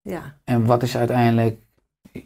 Ja. 0.01 0.37
En 0.43 0.65
wat 0.65 0.83
is 0.83 0.97
uiteindelijk 0.97 1.61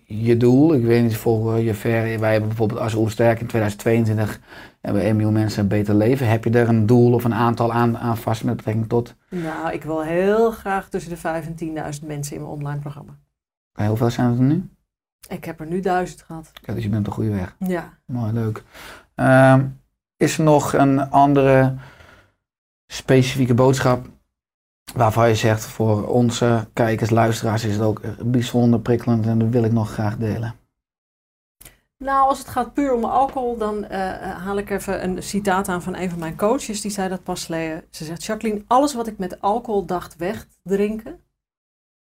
je 0.05 0.37
doel? 0.37 0.73
Ik 0.73 0.83
weet 0.83 1.03
niet, 1.03 1.17
voor 1.17 1.59
je 1.59 1.73
ver, 1.73 2.19
wij 2.19 2.31
hebben 2.31 2.49
bijvoorbeeld 2.49 2.79
als 2.79 2.95
Oersterk 2.95 3.39
in 3.39 3.47
2022 3.47 4.39
hebben 4.81 5.01
1 5.01 5.15
miljoen 5.15 5.33
mensen 5.33 5.61
een 5.61 5.67
beter 5.67 5.95
leven. 5.95 6.27
Heb 6.27 6.43
je 6.43 6.49
er 6.49 6.69
een 6.69 6.85
doel 6.85 7.13
of 7.13 7.23
een 7.23 7.33
aantal 7.33 7.73
aan, 7.73 7.97
aan 7.97 8.17
vast 8.17 8.43
met 8.43 8.55
betrekking 8.55 8.89
tot? 8.89 9.15
Nou, 9.29 9.73
ik 9.73 9.83
wil 9.83 10.03
heel 10.03 10.51
graag 10.51 10.89
tussen 10.89 11.11
de 11.11 11.17
5 11.17 11.45
en 11.45 11.55
10.000 12.01 12.07
mensen 12.07 12.35
in 12.35 12.41
mijn 12.41 12.53
online 12.53 12.79
programma. 12.79 13.19
Oké, 13.73 13.87
hoeveel 13.87 14.09
zijn 14.09 14.29
het 14.29 14.39
er 14.39 14.43
nu? 14.43 14.69
Ik 15.29 15.45
heb 15.45 15.59
er 15.59 15.67
nu 15.67 15.79
duizend 15.79 16.21
gehad. 16.21 16.51
Oké, 16.61 16.73
dus 16.73 16.83
je 16.83 16.89
bent 16.89 16.99
op 16.99 17.05
de 17.05 17.11
goede 17.11 17.35
weg. 17.35 17.55
Ja. 17.59 17.97
Mooi, 18.05 18.33
leuk. 18.33 18.63
Ehm, 19.15 19.65
is 20.17 20.37
er 20.37 20.43
nog 20.43 20.73
een 20.73 21.09
andere 21.09 21.75
specifieke 22.87 23.53
boodschap 23.53 24.07
waarvan 24.95 25.27
je 25.27 25.35
zegt 25.35 25.65
voor 25.65 26.07
onze 26.07 26.67
kijkers, 26.73 27.09
luisteraars 27.09 27.63
is 27.63 27.73
het 27.73 27.83
ook 27.83 28.01
bijzonder 28.25 28.79
prikkelend 28.79 29.25
en 29.25 29.39
dat 29.39 29.49
wil 29.49 29.63
ik 29.63 29.71
nog 29.71 29.91
graag 29.91 30.17
delen? 30.17 30.55
Nou, 32.03 32.27
als 32.27 32.37
het 32.37 32.47
gaat 32.47 32.73
puur 32.73 32.93
om 32.93 33.03
alcohol, 33.03 33.57
dan 33.57 33.85
eh, 33.85 33.99
haal 34.37 34.57
ik 34.57 34.69
even 34.69 35.03
een 35.03 35.23
citaat 35.23 35.67
aan 35.67 35.81
van 35.81 35.95
een 35.95 36.09
van 36.09 36.19
mijn 36.19 36.37
coaches. 36.37 36.81
Die 36.81 36.91
zei 36.91 37.09
dat 37.09 37.23
pas 37.23 37.45
geleden. 37.45 37.83
Ze 37.89 38.05
zegt, 38.05 38.23
Jacqueline, 38.23 38.63
alles 38.67 38.93
wat 38.93 39.07
ik 39.07 39.17
met 39.17 39.41
alcohol 39.41 39.85
dacht 39.85 40.15
wegdrinken, 40.15 41.19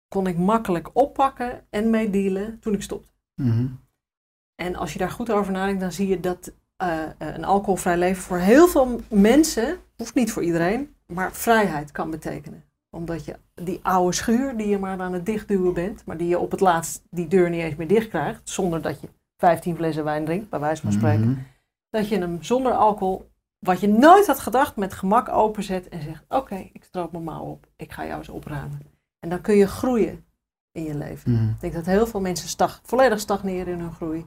kon 0.09 0.27
ik 0.27 0.39
makkelijk 0.39 0.91
oppakken 0.93 1.67
en 1.71 1.91
meedealen 1.91 2.61
toen 2.61 2.75
ik 2.75 2.83
stopte. 2.83 3.11
Mhm. 3.35 3.67
En 4.55 4.77
als 4.77 4.93
je 4.93 4.99
daar 4.99 5.11
goed 5.11 5.31
over 5.31 5.53
nadenkt, 5.53 5.81
dan 5.81 5.93
zie 5.93 6.09
je 6.09 6.21
dat 6.21 6.53
eh, 6.77 7.03
eh, 7.05 7.11
een 7.19 7.45
alcoholvrij 7.45 7.97
leven 7.97 8.23
voor 8.23 8.39
heel 8.39 8.69
veel 8.69 9.01
mensen, 9.09 9.79
hoeft 9.97 10.14
niet 10.14 10.33
voor 10.33 10.43
iedereen, 10.43 10.96
maar 11.07 11.33
vrijheid 11.33 11.93
kan 11.93 12.11
betekenen. 12.11 12.65
Omdat 12.91 13.25
je 13.25 13.37
die 13.55 13.81
oude 13.83 14.15
schuur 14.17 14.57
die 14.57 14.69
je 14.69 14.79
maar 14.79 15.01
aan 15.01 15.13
het 15.13 15.27
dichtduwen 15.27 15.75
bent, 15.75 16.05
maar 16.05 16.17
die 16.17 16.29
je 16.29 16.39
op 16.39 16.51
het 16.51 16.61
laatst 16.61 17.03
die 17.11 17.27
deur 17.29 17.51
niet 17.51 17.61
eens 17.61 17.77
meer 17.77 17.89
dicht 17.89 18.09
krijgt, 18.09 18.41
zonder 18.49 18.83
dat 18.83 19.01
je 19.01 19.09
15 19.37 19.77
flessen 19.77 20.05
wijn 20.05 20.25
drinkt, 20.25 20.51
bij 20.51 20.61
wijze 20.61 20.83
van 20.83 20.93
spreken, 20.93 21.29
Mhm. 21.31 21.39
dat 21.91 22.09
je 22.09 22.19
hem 22.19 22.43
zonder 22.43 22.73
alcohol, 22.73 23.31
wat 23.59 23.81
je 23.81 23.89
nooit 23.89 24.27
had 24.27 24.39
gedacht, 24.39 24.77
met 24.77 24.93
gemak 24.93 25.29
openzet 25.29 25.89
en 25.89 26.03
zegt, 26.03 26.25
oké, 26.29 26.71
ik 26.73 26.85
stroop 26.85 27.13
mijn 27.13 27.25
mouw 27.25 27.45
op, 27.45 27.67
ik 27.77 27.93
ga 27.93 28.07
jou 28.07 28.19
eens 28.19 28.29
opruimen. 28.29 28.81
En 29.21 29.29
dan 29.29 29.41
kun 29.41 29.55
je 29.57 29.67
groeien 29.67 30.25
in 30.73 30.83
je 30.85 30.95
leven. 30.95 31.33
Mhm. 31.33 31.49
Ik 31.51 31.61
denk 31.61 31.73
dat 31.73 31.87
heel 31.87 32.07
veel 32.07 32.21
mensen 32.21 32.49
stag, 32.49 32.81
volledig 32.85 33.21
stagneren 33.21 33.73
in 33.73 33.81
hun 33.81 33.93
groei. 33.93 34.27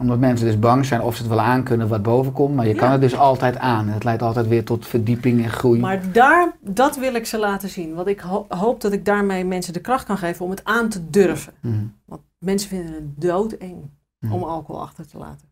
Omdat 0.00 0.18
mensen 0.18 0.46
dus 0.46 0.58
bang 0.58 0.84
zijn 0.86 1.00
of 1.02 1.14
ze 1.16 1.22
het 1.22 1.30
wel 1.30 1.40
aan 1.40 1.62
kunnen 1.62 1.88
wat 1.88 2.02
boven 2.02 2.32
komt, 2.32 2.54
maar 2.54 2.66
je 2.66 2.74
Ja. 2.74 2.80
kan 2.80 2.90
het 2.90 3.00
dus 3.00 3.16
altijd 3.16 3.58
aan. 3.58 3.86
En 3.86 3.92
het 3.92 4.04
leidt 4.04 4.22
altijd 4.22 4.48
weer 4.48 4.64
tot 4.64 4.86
verdieping 4.86 5.42
en 5.44 5.50
groei. 5.50 5.80
Maar 5.80 6.12
daar, 6.12 6.52
dat 6.60 6.96
wil 6.96 7.14
ik 7.14 7.26
ze 7.26 7.38
laten 7.38 7.68
zien. 7.68 7.94
Want 7.94 8.06
ik 8.08 8.20
ho- 8.20 8.46
hoop 8.48 8.80
dat 8.80 8.92
ik 8.92 9.04
daarmee 9.04 9.44
mensen 9.44 9.72
de 9.72 9.80
kracht 9.80 10.04
kan 10.04 10.18
geven 10.18 10.44
om 10.44 10.50
het 10.50 10.64
aan 10.64 10.88
te 10.88 11.10
durven. 11.10 11.52
Mhm. 11.60 11.74
Want 12.04 12.20
mensen 12.38 12.68
vinden 12.68 12.92
het 12.94 13.20
doodeng 13.20 13.76
Mhm. 14.18 14.32
om 14.32 14.42
alcohol 14.42 14.82
achter 14.82 15.06
te 15.06 15.18
laten. 15.18 15.48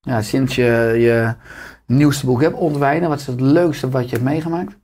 Ja, 0.00 0.22
sinds 0.22 0.54
je 0.54 0.94
je 0.98 1.34
nieuwste 1.86 2.26
boek 2.26 2.40
hebt, 2.42 2.54
Ontwijnen, 2.56 3.08
wat 3.08 3.20
is 3.20 3.26
het 3.26 3.40
leukste 3.40 3.88
wat 3.90 4.04
je 4.04 4.10
hebt 4.10 4.24
meegemaakt? 4.28 4.78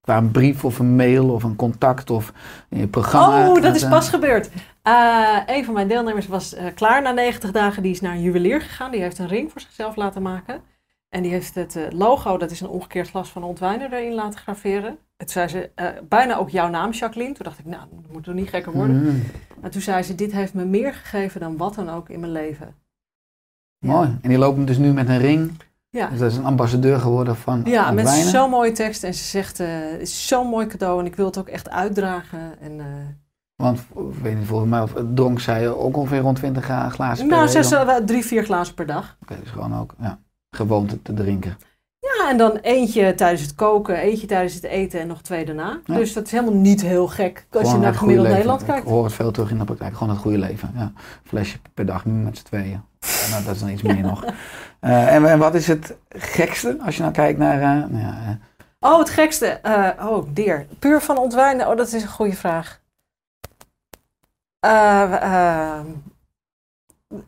Qua 0.00 0.16
een 0.16 0.30
brief 0.30 0.64
of 0.64 0.78
een 0.78 0.96
mail 0.96 1.28
of 1.30 1.42
een 1.42 1.56
contact 1.56 2.10
of 2.10 2.32
in 2.68 2.78
je 2.78 2.86
programma? 2.88 3.48
Oh, 3.48 3.62
dat 3.62 3.74
is 3.76 3.82
eh, 3.82 3.90
pas 3.90 4.08
gebeurd. 4.08 4.50
Eh, 4.84 5.38
een 5.46 5.64
van 5.64 5.74
mijn 5.74 5.88
deelnemers 5.88 6.26
was 6.26 6.54
eh, 6.54 6.66
klaar 6.74 7.02
na 7.02 7.10
90 7.10 7.50
dagen. 7.50 7.82
Die 7.82 7.92
is 7.92 8.00
naar 8.00 8.14
een 8.14 8.22
juwelier 8.22 8.60
gegaan. 8.60 8.90
Die 8.90 9.00
heeft 9.00 9.18
een 9.18 9.28
ring 9.28 9.52
voor 9.52 9.60
zichzelf 9.60 9.96
laten 9.96 10.22
maken. 10.22 10.62
En 11.08 11.22
die 11.22 11.30
heeft 11.32 11.54
het 11.54 11.76
eh, 11.76 11.82
logo, 11.90 12.36
dat 12.36 12.50
is 12.50 12.60
een 12.60 12.68
omgekeerd 12.68 13.08
glas 13.08 13.28
van 13.28 13.42
Ontwijnen, 13.42 13.92
erin 13.92 14.14
laten 14.14 14.40
graveren. 14.40 14.98
Het 15.16 15.30
zei 15.30 15.48
ze, 15.48 15.70
bijna 16.08 16.36
ook 16.36 16.50
jouw 16.50 16.68
naam, 16.68 16.90
Jacqueline. 16.90 17.34
Toen 17.34 17.44
dacht 17.44 17.58
ik, 17.58 17.64
nou, 17.64 17.82
dat 17.90 18.12
moet 18.12 18.24
toch 18.24 18.34
niet 18.34 18.48
gekker 18.48 18.72
worden. 18.72 19.02
Mhm. 19.02 19.16
En 19.60 19.70
toen 19.70 19.80
zei 19.80 20.02
ze, 20.02 20.14
dit 20.14 20.32
heeft 20.32 20.54
me 20.54 20.64
meer 20.64 20.94
gegeven 20.94 21.40
dan 21.40 21.56
wat 21.56 21.74
dan 21.74 21.90
ook 21.90 22.08
in 22.08 22.20
mijn 22.20 22.32
leven. 22.32 22.74
Ja. 23.78 23.92
Mooi. 23.92 24.18
En 24.22 24.28
die 24.28 24.38
loopt 24.38 24.66
dus 24.66 24.78
nu 24.78 24.92
met 24.92 25.08
een 25.08 25.18
ring. 25.18 25.52
Ja, 25.90 26.08
Dus 26.08 26.18
dat 26.18 26.30
is 26.30 26.36
een 26.36 26.44
ambassadeur 26.44 26.98
geworden 26.98 27.36
van 27.36 27.62
ja 27.64 27.90
met 27.90 28.08
zo'n 28.08 28.50
mooie 28.50 28.72
tekst. 28.72 29.04
En 29.04 29.14
ze 29.14 29.24
zegt, 29.24 29.58
het 29.58 30.00
is 30.00 30.26
zo'n 30.28 30.46
mooi 30.46 30.66
cadeau 30.66 31.00
en 31.00 31.06
ik 31.06 31.16
wil 31.16 31.26
het 31.26 31.38
ook 31.38 31.48
echt 31.48 31.70
uitdragen. 31.70 32.60
En, 32.60 32.80
Want, 33.56 33.78
ik 33.78 34.22
weet 34.22 34.36
niet, 34.38 34.46
volgens 34.46 34.70
mij 34.70 34.80
of, 34.80 34.92
dronk 35.14 35.40
zij 35.40 35.68
ook 35.68 35.96
ongeveer 35.96 36.18
rond 36.20 36.36
20 36.36 36.64
gra- 36.64 36.88
glazen 36.88 37.26
per 37.28 37.36
nou, 37.36 37.48
zes, 37.48 37.68
dan? 37.68 37.88
eh, 37.88 37.96
drie, 37.96 38.24
vier 38.24 38.44
glazen 38.44 38.74
per 38.74 38.86
dag. 38.86 39.16
Oké, 39.22 39.34
dus 39.42 39.50
gewoon 39.50 39.78
ook 39.80 39.94
ja, 40.00 40.18
gewoonte 40.50 41.02
te 41.02 41.12
drinken. 41.14 41.56
Ja, 41.98 42.30
en 42.30 42.36
dan 42.36 42.56
eentje 42.56 43.14
tijdens 43.14 43.42
het 43.42 43.54
koken, 43.54 43.96
eentje 43.96 44.26
tijdens 44.26 44.54
het 44.54 44.64
eten 44.64 45.00
en 45.00 45.06
nog 45.06 45.22
twee 45.22 45.44
daarna. 45.44 45.78
Ja. 45.84 45.94
Dus 45.94 46.12
dat 46.12 46.24
is 46.26 46.30
helemaal 46.32 46.54
niet 46.54 46.82
heel 46.82 47.06
gek 47.08 47.46
als 47.50 47.62
Gewoon 47.62 47.74
je 47.76 47.84
naar 47.84 47.94
gemiddeld 47.94 48.26
leven. 48.26 48.36
Nederland 48.36 48.60
Ik 48.60 48.66
kijkt. 48.66 48.86
hoor 48.88 49.04
het 49.04 49.12
veel 49.12 49.30
terug 49.30 49.50
in 49.50 49.58
de 49.58 49.64
praktijk. 49.64 49.94
Gewoon 49.96 50.08
het 50.12 50.18
goede 50.22 50.38
leven. 50.38 50.70
Ja. 50.76 50.92
Flesje 51.24 51.58
per 51.74 51.86
dag 51.86 52.04
met 52.04 52.38
z'n 52.38 52.44
tweeën. 52.44 52.82
Ja, 53.00 53.28
nou, 53.30 53.44
dat 53.44 53.54
is 53.54 53.60
dan 53.60 53.68
iets 53.70 53.82
meer 53.82 54.00
nog. 54.10 54.24
Eh, 54.80 55.14
en, 55.14 55.30
en 55.30 55.38
wat 55.38 55.54
is 55.54 55.66
het 55.66 55.96
gekste 56.08 56.78
als 56.84 56.96
je 56.96 57.00
nou 57.02 57.14
kijkt 57.14 57.38
naar... 57.38 57.54
eh, 57.60 57.90
nou 57.90 57.98
ja, 58.04 58.18
eh, 58.80 58.90
Oh, 58.92 58.98
het 58.98 59.10
gekste. 59.10 59.46
eh, 59.46 60.06
oh, 60.08 60.26
deer. 60.32 60.66
Puur 60.78 61.00
van 61.00 61.18
ontwijnen. 61.18 61.68
Oh, 61.68 61.76
dat 61.76 61.92
is 61.92 62.02
een 62.02 62.08
goede 62.08 62.36
vraag. 62.36 62.80
Eh, 64.64 65.22
eh, 65.78 65.84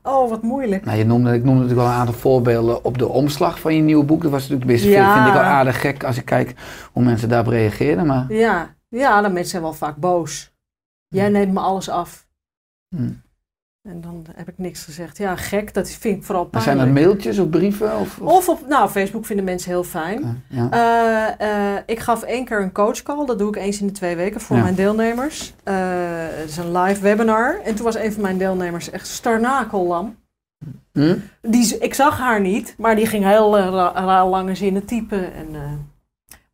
oh, 0.02 0.28
wat 0.30 0.42
moeilijk. 0.42 0.84
nou, 0.84 0.98
je 0.98 1.04
noemde, 1.04 1.34
ik 1.34 1.44
noemde 1.44 1.60
natuurlijk 1.60 1.86
wel 1.86 1.94
een 1.96 2.00
aantal 2.00 2.14
voorbeelden 2.14 2.84
op 2.84 2.98
de 2.98 3.08
omslag 3.08 3.60
van 3.60 3.74
je 3.74 3.82
nieuwe 3.82 4.04
boek. 4.04 4.22
Dat 4.22 4.30
was 4.30 4.40
natuurlijk 4.40 4.70
best 4.70 4.84
Ja. 4.84 5.14
vind 5.14 5.26
ik 5.26 5.32
wel 5.32 5.42
aardig 5.42 5.80
gek 5.80 6.04
als 6.04 6.16
ik 6.16 6.24
kijk 6.24 6.54
hoe 6.92 7.02
mensen 7.04 7.28
daarop 7.28 7.52
reageerden. 7.52 8.06
Maar 8.06 8.32
Ja, 8.32 8.74
ja, 8.88 9.22
de 9.22 9.28
mensen 9.28 9.50
zijn 9.50 9.62
wel 9.62 9.72
vaak 9.72 9.96
boos. 9.96 10.54
Jij 11.08 11.28
neemt 11.28 11.52
me 11.52 11.60
alles 11.60 11.88
af. 11.88 12.26
hm. 12.96 13.12
En 13.88 14.00
dan 14.00 14.24
heb 14.34 14.48
ik 14.48 14.54
niks 14.58 14.84
gezegd. 14.84 15.18
Ja, 15.18 15.36
gek. 15.36 15.74
Dat 15.74 15.90
vind 15.90 16.16
ik 16.16 16.24
vooral 16.24 16.48
Maar 16.50 16.62
zijn 16.62 16.76
pijnlijk. 16.76 16.98
er 16.98 17.04
mailtjes 17.06 17.38
of 17.38 17.50
brieven? 17.50 17.98
Of, 17.98 18.18
of- 18.20 18.32
Of 18.32 18.48
op, 18.48 18.68
nou, 18.68 18.88
Facebook 18.88 19.26
vinden 19.26 19.44
mensen 19.44 19.70
heel 19.70 19.84
fijn. 19.84 20.44
Ja. 20.48 20.68
Eh, 21.38 21.74
eh, 21.74 21.82
ik 21.86 21.98
gaf 22.00 22.22
één 22.22 22.44
keer 22.44 22.62
een 22.62 22.72
coachcall. 22.72 23.26
Dat 23.26 23.38
doe 23.38 23.48
ik 23.48 23.56
eens 23.56 23.80
in 23.80 23.86
de 23.86 23.92
twee 23.92 24.16
weken 24.16 24.40
voor 24.40 24.56
Ja. 24.56 24.62
mijn 24.62 24.74
deelnemers. 24.74 25.54
Eh, 25.64 25.74
het 26.40 26.48
is 26.50 26.56
een 26.56 26.72
live 26.78 27.00
webinar. 27.00 27.60
En 27.64 27.74
toen 27.74 27.84
was 27.84 27.96
een 27.96 28.12
van 28.12 28.22
mijn 28.22 28.38
deelnemers 28.38 28.90
echt 28.90 29.06
starnakellam. 29.06 30.16
Hm? 30.92 31.16
Die, 31.42 31.78
ik 31.78 31.94
zag 31.94 32.18
haar 32.18 32.40
niet, 32.40 32.74
maar 32.78 32.96
die 32.96 33.06
ging 33.06 33.24
heel 33.24 33.50
lange 34.28 34.54
zinnen 34.54 34.84
typen. 34.84 35.34
En, 35.34 35.46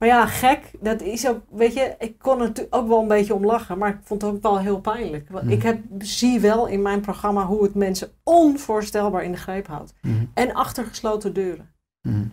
maar 0.02 0.10
ja, 0.10 0.26
gek. 0.26 0.70
Dat 0.80 1.00
is 1.00 1.28
ook, 1.28 1.40
weet 1.50 1.74
je, 1.74 1.94
ik 1.98 2.18
kon 2.18 2.40
er 2.40 2.66
ook 2.70 2.88
wel 2.88 3.00
een 3.00 3.08
beetje 3.08 3.34
om 3.34 3.44
lachen. 3.44 3.78
Maar 3.78 3.88
ik 3.88 3.98
vond 4.02 4.22
het 4.22 4.30
ook 4.30 4.42
wel 4.42 4.58
heel 4.58 4.80
pijnlijk. 4.80 5.28
Want 5.28 5.44
Mm. 5.44 5.50
ik 5.50 5.62
heb, 5.62 5.78
zie 5.98 6.40
wel 6.40 6.66
in 6.66 6.82
mijn 6.82 7.00
programma 7.00 7.46
hoe 7.46 7.62
het 7.62 7.74
mensen 7.74 8.10
onvoorstelbaar 8.22 9.24
in 9.24 9.32
de 9.32 9.38
greep 9.38 9.66
houdt. 9.66 9.94
Hm. 10.00 10.08
En 10.34 10.54
achter 10.54 10.84
gesloten 10.84 11.32
deuren. 11.34 11.70
Hm. 12.00 12.24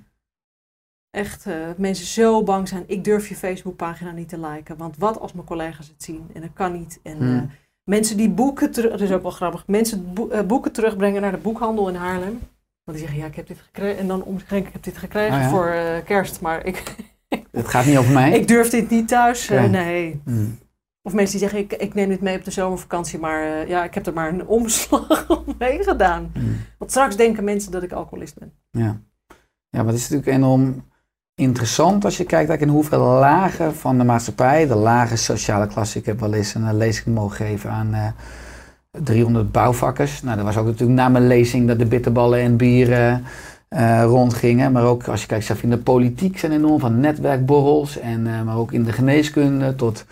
Echt, 1.09 1.45
eh, 1.45 1.55
mensen 1.78 2.05
zo 2.05 2.43
bang 2.43 2.67
zijn. 2.67 2.84
Ik 2.88 3.03
durf 3.03 3.28
je 3.30 3.36
Facebookpagina 3.36 4.11
niet 4.11 4.30
te 4.30 4.39
liken. 4.39 4.78
Want 4.78 4.97
wat 4.97 5.20
als 5.20 5.34
mijn 5.34 5.45
collega's 5.45 5.88
het 5.88 6.03
zien? 6.03 6.30
En 6.34 6.41
dat 6.41 6.53
kan 6.53 6.72
niet. 6.72 6.99
En 7.03 7.22
eh, 7.22 7.41
mensen 7.84 8.17
die 8.17 8.30
boeken 8.30 8.72
terug... 8.72 8.91
Dat 8.91 9.01
is 9.01 9.11
ook 9.11 9.22
wel 9.22 9.32
grappig. 9.32 9.67
Mensen 9.67 10.13
eh, 10.32 10.41
boeken 10.41 10.72
terugbrengen 10.72 11.22
naar 11.22 11.32
de 11.32 11.38
boekhandel 11.38 11.89
in 11.89 11.95
Haarlem. 11.95 12.39
Want 12.84 12.97
die 12.97 13.07
zeggen, 13.07 13.17
ja, 13.17 13.26
ik 13.26 13.36
heb 13.36 13.47
dit 13.47 13.59
gekregen. 13.59 13.99
En 13.99 14.07
dan 14.07 14.24
omschenk 14.24 14.67
ik 14.67 14.74
heb 14.74 14.84
dit 14.84 14.97
gekregen 14.97 15.36
Ah, 15.38 15.41
ja. 15.41 15.49
voor 15.49 15.74
kerst. 16.05 16.41
Maar 16.41 16.65
ik, 16.65 16.95
Het 17.51 17.67
gaat 17.67 17.86
niet 17.86 17.97
over 17.97 18.13
mij. 18.13 18.32
ik 18.32 18.47
durf 18.47 18.69
dit 18.69 18.89
niet 18.89 19.07
thuis. 19.07 19.49
Eh, 19.49 19.63
nee. 19.63 20.21
Hm. 20.25 20.45
Of 21.01 21.13
mensen 21.13 21.39
die 21.39 21.49
zeggen, 21.49 21.59
ik, 21.59 21.82
ik 21.82 21.93
neem 21.93 22.09
dit 22.09 22.21
mee 22.21 22.38
op 22.38 22.43
de 22.43 22.51
zomervakantie. 22.51 23.19
Maar 23.19 23.43
eh, 23.43 23.67
ja, 23.67 23.84
ik 23.84 23.93
heb 23.93 24.05
er 24.05 24.13
maar 24.13 24.30
een 24.30 24.47
omslag 24.47 25.27
mee 25.59 25.84
gedaan. 25.84 26.32
Hm. 26.34 26.39
Want 26.77 26.91
straks 26.91 27.15
denken 27.15 27.43
mensen 27.43 27.71
dat 27.71 27.84
ik 27.84 27.91
alcoholist 27.91 28.39
ben. 28.39 28.53
Ja. 28.71 29.01
ja, 29.69 29.84
maar 29.84 29.86
het 29.86 29.95
is 29.95 30.09
natuurlijk 30.09 30.38
enorm 30.38 30.88
interessant 31.36 32.05
als 32.05 32.17
je 32.17 32.23
kijkt 32.23 32.61
in 32.61 32.67
hoeveel 32.67 32.99
lagen 32.99 33.75
van 33.75 33.97
de 33.97 34.03
maatschappij, 34.03 34.67
de 34.67 34.75
lage 34.75 35.15
sociale 35.15 35.67
klasse. 35.67 35.99
Ik 35.99 36.05
heb 36.05 36.19
wel 36.19 36.34
eens 36.34 36.53
een 36.53 36.67
eh, 36.67 36.73
lezing 36.73 37.15
mogen 37.15 37.36
geven 37.36 37.71
aan 37.71 37.93
eh 37.93 38.07
300 38.91 39.51
bouwvakkers. 39.51 40.21
Nou, 40.21 40.36
dat 40.36 40.45
was 40.45 40.57
ook 40.57 40.65
natuurlijk 40.65 40.99
na 40.99 41.09
mijn 41.09 41.27
lezing 41.27 41.67
dat 41.67 41.80
de 41.80 41.86
bitterballen 41.86 42.39
en 42.39 42.57
bieren 42.57 43.25
eh, 43.70 44.03
rondgingen. 44.03 44.72
Maar 44.72 44.84
ook 44.84 45.07
als 45.07 45.22
je 45.22 45.28
kijkt, 45.28 45.45
zelf 45.45 45.63
in 45.63 45.70
de 45.70 45.78
politiek 45.78 46.39
zijn 46.39 46.51
enorm 46.51 46.80
van 46.80 46.99
netwerkborrels. 46.99 47.99
En, 47.99 48.28
eh, 48.28 48.41
maar 48.41 48.57
ook 48.57 48.72
in 48.72 48.84
de 48.84 48.91
geneeskunde 48.91 49.76
tot, 49.76 50.05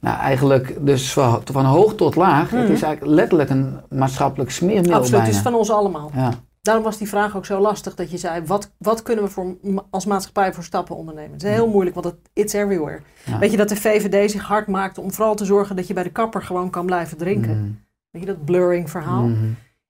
nou 0.00 0.18
eigenlijk 0.18 0.76
dus 0.86 1.12
van, 1.12 1.64
hoog 1.64 1.94
tot 1.94 2.14
laag. 2.16 2.50
Het 2.50 2.68
is 2.68 2.82
eigenlijk 2.82 3.14
letterlijk 3.14 3.50
een 3.50 3.80
maatschappelijk 3.88 4.50
smeermiddel 4.50 4.90
Mhm. 4.92 5.00
Absoluut, 5.00 5.20
het 5.20 5.30
bijna. 5.30 5.36
is 5.38 5.50
van 5.50 5.54
ons 5.60 5.70
allemaal. 5.70 6.10
Ja. 6.14 6.30
Daarom 6.62 6.84
was 6.84 6.98
die 6.98 7.08
vraag 7.08 7.36
ook 7.36 7.46
zo 7.46 7.60
lastig 7.60 7.94
dat 7.94 8.10
je 8.10 8.16
zei, 8.18 8.42
wat, 8.46 8.70
wat 8.78 9.02
kunnen 9.02 9.24
we 9.24 9.30
voor, 9.30 9.56
als 9.90 10.06
maatschappij 10.06 10.52
voor 10.52 10.64
stappen 10.64 10.96
ondernemen? 10.96 11.32
Het 11.32 11.42
is 11.42 11.50
heel 11.50 11.68
moeilijk, 11.68 11.94
want 11.94 12.06
het 12.06 12.16
it's 12.32 12.52
everywhere. 12.52 13.00
Ja. 13.24 13.38
Weet 13.38 13.50
je 13.50 13.56
dat 13.56 13.68
de 13.68 13.76
VVD 13.76 14.30
zich 14.30 14.42
hard 14.42 14.66
maakt 14.66 14.98
om 14.98 15.12
vooral 15.12 15.34
te 15.34 15.44
zorgen 15.44 15.76
dat 15.76 15.86
je 15.86 15.94
bij 15.94 16.02
de 16.02 16.10
kapper 16.10 16.42
gewoon 16.42 16.70
kan 16.70 16.86
blijven 16.86 17.16
drinken? 17.16 17.56
Mm, 17.58 17.78
Weet 18.10 18.22
je 18.22 18.28
dat 18.28 18.44
blurring 18.44 18.90
verhaal? 18.90 19.22
mhm, 19.22 19.44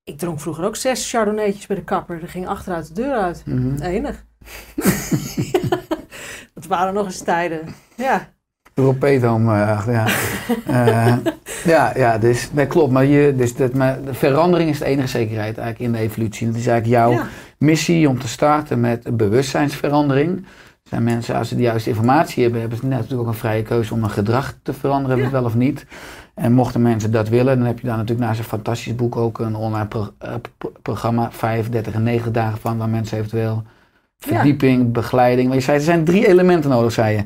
Ik 0.04 0.18
dronk 0.18 0.40
vroeger 0.40 0.64
ook 0.64 0.76
zes 0.76 1.10
chardonnaytjes 1.10 1.66
bij 1.66 1.76
de 1.76 1.84
kapper. 1.84 2.22
Er 2.22 2.28
ging 2.28 2.46
achteruit 2.46 2.86
de 2.88 2.94
deur 2.94 3.14
uit. 3.14 3.42
mhm. 3.46 3.82
Enig. 3.82 4.24
dat 6.54 6.66
waren 6.66 6.94
nog 6.94 7.06
eens 7.06 7.22
tijden. 7.22 7.60
Ja, 7.96 8.28
Europeedom, 8.74 9.48
eh, 9.48 9.82
ja. 9.86 10.06
Eh, 10.66 11.16
ja, 11.64 11.92
ja, 11.96 12.18
dus 12.18 12.48
dat 12.52 12.66
klopt. 12.66 12.92
Maar, 12.92 13.04
je, 13.04 13.34
dus 13.36 13.54
dat, 13.56 13.74
maar 13.74 14.02
de 14.04 14.14
verandering 14.14 14.70
is 14.70 14.78
de 14.78 14.84
enige 14.84 15.08
zekerheid 15.08 15.58
eigenlijk 15.58 15.78
in 15.78 15.92
de 16.00 16.08
evolutie. 16.08 16.46
Dat 16.46 16.56
is 16.56 16.66
eigenlijk 16.66 16.98
jouw 17.00 17.10
ja. 17.12 17.26
missie 17.58 18.08
om 18.08 18.18
te 18.18 18.28
starten 18.28 18.80
met 18.80 19.04
een 19.06 19.16
bewustzijnsverandering. 19.16 20.46
Zijn 20.82 21.02
mensen, 21.04 21.34
als 21.34 21.48
ze 21.48 21.56
de 21.56 21.62
juiste 21.62 21.88
informatie 21.88 22.42
hebben, 22.42 22.60
hebben 22.60 22.78
ze 22.78 22.86
natuurlijk 22.86 23.20
ook 23.20 23.26
een 23.26 23.34
vrije 23.34 23.62
keuze 23.62 23.94
om 23.94 24.02
een 24.02 24.10
gedrag 24.10 24.54
te 24.62 24.72
veranderen, 24.72 25.18
Ja. 25.18 25.30
wel 25.30 25.44
of 25.44 25.54
niet. 25.54 25.86
En 26.34 26.52
mochten 26.52 26.82
mensen 26.82 27.12
dat 27.12 27.28
willen, 27.28 27.58
dan 27.58 27.66
heb 27.66 27.78
je 27.80 27.86
daar 27.86 27.96
natuurlijk 27.96 28.26
naast 28.26 28.38
een 28.38 28.44
fantastisch 28.44 28.94
boek 28.96 29.16
ook 29.16 29.38
een 29.38 29.54
online 29.56 29.86
pro- 29.86 30.12
eh, 30.18 30.34
pro- 30.58 30.72
programma, 30.82 31.30
35 31.32 31.94
en 31.94 32.02
90 32.02 32.32
dagen 32.32 32.58
van, 32.58 32.78
waar 32.78 32.88
mensen 32.88 33.18
eventueel 33.18 33.62
verdieping, 34.18 34.92
begeleiding. 34.92 35.46
Maar 35.48 35.56
je 35.56 35.62
zei, 35.62 35.76
er 35.76 35.82
zijn 35.82 36.04
drie 36.04 36.26
elementen 36.26 36.70
nodig, 36.70 36.92
zei 36.92 37.16
je. 37.16 37.22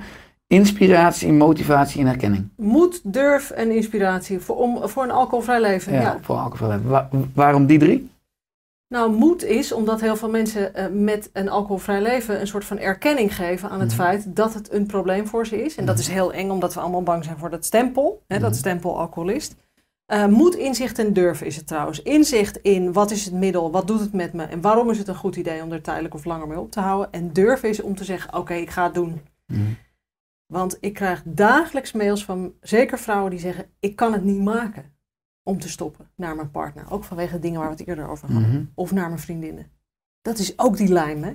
Inspiratie, 0.47 1.33
motivatie 1.33 2.01
en 2.01 2.07
herkenning. 2.07 2.49
Moed, 2.57 3.01
durf 3.05 3.51
en 3.51 3.71
inspiratie 3.71 4.39
voor, 4.41 4.57
om, 4.57 4.79
voor 4.89 5.03
een 5.03 5.11
alcoholvrij 5.11 5.61
leven. 5.61 5.93
Ja, 5.93 6.01
Ja. 6.01 6.19
voor 6.23 6.37
alcohol. 6.37 6.79
Wa- 6.85 7.09
waarom 7.35 7.67
die 7.67 7.79
drie? 7.79 8.11
Nou, 8.89 9.13
moed 9.13 9.45
is 9.45 9.73
omdat 9.73 10.01
heel 10.01 10.17
veel 10.17 10.31
mensen 10.31 10.75
eh, 10.75 10.87
met 10.89 11.31
een 11.33 11.49
alcoholvrij 11.49 12.03
leven 12.03 12.41
een 12.41 12.47
soort 12.47 12.65
van 12.65 12.79
erkenning 12.79 13.35
geven 13.37 13.69
aan 13.71 13.81
het 13.81 13.89
Mhm. 13.89 13.97
feit 14.01 14.37
dat 14.37 14.55
het 14.55 14.73
een 14.73 14.87
probleem 14.87 15.27
voor 15.27 15.47
ze 15.47 15.63
is. 15.65 15.77
En 15.77 15.87
dat 15.87 15.99
is 15.99 16.09
heel 16.09 16.33
eng 16.33 16.51
omdat 16.51 16.75
we 16.75 16.81
allemaal 16.81 17.03
bang 17.03 17.25
zijn 17.25 17.39
voor 17.39 17.51
dat 17.51 17.65
stempel, 17.65 18.23
hè, 18.27 18.39
dat 18.39 18.51
Mhm. 18.51 18.59
stempel 18.59 18.99
alcoholist. 18.99 19.55
Eh, 20.07 20.27
moed, 20.27 20.55
inzicht 20.55 20.99
en 20.99 21.13
durf 21.13 21.43
is 21.43 21.57
het 21.57 21.67
trouwens. 21.67 22.03
Inzicht 22.03 22.57
in 22.57 22.93
wat 22.93 23.11
is 23.11 23.25
het 23.25 23.35
middel, 23.35 23.71
wat 23.71 23.87
doet 23.87 24.01
het 24.01 24.13
met 24.13 24.33
me 24.33 24.45
en 24.45 24.61
waarom 24.61 24.91
is 24.91 24.99
het 24.99 25.09
een 25.09 25.15
goed 25.17 25.37
idee 25.37 25.63
om 25.63 25.73
er 25.73 25.83
tijdelijk 25.83 26.15
of 26.15 26.25
langer 26.25 26.49
mee 26.49 26.59
op 26.61 26.71
te 26.71 26.81
houden. 26.81 27.13
En 27.13 27.33
durf 27.33 27.63
is 27.63 27.83
om 27.83 27.95
te 27.95 28.05
zeggen, 28.05 28.35
oké, 28.35 28.55
ik 28.55 28.71
ga 28.71 28.85
het 28.85 28.95
doen. 28.95 29.21
Mhm. 29.47 29.61
Want 30.53 30.77
ik 30.81 30.95
krijg 30.95 31.23
dagelijks 31.25 31.93
mails 31.93 32.25
van 32.25 32.53
zeker 32.61 32.99
vrouwen 32.99 33.31
die 33.31 33.41
zeggen: 33.41 33.65
Ik 33.81 33.97
kan 33.97 34.13
het 34.13 34.25
niet 34.25 34.43
maken 34.43 34.96
om 35.47 35.59
te 35.59 35.69
stoppen 35.69 36.11
naar 36.15 36.37
mijn 36.37 36.51
partner. 36.51 36.91
Ook 36.93 37.05
vanwege 37.05 37.33
de 37.33 37.39
dingen 37.39 37.61
waar 37.61 37.69
we 37.71 37.77
het 37.77 37.87
eerder 37.89 38.09
over 38.09 38.33
hadden. 38.33 38.51
Mhm. 38.51 38.65
Of 38.75 38.93
naar 38.93 39.09
mijn 39.09 39.21
vriendinnen. 39.21 39.67
Dat 40.23 40.39
is 40.39 40.59
ook 40.59 40.77
die 40.77 40.89
lijm, 40.89 41.23
hè? 41.23 41.35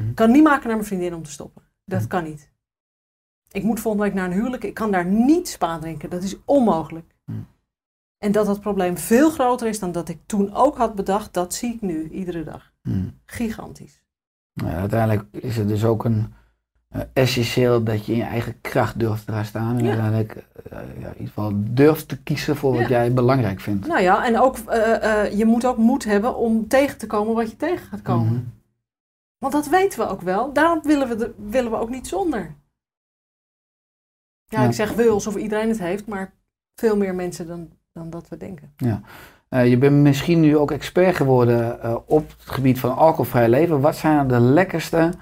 Mhm. 0.00 0.08
Ik 0.08 0.14
kan 0.14 0.30
niet 0.30 0.42
maken 0.42 0.66
naar 0.66 0.76
mijn 0.76 0.88
vriendin 0.88 1.14
om 1.14 1.22
te 1.22 1.30
stoppen. 1.30 1.62
Dat 1.84 2.00
Mhm. 2.00 2.08
kan 2.08 2.24
niet. 2.24 2.52
Ik 3.52 3.62
moet 3.62 3.80
volgende 3.80 4.06
week 4.06 4.14
naar 4.14 4.26
een 4.26 4.32
huwelijk. 4.36 4.64
Ik 4.64 4.74
kan 4.74 4.90
daar 4.90 5.06
niet 5.06 5.48
spa 5.48 5.78
drinken. 5.78 6.10
Dat 6.10 6.22
is 6.22 6.36
onmogelijk. 6.44 7.12
En 8.18 8.32
dat 8.32 8.46
dat 8.46 8.60
probleem 8.60 8.98
veel 8.98 9.30
groter 9.30 9.66
is 9.68 9.78
dan 9.78 9.92
dat 9.92 10.08
ik 10.08 10.18
toen 10.26 10.54
ook 10.54 10.76
had 10.76 10.94
bedacht, 10.94 11.32
dat 11.32 11.54
zie 11.54 11.74
ik 11.74 11.80
nu 11.80 12.08
iedere 12.08 12.44
dag. 12.44 12.72
Gigantisch. 13.24 14.02
Nou, 14.52 14.72
uiteindelijk 14.74 15.24
is 15.30 15.56
het 15.56 15.68
dus 15.68 15.84
ook 15.84 16.04
een 16.04 16.34
eh, 16.94 17.00
essentieel 17.12 17.82
dat 17.84 18.06
je 18.06 18.12
in 18.12 18.18
je 18.18 18.24
eigen 18.24 18.60
kracht 18.60 18.98
durft 18.98 19.26
te 19.26 19.32
gaan 19.32 19.44
staan. 19.44 19.78
En 19.78 19.84
Ja. 19.84 19.88
uiteindelijk 19.90 20.36
eh, 20.70 20.78
ja, 21.00 21.06
in 21.06 21.12
ieder 21.12 21.26
geval 21.26 21.52
durft 21.54 22.08
te 22.08 22.22
kiezen 22.22 22.56
voor 22.56 22.72
wat 22.72 22.80
Ja. 22.80 22.88
jij 22.88 23.12
belangrijk 23.12 23.60
vindt. 23.60 23.86
Nou 23.86 24.00
ja, 24.02 24.26
en 24.26 24.40
ook, 24.40 24.56
eh, 24.58 25.38
je 25.38 25.44
moet 25.44 25.66
ook 25.66 25.76
moed 25.76 26.04
hebben 26.04 26.36
om 26.36 26.68
tegen 26.68 26.98
te 26.98 27.06
komen 27.06 27.34
wat 27.34 27.50
je 27.50 27.56
tegen 27.56 27.86
gaat 27.86 28.02
komen. 28.02 28.32
Mhm. 28.32 28.42
Want 29.38 29.52
dat 29.52 29.68
weten 29.68 29.98
we 29.98 30.08
ook 30.08 30.20
wel. 30.20 30.52
Daarom 30.52 30.80
willen 30.82 31.08
we, 31.08 31.16
de, 31.16 31.34
willen 31.48 31.70
we 31.70 31.76
ook 31.76 31.90
niet 31.90 32.06
zonder. 32.08 32.54
Ja, 34.44 34.60
Ja. 34.62 34.66
ik 34.68 34.74
zeg 34.74 34.92
wil 34.92 35.12
alsof 35.12 35.36
iedereen 35.36 35.68
het 35.68 35.78
heeft, 35.78 36.06
maar 36.06 36.32
veel 36.74 36.96
meer 36.96 37.14
mensen 37.14 37.46
dan, 37.46 37.68
dan 37.92 38.10
dat 38.10 38.28
we 38.28 38.36
denken. 38.36 38.74
Eh, 39.48 39.68
je 39.68 39.78
bent 39.78 39.96
misschien 40.02 40.40
nu 40.40 40.56
ook 40.56 40.70
expert 40.70 41.16
geworden 41.16 41.78
op 42.08 42.28
het 42.38 42.50
gebied 42.50 42.78
van 42.80 42.96
alcoholvrij 42.96 43.48
leven. 43.48 43.80
Wat 43.80 43.96
zijn 43.96 44.28
de 44.28 44.40
lekkerste 44.40 45.12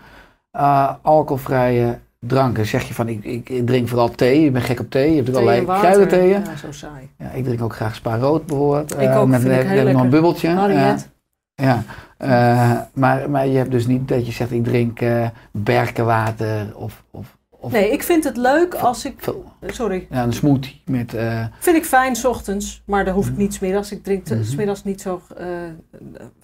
eh, 0.53 0.95
alcoholvrije 1.03 1.99
dranken? 2.19 2.67
Zeg 2.67 2.89
je 2.89 2.95
van 2.95 3.09
ik, 3.09 3.25
ik, 3.25 3.49
ik 3.49 3.67
drink 3.67 3.89
vooral 3.89 4.11
thee, 4.11 4.41
je 4.43 4.51
bent 4.51 4.65
gek 4.65 4.81
op 4.81 4.91
thee, 4.91 5.09
je 5.11 5.17
hebt 5.17 5.27
Thee 5.27 5.37
allerlei 5.37 5.65
kruidentheeën. 5.81 6.43
Ja, 6.45 6.57
zo 6.57 6.73
saai. 6.73 7.09
Ja, 7.19 7.31
ik 7.31 7.45
drink 7.45 7.63
ook 7.63 7.75
graag 7.75 7.95
spa 7.95 8.17
rood 8.19 8.47
bijvoorbeeld. 8.47 8.93
Ik 8.93 8.99
Eh, 8.99 9.21
ook, 9.21 9.29
met, 9.29 9.45
ik 9.45 9.93
nog 9.93 10.03
een 10.03 10.11
bubbeltje. 10.11 10.49
Harriet. 10.51 11.09
Ja, 11.55 11.83
Eh, 12.17 12.79
maar, 12.93 13.31
maar 13.31 13.47
je 13.47 13.57
hebt 13.57 13.71
dus 13.71 13.87
niet 13.87 14.09
dat 14.09 14.27
je 14.27 14.33
zegt 14.33 14.51
ik 14.51 14.65
drink 14.65 15.01
eh 15.01 15.29
berkenwater 15.53 16.77
of, 16.77 17.03
of, 17.11 17.37
of 17.51 17.73
Nee, 17.73 17.91
ik 17.93 18.03
vind 18.03 18.25
het 18.25 18.37
leuk 18.37 18.75
als 18.75 19.05
ik... 19.05 19.33
Sorry. 19.67 20.07
ja, 20.11 20.23
een 20.23 20.33
smoothie 20.33 20.83
met... 20.85 21.15
Vind 21.59 21.77
ik 21.77 21.85
fijn 21.85 22.17
's 22.17 22.25
ochtends, 22.25 22.83
maar 22.87 23.05
dat 23.05 23.15
hoef 23.15 23.29
ik 23.29 23.37
niet 23.37 23.55
's 23.55 23.59
middags. 23.59 23.93
Ik 23.93 24.05
drink 24.05 24.29
Mhm. 24.29 24.43
's 24.45 24.55
middags 24.55 24.85
niet 24.85 25.01
zo 25.01 25.21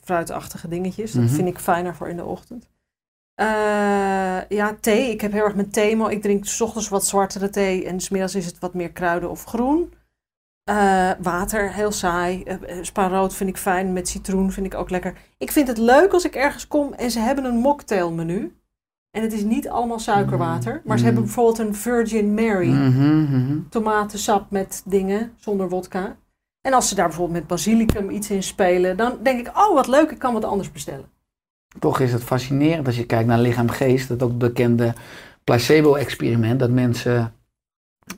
fruitachtige 0.04 0.68
dingetjes. 0.68 1.12
Dat 1.12 1.22
Mhm. 1.24 1.32
vind 1.34 1.48
ik 1.48 1.58
fijner 1.58 1.94
voor 1.94 2.08
in 2.08 2.16
de 2.16 2.24
ochtend. 2.24 2.68
Eh, 3.38 4.40
ja, 4.48 4.76
thee. 4.80 5.10
Ik 5.10 5.20
heb 5.20 5.32
heel 5.32 5.44
erg 5.44 5.54
met 5.54 5.72
thee, 5.72 6.10
ik 6.10 6.22
drink 6.22 6.46
's 6.46 6.60
ochtends 6.60 6.88
wat 6.88 7.06
zwartere 7.06 7.50
thee 7.50 7.84
en 7.84 8.00
's 8.00 8.08
middags 8.08 8.34
is 8.34 8.46
het 8.46 8.58
wat 8.58 8.74
meer 8.74 8.92
kruiden 8.92 9.30
of 9.30 9.44
groen. 9.44 9.92
Eh, 10.64 11.10
water, 11.18 11.72
heel 11.72 11.92
saai. 11.92 12.44
Uh, 12.46 12.78
spa 12.82 13.08
rood 13.08 13.34
vind 13.34 13.50
ik 13.50 13.56
fijn. 13.56 13.92
Met 13.92 14.08
citroen 14.08 14.52
vind 14.52 14.66
ik 14.66 14.74
ook 14.74 14.90
lekker. 14.90 15.14
Ik 15.38 15.52
vind 15.52 15.68
het 15.68 15.78
leuk 15.78 16.12
als 16.12 16.24
ik 16.24 16.34
ergens 16.34 16.68
kom 16.68 16.92
en 16.92 17.10
ze 17.10 17.20
hebben 17.20 17.44
een 17.44 17.58
mocktailmenu. 17.58 18.56
En 19.10 19.22
het 19.22 19.32
is 19.32 19.42
niet 19.42 19.68
allemaal 19.68 19.98
suikerwater, 19.98 20.82
maar 20.84 20.98
ze 20.98 21.04
hebben 21.04 21.22
bijvoorbeeld 21.22 21.58
een 21.58 21.74
Virgin 21.74 22.34
Mary 22.34 22.68
mhm, 22.68 23.22
mhm. 23.22 23.58
tomatensap 23.68 24.50
met 24.50 24.82
dingen 24.84 25.32
zonder 25.36 25.68
wodka. 25.68 26.16
En 26.60 26.72
als 26.72 26.88
ze 26.88 26.94
daar 26.94 27.08
bijvoorbeeld 27.08 27.38
met 27.38 27.48
basilicum 27.48 28.10
iets 28.10 28.30
in 28.30 28.42
spelen, 28.42 28.96
dan 28.96 29.18
denk 29.22 29.46
ik, 29.46 29.58
oh 29.58 29.74
wat 29.74 29.86
leuk, 29.86 30.10
ik 30.10 30.18
kan 30.18 30.32
wat 30.32 30.44
anders 30.44 30.72
bestellen. 30.72 31.16
Toch 31.78 32.00
is 32.00 32.12
het 32.12 32.24
fascinerend 32.24 32.86
als 32.86 32.96
je 32.96 33.06
kijkt 33.06 33.26
naar 33.28 33.38
lichaam-geest. 33.38 34.08
Dat 34.08 34.22
ook 34.22 34.38
bekende 34.38 34.94
placebo-experiment. 35.44 36.60
Dat 36.60 36.70
mensen 36.70 37.32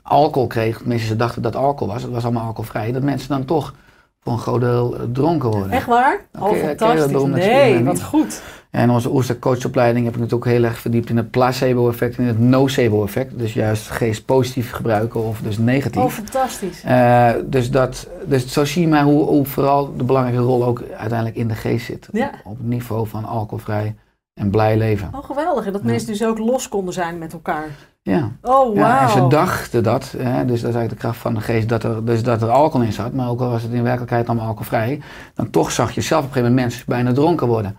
alcohol 0.02 0.48
kregen. 0.48 0.88
Mensen 0.88 1.08
ze 1.08 1.16
dachten 1.16 1.42
dat 1.42 1.56
alcohol 1.56 1.92
was. 1.92 2.02
Het 2.02 2.12
was 2.12 2.24
allemaal 2.24 2.46
alcoholvrij. 2.46 2.92
Dat 2.92 3.02
mensen 3.02 3.28
dan 3.28 3.44
toch 3.44 3.74
voor 4.20 4.32
een 4.32 4.38
groot 4.38 4.60
deel 4.60 4.96
eh, 4.96 5.02
dronken 5.12 5.50
worden. 5.50 5.70
Echt 5.70 5.86
waar? 5.86 6.20
Oké, 6.38 6.44
oh, 6.44 6.56
fantastisch. 6.56 7.22
Nee, 7.22 7.84
wat 7.84 8.02
goed. 8.02 8.42
In 8.72 8.90
onze 8.90 9.10
Oester 9.10 9.38
coachopleiding 9.38 10.04
heb 10.04 10.14
ik 10.14 10.20
natuurlijk 10.20 10.46
ook 10.46 10.52
heel 10.52 10.64
erg 10.64 10.78
verdiept 10.78 11.10
in 11.10 11.16
het 11.16 11.30
placebo-effect 11.30 12.16
en 12.18 12.24
het 12.24 12.38
nocebo-effect. 12.38 13.38
Dus 13.38 13.52
juist 13.54 13.90
geest 13.90 14.24
positief 14.24 14.72
gebruiken 14.72 15.24
of 15.24 15.40
dus 15.40 15.58
negatief. 15.58 16.02
Oh, 16.02 16.10
fantastisch. 16.10 16.82
Eh, 16.82 17.30
dus, 17.44 17.70
dat, 17.70 18.08
dus 18.26 18.52
zo 18.52 18.64
zie 18.64 18.82
je 18.82 18.88
maar 18.88 19.02
hoe, 19.02 19.22
hoe 19.24 19.46
vooral 19.46 19.96
de 19.96 20.04
belangrijke 20.04 20.42
rol 20.42 20.64
ook 20.64 20.82
uiteindelijk 20.96 21.36
in 21.38 21.48
de 21.48 21.54
geest 21.54 21.86
zit. 21.86 22.08
Ja. 22.12 22.30
Op 22.44 22.56
het 22.58 22.66
niveau 22.66 23.06
van 23.06 23.24
alcoholvrij 23.24 23.94
en 24.34 24.50
blij 24.50 24.76
leven. 24.76 25.08
Oh, 25.14 25.24
geweldig. 25.24 25.66
En 25.66 25.72
dat 25.72 25.80
Ja. 25.80 25.86
mensen 25.86 26.08
dus 26.08 26.24
ook 26.24 26.38
los 26.38 26.68
konden 26.68 26.94
zijn 26.94 27.18
met 27.18 27.32
elkaar. 27.32 27.68
Ja. 28.02 28.30
Oh, 28.42 28.74
ja, 28.76 29.02
en 29.02 29.08
ze 29.08 29.26
dachten 29.26 29.82
dat, 29.82 30.14
hè, 30.18 30.44
dus 30.44 30.60
dat 30.60 30.70
is 30.70 30.76
eigenlijk 30.76 30.90
de 30.90 30.96
kracht 30.96 31.16
van 31.18 31.34
de 31.34 31.40
geest, 31.40 31.68
dat 31.68 31.82
er, 31.82 32.04
dus 32.04 32.22
dat 32.22 32.42
er 32.42 32.48
alcohol 32.48 32.86
in 32.86 32.92
zat. 32.92 33.12
Maar 33.12 33.28
ook 33.28 33.40
al 33.40 33.50
was 33.50 33.62
het 33.62 33.72
in 33.72 33.82
werkelijkheid 33.82 34.26
allemaal 34.28 34.46
alcoholvrij, 34.46 35.00
dan 35.34 35.50
toch 35.50 35.70
zag 35.70 35.92
je 35.92 36.00
zelf 36.00 36.20
op 36.22 36.26
een 36.28 36.32
gegeven 36.32 36.54
moment 36.54 36.70
mensen 36.72 36.86
bijna 36.88 37.12
dronken 37.12 37.46
worden. 37.46 37.76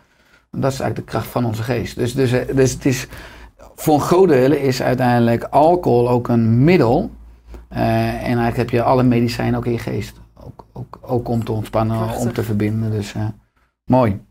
En 0.52 0.62
dat 0.62 0.72
is 0.72 0.80
eigenlijk 0.80 0.96
de 0.96 1.14
kracht 1.14 1.32
van 1.32 1.46
onze 1.46 1.64
geest. 1.64 1.96
Dus, 1.96 2.14
dus, 2.14 2.32
dus 2.56 2.74
het 2.74 2.86
is, 2.86 3.08
voor 3.76 3.94
een 3.94 4.02
groot 4.02 4.28
deel 4.28 4.52
is 4.52 4.82
uiteindelijk 4.82 5.44
alcohol 5.44 6.10
ook 6.10 6.28
een 6.28 6.64
middel. 6.64 7.12
Eh, 7.68 7.80
en 8.08 8.24
eigenlijk 8.24 8.58
heb 8.58 8.70
je 8.70 8.84
alle 8.84 9.04
medicijnen 9.04 9.56
ook 9.56 9.66
in 9.66 9.72
je 9.72 9.80
geest. 9.80 10.22
Ook, 10.34 10.66
ook, 10.74 11.00
ook 11.02 11.28
om 11.28 11.44
te 11.44 11.52
ontspannen, 11.52 12.16
om 12.16 12.34
te 12.34 12.44
verbinden. 12.44 12.92
Dus 12.92 13.14
eh, 13.14 13.28
mooi. 13.86 14.22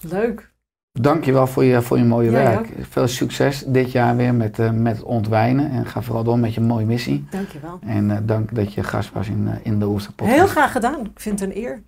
Leuk. 0.00 0.52
Dank 1.00 1.24
je 1.24 1.32
wel 1.32 1.46
voor 1.46 1.64
je, 1.64 1.82
voor 1.82 1.98
je 1.98 2.04
mooie 2.04 2.30
werk. 2.30 2.68
Veel 2.80 3.08
succes 3.08 3.64
dit 3.66 3.92
jaar 3.92 4.16
weer 4.16 4.34
met, 4.34 4.58
eh, 4.58 4.70
met 4.70 4.96
het 4.96 5.04
ontwijnen. 5.04 5.70
En 5.70 5.86
ga 5.86 6.02
vooral 6.02 6.24
door 6.24 6.38
met 6.38 6.54
je 6.54 6.60
mooie 6.60 6.86
missie. 6.86 7.26
Dankjewel. 7.30 7.78
En 7.86 8.10
eh, 8.10 8.16
dank 8.22 8.54
dat 8.54 8.74
je 8.74 8.82
gast 8.82 9.12
was 9.12 9.28
in, 9.28 9.48
in 9.62 9.78
de 9.78 9.86
Oester 9.86 10.12
podcast. 10.12 10.38
Heel 10.38 10.48
graag 10.48 10.72
gedaan. 10.72 11.00
Ik 11.00 11.20
vind 11.20 11.40
het 11.40 11.50
een 11.50 11.56
eer. 11.56 11.82